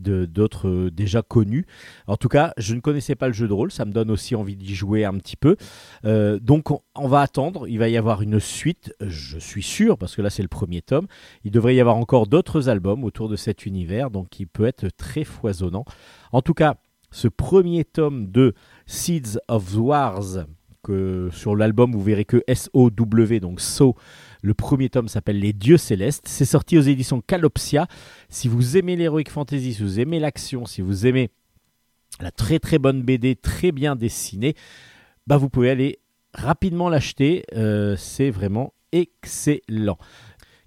d'autres 0.00 0.68
euh, 0.68 0.90
déjà 0.90 1.22
connus. 1.22 1.66
En 2.06 2.16
tout 2.16 2.28
cas, 2.28 2.52
je 2.56 2.74
ne 2.74 2.80
connaissais 2.80 3.14
pas 3.14 3.26
le 3.26 3.32
jeu 3.32 3.48
de 3.48 3.52
rôle, 3.52 3.70
ça 3.70 3.84
me 3.84 3.92
donne 3.92 4.10
aussi 4.10 4.34
envie 4.34 4.56
d'y 4.56 4.74
jouer 4.74 5.04
un 5.04 5.14
petit 5.14 5.36
peu. 5.36 5.56
Euh, 6.04 6.38
donc 6.38 6.70
on, 6.70 7.08
va 7.08 7.20
attendre, 7.20 7.68
il 7.68 7.78
va 7.78 7.88
y 7.88 7.96
avoir 7.96 8.22
une 8.22 8.40
suite, 8.40 8.94
je 9.00 9.38
suis 9.38 9.62
sûr, 9.62 9.98
parce 9.98 10.16
que 10.16 10.22
là 10.22 10.30
c'est 10.30 10.42
le 10.42 10.48
premier 10.48 10.82
tome. 10.82 11.06
Il 11.44 11.50
devrait 11.50 11.74
y 11.74 11.80
avoir 11.80 11.96
encore 11.96 12.26
d'autres 12.26 12.68
albums 12.68 13.04
autour 13.04 13.28
de 13.28 13.36
cet 13.36 13.66
univers, 13.66 14.10
donc 14.10 14.40
il 14.40 14.46
peut 14.46 14.66
être 14.66 14.88
très 14.96 15.24
foisonnant. 15.24 15.84
En 16.32 16.42
tout 16.42 16.54
cas, 16.54 16.76
ce 17.10 17.28
premier 17.28 17.84
tome 17.84 18.30
de 18.30 18.54
Seeds 18.86 19.38
of 19.48 19.76
Wars, 19.76 20.46
que 20.82 21.28
sur 21.32 21.56
l'album 21.56 21.92
vous 21.92 22.02
verrez 22.02 22.24
que 22.24 22.42
S-O-W, 22.46 23.40
donc 23.40 23.60
So, 23.60 23.96
le 24.42 24.54
premier 24.54 24.88
tome 24.88 25.08
s'appelle 25.08 25.38
Les 25.38 25.52
Dieux 25.52 25.76
Célestes. 25.76 26.26
C'est 26.26 26.44
sorti 26.44 26.78
aux 26.78 26.82
éditions 26.82 27.20
Calopsia. 27.20 27.86
Si 28.28 28.48
vous 28.48 28.76
aimez 28.76 28.96
l'Heroic 28.96 29.30
Fantasy, 29.30 29.74
si 29.74 29.82
vous 29.82 30.00
aimez 30.00 30.18
l'action, 30.18 30.66
si 30.66 30.80
vous 30.80 31.06
aimez 31.06 31.30
la 32.20 32.30
très 32.30 32.58
très 32.58 32.78
bonne 32.78 33.02
BD, 33.02 33.36
très 33.36 33.72
bien 33.72 33.96
dessinée, 33.96 34.54
bah 35.26 35.36
vous 35.36 35.48
pouvez 35.48 35.70
aller 35.70 36.00
rapidement 36.34 36.88
l'acheter. 36.88 37.44
Euh, 37.54 37.96
c'est 37.96 38.30
vraiment 38.30 38.74
excellent. 38.92 39.98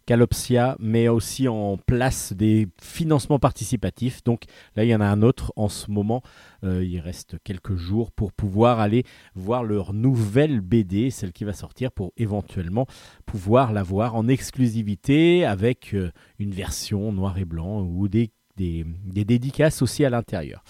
Calopsia 0.06 0.76
met 0.80 1.08
aussi 1.08 1.48
en 1.48 1.78
place 1.78 2.34
des 2.34 2.68
financements 2.82 3.40
participatifs. 3.40 4.24
Donc 4.24 4.44
là, 4.76 4.84
il 4.84 4.90
y 4.90 4.96
en 4.96 5.02
a 5.02 5.06
un 5.06 5.22
autre 5.22 5.54
en 5.56 5.70
ce 5.70 5.90
moment. 5.90 6.22
Euh, 6.64 6.84
il 6.84 7.00
reste 7.00 7.38
quelques 7.44 7.76
jours 7.76 8.12
pour 8.12 8.34
pouvoir 8.34 8.80
aller 8.80 9.04
voir 9.36 9.64
leur 9.64 9.94
nouvelle 9.94 10.62
BD, 10.62 11.10
celle 11.10 11.32
qui 11.32 11.44
va 11.44 11.54
sortir, 11.54 11.92
pour 11.92 12.12
éventuellement 12.18 12.86
pouvoir 13.26 13.72
la 13.72 13.84
voir 13.84 14.16
en 14.16 14.28
exclusivité 14.28 15.46
avec 15.46 15.94
euh, 15.94 16.12
une 16.40 16.52
version 16.52 17.12
noir 17.12 17.38
et 17.38 17.46
blanc 17.46 17.82
ou 17.82 18.08
des, 18.08 18.32
des, 18.58 18.86
des 19.06 19.26
dédicaces 19.26 19.82
aussi 19.82 20.04
à 20.06 20.10
l'intérieur. 20.10 20.64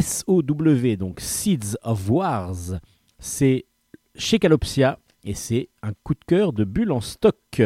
SOW, 0.00 0.42
donc 0.96 1.20
Seeds 1.20 1.76
of 1.82 2.08
Wars, 2.08 2.80
c'est 3.18 3.66
chez 4.14 4.38
Calopsia 4.38 4.98
et 5.24 5.34
c'est 5.34 5.68
un 5.82 5.92
coup 6.02 6.14
de 6.14 6.24
cœur 6.26 6.52
de 6.52 6.64
bulle 6.64 6.92
en 6.92 7.00
stock. 7.00 7.62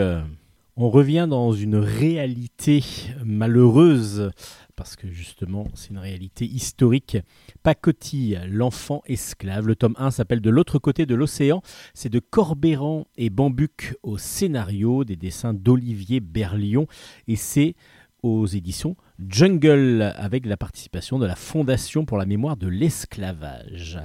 On 0.78 0.90
revient 0.90 1.26
dans 1.28 1.52
une 1.52 1.76
réalité 1.76 2.84
malheureuse, 3.24 4.30
parce 4.76 4.94
que 4.94 5.08
justement 5.08 5.68
c'est 5.74 5.88
une 5.88 5.98
réalité 5.98 6.44
historique. 6.44 7.16
Pacotille, 7.62 8.38
l'enfant 8.50 9.00
esclave. 9.06 9.66
Le 9.66 9.74
tome 9.74 9.94
1 9.96 10.10
s'appelle 10.10 10.42
De 10.42 10.50
l'autre 10.50 10.78
côté 10.78 11.06
de 11.06 11.14
l'océan. 11.14 11.62
C'est 11.94 12.10
de 12.10 12.18
Corbéran 12.18 13.06
et 13.16 13.30
Bambuc 13.30 13.96
au 14.02 14.18
scénario, 14.18 15.04
des 15.04 15.16
dessins 15.16 15.54
d'Olivier 15.54 16.20
Berlion. 16.20 16.86
Et 17.26 17.36
c'est 17.36 17.74
aux 18.22 18.46
éditions 18.46 18.96
Jungle, 19.28 20.12
avec 20.16 20.44
la 20.44 20.58
participation 20.58 21.18
de 21.18 21.24
la 21.24 21.36
Fondation 21.36 22.04
pour 22.04 22.18
la 22.18 22.26
mémoire 22.26 22.58
de 22.58 22.68
l'esclavage. 22.68 23.98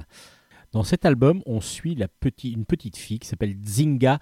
Dans 0.72 0.82
cet 0.82 1.04
album, 1.04 1.42
on 1.44 1.60
suit 1.60 1.92
une 2.44 2.64
petite 2.64 2.96
fille 2.96 3.18
qui 3.18 3.28
s'appelle 3.28 3.54
Zinga, 3.66 4.18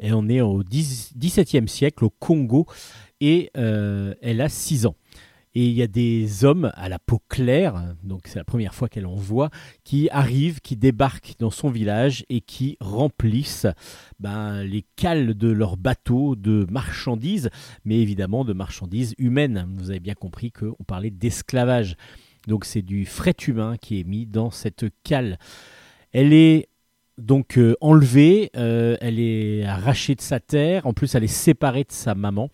et 0.00 0.12
on 0.12 0.28
est 0.28 0.40
au 0.40 0.64
10 0.64 1.14
XVIIe 1.16 1.68
siècle, 1.68 2.04
au 2.04 2.10
Congo, 2.10 2.66
et 3.20 3.50
euh, 3.56 4.14
elle 4.20 4.40
a 4.40 4.48
6 4.48 4.86
ans. 4.86 4.96
Et 5.54 5.66
il 5.66 5.74
y 5.74 5.82
a 5.82 5.86
des 5.86 6.44
hommes 6.44 6.72
à 6.74 6.88
la 6.88 6.98
peau 6.98 7.20
claire, 7.28 7.94
donc 8.02 8.22
c'est 8.26 8.38
la 8.38 8.44
première 8.44 8.74
fois 8.74 8.88
qu'elle 8.88 9.06
en 9.06 9.14
voit, 9.14 9.50
qui 9.84 10.08
arrivent, 10.10 10.60
qui 10.60 10.76
débarquent 10.76 11.34
dans 11.38 11.50
son 11.50 11.68
village 11.68 12.24
et 12.30 12.40
qui 12.40 12.78
remplissent 12.80 13.66
ben, 14.18 14.64
les 14.64 14.84
cales 14.96 15.34
de 15.34 15.48
leurs 15.48 15.76
bateaux 15.76 16.36
de 16.36 16.66
marchandises, 16.70 17.50
mais 17.84 18.00
évidemment 18.00 18.46
de 18.46 18.54
marchandises 18.54 19.14
humaines. 19.18 19.68
Vous 19.76 19.90
avez 19.90 20.00
bien 20.00 20.14
compris 20.14 20.52
qu'on 20.52 20.84
parlait 20.84 21.10
d'esclavage. 21.10 21.96
Donc 22.48 22.64
c'est 22.64 22.82
du 22.82 23.04
fret 23.04 23.36
humain 23.46 23.76
qui 23.76 24.00
est 24.00 24.04
mis 24.04 24.26
dans 24.26 24.50
cette 24.50 24.86
cale. 25.04 25.38
Elle 26.12 26.32
est 26.32 26.68
donc 27.18 27.58
euh, 27.58 27.74
enlevée, 27.80 28.50
euh, 28.56 28.96
elle 29.00 29.18
est 29.18 29.64
arrachée 29.64 30.14
de 30.14 30.20
sa 30.20 30.40
terre, 30.40 30.86
en 30.86 30.92
plus 30.92 31.14
elle 31.14 31.24
est 31.24 31.28
séparée 31.28 31.84
de 31.84 31.92
sa 31.92 32.14
maman 32.14 32.48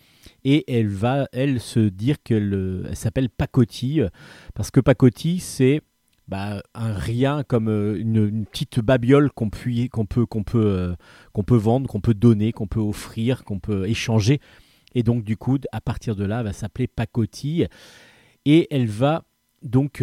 et 0.44 0.64
elle 0.72 0.88
va, 0.88 1.28
elle, 1.32 1.60
se 1.60 1.80
dire 1.80 2.22
qu'elle 2.22 2.52
euh, 2.54 2.84
elle 2.88 2.96
s'appelle 2.96 3.30
Pacotille, 3.30 4.08
parce 4.54 4.70
que 4.70 4.80
Pacotille, 4.80 5.40
c'est 5.40 5.80
bah, 6.26 6.62
un 6.74 6.92
rien 6.92 7.42
comme 7.42 7.68
une, 7.68 8.44
petite 8.46 8.80
babiole 8.80 9.30
qu'on 9.32 9.48
peut, 9.48 9.88
qu'on 9.90 10.04
peut, 10.04 10.26
qu'on 10.26 10.42
peut, 11.42 11.56
vendre, 11.56 11.88
qu'on 11.88 12.00
peut 12.00 12.14
donner, 12.14 12.52
qu'on 12.52 12.66
peut 12.66 12.80
offrir, 12.80 13.44
qu'on 13.44 13.58
peut 13.58 13.88
échanger. 13.88 14.40
Et 14.94 15.02
donc, 15.02 15.24
du 15.24 15.38
coup, 15.38 15.56
à 15.72 15.80
partir 15.80 16.16
de 16.16 16.24
là, 16.24 16.40
elle 16.40 16.44
va 16.44 16.52
s'appeler 16.52 16.86
pacotille. 16.86 17.68
Et 18.44 18.68
elle 18.70 18.86
va 18.86 19.24
donc 19.62 20.02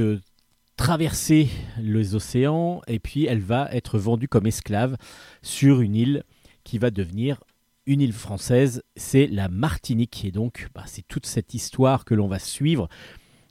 traverser 0.78 1.50
les 1.80 2.16
océans 2.16 2.82
et 2.88 3.00
puis 3.00 3.26
elle 3.26 3.42
va 3.42 3.70
être 3.72 3.98
vendue 3.98 4.28
comme 4.28 4.48
esclave 4.48 4.98
sur 5.42 5.82
une 5.82 5.96
île 5.96 6.24
qui 6.64 6.78
va 6.78 6.92
devenir 6.92 7.40
une 7.86 8.02
île 8.02 8.14
française, 8.14 8.84
c'est 8.96 9.28
la 9.28 9.48
Martinique. 9.48 10.26
Et 10.26 10.32
donc, 10.32 10.70
bah, 10.74 10.84
c'est 10.88 11.08
toute 11.08 11.26
cette 11.26 11.54
histoire 11.54 12.04
que 12.04 12.16
l'on 12.16 12.28
va 12.28 12.40
suivre. 12.40 12.90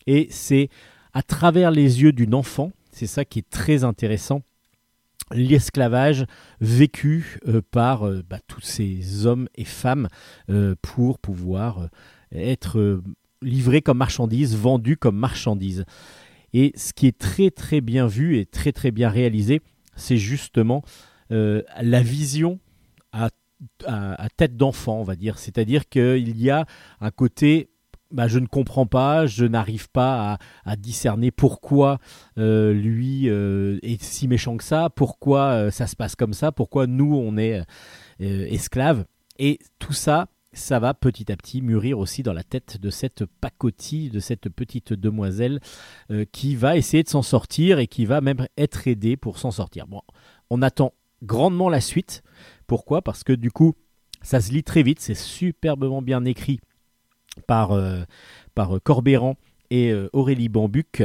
Et 0.06 0.26
c'est 0.30 0.68
à 1.12 1.22
travers 1.22 1.70
les 1.70 2.02
yeux 2.02 2.12
d'une 2.12 2.34
enfant, 2.34 2.72
c'est 2.90 3.06
ça 3.06 3.24
qui 3.24 3.38
est 3.38 3.48
très 3.48 3.84
intéressant, 3.84 4.42
l'esclavage 5.30 6.26
vécu 6.60 7.38
euh, 7.46 7.62
par 7.70 8.06
euh, 8.06 8.22
bah, 8.28 8.40
tous 8.46 8.60
ces 8.60 9.24
hommes 9.24 9.48
et 9.55 9.64
femmes 9.64 10.09
euh, 10.51 10.74
pour 10.82 11.18
pouvoir 11.18 11.88
être 12.32 13.01
livrés 13.40 13.80
comme 13.80 13.98
marchandises, 13.98 14.56
vendus 14.56 14.96
comme 14.96 15.16
marchandises. 15.16 15.84
Et 16.55 16.72
ce 16.76 16.93
qui 16.93 17.09
est 17.09 17.18
très 17.18 17.51
très 17.51 17.81
bien 17.81 18.06
vu 18.06 18.39
et 18.39 18.47
très 18.47 18.72
très 18.72 18.93
bien 18.93 19.10
réalisé, 19.10 19.60
c'est 19.97 20.16
justement 20.16 20.82
euh, 21.32 21.62
la 21.82 22.01
vision 22.01 22.60
à, 23.12 23.28
tête 24.36 24.56
d'enfant, 24.56 25.01
on 25.01 25.05
va 25.05 25.16
dire. 25.16 25.39
C'est-à-dire 25.39 25.89
qu'il 25.89 26.40
y 26.40 26.51
a 26.51 26.66
un 27.01 27.10
côté, 27.10 27.70
bah, 28.10 28.28
je 28.28 28.39
ne 28.39 28.47
comprends 28.47 28.86
pas, 28.86 29.26
je 29.26 29.44
n'arrive 29.44 29.90
pas 29.90 30.39
à, 30.64 30.76
discerner 30.76 31.31
pourquoi 31.31 31.98
euh, 32.39 32.72
lui 32.72 33.28
euh, 33.28 33.78
est 33.82 34.02
si 34.02 34.28
méchant 34.28 34.56
que 34.56 34.64
ça, 34.64 34.90
pourquoi 34.90 35.70
ça 35.70 35.86
se 35.86 35.97
passe 35.97 36.14
comme 36.14 36.35
ça, 36.35 36.52
pourquoi 36.52 36.86
nous 36.86 37.16
on 37.16 37.36
est 37.36 37.62
esclaves. 38.20 39.05
Et 39.39 39.59
tout 39.78 39.93
ça, 39.93 40.28
ça 40.55 40.78
va 40.78 40.94
petit 40.94 41.31
à 41.31 41.36
petit 41.36 41.60
mûrir 41.62 41.98
aussi 41.98 42.22
dans 42.22 42.32
la 42.32 42.43
tête 42.43 42.81
de 42.81 42.90
cette 42.90 43.24
pacotille, 43.26 44.10
de 44.10 44.20
cette 44.20 44.48
petite 44.48 44.93
demoiselle 44.93 45.60
euh, 46.10 46.24
qui 46.31 46.56
va 46.56 46.76
essayer 46.76 47.02
de 47.02 47.09
s'en 47.09 47.22
sortir 47.22 47.78
et 47.78 47.86
qui 47.86 48.06
va 48.06 48.20
même 48.20 48.47
être 48.56 48.89
aidée 48.89 49.16
pour 49.16 49.39
s'en 49.39 49.51
sortir. 49.51 49.86
Bon, 49.86 50.02
on 50.51 50.62
attend 50.62 50.94
grandement 51.22 51.68
la 51.68 51.81
suite. 51.81 52.22
Pourquoi? 52.66 53.02
Parce 53.02 53.24
que 53.24 53.32
du 53.32 53.51
coup, 53.51 53.74
ça 54.22 54.40
se 54.40 54.52
lit 54.52 54.64
très 54.64 54.82
vite, 54.82 55.01
c'est 55.01 55.14
superbement 55.14 56.02
bien 56.02 56.24
écrit 56.24 56.60
par, 57.47 57.72
euh, 57.72 58.05
Corbéran 58.85 59.36
et 59.70 59.90
euh, 59.90 60.09
Aurélie 60.12 60.48
Bambuc, 60.48 61.02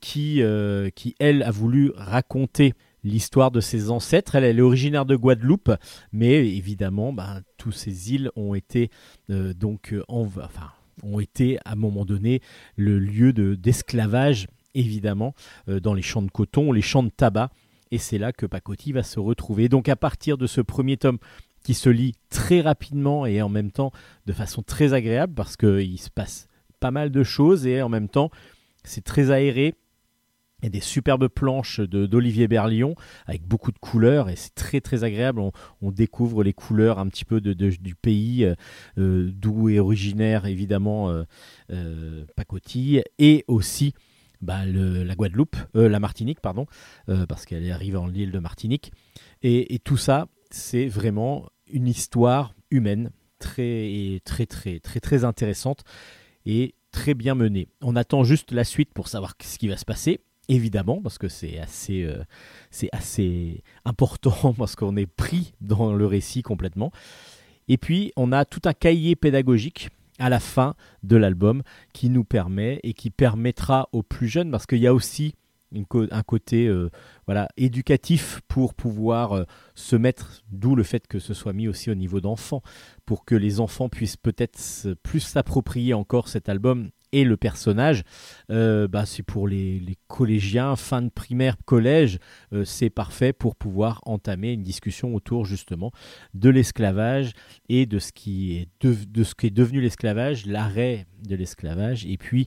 qui, 0.00 0.40
elle, 0.40 1.42
a 1.42 1.50
voulu 1.50 1.92
raconter 1.94 2.72
l'histoire 3.06 3.50
de 3.50 3.60
ses 3.60 3.90
ancêtres. 3.90 4.34
Elle, 4.34 4.44
est 4.44 4.60
originaire 4.60 5.06
de 5.06 5.16
Guadeloupe, 5.16 5.72
mais 6.12 6.46
évidemment, 6.56 7.12
ben, 7.12 7.42
tous 7.56 7.72
ces 7.72 8.12
îles 8.12 8.30
ont 8.36 8.54
été 8.54 8.90
euh, 9.30 9.52
euh, 9.62 10.42
ont 11.02 11.20
été 11.20 11.58
à 11.64 11.72
un 11.72 11.76
moment 11.76 12.04
donné 12.04 12.40
le 12.76 12.98
lieu 12.98 13.32
de- 13.32 13.54
d'esclavage, 13.54 14.46
évidemment, 14.74 15.34
euh, 15.68 15.80
dans 15.80 15.94
les 15.94 16.02
champs 16.02 16.22
de 16.22 16.30
coton, 16.30 16.72
les 16.72 16.82
champs 16.82 17.02
de 17.02 17.10
tabac. 17.10 17.50
Et 17.90 17.98
c'est 17.98 18.18
là 18.18 18.32
que 18.32 18.46
Pacotille 18.46 18.92
va 18.92 19.02
se 19.02 19.20
retrouver. 19.20 19.68
Donc 19.68 19.88
à 19.88 19.96
partir 19.96 20.38
de 20.38 20.46
ce 20.46 20.60
premier 20.60 20.96
tome 20.96 21.18
qui 21.62 21.74
se 21.74 21.88
lit 21.88 22.14
très 22.30 22.60
rapidement 22.60 23.26
et 23.26 23.42
en 23.42 23.48
même 23.48 23.70
temps 23.70 23.92
de 24.26 24.32
façon 24.32 24.62
très 24.62 24.92
agréable 24.92 25.34
parce 25.34 25.56
qu'il 25.56 25.98
se 25.98 26.10
passe 26.10 26.48
pas 26.80 26.90
mal 26.90 27.10
de 27.10 27.22
choses 27.22 27.66
et 27.66 27.82
en 27.82 27.88
même 27.88 28.08
temps 28.08 28.30
c'est 28.84 29.04
très 29.04 29.30
aéré. 29.30 29.74
A 30.62 30.70
des 30.70 30.80
superbes 30.80 31.28
planches 31.28 31.80
d'Olivier 31.80 32.48
Berlion 32.48 32.94
avec 33.26 33.46
beaucoup 33.46 33.72
de 33.72 33.78
couleurs 33.78 34.30
et 34.30 34.36
c'est 34.36 34.54
très 34.54 34.80
très 34.80 35.04
agréable. 35.04 35.42
On, 35.82 35.90
découvre 35.90 36.42
les 36.42 36.54
couleurs 36.54 36.98
un 36.98 37.08
petit 37.08 37.26
peu 37.26 37.42
de, 37.42 37.52
du 37.52 37.94
pays 37.94 38.44
euh, 38.44 38.54
euh, 38.96 39.30
d'où 39.34 39.68
est 39.68 39.78
originaire 39.78 40.46
évidemment 40.46 41.24
euh, 41.70 42.24
Pacotille 42.36 43.02
et 43.18 43.44
aussi 43.48 43.92
bah, 44.40 44.64
la 44.64 45.14
Guadeloupe, 45.14 45.56
la 45.74 46.00
Martinique 46.00 46.40
pardon, 46.40 46.66
parce 47.28 47.44
qu'elle 47.44 47.64
est 47.64 47.70
arrivée 47.70 47.98
en 47.98 48.06
l'île 48.06 48.32
de 48.32 48.38
Martinique. 48.38 48.92
Et, 49.42 49.74
et 49.74 49.78
tout 49.78 49.96
ça, 49.96 50.26
c'est 50.50 50.86
vraiment 50.86 51.48
une 51.70 51.86
histoire 51.86 52.54
humaine 52.70 53.10
très 53.38 53.92
et 53.92 54.22
très 54.24 54.46
très 54.46 54.80
très 54.80 55.00
très 55.00 55.24
intéressante 55.24 55.84
et 56.46 56.74
très 56.92 57.14
bien 57.14 57.34
menée. 57.34 57.68
On 57.82 57.94
attend 57.94 58.24
juste 58.24 58.52
la 58.52 58.64
suite 58.64 58.94
pour 58.94 59.08
savoir 59.08 59.34
ce 59.42 59.58
qui 59.58 59.68
va 59.68 59.76
se 59.76 59.84
passer. 59.84 60.20
Évidemment, 60.48 61.00
parce 61.02 61.18
que 61.18 61.28
c'est 61.28 61.58
assez, 61.58 62.04
euh, 62.04 62.22
assez 62.92 63.62
important, 63.84 64.54
parce 64.58 64.76
qu'on 64.76 64.96
est 64.96 65.06
pris 65.06 65.54
dans 65.60 65.92
le 65.92 66.06
récit 66.06 66.42
complètement. 66.42 66.92
Et 67.68 67.78
puis, 67.78 68.12
on 68.16 68.30
a 68.30 68.44
tout 68.44 68.62
un 68.64 68.72
cahier 68.72 69.16
pédagogique 69.16 69.90
à 70.18 70.30
la 70.30 70.40
fin 70.40 70.74
de 71.02 71.16
l'album 71.16 71.62
qui 71.92 72.08
nous 72.10 72.24
permet 72.24 72.80
et 72.84 72.94
qui 72.94 73.10
permettra 73.10 73.88
aux 73.92 74.02
plus 74.02 74.28
jeunes, 74.28 74.50
parce 74.50 74.66
qu'il 74.66 74.78
y 74.78 74.86
a 74.86 74.94
aussi 74.94 75.34
un 76.10 76.22
côté 76.22 76.68
euh, 76.68 76.90
voilà, 77.26 77.48
éducatif 77.56 78.40
pour 78.48 78.72
pouvoir 78.74 79.32
euh, 79.32 79.44
se 79.74 79.96
mettre, 79.96 80.42
d'où 80.50 80.76
le 80.76 80.84
fait 80.84 81.06
que 81.06 81.18
ce 81.18 81.34
soit 81.34 81.52
mis 81.52 81.68
aussi 81.68 81.90
au 81.90 81.94
niveau 81.94 82.20
d'enfants, 82.20 82.62
pour 83.04 83.24
que 83.24 83.34
les 83.34 83.60
enfants 83.60 83.88
puissent 83.88 84.16
peut-être 84.16 84.94
plus 85.02 85.20
s'approprier 85.20 85.92
encore 85.92 86.28
cet 86.28 86.48
album 86.48 86.90
et 87.12 87.24
le 87.24 87.36
personnage. 87.36 88.02
Euh, 88.50 88.88
bah, 88.88 89.06
c'est 89.06 89.22
pour 89.22 89.48
les, 89.48 89.82
collégiens, 90.08 90.76
fin 90.76 91.02
de 91.02 91.08
primaire, 91.08 91.56
collège, 91.64 92.18
euh, 92.52 92.64
c'est 92.64 92.90
parfait 92.90 93.32
pour 93.32 93.56
pouvoir 93.56 94.00
entamer 94.06 94.52
une 94.52 94.62
discussion 94.62 95.14
autour 95.14 95.44
justement 95.44 95.92
de 96.34 96.50
l'esclavage 96.50 97.32
et 97.68 97.86
de 97.86 97.98
ce 97.98 98.12
qui 98.12 98.56
est, 98.56 98.68
devenu 98.80 99.80
l'esclavage, 99.80 100.46
l'arrêt 100.46 101.06
de 101.26 101.36
l'esclavage, 101.36 102.06
et 102.06 102.16
puis 102.16 102.46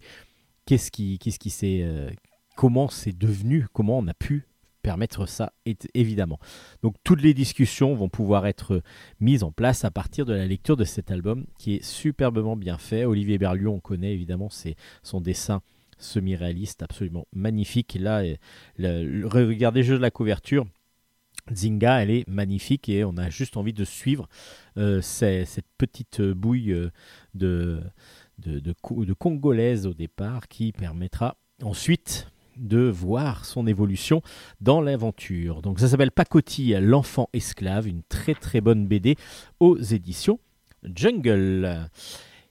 qu'est-ce 0.65 0.91
qui, 0.91 1.19
qu'est-ce 1.19 1.49
s'est, 1.49 1.81
euh, 1.84 2.10
comment 2.56 2.88
c'est 2.90 3.18
devenu, 3.18 3.68
comment 3.73 3.98
on 3.98 4.07
a 4.07 4.14
pu 4.14 4.49
permettre 4.81 5.27
ça, 5.27 5.53
évidemment. 5.93 6.39
Donc 6.84 6.95
toutes 7.03 7.22
les 7.22 7.34
discussions 7.34 7.93
vont 7.95 8.10
pouvoir 8.10 8.47
être 8.47 8.81
mises 9.19 9.43
en 9.43 9.51
place 9.51 9.85
à 9.85 9.91
partir 9.91 10.26
de 10.26 10.34
la 10.34 10.45
lecture 10.45 10.77
de 10.77 10.84
cet 10.84 11.11
album 11.11 11.45
qui 11.57 11.76
est 11.76 11.84
superbement 11.84 12.56
bien 12.56 12.77
fait. 12.77 13.06
Olivier 13.06 13.38
Berlion, 13.38 13.76
on 13.76 13.80
connaît 13.80 14.14
évidemment 14.14 14.49
son 15.03 15.22
dessin 15.22 15.61
semi-réaliste 15.99 16.81
absolument 16.81 17.27
magnifique. 17.34 17.97
Là, 17.99 18.23
euh, 18.80 19.23
regardez 19.26 19.84
juste 19.84 20.01
la 20.01 20.11
couverture. 20.11 20.65
Zinga, 21.53 22.03
elle 22.03 22.11
est 22.11 22.27
magnifique 22.27 22.89
et 22.89 23.03
on 23.03 23.18
a 23.18 23.30
juste 23.30 23.57
envie 23.57 23.73
de 23.73 23.84
suivre 23.84 24.30
euh, 24.77 25.01
cette 25.01 25.65
petite 25.77 26.22
bouille 26.22 26.72
euh, 26.73 26.91
de 27.34 29.14
congolaise 29.18 29.88
au 29.88 29.93
départ 29.93 30.47
qui 30.47 30.72
permettra 30.72 31.38
ensuite 31.64 32.27
de 32.60 32.80
voir 32.90 33.45
son 33.45 33.68
évolution 33.68 34.22
dans 34.61 34.81
l'aventure. 34.81 35.61
Donc 35.61 35.80
ça 35.80 35.88
s'appelle 35.88 36.11
Pacotille, 36.11 36.77
l'enfant 36.81 37.30
esclave, 37.34 37.88
une 37.88 38.03
très 38.10 38.36
très 38.36 38.61
bonne 38.61 38.88
BD 38.88 39.15
aux 39.60 39.77
éditions 39.77 40.40
Jungle. 40.84 41.90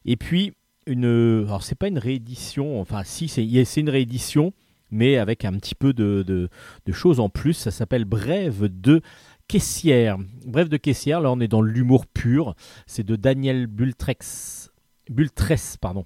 Et 0.05 0.17
puis 0.17 0.53
une, 0.87 1.45
alors 1.47 1.63
c'est 1.63 1.75
pas 1.75 1.89
une 1.89 1.99
réédition, 1.99 2.81
enfin 2.81 3.03
si 3.05 3.29
c'est 3.29 3.47
c'est 3.65 3.81
une 3.81 3.91
réédition, 3.91 4.53
mais 4.91 5.19
avec 5.19 5.45
un 5.45 5.53
petit 5.53 5.75
peu 5.75 5.93
de, 5.93 6.25
de, 6.27 6.49
de 6.87 6.93
choses 6.93 7.21
en 7.21 7.29
plus. 7.29 7.53
Ça 7.53 7.71
s'appelle 7.71 8.05
Brève 8.05 8.69
de 8.69 9.03
caissière. 9.49 10.17
Brève 10.47 10.69
de 10.69 10.77
caissière, 10.77 11.21
là 11.21 11.31
on 11.31 11.41
est 11.41 11.49
dans 11.49 11.63
l'humour 11.63 12.07
pur. 12.07 12.55
C'est 12.87 13.05
de 13.05 13.17
Daniel 13.17 13.67
Bultrex, 13.67 14.68
Bultress, 15.11 15.77
pardon, 15.77 16.05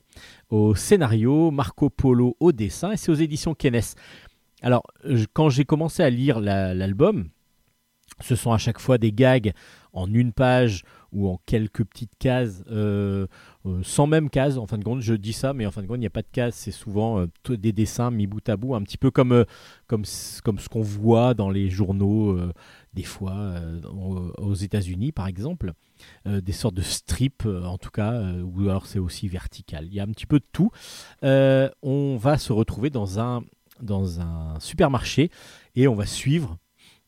au 0.50 0.74
scénario, 0.74 1.50
Marco 1.50 1.90
Polo 1.90 2.36
au 2.40 2.52
dessin, 2.52 2.92
et 2.92 2.96
c'est 2.96 3.10
aux 3.10 3.16
éditions 3.16 3.54
Kennes. 3.54 3.80
Alors, 4.62 4.84
quand 5.32 5.48
j'ai 5.48 5.64
commencé 5.64 6.02
à 6.02 6.10
lire 6.10 6.40
la- 6.40 6.74
l'album, 6.74 7.28
ce 8.20 8.36
sont 8.36 8.52
à 8.52 8.58
chaque 8.58 8.78
fois 8.78 8.98
des 8.98 9.10
gags 9.12 9.52
en 9.92 10.12
une 10.12 10.32
page 10.32 10.84
ou 11.12 11.28
en 11.28 11.40
quelques 11.44 11.84
petites 11.84 12.16
cases, 12.18 12.62
euh, 12.70 13.26
euh, 13.66 13.80
sans 13.82 14.06
même 14.06 14.30
cases. 14.30 14.56
En 14.56 14.66
fin 14.66 14.78
de 14.78 14.84
compte, 14.84 15.00
je 15.00 15.14
dis 15.14 15.32
ça, 15.32 15.52
mais 15.52 15.66
en 15.66 15.70
fin 15.70 15.82
de 15.82 15.86
compte, 15.86 15.96
il 15.96 16.00
n'y 16.00 16.06
a 16.06 16.10
pas 16.10 16.22
de 16.22 16.30
cases. 16.30 16.54
C'est 16.54 16.70
souvent 16.70 17.20
euh, 17.20 17.26
des 17.56 17.72
dessins 17.72 18.10
mis 18.10 18.26
bout 18.26 18.46
à 18.48 18.56
bout, 18.56 18.74
un 18.74 18.82
petit 18.82 18.98
peu 18.98 19.10
comme, 19.10 19.44
comme, 19.86 20.04
comme 20.44 20.58
ce 20.58 20.68
qu'on 20.68 20.82
voit 20.82 21.34
dans 21.34 21.50
les 21.50 21.68
journaux, 21.68 22.38
des 22.94 23.02
fois, 23.02 23.34
euh, 23.34 23.80
aux 24.38 24.54
États-Unis, 24.54 25.12
par 25.12 25.26
exemple. 25.26 25.72
Euh, 26.26 26.40
des 26.40 26.52
sortes 26.52 26.74
de 26.74 26.82
strips, 26.82 27.46
euh, 27.46 27.64
en 27.64 27.78
tout 27.78 27.90
cas, 27.90 28.20
ou 28.42 28.62
alors 28.62 28.86
c'est 28.86 28.98
aussi 28.98 29.28
vertical. 29.28 29.86
Il 29.86 29.94
y 29.94 30.00
a 30.00 30.02
un 30.02 30.08
petit 30.08 30.26
peu 30.26 30.40
de 30.40 30.46
tout. 30.52 30.70
On 31.22 32.16
va 32.16 32.38
se 32.38 32.52
retrouver 32.52 32.90
dans 32.90 33.20
un, 33.20 33.42
dans 33.80 34.20
un 34.20 34.58
supermarché 34.60 35.30
et 35.76 35.86
on 35.88 35.94
va 35.94 36.06
suivre 36.06 36.58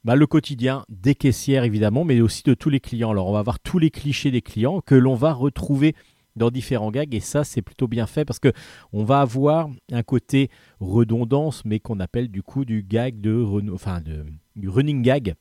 bah, 0.04 0.16
le 0.16 0.26
quotidien 0.26 0.84
des 0.88 1.14
caissières 1.14 1.64
évidemment, 1.64 2.04
mais 2.04 2.20
aussi 2.20 2.42
de 2.44 2.54
tous 2.54 2.70
les 2.70 2.80
clients. 2.80 3.10
Alors 3.10 3.28
on 3.28 3.32
va 3.32 3.42
voir 3.42 3.58
tous 3.58 3.78
les 3.78 3.90
clichés 3.90 4.30
des 4.30 4.42
clients 4.42 4.80
que 4.80 4.94
l'on 4.94 5.14
va 5.14 5.32
retrouver 5.32 5.94
dans 6.36 6.50
différents 6.50 6.90
gags 6.90 7.14
et 7.14 7.20
ça 7.20 7.44
c'est 7.44 7.62
plutôt 7.62 7.86
bien 7.86 8.06
fait 8.06 8.24
parce 8.24 8.40
que 8.40 8.52
on 8.92 9.04
va 9.04 9.20
avoir 9.20 9.68
un 9.92 10.02
côté 10.02 10.50
redondance 10.80 11.64
mais 11.64 11.78
qu'on 11.78 12.00
appelle 12.00 12.28
du 12.28 12.42
coup 12.42 12.64
du 12.64 12.82
gag 12.82 13.20
de, 13.20 13.46
du 14.56 14.68
running 14.68 15.02
gag 15.02 15.36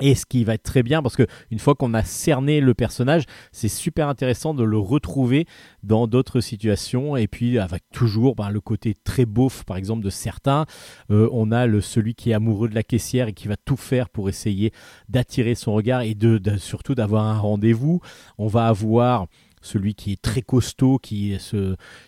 et 0.00 0.14
ce 0.14 0.26
qui 0.26 0.44
va 0.44 0.54
être 0.54 0.62
très 0.62 0.82
bien 0.82 1.02
parce 1.02 1.16
que 1.16 1.26
une 1.50 1.58
fois 1.58 1.74
qu'on 1.74 1.94
a 1.94 2.02
cerné 2.02 2.60
le 2.60 2.74
personnage, 2.74 3.24
c'est 3.52 3.68
super 3.68 4.08
intéressant 4.08 4.54
de 4.54 4.64
le 4.64 4.78
retrouver 4.78 5.46
dans 5.82 6.06
d'autres 6.06 6.40
situations 6.40 7.16
et 7.16 7.26
puis 7.26 7.58
avec 7.58 7.82
toujours 7.92 8.34
ben, 8.34 8.50
le 8.50 8.60
côté 8.60 8.94
très 9.04 9.26
beauf 9.26 9.64
par 9.64 9.76
exemple 9.76 10.04
de 10.04 10.10
certains. 10.10 10.66
Euh, 11.10 11.28
on 11.32 11.52
a 11.52 11.66
celui 11.80 12.14
qui 12.14 12.30
est 12.30 12.34
amoureux 12.34 12.68
de 12.68 12.74
la 12.74 12.82
caissière 12.82 13.28
et 13.28 13.32
qui 13.32 13.48
va 13.48 13.56
tout 13.56 13.76
faire 13.76 14.08
pour 14.08 14.28
essayer 14.28 14.72
d'attirer 15.08 15.54
son 15.54 15.74
regard 15.74 16.02
et 16.02 16.14
de, 16.14 16.40
surtout 16.58 16.94
d'avoir 16.94 17.24
un 17.24 17.38
rendez-vous. 17.38 18.00
On 18.38 18.46
va 18.46 18.66
avoir 18.66 19.26
celui 19.60 19.94
qui 19.94 20.12
est 20.12 20.22
très 20.22 20.42
costaud, 20.42 20.98
qui, 20.98 21.36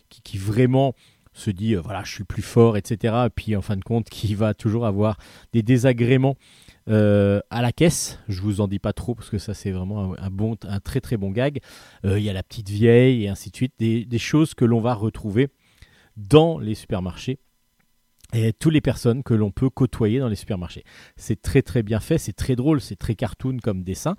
qui, 0.08 0.38
vraiment 0.38 0.94
se 1.32 1.50
dit 1.50 1.74
euh, 1.74 1.80
voilà 1.80 2.02
je 2.04 2.12
suis 2.12 2.24
plus 2.24 2.42
fort 2.42 2.76
etc 2.76 3.14
et 3.26 3.30
puis 3.30 3.54
en 3.54 3.62
fin 3.62 3.76
de 3.76 3.84
compte 3.84 4.10
qui 4.10 4.34
va 4.34 4.52
toujours 4.52 4.84
avoir 4.84 5.16
des 5.52 5.62
désagréments 5.62 6.36
euh, 6.90 7.40
à 7.50 7.62
la 7.62 7.72
caisse, 7.72 8.18
je 8.28 8.40
vous 8.40 8.60
en 8.60 8.68
dis 8.68 8.78
pas 8.78 8.92
trop 8.92 9.14
parce 9.14 9.30
que 9.30 9.38
ça 9.38 9.54
c'est 9.54 9.70
vraiment 9.70 10.14
un, 10.18 10.30
bon, 10.30 10.56
un 10.62 10.80
très 10.80 11.00
très 11.00 11.16
bon 11.16 11.30
gag. 11.30 11.60
Euh, 12.04 12.18
Il 12.18 12.24
y 12.24 12.30
a 12.30 12.32
la 12.32 12.42
petite 12.42 12.68
vieille 12.68 13.24
et 13.24 13.28
ainsi 13.28 13.50
de 13.50 13.56
suite, 13.56 13.74
des, 13.78 14.04
des 14.04 14.18
choses 14.18 14.54
que 14.54 14.64
l'on 14.64 14.80
va 14.80 14.94
retrouver 14.94 15.48
dans 16.16 16.58
les 16.58 16.74
supermarchés 16.74 17.38
et 18.32 18.52
toutes 18.52 18.72
les 18.72 18.80
personnes 18.80 19.22
que 19.22 19.34
l'on 19.34 19.50
peut 19.50 19.70
côtoyer 19.70 20.18
dans 20.18 20.28
les 20.28 20.36
supermarchés. 20.36 20.84
C'est 21.16 21.40
très 21.40 21.62
très 21.62 21.82
bien 21.82 22.00
fait, 22.00 22.18
c'est 22.18 22.32
très 22.32 22.56
drôle, 22.56 22.80
c'est 22.80 22.96
très 22.96 23.14
cartoon 23.14 23.58
comme 23.62 23.82
dessin. 23.82 24.16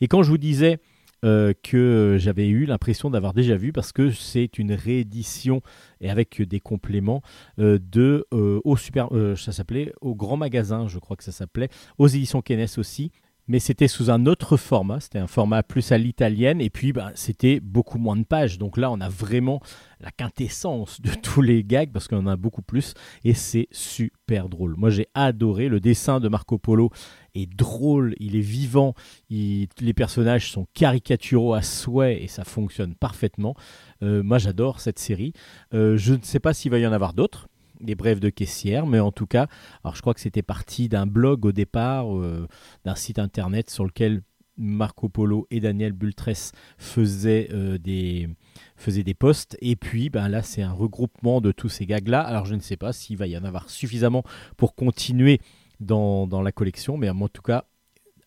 Et 0.00 0.08
quand 0.08 0.22
je 0.22 0.30
vous 0.30 0.38
disais 0.38 0.78
euh, 1.24 1.52
que 1.62 2.16
j'avais 2.18 2.48
eu 2.48 2.64
l'impression 2.64 3.10
d'avoir 3.10 3.34
déjà 3.34 3.56
vu 3.56 3.72
parce 3.72 3.92
que 3.92 4.10
c'est 4.10 4.58
une 4.58 4.72
réédition 4.72 5.62
et 6.00 6.10
avec 6.10 6.40
des 6.42 6.60
compléments 6.60 7.22
euh, 7.58 7.78
de 7.80 8.26
euh, 8.32 8.60
au 8.64 8.76
super 8.76 9.08
euh, 9.12 9.36
ça 9.36 9.52
s'appelait 9.52 9.92
au 10.00 10.14
grand 10.14 10.36
magasin 10.36 10.88
je 10.88 10.98
crois 10.98 11.16
que 11.16 11.24
ça 11.24 11.32
s'appelait. 11.32 11.68
Aux 11.98 12.08
éditions 12.08 12.42
Kennes 12.42 12.66
aussi 12.76 13.12
mais 13.50 13.58
c'était 13.58 13.88
sous 13.88 14.12
un 14.12 14.26
autre 14.26 14.56
format, 14.56 15.00
c'était 15.00 15.18
un 15.18 15.26
format 15.26 15.64
plus 15.64 15.90
à 15.90 15.98
l'italienne, 15.98 16.60
et 16.60 16.70
puis 16.70 16.92
ben, 16.92 17.10
c'était 17.16 17.58
beaucoup 17.58 17.98
moins 17.98 18.14
de 18.16 18.22
pages. 18.22 18.58
Donc 18.58 18.76
là, 18.76 18.92
on 18.92 19.00
a 19.00 19.08
vraiment 19.08 19.60
la 19.98 20.12
quintessence 20.12 21.00
de 21.00 21.10
tous 21.10 21.42
les 21.42 21.64
gags, 21.64 21.90
parce 21.90 22.06
qu'on 22.06 22.18
en 22.18 22.28
a 22.28 22.36
beaucoup 22.36 22.62
plus, 22.62 22.94
et 23.24 23.34
c'est 23.34 23.66
super 23.72 24.48
drôle. 24.48 24.76
Moi, 24.76 24.90
j'ai 24.90 25.08
adoré 25.14 25.68
le 25.68 25.80
dessin 25.80 26.20
de 26.20 26.28
Marco 26.28 26.58
Polo, 26.58 26.90
est 27.34 27.52
drôle, 27.52 28.14
il 28.20 28.36
est 28.36 28.40
vivant, 28.40 28.94
il- 29.30 29.66
les 29.80 29.94
personnages 29.94 30.52
sont 30.52 30.68
caricaturaux 30.72 31.54
à 31.54 31.62
souhait, 31.62 32.22
et 32.22 32.28
ça 32.28 32.44
fonctionne 32.44 32.94
parfaitement. 32.94 33.56
Euh, 34.04 34.22
moi, 34.22 34.38
j'adore 34.38 34.78
cette 34.78 35.00
série. 35.00 35.32
Euh, 35.74 35.96
je 35.96 36.14
ne 36.14 36.22
sais 36.22 36.38
pas 36.38 36.54
s'il 36.54 36.70
va 36.70 36.78
y 36.78 36.86
en 36.86 36.92
avoir 36.92 37.14
d'autres, 37.14 37.48
des 37.80 37.94
brèves 37.94 38.20
de 38.20 38.30
caissière, 38.30 38.86
mais 38.86 39.00
en 39.00 39.12
tout 39.12 39.26
cas, 39.26 39.46
alors 39.84 39.94
je 39.94 40.00
crois 40.00 40.14
que 40.14 40.20
c'était 40.20 40.42
parti 40.42 40.88
d'un 40.88 41.06
blog 41.06 41.44
au 41.44 41.52
départ, 41.52 42.16
euh, 42.16 42.46
d'un 42.84 42.94
site 42.94 43.18
internet 43.18 43.70
sur 43.70 43.84
lequel 43.84 44.22
Marco 44.56 45.08
Polo 45.08 45.46
et 45.50 45.60
Daniel 45.60 45.94
faisaient, 46.76 47.48
euh, 47.52 47.78
des, 47.78 48.28
faisaient 48.76 49.02
des 49.02 49.14
posts. 49.14 49.56
Et 49.62 49.74
puis 49.74 50.10
ben 50.10 50.28
là, 50.28 50.42
c'est 50.42 50.62
un 50.62 50.72
regroupement 50.72 51.40
de 51.40 51.50
tous 51.50 51.70
ces 51.70 51.86
gags-là. 51.86 52.20
Alors 52.20 52.44
je 52.44 52.54
ne 52.54 52.60
sais 52.60 52.76
pas 52.76 52.92
s'il 52.92 53.16
va 53.16 53.26
y 53.26 53.36
en 53.36 53.44
avoir 53.44 53.70
suffisamment 53.70 54.22
pour 54.56 54.74
continuer 54.74 55.40
dans, 55.80 56.26
la 56.42 56.52
collection, 56.52 56.98
mais 56.98 57.08
en 57.08 57.28
tout 57.28 57.42
cas, 57.42 57.64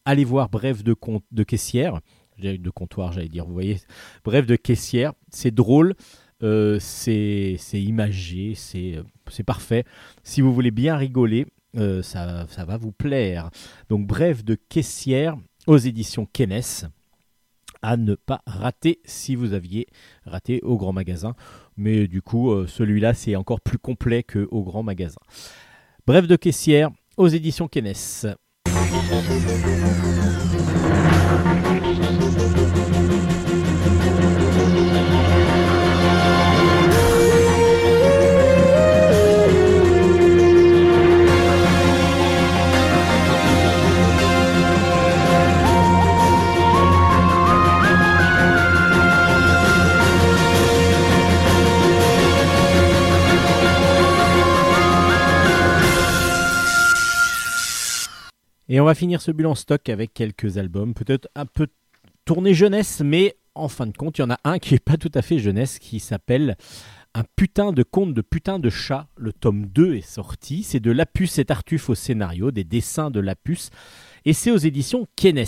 allez 0.05 0.25
voir 0.25 0.49
Bref 0.49 0.83
de, 0.83 0.93
compte, 0.93 1.23
de 1.31 1.43
caissière. 1.43 1.99
De 2.39 2.69
comptoir, 2.71 3.11
j'allais 3.11 3.29
dire, 3.29 3.45
vous 3.45 3.53
voyez. 3.53 3.79
Bref 4.25 4.47
de 4.47 4.55
caissière, 4.55 5.13
c'est 5.29 5.53
drôle. 5.53 5.93
euh, 6.41 6.77
c'est 6.79 7.55
c'est 7.59 7.81
imagé, 7.81 8.55
c'est 8.55 8.95
euh, 8.95 9.03
c'est 9.29 9.43
parfait. 9.43 9.83
Si 10.23 10.41
vous 10.41 10.53
voulez 10.53 10.71
bien 10.71 10.95
rigoler, 10.95 11.47
euh, 11.77 12.01
ça, 12.01 12.45
va 12.57 12.77
vous 12.77 12.91
plaire. 12.91 13.49
Donc, 13.89 14.05
bref 14.05 14.43
de 14.43 14.55
caissière 14.55 15.35
aux 15.67 15.77
éditions 15.77 16.25
Kennes 16.25 16.61
à 17.81 17.97
ne 17.97 18.15
pas 18.15 18.41
rater 18.47 19.01
si 19.03 19.35
vous 19.35 19.53
aviez 19.53 19.87
raté 20.25 20.61
au 20.63 20.77
grand 20.77 20.93
magasin. 20.93 21.35
Mais 21.75 22.07
du 22.07 22.21
coup, 22.21 22.51
euh, 22.51 22.65
celui-là, 22.67 23.13
c'est 23.13 23.35
encore 23.35 23.59
plus 23.59 23.77
complet 23.77 24.23
que 24.23 24.47
au 24.51 24.63
grand 24.63 24.83
magasin. 24.83 25.19
Bref 26.07 26.27
de 26.27 26.35
caissière 26.35 26.89
aux 27.17 27.27
éditions 27.27 27.67
Kennes. 27.67 27.93
Et 58.69 58.79
on 58.79 58.85
va 58.85 58.95
finir 58.95 59.21
ce 59.21 59.31
bilan 59.31 59.55
stock 59.55 59.89
avec 59.89 60.13
quelques 60.13 60.57
albums, 60.57 60.93
peut-être 60.93 61.27
un 61.35 61.45
peu 61.45 61.67
tourné 62.25 62.53
jeunesse, 62.53 63.01
mais 63.03 63.35
en 63.55 63.67
fin 63.67 63.85
de 63.85 63.95
compte, 63.95 64.17
il 64.17 64.21
y 64.21 64.23
en 64.23 64.31
a 64.31 64.39
un 64.43 64.57
qui 64.57 64.75
est 64.75 64.83
pas 64.83 64.97
tout 64.97 65.11
à 65.13 65.21
fait 65.21 65.37
jeunesse, 65.37 65.79
qui 65.79 65.99
s'appelle 65.99 66.55
Un 67.13 67.23
putain 67.35 67.71
de 67.71 67.83
conte 67.83 68.13
de 68.13 68.21
putain 68.21 68.59
de 68.59 68.69
chat. 68.69 69.07
Le 69.15 69.31
tome 69.33 69.67
2 69.67 69.95
est 69.95 70.01
sorti. 70.01 70.63
C'est 70.63 70.79
de 70.79 70.91
Lapus 70.91 71.37
et 71.37 71.45
Tartuffe 71.45 71.89
au 71.89 71.95
scénario, 71.95 72.51
des 72.51 72.63
dessins 72.63 73.11
de 73.11 73.19
Lapus. 73.19 73.69
Et 74.25 74.33
c'est 74.33 74.49
aux 74.49 74.57
éditions 74.57 75.07
Kennes. 75.15 75.45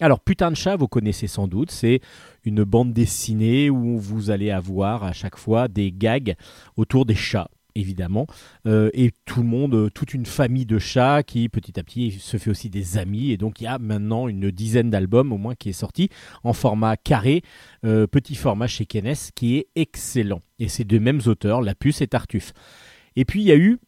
Alors, 0.00 0.18
putain 0.18 0.50
de 0.50 0.56
chat, 0.56 0.74
vous 0.74 0.88
connaissez 0.88 1.28
sans 1.28 1.46
doute, 1.46 1.70
c'est 1.70 2.00
une 2.44 2.64
bande 2.64 2.92
dessinée 2.92 3.70
où 3.70 3.96
vous 3.96 4.30
allez 4.30 4.50
avoir 4.50 5.04
à 5.04 5.12
chaque 5.12 5.36
fois 5.36 5.68
des 5.68 5.92
gags 5.92 6.34
autour 6.76 7.06
des 7.06 7.14
chats, 7.14 7.48
évidemment. 7.74 8.26
Euh, 8.66 8.90
et 8.92 9.12
tout 9.24 9.42
le 9.42 9.48
monde, 9.48 9.74
euh, 9.74 9.90
toute 9.90 10.14
une 10.14 10.26
famille 10.26 10.66
de 10.66 10.78
chats 10.78 11.22
qui 11.22 11.48
petit 11.48 11.78
à 11.78 11.82
petit 11.82 12.12
se 12.12 12.36
fait 12.36 12.50
aussi 12.50 12.70
des 12.70 12.98
amis. 12.98 13.30
Et 13.30 13.36
donc 13.36 13.60
il 13.60 13.64
y 13.64 13.66
a 13.66 13.78
maintenant 13.78 14.28
une 14.28 14.50
dizaine 14.50 14.90
d'albums 14.90 15.32
au 15.32 15.38
moins 15.38 15.54
qui 15.54 15.70
est 15.70 15.74
sorti 15.74 16.08
en 16.42 16.52
format 16.52 16.96
carré, 16.96 17.42
euh, 17.84 18.06
petit 18.06 18.34
format 18.34 18.66
chez 18.66 18.86
Kennes, 18.86 19.14
qui 19.34 19.56
est 19.56 19.66
excellent. 19.74 20.40
Et 20.58 20.68
c'est 20.68 20.84
deux 20.84 21.00
mêmes 21.00 21.20
auteurs, 21.26 21.60
Lapus 21.60 21.94
et 22.00 22.06
Tartuffe. 22.06 22.52
Et 23.16 23.24
puis 23.24 23.42
il 23.42 23.46
y 23.46 23.52
a 23.52 23.56
eu 23.56 23.78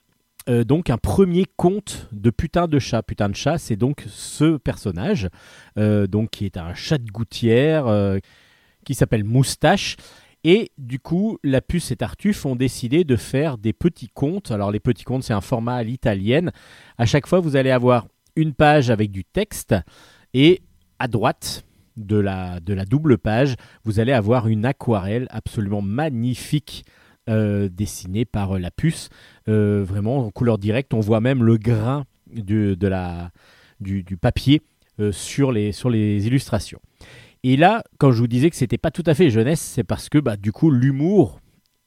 donc 0.64 0.90
un 0.90 0.96
premier 0.96 1.44
conte 1.56 2.08
de 2.12 2.30
putain 2.30 2.68
de 2.68 2.78
chat. 2.78 3.02
Putain 3.02 3.28
de 3.28 3.34
chat, 3.34 3.58
c'est 3.58 3.74
donc 3.74 4.04
ce 4.06 4.58
personnage, 4.58 5.28
donc 5.76 6.30
qui 6.30 6.44
est 6.44 6.56
un 6.56 6.72
chat 6.72 6.98
de 6.98 7.10
gouttière, 7.10 7.86
qui 8.84 8.94
s'appelle 8.94 9.24
Moustache. 9.24 9.96
Et 10.48 10.70
du 10.78 11.00
coup, 11.00 11.40
la 11.42 11.60
puce 11.60 11.90
et 11.90 11.96
Tartuffe 11.96 12.46
ont 12.46 12.54
décidé 12.54 13.02
de 13.02 13.16
faire 13.16 13.58
des 13.58 13.72
petits 13.72 14.06
contes. 14.06 14.52
Alors 14.52 14.70
les 14.70 14.78
petits 14.78 15.02
contes, 15.02 15.24
c'est 15.24 15.32
un 15.32 15.40
format 15.40 15.74
à 15.74 15.82
l'italienne. 15.82 16.52
À 16.98 17.04
chaque 17.04 17.26
fois, 17.26 17.40
vous 17.40 17.56
allez 17.56 17.72
avoir 17.72 18.06
une 18.36 18.54
page 18.54 18.88
avec 18.88 19.10
du 19.10 19.24
texte 19.24 19.74
et 20.34 20.62
à 21.00 21.08
droite 21.08 21.64
de 21.96 22.16
la, 22.16 22.60
double 22.60 23.18
page, 23.18 23.56
vous 23.82 23.98
allez 23.98 24.12
avoir 24.12 24.46
une 24.46 24.64
aquarelle 24.64 25.26
absolument 25.30 25.82
magnifique 25.82 26.84
euh, 27.28 27.68
dessinée 27.68 28.24
par 28.24 28.54
euh, 28.54 28.60
la 28.60 28.70
puce. 28.70 29.08
Euh, 29.48 29.82
vraiment 29.84 30.18
en 30.18 30.30
couleur 30.30 30.58
directe. 30.58 30.94
On 30.94 31.00
voit 31.00 31.20
même 31.20 31.42
le 31.42 31.56
grain 31.56 32.04
du, 32.30 32.76
papier 34.20 34.62
sur 35.10 35.50
les 35.50 36.26
illustrations. 36.28 36.78
Et 37.48 37.56
là, 37.56 37.84
quand 37.98 38.10
je 38.10 38.18
vous 38.18 38.26
disais 38.26 38.50
que 38.50 38.56
c'était 38.56 38.76
pas 38.76 38.90
tout 38.90 39.04
à 39.06 39.14
fait 39.14 39.30
jeunesse, 39.30 39.60
c'est 39.60 39.84
parce 39.84 40.08
que 40.08 40.18
bah, 40.18 40.36
du 40.36 40.50
coup, 40.50 40.68
l'humour, 40.68 41.38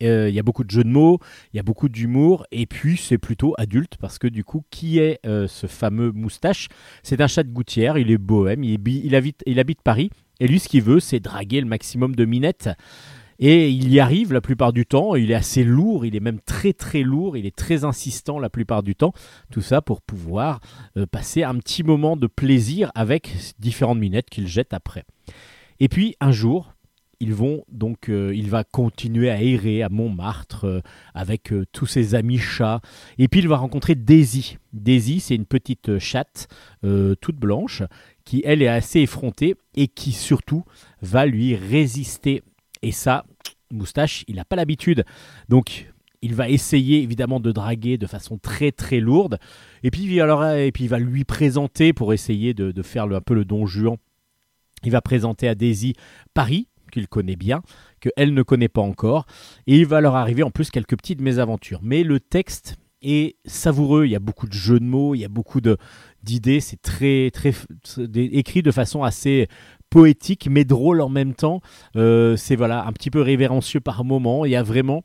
euh, 0.02 0.30
il 0.30 0.34
y 0.34 0.40
a 0.40 0.41
beaucoup 0.41 0.64
de 0.64 0.72
jeux 0.72 0.86
de 0.86 0.90
mots, 0.90 1.19
il 1.52 1.57
y 1.57 1.60
a 1.60 1.64
beaucoup 1.64 1.90
d'humour, 1.90 2.45
et 2.53 2.65
puis 2.65 2.95
c'est 2.95 3.18
plutôt 3.18 3.56
adulte, 3.57 3.98
parce 3.99 4.19
que 4.19 4.27
du 4.27 4.45
coup, 4.45 4.64
qui 4.69 4.99
est 4.99 5.19
euh, 5.26 5.49
ce 5.49 5.68
fameux 5.68 6.14
moustache? 6.14 6.69
C'est 7.03 7.19
un 7.19 7.27
chat 7.27 7.44
de 7.44 7.52
gouttière, 7.52 7.98
il 7.98 8.10
est 8.10 8.18
bohème, 8.18 8.64
il, 8.64 8.73
habite 9.14 9.81
Paris, 9.84 10.11
et 10.40 10.48
lui, 10.48 10.60
ce 10.60 10.69
qu'il 10.69 10.81
veut, 10.81 11.02
c'est 11.02 11.19
draguer 11.19 11.60
le 11.60 11.68
maximum 11.68 12.15
de 12.15 12.23
minettes. 12.23 12.69
Et 13.41 13.70
il 13.70 13.90
y 13.91 14.02
arrive 14.02 14.34
la 14.34 14.41
plupart 14.41 14.74
du 14.74 14.86
temps, 14.86 15.16
il 15.16 15.32
est 15.32 15.36
assez 15.36 15.64
lourd, 15.64 16.06
il 16.06 16.14
est 16.14 16.20
même 16.20 16.41
très 16.41 16.74
très 16.74 17.03
lourd, 17.03 17.38
il 17.38 17.45
est 17.45 17.56
très 17.56 17.86
insistant 17.86 18.38
la 18.38 18.49
plupart 18.49 18.84
du 18.84 18.95
temps. 18.95 19.14
Tout 19.49 19.61
ça 19.61 19.82
pour 19.82 20.02
pouvoir 20.02 20.60
euh, 20.98 21.06
passer 21.06 21.44
un 21.44 21.56
petit 21.56 21.84
moment 21.84 22.18
de 22.18 22.28
plaisir 22.28 22.91
avec 22.95 23.34
différentes 23.57 23.98
minettes 23.98 24.30
qu'il 24.30 24.45
jette 24.45 24.74
après. 24.74 25.06
Et 25.80 25.88
puis 25.88 26.18
un 26.20 26.34
jour, 26.34 26.74
ils 27.22 27.34
vont 27.34 27.64
donc, 27.72 28.10
euh, 28.10 28.34
il 28.36 28.49
va 28.49 28.66
continuer 28.66 29.30
à 29.30 29.41
errer 29.41 29.84
à 29.84 29.90
Montmartre 29.90 30.66
euh, 30.66 30.82
avec 31.14 31.53
tous 31.72 31.86
ses 31.86 32.16
amis 32.16 32.40
chats. 32.40 32.82
Et 33.20 33.30
puis 33.30 33.40
il 33.40 33.48
va 33.48 33.56
rencontrer 33.56 33.95
Daisy. 33.95 34.57
Daisy, 34.74 35.22
c'est 35.22 35.36
une 35.36 35.45
petite 35.45 35.98
chatte 35.98 36.49
toute 37.22 37.38
blanche 37.38 37.84
qui, 38.26 38.41
elle, 38.45 38.61
est 38.61 38.68
assez 38.68 38.99
effrontée 38.99 39.56
et 39.76 39.88
qui 39.88 40.11
surtout 40.11 40.64
va 41.02 41.26
lui 41.26 41.56
résister 41.56 42.44
Et 42.84 42.91
ça, 42.91 43.26
Moustache, 43.72 44.24
il 44.28 44.36
n'a 44.36 44.46
pas 44.46 44.56
l'habitude. 44.56 45.06
Donc, 45.48 45.91
il 46.22 46.36
va 46.36 46.50
essayer 46.50 47.02
évidemment 47.02 47.40
de 47.40 47.52
draguer 47.52 47.98
de 47.98 48.08
façon 48.08 48.38
très 48.38 48.72
très 48.72 49.00
lourde. 49.00 49.40
Et 49.84 49.91
puis, 49.91 50.18
et 50.18 50.72
puis 50.72 50.84
il 50.84 50.90
va 50.90 51.00
lui 51.00 51.24
présenter 51.24 51.94
pour 51.94 52.14
essayer 52.14 52.54
de, 52.54 52.82
faire 52.82 53.06
un 53.06 53.22
peu 53.22 53.34
le 53.34 53.46
don 53.46 53.66
Juan. 53.66 53.98
Il 54.84 54.91
va 54.91 55.02
présenter 55.02 55.48
à 55.48 55.56
Daisy 55.56 55.94
Paris, 56.34 56.68
qu'il 56.91 57.08
connaît 57.08 57.36
bien, 57.36 57.62
qu'elle 58.00 58.34
ne 58.34 58.44
connaît 58.44 58.70
pas 58.70 58.82
encore. 58.82 59.26
Et 59.68 59.78
il 59.78 59.86
va 59.86 60.02
leur 60.02 60.16
arriver 60.16 60.44
en 60.44 60.52
plus 60.52 60.72
quelques 60.72 60.98
petites 60.98 61.22
mésaventures. 61.22 61.80
Mais 61.84 62.04
le 62.04 62.20
texte 62.20 62.78
est 63.02 63.38
savoureux. 63.46 64.06
Il 64.06 64.12
y 64.12 64.16
a 64.16 64.20
beaucoup 64.20 64.48
de 64.48 64.54
jeux 64.54 64.80
de 64.80 64.86
mots, 64.86 65.16
il 65.16 65.20
y 65.20 65.26
a 65.26 65.30
beaucoup 65.30 65.62
d'idées. 66.24 66.60
C'est 66.60 66.82
très- 66.82 67.32
écrit 68.16 68.62
de 68.62 68.72
façon 68.72 69.04
assez 69.04 69.48
poétique, 69.90 70.48
mais 70.49 70.64
drôle 70.66 71.02
en 71.02 71.10
même 71.10 71.34
temps. 71.34 71.61
Euh, 71.95 72.36
c'est 72.36 72.56
voilà 72.56 72.86
un 72.86 72.91
petit 72.94 73.11
peu 73.11 73.22
révérencieux 73.22 73.80
par 73.80 74.03
moment. 74.03 74.45
Il 74.45 74.52
y 74.52 74.56
a 74.56 74.64
vraiment 74.64 75.03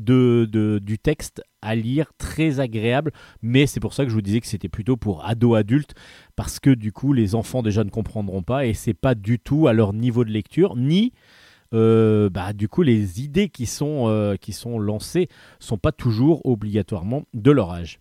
de, 0.00 0.78
du 0.82 0.98
texte 0.98 1.42
à 1.62 1.74
lire 1.74 2.12
très 2.18 2.60
agréable, 2.60 3.12
mais 3.42 3.66
c'est 3.66 3.80
pour 3.80 3.94
ça 3.94 4.04
que 4.04 4.10
je 4.10 4.14
vous 4.14 4.22
disais 4.22 4.40
que 4.40 4.46
c'était 4.46 4.68
plutôt 4.68 4.96
pour 4.96 5.24
ados 5.24 5.56
adultes, 5.56 5.94
parce 6.36 6.60
que 6.60 6.70
du 6.70 6.92
coup 6.92 7.12
les 7.12 7.34
enfants 7.34 7.62
déjà 7.62 7.82
ne 7.82 7.90
comprendront 7.90 8.42
pas 8.42 8.66
et 8.66 8.74
c'est 8.74 8.94
pas 8.94 9.14
du 9.14 9.38
tout 9.38 9.68
à 9.68 9.72
leur 9.72 9.92
niveau 9.92 10.24
de 10.24 10.30
lecture, 10.30 10.76
ni 10.76 11.12
euh, 11.74 12.30
bah, 12.30 12.52
du 12.52 12.68
coup 12.68 12.82
les 12.82 13.22
idées 13.22 13.48
qui 13.48 13.66
sont, 13.66 14.08
euh, 14.08 14.36
qui 14.36 14.52
sont 14.52 14.78
lancées 14.78 15.28
sont 15.58 15.78
pas 15.78 15.92
toujours 15.92 16.44
obligatoirement 16.46 17.24
de 17.34 17.50
leur 17.50 17.72
âge. 17.72 18.00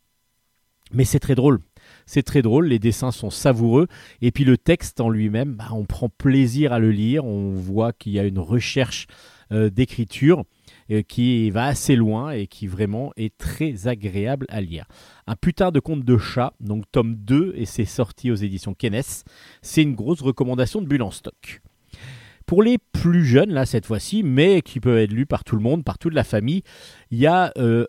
Mais 0.92 1.06
c'est 1.06 1.20
très 1.20 1.36
drôle. 1.36 1.62
C'est 2.06 2.24
très 2.24 2.42
drôle, 2.42 2.68
les 2.68 2.80
dessins 2.80 3.12
sont 3.12 3.30
savoureux, 3.30 3.88
et 4.22 4.32
puis 4.32 4.44
le 4.44 4.58
texte 4.58 5.02
en 5.02 5.10
lui-même, 5.10 5.54
bah, 5.54 5.70
on 5.72 5.86
prend 5.86 6.10
plaisir 6.10 6.74
à 6.74 6.80
le 6.80 6.92
lire, 6.92 7.26
on 7.26 7.52
voit 7.52 7.94
qu'il 7.94 8.12
y 8.12 8.20
a 8.20 8.24
une 8.24 8.40
recherche 8.40 9.08
euh, 9.52 9.70
d'écriture 9.70 10.44
euh, 10.92 11.02
qui 11.02 11.50
va 11.52 11.66
assez 11.66 11.96
loin 11.96 12.32
et 12.32 12.48
qui 12.48 12.68
vraiment 12.68 13.12
est 13.16 13.38
très 13.38 13.88
agréable 13.88 14.46
à 14.50 14.62
lire. 14.62 14.86
Un 15.28 15.36
putain 15.36 15.72
de 15.72 15.80
conte 15.80 16.04
de 16.04 16.18
chat, 16.18 16.54
donc 16.60 16.86
tome 16.92 17.16
2, 17.16 17.54
et 17.56 17.66
c'est 17.66 17.86
sorti 17.86 18.32
aux 18.32 18.36
éditions 18.36 18.74
Kennes. 18.74 19.02
C'est 19.62 19.84
une 19.84 19.96
grosse 19.96 20.22
recommandation 20.22 20.82
de 20.82 20.88
Bulle 20.88 21.04
en 21.04 21.12
stock. 21.12 21.62
Pour 22.46 22.62
les 22.62 22.78
plus 22.78 23.26
jeunes, 23.26 23.52
là, 23.52 23.66
cette 23.66 23.88
fois-ci, 23.88 24.22
mais 24.22 24.62
qui 24.62 24.80
peuvent 24.80 25.00
être 25.00 25.12
lus 25.12 25.26
par 25.26 25.44
tout 25.44 25.56
le 25.56 25.62
monde, 25.62 25.84
par 25.84 25.98
toute 25.98 26.14
la 26.14 26.24
famille, 26.24 26.62
il 27.10 27.18
y 27.18 27.26
a 27.26 27.52
euh, 27.58 27.86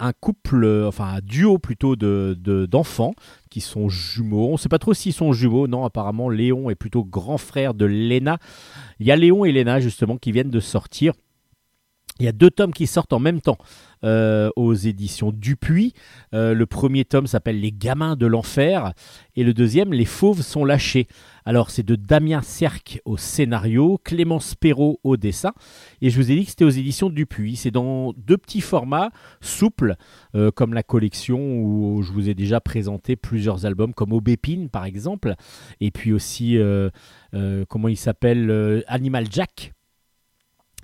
un 0.00 0.12
couple, 0.12 0.64
euh, 0.64 0.86
enfin 0.88 1.06
un 1.16 1.20
duo 1.22 1.58
plutôt 1.58 1.96
de- 1.96 2.36
de- 2.38 2.66
d'enfants 2.66 3.14
qui 3.50 3.60
sont 3.60 3.88
jumeaux. 3.88 4.48
On 4.48 4.52
ne 4.52 4.56
sait 4.56 4.68
pas 4.68 4.78
trop 4.78 4.94
s'ils 4.94 5.12
sont 5.12 5.32
jumeaux, 5.32 5.66
non, 5.68 5.84
apparemment 5.84 6.28
Léon 6.28 6.70
est 6.70 6.74
plutôt 6.74 7.04
grand 7.04 7.38
frère 7.38 7.74
de 7.74 7.84
Léna. 7.86 8.38
Il 9.00 9.06
y 9.06 9.10
a 9.12 9.16
Léon 9.16 9.44
et 9.44 9.52
Léna, 9.52 9.80
justement, 9.80 10.16
qui 10.16 10.32
viennent 10.32 10.50
de 10.50 10.60
sortir. 10.60 11.12
Il 12.18 12.24
y 12.24 12.28
a 12.28 12.32
deux 12.32 12.50
tomes 12.50 12.72
qui 12.72 12.86
sortent 12.86 13.12
en 13.12 13.18
même 13.18 13.42
temps 13.42 13.58
euh, 14.02 14.50
aux 14.56 14.72
éditions 14.72 15.32
Dupuis. 15.32 15.92
Euh, 16.32 16.54
le 16.54 16.64
premier 16.64 17.04
tome 17.04 17.26
s'appelle 17.26 17.60
Les 17.60 17.72
gamins 17.72 18.16
de 18.16 18.26
l'enfer 18.26 18.94
et 19.34 19.44
le 19.44 19.52
deuxième 19.52 19.92
Les 19.92 20.06
fauves 20.06 20.40
sont 20.40 20.64
lâchés. 20.64 21.08
Alors 21.44 21.70
c'est 21.70 21.82
de 21.82 21.94
Damien 21.94 22.40
Cerc 22.40 23.00
au 23.04 23.18
scénario, 23.18 24.00
Clémence 24.02 24.54
Perrault 24.54 24.98
au 25.04 25.18
dessin 25.18 25.52
et 26.00 26.08
je 26.08 26.16
vous 26.16 26.30
ai 26.30 26.36
dit 26.36 26.44
que 26.44 26.50
c'était 26.50 26.64
aux 26.64 26.70
éditions 26.70 27.10
Dupuis. 27.10 27.56
C'est 27.56 27.70
dans 27.70 28.14
deux 28.14 28.38
petits 28.38 28.62
formats 28.62 29.10
souples 29.42 29.96
euh, 30.34 30.50
comme 30.50 30.72
la 30.72 30.82
collection 30.82 31.58
où 31.58 32.02
je 32.02 32.12
vous 32.12 32.30
ai 32.30 32.34
déjà 32.34 32.60
présenté 32.60 33.16
plusieurs 33.16 33.66
albums 33.66 33.92
comme 33.92 34.14
Aubépine 34.14 34.70
par 34.70 34.86
exemple 34.86 35.34
et 35.80 35.90
puis 35.90 36.14
aussi 36.14 36.56
euh, 36.56 36.90
comment 37.68 37.88
il 37.88 37.98
s'appelle 37.98 38.84
Animal 38.88 39.26
Jack. 39.30 39.74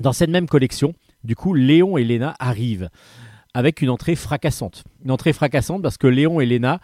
Dans 0.01 0.13
cette 0.13 0.31
même 0.31 0.49
collection, 0.49 0.95
du 1.24 1.36
coup, 1.36 1.55
Léon 1.55 1.97
et 1.97 2.05
Léna 2.05 2.35
arrivent 2.39 2.90
avec 3.55 3.82
une 3.82 3.90
entrée 3.90 4.16
fracassante. 4.16 4.85
Une 5.05 5.11
entrée 5.11 5.32
fracassante 5.32 5.82
parce 5.82 5.99
que 5.99 6.07
Léon 6.07 6.40
et 6.40 6.47
Léna, 6.47 6.81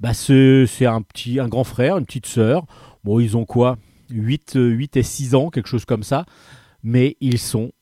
bah, 0.00 0.14
c'est 0.14 0.66
un, 0.86 1.02
un 1.38 1.48
grand 1.48 1.64
frère, 1.64 1.98
une 1.98 2.06
petite 2.06 2.26
sœur. 2.26 2.64
Bon, 3.04 3.20
ils 3.20 3.36
ont 3.36 3.44
quoi? 3.44 3.76
8, 4.10 4.56
euh, 4.56 4.68
8 4.68 4.96
et 4.96 5.02
6 5.02 5.34
ans, 5.34 5.50
quelque 5.50 5.68
chose 5.68 5.84
comme 5.84 6.02
ça. 6.02 6.24
Mais 6.82 7.16
ils 7.20 7.38
sont 7.38 7.72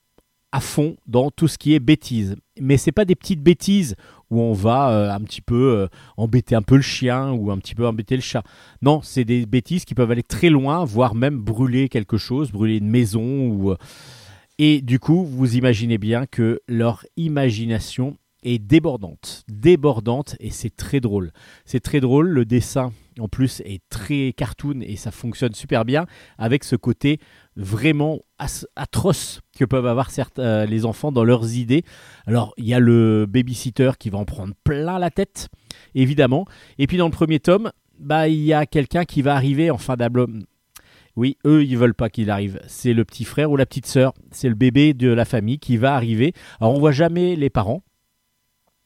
à 0.52 0.60
fond 0.60 0.96
dans 1.06 1.30
tout 1.30 1.48
ce 1.48 1.58
qui 1.58 1.74
est 1.74 1.80
bêtises. 1.80 2.36
Mais 2.60 2.76
c'est 2.76 2.92
pas 2.92 3.04
des 3.04 3.14
petites 3.14 3.42
bêtises 3.42 3.94
où 4.30 4.40
on 4.40 4.52
va 4.52 4.90
euh, 4.90 5.10
un 5.12 5.20
petit 5.20 5.40
peu 5.40 5.74
euh, 5.76 5.88
embêter 6.16 6.54
un 6.54 6.62
peu 6.62 6.76
le 6.76 6.82
chien 6.82 7.30
ou 7.32 7.50
un 7.50 7.58
petit 7.58 7.74
peu 7.74 7.86
embêter 7.86 8.16
le 8.16 8.22
chat. 8.22 8.42
Non, 8.82 9.00
c'est 9.02 9.24
des 9.24 9.46
bêtises 9.46 9.84
qui 9.84 9.94
peuvent 9.94 10.10
aller 10.10 10.22
très 10.22 10.48
loin, 10.48 10.84
voire 10.84 11.14
même 11.14 11.38
brûler 11.38 11.88
quelque 11.88 12.16
chose, 12.16 12.50
brûler 12.52 12.78
une 12.78 12.88
maison 12.88 13.48
ou 13.48 13.70
euh, 13.72 13.76
et 14.58 14.80
du 14.80 14.98
coup, 14.98 15.24
vous 15.24 15.56
imaginez 15.56 15.98
bien 15.98 16.26
que 16.26 16.60
leur 16.66 17.04
imagination 17.16 18.16
est 18.42 18.58
débordante, 18.58 19.44
débordante, 19.48 20.36
et 20.40 20.50
c'est 20.50 20.74
très 20.74 21.00
drôle. 21.00 21.32
C'est 21.64 21.80
très 21.80 22.00
drôle, 22.00 22.28
le 22.28 22.44
dessin 22.44 22.92
en 23.18 23.28
plus 23.28 23.60
est 23.64 23.82
très 23.88 24.32
cartoon 24.36 24.80
et 24.82 24.96
ça 24.96 25.10
fonctionne 25.10 25.54
super 25.54 25.84
bien 25.84 26.06
avec 26.38 26.64
ce 26.64 26.76
côté 26.76 27.18
vraiment 27.56 28.20
atroce 28.76 29.40
que 29.58 29.64
peuvent 29.64 29.86
avoir 29.86 30.10
euh, 30.38 30.66
les 30.66 30.84
enfants 30.84 31.12
dans 31.12 31.24
leurs 31.24 31.54
idées. 31.54 31.82
Alors, 32.26 32.54
il 32.56 32.66
y 32.66 32.74
a 32.74 32.78
le 32.78 33.26
babysitter 33.26 33.92
qui 33.98 34.10
va 34.10 34.18
en 34.18 34.24
prendre 34.24 34.54
plein 34.64 34.98
la 34.98 35.10
tête, 35.10 35.48
évidemment. 35.94 36.46
Et 36.78 36.86
puis 36.86 36.98
dans 36.98 37.06
le 37.06 37.12
premier 37.12 37.40
tome, 37.40 37.72
bah, 37.98 38.28
il 38.28 38.42
y 38.42 38.52
a 38.52 38.66
quelqu'un 38.66 39.04
qui 39.04 39.22
va 39.22 39.34
arriver 39.34 39.70
en 39.70 39.78
fin 39.78 39.96
d'album. 39.96 40.44
Oui, 41.16 41.38
eux, 41.46 41.64
ils 41.64 41.78
veulent 41.78 41.94
pas 41.94 42.10
qu'il 42.10 42.30
arrive. 42.30 42.60
C'est 42.66 42.92
le 42.92 43.04
petit 43.04 43.24
frère 43.24 43.50
ou 43.50 43.56
la 43.56 43.66
petite 43.66 43.86
sœur. 43.86 44.12
C'est 44.30 44.50
le 44.50 44.54
bébé 44.54 44.92
de 44.92 45.08
la 45.08 45.24
famille 45.24 45.58
qui 45.58 45.78
va 45.78 45.94
arriver. 45.94 46.34
Alors, 46.60 46.74
on 46.74 46.78
voit 46.78 46.92
jamais 46.92 47.36
les 47.36 47.50
parents. 47.50 47.82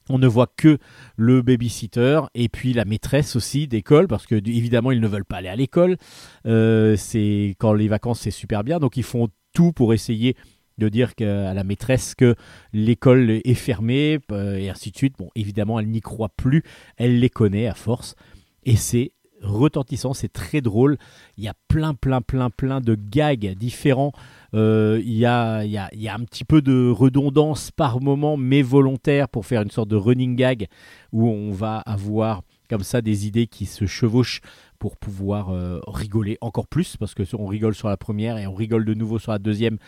On 0.08 0.18
ne 0.18 0.26
voit 0.26 0.48
que 0.56 0.78
le 1.16 1.42
babysitter 1.42 2.20
et 2.34 2.48
puis 2.48 2.72
la 2.72 2.84
maîtresse 2.84 3.36
aussi 3.36 3.68
d'école 3.68 4.08
parce 4.08 4.26
que 4.26 4.34
évidemment 4.34 4.90
ils 4.90 5.00
ne 5.00 5.06
veulent 5.06 5.24
pas 5.24 5.36
aller 5.36 5.48
à 5.48 5.54
l'école. 5.54 5.98
Euh, 6.46 6.96
c'est 6.96 7.54
quand 7.60 7.72
les 7.72 7.86
vacances 7.86 8.20
c'est 8.20 8.32
super 8.32 8.64
bien 8.64 8.80
donc 8.80 8.96
ils 8.96 9.04
font 9.04 9.28
tout 9.52 9.72
pour 9.72 9.94
essayer 9.94 10.36
de 10.78 10.88
dire 10.88 11.12
à 11.20 11.54
la 11.54 11.62
maîtresse 11.62 12.16
que 12.16 12.34
l'école 12.72 13.30
est 13.30 13.54
fermée 13.54 14.18
euh, 14.32 14.56
et 14.56 14.68
ainsi 14.68 14.90
de 14.90 14.96
suite. 14.96 15.14
Bon 15.16 15.28
évidemment 15.36 15.78
elle 15.78 15.88
n'y 15.88 16.00
croit 16.00 16.30
plus, 16.30 16.64
elle 16.96 17.20
les 17.20 17.30
connaît 17.30 17.68
à 17.68 17.74
force 17.74 18.16
et 18.64 18.74
c'est 18.74 19.12
retentissant, 19.42 20.14
c'est 20.14 20.32
très 20.32 20.60
drôle. 20.60 20.98
Il 21.36 21.44
y 21.44 21.48
a 21.48 21.54
plein, 21.68 21.94
plein, 21.94 22.20
plein, 22.20 22.50
plein 22.50 22.80
de 22.80 22.94
gags 22.94 23.54
différents. 23.56 24.12
Euh, 24.54 25.00
il, 25.04 25.16
y 25.16 25.26
a, 25.26 25.64
il, 25.64 25.70
y 25.70 25.78
a, 25.78 25.88
il 25.92 26.02
y 26.02 26.08
a 26.08 26.14
un 26.14 26.24
petit 26.24 26.44
peu 26.44 26.62
de 26.62 26.90
redondance 26.90 27.70
par 27.70 28.00
moment, 28.00 28.36
mais 28.36 28.62
volontaire 28.62 29.28
pour 29.28 29.46
faire 29.46 29.62
une 29.62 29.70
sorte 29.70 29.88
de 29.88 29.96
running 29.96 30.36
gag 30.36 30.66
où 31.12 31.28
on 31.28 31.50
va 31.50 31.78
avoir 31.78 32.42
comme 32.68 32.82
ça 32.82 33.02
des 33.02 33.26
idées 33.26 33.48
qui 33.48 33.66
se 33.66 33.86
chevauchent 33.86 34.40
pour 34.78 34.96
pouvoir 34.96 35.50
euh, 35.50 35.80
rigoler 35.88 36.38
encore 36.40 36.68
plus 36.68 36.96
parce 36.96 37.14
que 37.14 37.24
on 37.36 37.46
rigole 37.46 37.74
sur 37.74 37.88
la 37.88 37.96
première 37.96 38.38
et 38.38 38.46
on 38.46 38.54
rigole 38.54 38.84
de 38.84 38.94
nouveau 38.94 39.18
sur 39.18 39.32
la 39.32 39.38
deuxième 39.38 39.78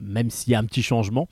même 0.00 0.30
s'il 0.30 0.52
y 0.52 0.54
a 0.54 0.58
un 0.58 0.64
petit 0.64 0.82
changement. 0.82 1.28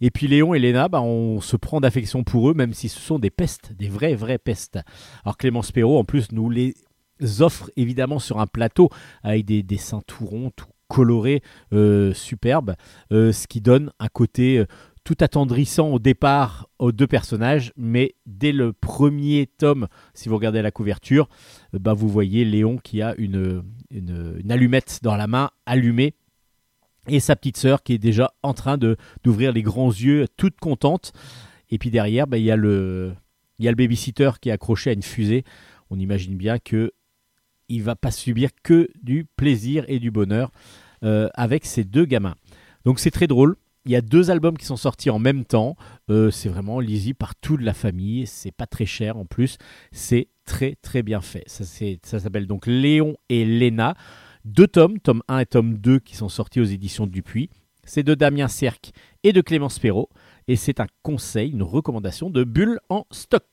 Et 0.00 0.10
puis 0.10 0.26
Léon 0.26 0.54
et 0.54 0.58
Léna, 0.58 0.88
bah, 0.88 1.00
on 1.00 1.40
se 1.40 1.56
prend 1.56 1.80
d'affection 1.80 2.24
pour 2.24 2.50
eux, 2.50 2.54
même 2.54 2.74
si 2.74 2.88
ce 2.88 2.98
sont 2.98 3.18
des 3.18 3.30
pestes, 3.30 3.72
des 3.72 3.88
vraies, 3.88 4.14
vraies 4.14 4.38
pestes. 4.38 4.78
Alors 5.24 5.36
Clémence 5.36 5.72
Perrault, 5.72 5.98
en 5.98 6.04
plus, 6.04 6.32
nous 6.32 6.50
les 6.50 6.74
offre 7.40 7.70
évidemment 7.76 8.18
sur 8.18 8.40
un 8.40 8.46
plateau 8.46 8.90
avec 9.22 9.44
des 9.44 9.62
dessins 9.62 10.02
tout 10.06 10.24
ronds, 10.24 10.50
tout 10.54 10.68
colorés, 10.88 11.42
euh, 11.72 12.12
superbes, 12.14 12.74
euh, 13.12 13.32
ce 13.32 13.46
qui 13.46 13.60
donne 13.60 13.92
un 14.00 14.08
côté 14.08 14.58
euh, 14.58 14.66
tout 15.04 15.16
attendrissant 15.20 15.88
au 15.88 15.98
départ 15.98 16.68
aux 16.78 16.92
deux 16.92 17.06
personnages, 17.06 17.72
mais 17.76 18.14
dès 18.26 18.52
le 18.52 18.72
premier 18.72 19.46
tome, 19.46 19.88
si 20.14 20.28
vous 20.28 20.34
regardez 20.34 20.60
la 20.60 20.70
couverture, 20.70 21.28
bah, 21.72 21.92
vous 21.92 22.08
voyez 22.08 22.44
Léon 22.44 22.78
qui 22.78 23.00
a 23.00 23.14
une, 23.16 23.62
une, 23.90 24.38
une 24.42 24.52
allumette 24.52 25.00
dans 25.02 25.16
la 25.16 25.26
main 25.26 25.50
allumée 25.66 26.14
et 27.06 27.20
sa 27.20 27.36
petite 27.36 27.56
sœur 27.56 27.82
qui 27.82 27.94
est 27.94 27.98
déjà 27.98 28.34
en 28.42 28.52
train 28.52 28.76
de 28.76 28.96
d'ouvrir 29.24 29.52
les 29.52 29.62
grands 29.62 29.90
yeux, 29.90 30.26
toute 30.36 30.58
contente. 30.60 31.12
Et 31.70 31.78
puis 31.78 31.90
derrière, 31.90 32.26
bah, 32.26 32.36
il 32.36 32.44
y 32.44 32.50
a 32.50 32.56
le 32.56 33.14
il 33.58 33.64
y 33.64 33.68
a 33.68 33.70
le 33.70 33.76
babysitter 33.76 34.30
qui 34.40 34.50
est 34.50 34.52
accroché 34.52 34.90
à 34.90 34.92
une 34.92 35.02
fusée. 35.02 35.44
On 35.90 35.98
imagine 35.98 36.36
bien 36.36 36.58
que 36.58 36.92
il 37.68 37.82
va 37.82 37.96
pas 37.96 38.10
subir 38.10 38.50
que 38.62 38.88
du 39.02 39.26
plaisir 39.36 39.84
et 39.88 39.98
du 39.98 40.10
bonheur 40.10 40.50
euh, 41.04 41.28
avec 41.34 41.64
ces 41.64 41.84
deux 41.84 42.04
gamins. 42.04 42.34
Donc 42.84 42.98
c'est 42.98 43.10
très 43.10 43.26
drôle. 43.26 43.56
Il 43.84 43.92
y 43.92 43.96
a 43.96 44.00
deux 44.00 44.30
albums 44.30 44.58
qui 44.58 44.66
sont 44.66 44.76
sortis 44.76 45.08
en 45.08 45.18
même 45.18 45.44
temps. 45.44 45.76
Euh, 46.10 46.30
c'est 46.30 46.48
vraiment 46.48 46.80
lisible 46.80 47.16
par 47.16 47.34
toute 47.36 47.62
la 47.62 47.72
famille. 47.72 48.26
C'est 48.26 48.50
pas 48.50 48.66
très 48.66 48.84
cher 48.84 49.16
en 49.16 49.24
plus. 49.24 49.56
C'est 49.92 50.28
très 50.44 50.74
très 50.82 51.02
bien 51.02 51.20
fait. 51.20 51.44
Ça, 51.46 51.64
s'appelle 52.20 52.46
donc 52.46 52.66
Léon 52.66 53.16
et 53.28 53.44
Léna. 53.44 53.94
Deux 54.44 54.66
tomes, 54.66 54.98
tome 54.98 55.22
1 55.28 55.38
et 55.38 55.46
tome 55.46 55.78
2 55.78 56.00
qui 56.00 56.16
sont 56.16 56.28
sortis 56.28 56.60
aux 56.60 56.64
éditions 56.64 57.06
Dupuis. 57.06 57.50
C'est 57.84 58.02
de 58.02 58.14
Damien 58.14 58.48
Cerc 58.48 58.92
et 59.22 59.32
de 59.32 59.40
Clémence 59.40 59.78
Perrault. 59.78 60.10
Et 60.48 60.56
c'est 60.56 60.80
un 60.80 60.86
conseil, 61.02 61.50
une 61.50 61.62
recommandation 61.62 62.30
de 62.30 62.44
Bulle 62.44 62.80
en 62.88 63.06
stock. 63.10 63.44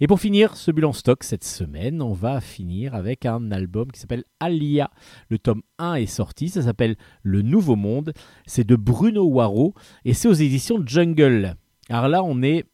Et 0.00 0.06
pour 0.06 0.20
finir 0.20 0.56
ce 0.56 0.70
bilan 0.70 0.92
stock 0.92 1.24
cette 1.24 1.42
semaine, 1.42 2.00
on 2.02 2.12
va 2.12 2.40
finir 2.40 2.94
avec 2.94 3.26
un 3.26 3.50
album 3.50 3.90
qui 3.90 3.98
s'appelle 3.98 4.22
Alia. 4.38 4.92
Le 5.28 5.40
tome 5.40 5.62
1 5.78 5.94
est 5.94 6.06
sorti, 6.06 6.50
ça 6.50 6.62
s'appelle 6.62 6.94
Le 7.24 7.42
Nouveau 7.42 7.74
Monde. 7.74 8.12
C'est 8.46 8.62
de 8.62 8.76
Bruno 8.76 9.24
Waro 9.24 9.74
et 10.04 10.14
c'est 10.14 10.28
aux 10.28 10.34
éditions 10.34 10.80
Jungle. 10.86 11.56
Alors 11.88 12.06
là, 12.06 12.22
on 12.22 12.42
est 12.42 12.64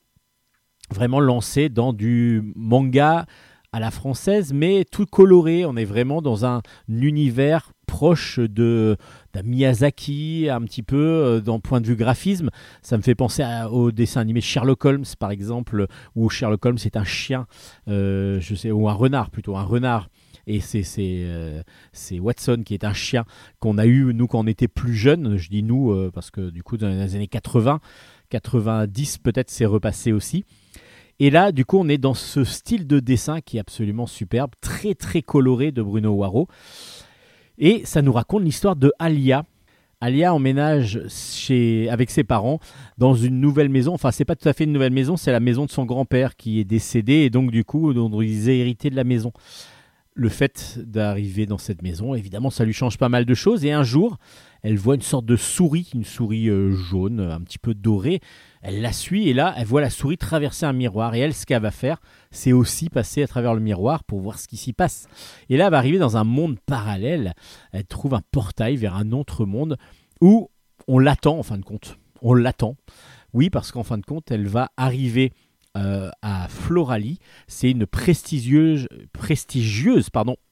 vraiment 0.91 1.19
lancé 1.19 1.71
dans 1.71 1.95
du 1.95 2.53
manga 2.57 3.25
à 3.73 3.81
la 3.81 3.91
française, 3.91 4.53
mais 4.53 4.85
tout 4.85 5.07
coloré. 5.07 5.65
On 5.65 5.77
est 5.77 5.87
vraiment 5.87 6.21
dans 6.21 6.45
un 6.45 6.61
univers 6.89 7.73
proche 7.85 8.40
de 8.40 8.97
Miyazaki, 9.43 10.48
un 10.51 10.62
petit 10.62 10.82
peu 10.82 10.97
euh, 10.97 11.40
d'un 11.40 11.61
point 11.61 11.81
de 11.81 11.86
vue 11.86 11.97
graphisme. 11.97 12.51
Ça 12.82 12.97
me 12.97 13.02
fait 13.02 13.15
penser 13.15 13.44
au 13.70 13.93
dessin 13.93 14.20
animé 14.20 14.40
Sherlock 14.40 14.85
Holmes, 14.85 15.05
par 15.19 15.31
exemple, 15.31 15.86
où 16.16 16.28
Sherlock 16.28 16.65
Holmes 16.66 16.78
est 16.85 16.97
un 16.97 17.05
chien, 17.05 17.47
euh, 17.89 18.40
je 18.40 18.55
sais, 18.55 18.70
ou 18.70 18.89
un 18.89 18.93
renard 18.93 19.31
plutôt, 19.31 19.56
un 19.56 19.62
renard. 19.65 20.09
Et 20.47 20.61
c'est 20.61 20.85
euh, 20.98 21.62
Watson 22.12 22.62
qui 22.65 22.74
est 22.74 22.85
un 22.85 22.93
chien 22.93 23.24
qu'on 23.61 23.78
a 23.78 23.86
eu 23.86 24.12
nous 24.12 24.27
quand 24.27 24.40
on 24.40 24.47
était 24.47 24.69
plus 24.69 24.94
jeunes. 24.94 25.36
Je 25.36 25.48
dis 25.48 25.62
nous 25.62 25.93
euh, 25.93 26.11
parce 26.12 26.31
que 26.31 26.51
du 26.51 26.62
coup 26.62 26.77
dans 26.77 26.89
les 26.89 27.15
années 27.15 27.28
80, 27.28 27.81
90 28.31 29.19
peut-être 29.19 29.51
c'est 29.51 29.66
repassé 29.66 30.12
aussi. 30.12 30.44
Et 31.20 31.31
là, 31.31 31.52
du 31.52 31.65
coup, 31.65 31.78
on 31.78 31.89
est 31.89 31.97
dans 31.97 32.15
ce 32.15 32.43
style 32.43 32.89
de 32.89 32.98
dessin 32.98 33.40
qui 33.40 33.56
est 33.56 33.61
absolument 33.61 34.09
superbe, 34.09 34.51
très 34.61 34.97
très 34.97 35.23
coloré 35.23 35.70
de 35.70 35.81
Bruno 35.81 36.11
Waro. 36.11 36.48
Et 37.59 37.82
ça 37.85 38.02
nous 38.02 38.12
raconte 38.12 38.43
l'histoire 38.43 38.76
de 38.76 38.93
Alia. 38.98 39.44
Alia 40.01 40.35
emménage 40.35 41.01
chez, 41.09 41.89
avec 41.89 42.10
ses 42.10 42.24
parents 42.24 42.59
dans 42.98 43.14
une 43.14 43.40
nouvelle 43.40 43.68
maison. 43.68 43.94
Enfin, 43.94 44.10
c'est 44.10 44.24
pas 44.24 44.36
tout 44.36 44.48
à 44.48 44.52
fait 44.52 44.64
une 44.64 44.72
nouvelle 44.72 44.93
maison, 44.93 45.16
c'est 45.16 45.32
la 45.32 45.40
maison 45.40 45.64
de 45.64 45.70
son 45.70 45.85
grand-père 45.85 46.36
qui 46.36 46.60
est 46.60 46.64
décédé 46.64 47.14
et 47.14 47.31
donc 47.31 47.51
du 47.51 47.64
coup, 47.64 47.94
dont 47.94 48.20
ils 48.20 48.51
hérité 48.51 48.90
de 48.90 48.97
la 48.97 49.05
maison. 49.05 49.32
Le 50.16 50.28
fait 50.28 50.78
d'arriver 50.78 51.45
dans 51.45 51.59
cette 51.59 51.82
maison, 51.82 52.15
évidemment, 52.15 52.51
ça 52.51 52.65
lui 52.65 52.73
change 52.73 52.99
pas 52.99 53.09
mal 53.09 53.24
de 53.24 53.35
choses. 53.35 53.65
Et 53.65 53.73
un 53.73 53.82
jour, 53.82 54.19
elle 54.62 54.78
voit 54.78 54.95
une 54.95 55.03
sorte 55.03 55.27
de 55.27 55.35
souris, 55.35 55.91
une 55.93 56.05
souris 56.05 56.49
euh, 56.49 56.70
jaune, 56.70 57.19
un 57.19 57.41
petit 57.41 57.59
peu 57.59 57.74
dorée. 57.74 58.20
Elle 58.62 58.81
la 58.81 58.93
suit 58.93 59.28
et 59.28 59.35
là, 59.35 59.53
elle 59.57 59.66
voit 59.66 59.81
la 59.81 59.91
souris 59.91 60.16
traverser 60.16 60.66
un 60.66 60.73
miroir. 60.73 61.16
Et 61.16 61.19
elle, 61.19 61.35
ce 61.35 61.45
qu'elle 61.45 61.62
va 61.62 61.73
faire, 61.73 62.01
c'est 62.31 62.53
aussi 62.53 62.91
passer 62.91 63.24
à 63.24 63.27
travers 63.27 63.55
le 63.55 63.61
miroir 63.61 64.05
pour 64.05 64.20
voir 64.20 64.39
ce 64.39 64.47
qui 64.47 64.57
s'y 64.57 64.73
passe. 64.73 65.09
Et 65.49 65.57
là, 65.57 65.65
elle 65.66 65.73
va 65.73 65.78
arriver 65.78 65.99
dans 65.99 66.16
un 66.16 66.24
monde 66.24 66.59
parallèle. 66.65 67.35
Elle 67.73 67.85
trouve 67.85 68.15
un 68.15 68.23
portail 68.31 68.77
vers 68.77 68.95
un 68.95 69.11
autre 69.11 69.45
monde 69.45 69.77
où 70.20 70.49
on 70.86 71.01
l'attend 71.01 71.39
en 71.39 71.43
fin 71.43 71.59
de 71.59 71.65
compte. 71.65 71.99
On 72.23 72.35
l'attend. 72.35 72.77
Oui, 73.32 73.51
parce 73.51 73.73
qu'en 73.73 73.82
fin 73.82 73.99
de 73.99 74.07
compte, 74.07 74.31
elle 74.31 74.47
va 74.47 74.70
arriver 74.77 75.32
euh, 75.77 76.11
à 76.23 76.49
Floralie. 76.49 77.19
C'est 77.47 77.71
une 77.71 77.87
prestigieuse, 77.87 78.89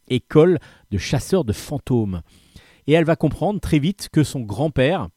école 0.09 0.59
de 0.91 0.99
chasseurs 0.99 1.45
de 1.45 1.53
fantômes. 1.53 2.23
Et 2.87 2.93
elle 2.93 3.05
va 3.05 3.17
comprendre 3.17 3.61
très 3.61 3.79
vite 3.79 4.09
que 4.13 4.25
son 4.25 4.41
grand-père 4.41 5.09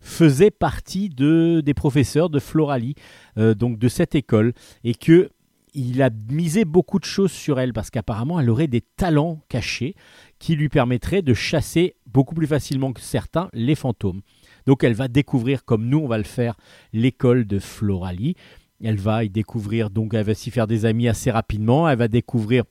faisait 0.00 0.50
partie 0.50 1.10
de, 1.10 1.60
des 1.64 1.74
professeurs 1.74 2.30
de 2.30 2.38
Floralie, 2.38 2.94
euh, 3.36 3.54
donc 3.54 3.78
de 3.78 3.88
cette 3.88 4.14
école, 4.14 4.54
et 4.82 4.94
que 4.94 5.30
il 5.74 6.02
a 6.02 6.10
misé 6.28 6.64
beaucoup 6.64 6.98
de 6.98 7.04
choses 7.04 7.30
sur 7.30 7.60
elle 7.60 7.72
parce 7.72 7.90
qu'apparemment 7.90 8.40
elle 8.40 8.50
aurait 8.50 8.66
des 8.66 8.80
talents 8.80 9.40
cachés 9.48 9.94
qui 10.40 10.56
lui 10.56 10.68
permettraient 10.68 11.22
de 11.22 11.32
chasser 11.32 11.94
beaucoup 12.06 12.34
plus 12.34 12.48
facilement 12.48 12.92
que 12.92 13.00
certains 13.00 13.48
les 13.52 13.76
fantômes. 13.76 14.22
Donc 14.66 14.84
elle 14.84 14.94
va 14.94 15.08
découvrir, 15.08 15.64
comme 15.64 15.86
nous 15.86 15.98
on 15.98 16.08
va 16.08 16.18
le 16.18 16.24
faire, 16.24 16.56
l'école 16.92 17.46
de 17.46 17.58
Floralie. 17.58 18.34
Elle 18.82 18.98
va 18.98 19.24
y 19.24 19.30
découvrir, 19.30 19.90
donc 19.90 20.14
elle 20.14 20.24
va 20.24 20.34
s'y 20.34 20.50
faire 20.50 20.66
des 20.66 20.84
amis 20.84 21.08
assez 21.08 21.30
rapidement. 21.30 21.88
Elle 21.88 21.98
va 21.98 22.08
découvrir 22.08 22.64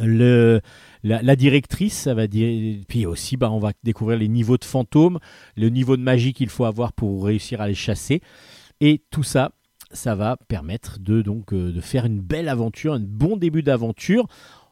le, 0.00 0.60
la, 1.02 1.36
directrice, 1.36 2.06
va 2.06 2.26
dire, 2.26 2.82
puis 2.88 3.06
aussi 3.06 3.36
bah, 3.36 3.50
on 3.50 3.58
va 3.58 3.72
découvrir 3.82 4.18
les 4.18 4.28
niveaux 4.28 4.58
de 4.58 4.64
fantômes, 4.64 5.18
le 5.56 5.68
niveau 5.70 5.96
de 5.96 6.02
magie 6.02 6.32
qu'il 6.32 6.48
faut 6.48 6.64
avoir 6.64 6.92
pour 6.92 7.24
réussir 7.24 7.60
à 7.60 7.68
les 7.68 7.74
chasser. 7.74 8.20
Et 8.80 9.02
tout 9.10 9.22
ça, 9.22 9.52
ça 9.90 10.14
va 10.14 10.36
permettre 10.48 10.98
de, 11.00 11.22
donc, 11.22 11.52
euh, 11.52 11.72
de 11.72 11.80
faire 11.80 12.04
une 12.04 12.20
belle 12.20 12.48
aventure, 12.48 12.94
un 12.94 13.00
bon 13.00 13.36
début 13.36 13.62
d'aventure. 13.62 14.26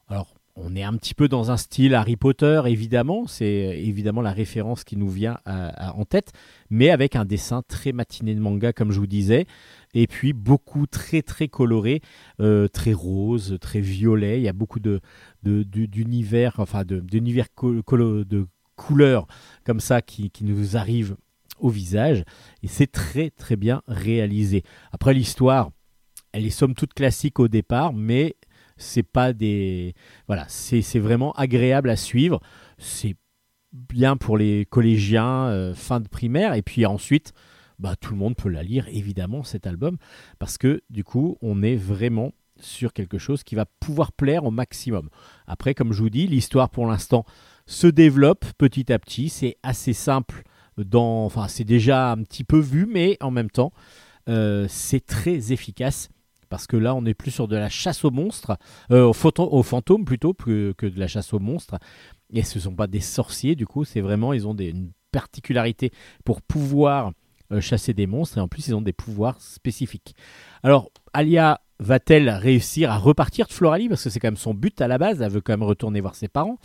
Alors, 0.09 0.35
on 0.57 0.77
est 0.77 0.83
un 0.83 0.95
petit 0.97 1.15
peu 1.15 1.27
dans 1.27 1.51
un 1.51 1.57
style 1.57 1.95
Harry 1.95 2.17
Potter, 2.17 2.63
évidemment, 2.67 3.27
c'est 3.27 3.47
évidemment 3.47 4.23
la 4.23 4.33
référence 4.33 4.85
qui 4.85 4.97
nous 4.97 5.09
vient 5.09 5.39
en 5.47 6.05
tête, 6.05 6.33
mais 6.71 6.91
avec 6.91 7.17
un 7.17 7.25
dessin 7.25 7.63
très 7.67 7.93
matiné 7.93 8.35
de 8.35 8.41
manga, 8.41 8.73
comme 8.73 8.93
je 8.93 9.01
vous 9.01 9.09
disais, 9.09 9.47
et 9.95 10.07
puis 10.07 10.33
beaucoup 10.33 10.87
très 10.87 11.23
très 11.23 11.49
coloré, 11.49 12.03
euh, 12.41 12.69
très 12.69 12.93
rose, 12.93 13.59
très 13.61 13.81
violet. 13.81 14.39
Il 14.39 14.45
y 14.45 14.49
a 14.49 14.53
beaucoup 14.53 14.79
d'univers, 15.43 16.55
enfin 16.59 16.85
d'univers 16.85 17.47
de 17.61 18.47
couleurs 18.77 19.27
comme 19.65 19.81
ça 19.81 20.03
qui, 20.03 20.31
qui 20.31 20.45
nous 20.45 20.77
arrivent 20.77 21.17
au 21.59 21.69
visage, 21.69 22.25
et 22.63 22.69
c'est 22.69 22.91
très 22.91 23.31
très 23.31 23.57
bien 23.57 23.83
réalisé. 23.89 24.63
Après 24.93 25.15
l'histoire, 25.15 25.71
elle 26.33 26.47
est 26.47 26.51
somme 26.51 26.75
toute 26.75 26.95
classique 26.95 27.39
au 27.39 27.49
départ, 27.49 27.93
mais 27.93 28.37
c'est 28.77 29.03
pas 29.03 29.33
des 29.33 29.95
voilà, 30.27 30.47
c'est 30.49 30.99
vraiment 30.99 31.33
agréable 31.33 31.91
à 31.91 31.97
suivre. 31.97 32.41
C'est 32.79 33.17
bien 33.73 34.17
pour 34.17 34.39
les 34.39 34.67
collégiens 34.67 35.47
euh, 35.47 35.75
fin 35.75 36.01
de 36.01 36.09
primaire, 36.09 36.55
et 36.55 36.63
puis 36.63 36.87
ensuite 36.87 37.33
bah, 37.79 37.97
tout 38.01 38.13
le 38.13 38.19
monde 38.19 38.37
peut 38.37 38.49
la 38.49 38.63
lire, 38.63 38.87
évidemment, 38.89 39.43
cet 39.43 39.67
album, 39.67 39.97
parce 40.39 40.59
que 40.59 40.83
du 40.91 41.05
coup, 41.05 41.37
on 41.43 41.63
est 41.63 41.77
vraiment 41.77 42.33
sur 42.61 42.93
quelque 42.93 43.19
chose 43.19 43.43
qui 43.43 43.57
va 43.57 43.67
pouvoir 43.67 44.13
plaire 44.13 44.45
au 44.45 44.51
maximum. 44.51 45.11
Après, 45.47 45.75
comme 45.75 45.93
je 45.93 46.01
vous 46.01 46.11
dis, 46.11 46.27
l'histoire 46.27 46.71
pour 46.71 46.87
l'instant 46.87 47.25
se 47.67 47.87
développe 47.87 48.45
petit 48.59 48.93
à 48.93 48.99
petit, 48.99 49.29
c'est 49.29 49.57
assez 49.63 49.93
simple, 49.93 50.43
dans, 50.77 51.25
enfin 51.25 51.49
c'est 51.49 51.65
déjà 51.65 52.13
un 52.13 52.23
petit 52.23 52.45
peu 52.45 52.59
vu, 52.59 52.87
mais 52.87 53.17
en 53.21 53.31
même 53.31 53.51
temps, 53.51 53.73
euh, 54.29 54.67
c'est 54.69 55.05
très 55.05 55.53
efficace. 55.53 56.09
Parce 56.55 56.69
que 56.69 56.77
là, 56.77 56.95
on 56.95 57.05
est 57.05 57.15
plus 57.15 57.33
sur 57.33 57.49
de 57.49 57.57
la 57.57 57.69
chasse 57.69 58.05
aux 58.05 58.13
monstres, 58.13 58.57
euh, 58.93 59.03
aux, 59.03 59.63
fantômes 59.65 60.05
plutôt, 60.05 60.35
que, 60.35 60.73
que 60.79 60.87
de 60.87 61.01
la 61.01 61.09
chasse 61.09 61.33
aux 61.33 61.41
monstres. 61.41 61.81
Et 62.33 62.45
ce 62.45 62.59
ne 62.59 62.63
sont 62.63 62.77
pas 62.77 62.87
des 62.87 63.01
sorciers, 63.01 63.57
du 63.57 63.67
coup, 63.67 63.85
c'est 63.85 64.01
vraiment, 64.01 64.33
ils 64.33 64.47
ont 64.47 64.55
une 64.55 64.93
particularité 65.11 65.91
pour 66.25 66.43
pouvoir 66.43 67.11
euh, 67.51 67.61
chasser 67.61 67.93
des 67.93 68.07
monstres 68.07 68.39
et 68.39 68.41
en 68.41 68.47
plus 68.47 68.69
ils 68.69 68.75
ont 68.75 68.83
des 68.83 68.93
pouvoirs 68.93 69.41
spécifiques. 69.41 70.15
Alors 70.63 70.93
Alia 71.13 71.61
va-t-elle 71.81 72.31
réussir 72.31 72.93
à 72.93 72.99
repartir 72.99 73.49
de 73.49 73.53
Floralie? 73.53 73.89
Parce 73.89 74.05
que 74.05 74.11
c'est 74.11 74.21
quand 74.21 74.29
même 74.29 74.37
son 74.37 74.55
but 74.55 74.81
à 74.81 74.87
la 74.87 74.97
base, 74.97 75.21
elle 75.23 75.33
veut 75.33 75.41
quand 75.41 75.55
même 75.55 75.65
retourner 75.65 76.01
voir 76.01 76.15
ses 76.15 76.29
parents. 76.29 76.59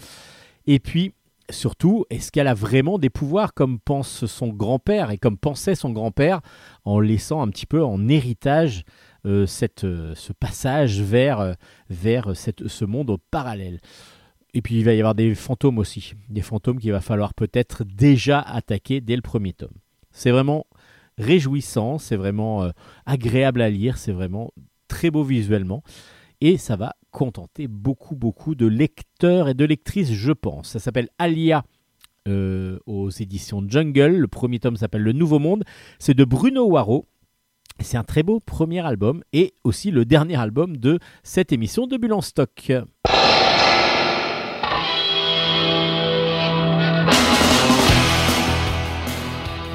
Et 0.68 0.78
puis 0.78 1.16
surtout, 1.50 2.06
est-ce 2.12 2.32
qu'elle 2.32 2.48
a 2.48 2.54
vraiment 2.54 3.00
des 3.00 3.10
pouvoirs 3.10 3.56
comme 3.56 3.80
pense 3.80 4.28
son 4.28 4.50
grand-père 4.50 5.10
et 5.10 5.18
comme 5.18 5.38
pensait 5.38 5.76
son 5.76 5.90
grand-père 5.90 6.42
en 6.86 7.00
laissant 7.00 7.42
un 7.42 7.48
petit 7.48 7.66
peu 7.66 7.84
en 7.84 8.08
héritage 8.08 8.84
cette, 9.46 9.84
euh, 9.84 10.14
ce 10.16 10.34
passage 10.34 11.02
vers, 11.02 11.40
euh, 11.40 11.54
vers 11.90 12.36
cette, 12.36 12.68
ce 12.68 12.86
monde 12.86 13.18
parallèle. 13.32 13.80
Et 14.54 14.62
puis 14.62 14.78
il 14.78 14.86
va 14.86 14.94
y 14.94 15.00
avoir 15.00 15.16
des 15.16 15.36
fantômes 15.36 15.78
aussi, 15.78 16.14
des 16.30 16.42
fantômes 16.42 16.80
qu'il 16.80 16.92
va 16.92 17.02
falloir 17.02 17.34
peut-être 17.34 17.84
déjà 17.84 18.40
attaquer 18.40 19.02
dès 19.02 19.16
le 19.16 19.22
premier 19.22 19.54
tome. 19.54 19.74
C'est 20.12 20.32
vraiment 20.32 20.66
réjouissant, 21.18 21.98
c'est 21.98 22.16
vraiment 22.16 22.64
euh, 22.64 22.72
agréable 23.06 23.62
à 23.62 23.70
lire, 23.70 23.98
c'est 23.98 24.12
vraiment 24.12 24.52
très 24.88 25.12
beau 25.12 25.24
visuellement 25.24 25.84
et 26.42 26.58
ça 26.58 26.76
va 26.76 26.96
contenter 27.12 27.68
beaucoup 27.68 28.16
beaucoup 28.16 28.56
de 28.56 28.66
lecteurs 28.66 29.50
et 29.50 29.54
de 29.54 29.66
lectrices, 29.66 30.12
je 30.12 30.32
pense. 30.32 30.70
Ça 30.70 30.80
s'appelle 30.80 31.10
Alia 31.20 31.64
euh, 32.28 32.80
aux 32.86 33.10
éditions 33.10 33.64
Jungle. 33.68 34.18
Le 34.18 34.28
premier 34.28 34.60
tome 34.60 34.76
s'appelle 34.76 35.02
Le 35.02 35.14
Nouveau 35.14 35.40
Monde. 35.40 35.64
C'est 36.00 36.14
de 36.14 36.26
Bruno 36.26 36.66
Waro. 36.66 37.06
C'est 37.82 37.98
un 37.98 38.04
très 38.04 38.24
beau 38.24 38.40
premier 38.40 38.86
album 38.86 39.24
et 39.34 39.54
aussi 39.64 39.92
le 39.92 40.06
dernier 40.06 40.36
album 40.36 40.78
de 40.78 41.00
cette 41.24 41.52
émission 41.52 41.88
de 41.88 41.98
Bulle 41.98 42.14
en 42.14 42.22
Stock. 42.22 42.72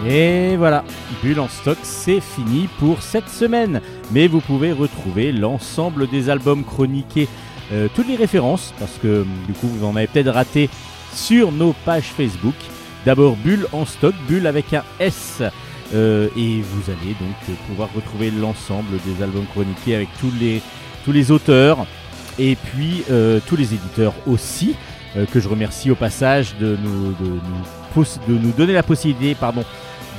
Et 0.06 0.56
voilà, 0.56 0.84
Bulle 1.22 1.40
en 1.40 1.48
stock, 1.48 1.78
c'est 1.82 2.20
fini 2.20 2.68
pour 2.78 3.00
cette 3.00 3.28
semaine. 3.28 3.80
Mais 4.12 4.28
vous 4.28 4.40
pouvez 4.40 4.70
retrouver 4.72 5.32
l'ensemble 5.32 6.08
des 6.08 6.28
albums 6.28 6.62
chroniqués, 6.62 7.26
euh, 7.72 7.88
toutes 7.94 8.08
les 8.08 8.16
références, 8.16 8.74
parce 8.78 8.98
que 8.98 9.24
du 9.46 9.54
coup 9.54 9.66
vous 9.66 9.84
en 9.84 9.96
avez 9.96 10.06
peut-être 10.06 10.30
raté 10.30 10.68
sur 11.14 11.52
nos 11.52 11.72
pages 11.86 12.04
Facebook. 12.04 12.54
D'abord 13.06 13.36
Bulle 13.36 13.66
en 13.72 13.86
stock, 13.86 14.14
Bulle 14.28 14.46
avec 14.46 14.74
un 14.74 14.84
S. 15.00 15.42
Euh, 15.92 16.28
et 16.36 16.60
vous 16.62 16.90
allez 16.90 17.14
donc 17.20 17.56
pouvoir 17.66 17.88
retrouver 17.94 18.30
l'ensemble 18.30 18.98
des 19.04 19.22
albums 19.22 19.46
chroniqués 19.46 19.94
avec 19.94 20.08
tous 20.18 20.32
les, 20.40 20.62
tous 21.04 21.12
les 21.12 21.30
auteurs 21.30 21.86
et 22.38 22.56
puis 22.56 23.04
euh, 23.10 23.40
tous 23.46 23.56
les 23.56 23.74
éditeurs 23.74 24.14
aussi, 24.26 24.74
euh, 25.16 25.26
que 25.26 25.40
je 25.40 25.48
remercie 25.48 25.90
au 25.90 25.94
passage 25.94 26.56
de 26.58 26.76
nous, 26.82 28.52
donner 28.52 28.72
la 28.72 28.82
possibilité 28.82 29.36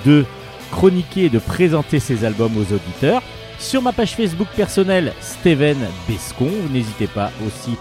de 0.06 0.26
chroniquer 0.72 1.26
et 1.26 1.30
de 1.30 1.40
présenter 1.40 2.00
ces 2.00 2.24
albums 2.26 2.56
aux 2.58 2.74
auditeurs. 2.74 3.22
sur 3.60 3.82
ma 3.82 3.92
page 3.92 4.16
Facebook 4.16 4.48
personnelle 4.56 5.14
Steven 5.22 5.78
Bescon. 6.08 6.52
N'hésitez 6.72 7.08
pas 7.08 7.32
aussi 7.46 7.76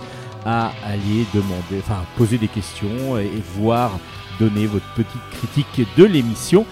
à 0.44 0.72
aller 0.84 1.24
demander, 1.32 1.78
enfin 1.78 2.04
poser 2.16 2.38
des 2.38 2.48
questions 2.48 3.18
et, 3.18 3.30
voir 3.56 3.92
donner 4.38 4.66
votre 4.66 4.86
petite 4.94 5.22
critique 5.32 5.86
de 5.96 6.04
l'émission. 6.04 6.66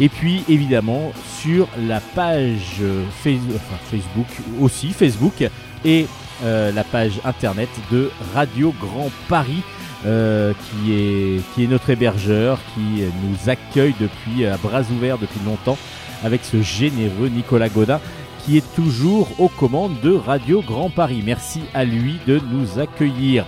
Et 0.00 0.08
puis 0.08 0.42
évidemment 0.48 1.12
sur 1.40 1.68
la 1.86 2.00
page 2.00 2.82
Facebook 3.22 4.26
aussi, 4.60 4.90
Facebook 4.90 5.44
et 5.84 6.06
euh, 6.42 6.72
la 6.72 6.84
page 6.84 7.20
internet 7.24 7.68
de 7.92 8.10
Radio 8.34 8.74
Grand 8.80 9.10
Paris. 9.28 9.62
Euh, 10.06 10.54
qui, 10.54 10.94
est, 10.94 11.40
qui 11.52 11.64
est 11.64 11.66
notre 11.66 11.90
hébergeur, 11.90 12.58
qui 12.72 13.02
nous 13.22 13.50
accueille 13.50 13.94
depuis 14.00 14.46
à 14.46 14.56
bras 14.56 14.80
ouverts 14.80 15.18
depuis 15.18 15.40
longtemps 15.44 15.76
avec 16.24 16.42
ce 16.42 16.62
généreux 16.62 17.28
Nicolas 17.28 17.68
Godin 17.68 18.00
qui 18.44 18.56
est 18.56 18.74
toujours 18.74 19.28
aux 19.38 19.48
commandes 19.48 20.00
de 20.02 20.12
Radio 20.12 20.62
Grand 20.62 20.90
Paris. 20.90 21.22
Merci 21.24 21.60
à 21.74 21.84
lui 21.84 22.18
de 22.26 22.40
nous 22.50 22.78
accueillir. 22.78 23.44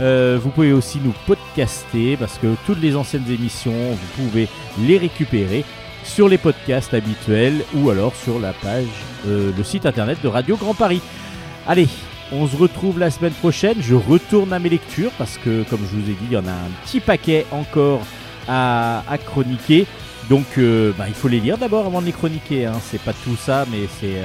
Euh, 0.00 0.38
vous 0.42 0.50
pouvez 0.50 0.72
aussi 0.72 0.98
nous 1.04 1.12
podcaster 1.26 2.16
parce 2.16 2.38
que 2.38 2.54
toutes 2.66 2.80
les 2.80 2.96
anciennes 2.96 3.30
émissions, 3.30 3.72
vous 3.72 4.22
pouvez 4.22 4.48
les 4.78 4.96
récupérer 4.96 5.64
sur 6.10 6.28
les 6.28 6.38
podcasts 6.38 6.92
habituels 6.92 7.64
ou 7.72 7.88
alors 7.88 8.16
sur 8.16 8.40
la 8.40 8.52
page, 8.52 8.88
euh, 9.28 9.52
le 9.56 9.64
site 9.64 9.86
internet 9.86 10.18
de 10.22 10.28
Radio 10.28 10.56
Grand 10.56 10.74
Paris. 10.74 11.00
Allez, 11.68 11.86
on 12.32 12.48
se 12.48 12.56
retrouve 12.56 12.98
la 12.98 13.10
semaine 13.10 13.32
prochaine. 13.32 13.76
Je 13.80 13.94
retourne 13.94 14.52
à 14.52 14.58
mes 14.58 14.68
lectures 14.68 15.12
parce 15.18 15.38
que, 15.38 15.62
comme 15.70 15.80
je 15.80 15.96
vous 15.96 16.10
ai 16.10 16.14
dit, 16.14 16.26
il 16.28 16.32
y 16.32 16.36
en 16.36 16.46
a 16.46 16.50
un 16.50 16.70
petit 16.84 16.98
paquet 16.98 17.46
encore 17.52 18.00
à, 18.48 19.02
chroniquer. 19.24 19.86
Donc, 20.28 20.46
euh, 20.58 20.92
bah, 20.98 21.04
il 21.06 21.14
faut 21.14 21.28
les 21.28 21.38
lire 21.38 21.58
d'abord 21.58 21.86
avant 21.86 22.00
de 22.00 22.06
les 22.06 22.12
chroniquer. 22.12 22.66
Hein. 22.66 22.80
C'est 22.82 23.00
pas 23.00 23.12
tout 23.12 23.36
ça, 23.36 23.64
mais 23.70 23.86
c'est 24.00 24.20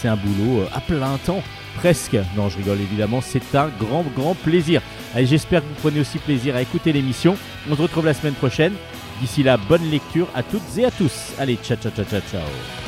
c'est 0.00 0.08
un 0.08 0.16
boulot 0.16 0.64
à 0.72 0.80
plein 0.80 1.18
temps. 1.24 1.42
Presque. 1.76 2.16
Non, 2.36 2.48
je 2.48 2.58
rigole 2.58 2.80
évidemment. 2.80 3.20
C'est 3.20 3.54
un 3.54 3.68
grand, 3.80 4.04
grand 4.16 4.34
plaisir. 4.34 4.80
Allez, 5.14 5.26
j'espère 5.26 5.62
que 5.62 5.66
vous 5.66 5.80
prenez 5.82 6.00
aussi 6.00 6.18
plaisir 6.18 6.54
à 6.54 6.62
écouter 6.62 6.92
l'émission. 6.92 7.36
On 7.68 7.74
se 7.74 7.82
retrouve 7.82 8.06
la 8.06 8.14
semaine 8.14 8.34
prochaine. 8.34 8.74
D'ici 9.20 9.42
là, 9.42 9.56
bonne 9.56 9.90
lecture 9.90 10.28
à 10.34 10.42
toutes 10.42 10.76
et 10.76 10.84
à 10.84 10.90
tous. 10.90 11.32
Allez, 11.38 11.56
ciao, 11.56 11.76
ciao, 11.76 11.90
ciao, 11.92 12.04
ciao, 12.04 12.20
ciao. 12.30 12.85